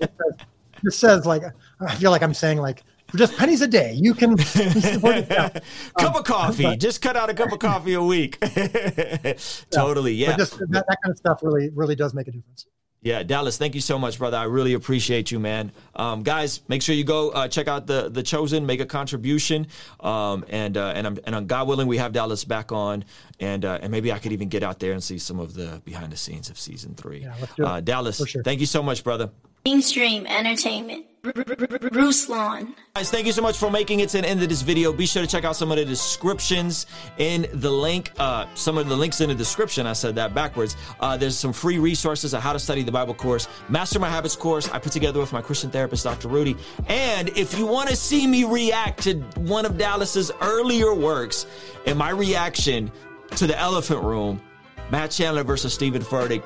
says 0.90 1.26
like 1.26 1.42
I 1.80 1.94
feel 1.96 2.10
like 2.10 2.22
I'm 2.22 2.34
saying 2.34 2.58
like 2.58 2.82
for 3.08 3.18
just 3.18 3.36
pennies 3.36 3.60
a 3.60 3.68
day, 3.68 3.92
you 3.92 4.14
can 4.14 4.36
cup 4.36 5.54
um, 5.98 6.16
of 6.16 6.24
coffee. 6.24 6.64
But, 6.64 6.80
just 6.80 7.00
cut 7.00 7.16
out 7.16 7.30
a 7.30 7.34
cup 7.34 7.52
of 7.52 7.58
coffee 7.60 7.94
a 7.94 8.02
week. 8.02 8.40
totally, 9.70 10.14
yeah. 10.14 10.36
Just 10.36 10.58
that, 10.58 10.84
that, 10.88 10.98
kind 11.02 11.12
of 11.12 11.16
stuff 11.16 11.40
really 11.42 11.70
really 11.70 11.94
does 11.94 12.14
make 12.14 12.28
a 12.28 12.32
difference. 12.32 12.66
Yeah, 13.02 13.22
Dallas, 13.22 13.58
thank 13.58 13.74
you 13.74 13.82
so 13.82 13.98
much, 13.98 14.18
brother. 14.18 14.38
I 14.38 14.44
really 14.44 14.72
appreciate 14.72 15.30
you, 15.30 15.38
man. 15.38 15.72
Um, 15.94 16.22
guys, 16.22 16.62
make 16.68 16.80
sure 16.80 16.94
you 16.94 17.04
go 17.04 17.28
uh, 17.30 17.48
check 17.48 17.68
out 17.68 17.86
the 17.86 18.08
the 18.08 18.22
Chosen, 18.22 18.64
make 18.64 18.80
a 18.80 18.86
contribution, 18.86 19.66
um, 20.00 20.42
and 20.48 20.78
uh, 20.78 20.94
and 20.96 21.06
I'm, 21.06 21.18
and 21.24 21.36
I'm, 21.36 21.46
God 21.46 21.68
willing, 21.68 21.86
we 21.86 21.98
have 21.98 22.12
Dallas 22.12 22.44
back 22.44 22.72
on, 22.72 23.04
and 23.38 23.66
uh, 23.66 23.78
and 23.82 23.92
maybe 23.92 24.10
I 24.10 24.18
could 24.18 24.32
even 24.32 24.48
get 24.48 24.62
out 24.62 24.78
there 24.78 24.92
and 24.92 25.04
see 25.04 25.18
some 25.18 25.38
of 25.38 25.52
the 25.52 25.82
behind 25.84 26.12
the 26.12 26.16
scenes 26.16 26.48
of 26.48 26.58
season 26.58 26.94
three. 26.94 27.20
Yeah, 27.20 27.34
let's 27.38 27.54
do 27.54 27.64
it. 27.64 27.66
Uh, 27.66 27.80
Dallas, 27.80 28.26
sure. 28.26 28.42
thank 28.42 28.60
you 28.60 28.66
so 28.66 28.82
much, 28.82 29.04
brother. 29.04 29.30
Mainstream 29.66 30.26
entertainment. 30.26 31.06
Bruce 31.22 32.26
Ruslan. 32.26 32.74
Guys, 32.94 33.10
thank 33.10 33.24
you 33.24 33.32
so 33.32 33.40
much 33.40 33.56
for 33.56 33.70
making 33.70 34.00
it 34.00 34.10
to 34.10 34.20
the 34.20 34.28
end 34.28 34.42
of 34.42 34.50
this 34.50 34.60
video. 34.60 34.92
Be 34.92 35.06
sure 35.06 35.22
to 35.22 35.26
check 35.26 35.44
out 35.44 35.56
some 35.56 35.70
of 35.70 35.78
the 35.78 35.86
descriptions 35.86 36.84
in 37.16 37.46
the 37.54 37.70
link, 37.70 38.12
uh, 38.18 38.44
some 38.54 38.76
of 38.76 38.86
the 38.90 38.94
links 38.94 39.22
in 39.22 39.30
the 39.30 39.34
description. 39.34 39.86
I 39.86 39.94
said 39.94 40.16
that 40.16 40.34
backwards. 40.34 40.76
Uh, 41.00 41.16
there's 41.16 41.38
some 41.38 41.54
free 41.54 41.78
resources 41.78 42.34
on 42.34 42.42
how 42.42 42.52
to 42.52 42.58
study 42.58 42.82
the 42.82 42.92
Bible 42.92 43.14
course, 43.14 43.48
Master 43.70 43.98
My 43.98 44.10
Habits 44.10 44.36
course 44.36 44.68
I 44.68 44.78
put 44.78 44.92
together 44.92 45.18
with 45.18 45.32
my 45.32 45.40
Christian 45.40 45.70
therapist, 45.70 46.04
Dr. 46.04 46.28
Rudy. 46.28 46.56
And 46.88 47.30
if 47.30 47.58
you 47.58 47.64
want 47.64 47.88
to 47.88 47.96
see 47.96 48.26
me 48.26 48.44
react 48.44 49.04
to 49.04 49.14
one 49.38 49.64
of 49.64 49.78
Dallas's 49.78 50.30
earlier 50.42 50.94
works 50.94 51.46
and 51.86 51.98
my 51.98 52.10
reaction 52.10 52.92
to 53.36 53.46
the 53.46 53.58
elephant 53.58 54.02
room, 54.02 54.42
Matt 54.90 55.10
Chandler 55.10 55.42
versus 55.42 55.72
Steven 55.72 56.02
Furtick, 56.02 56.42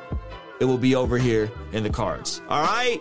it 0.61 0.65
will 0.65 0.79
be 0.79 0.95
over 0.95 1.19
here 1.19 1.51
in 1.73 1.83
the 1.83 1.91
cards. 1.91 2.43
All 2.49 2.63
right? 2.63 3.01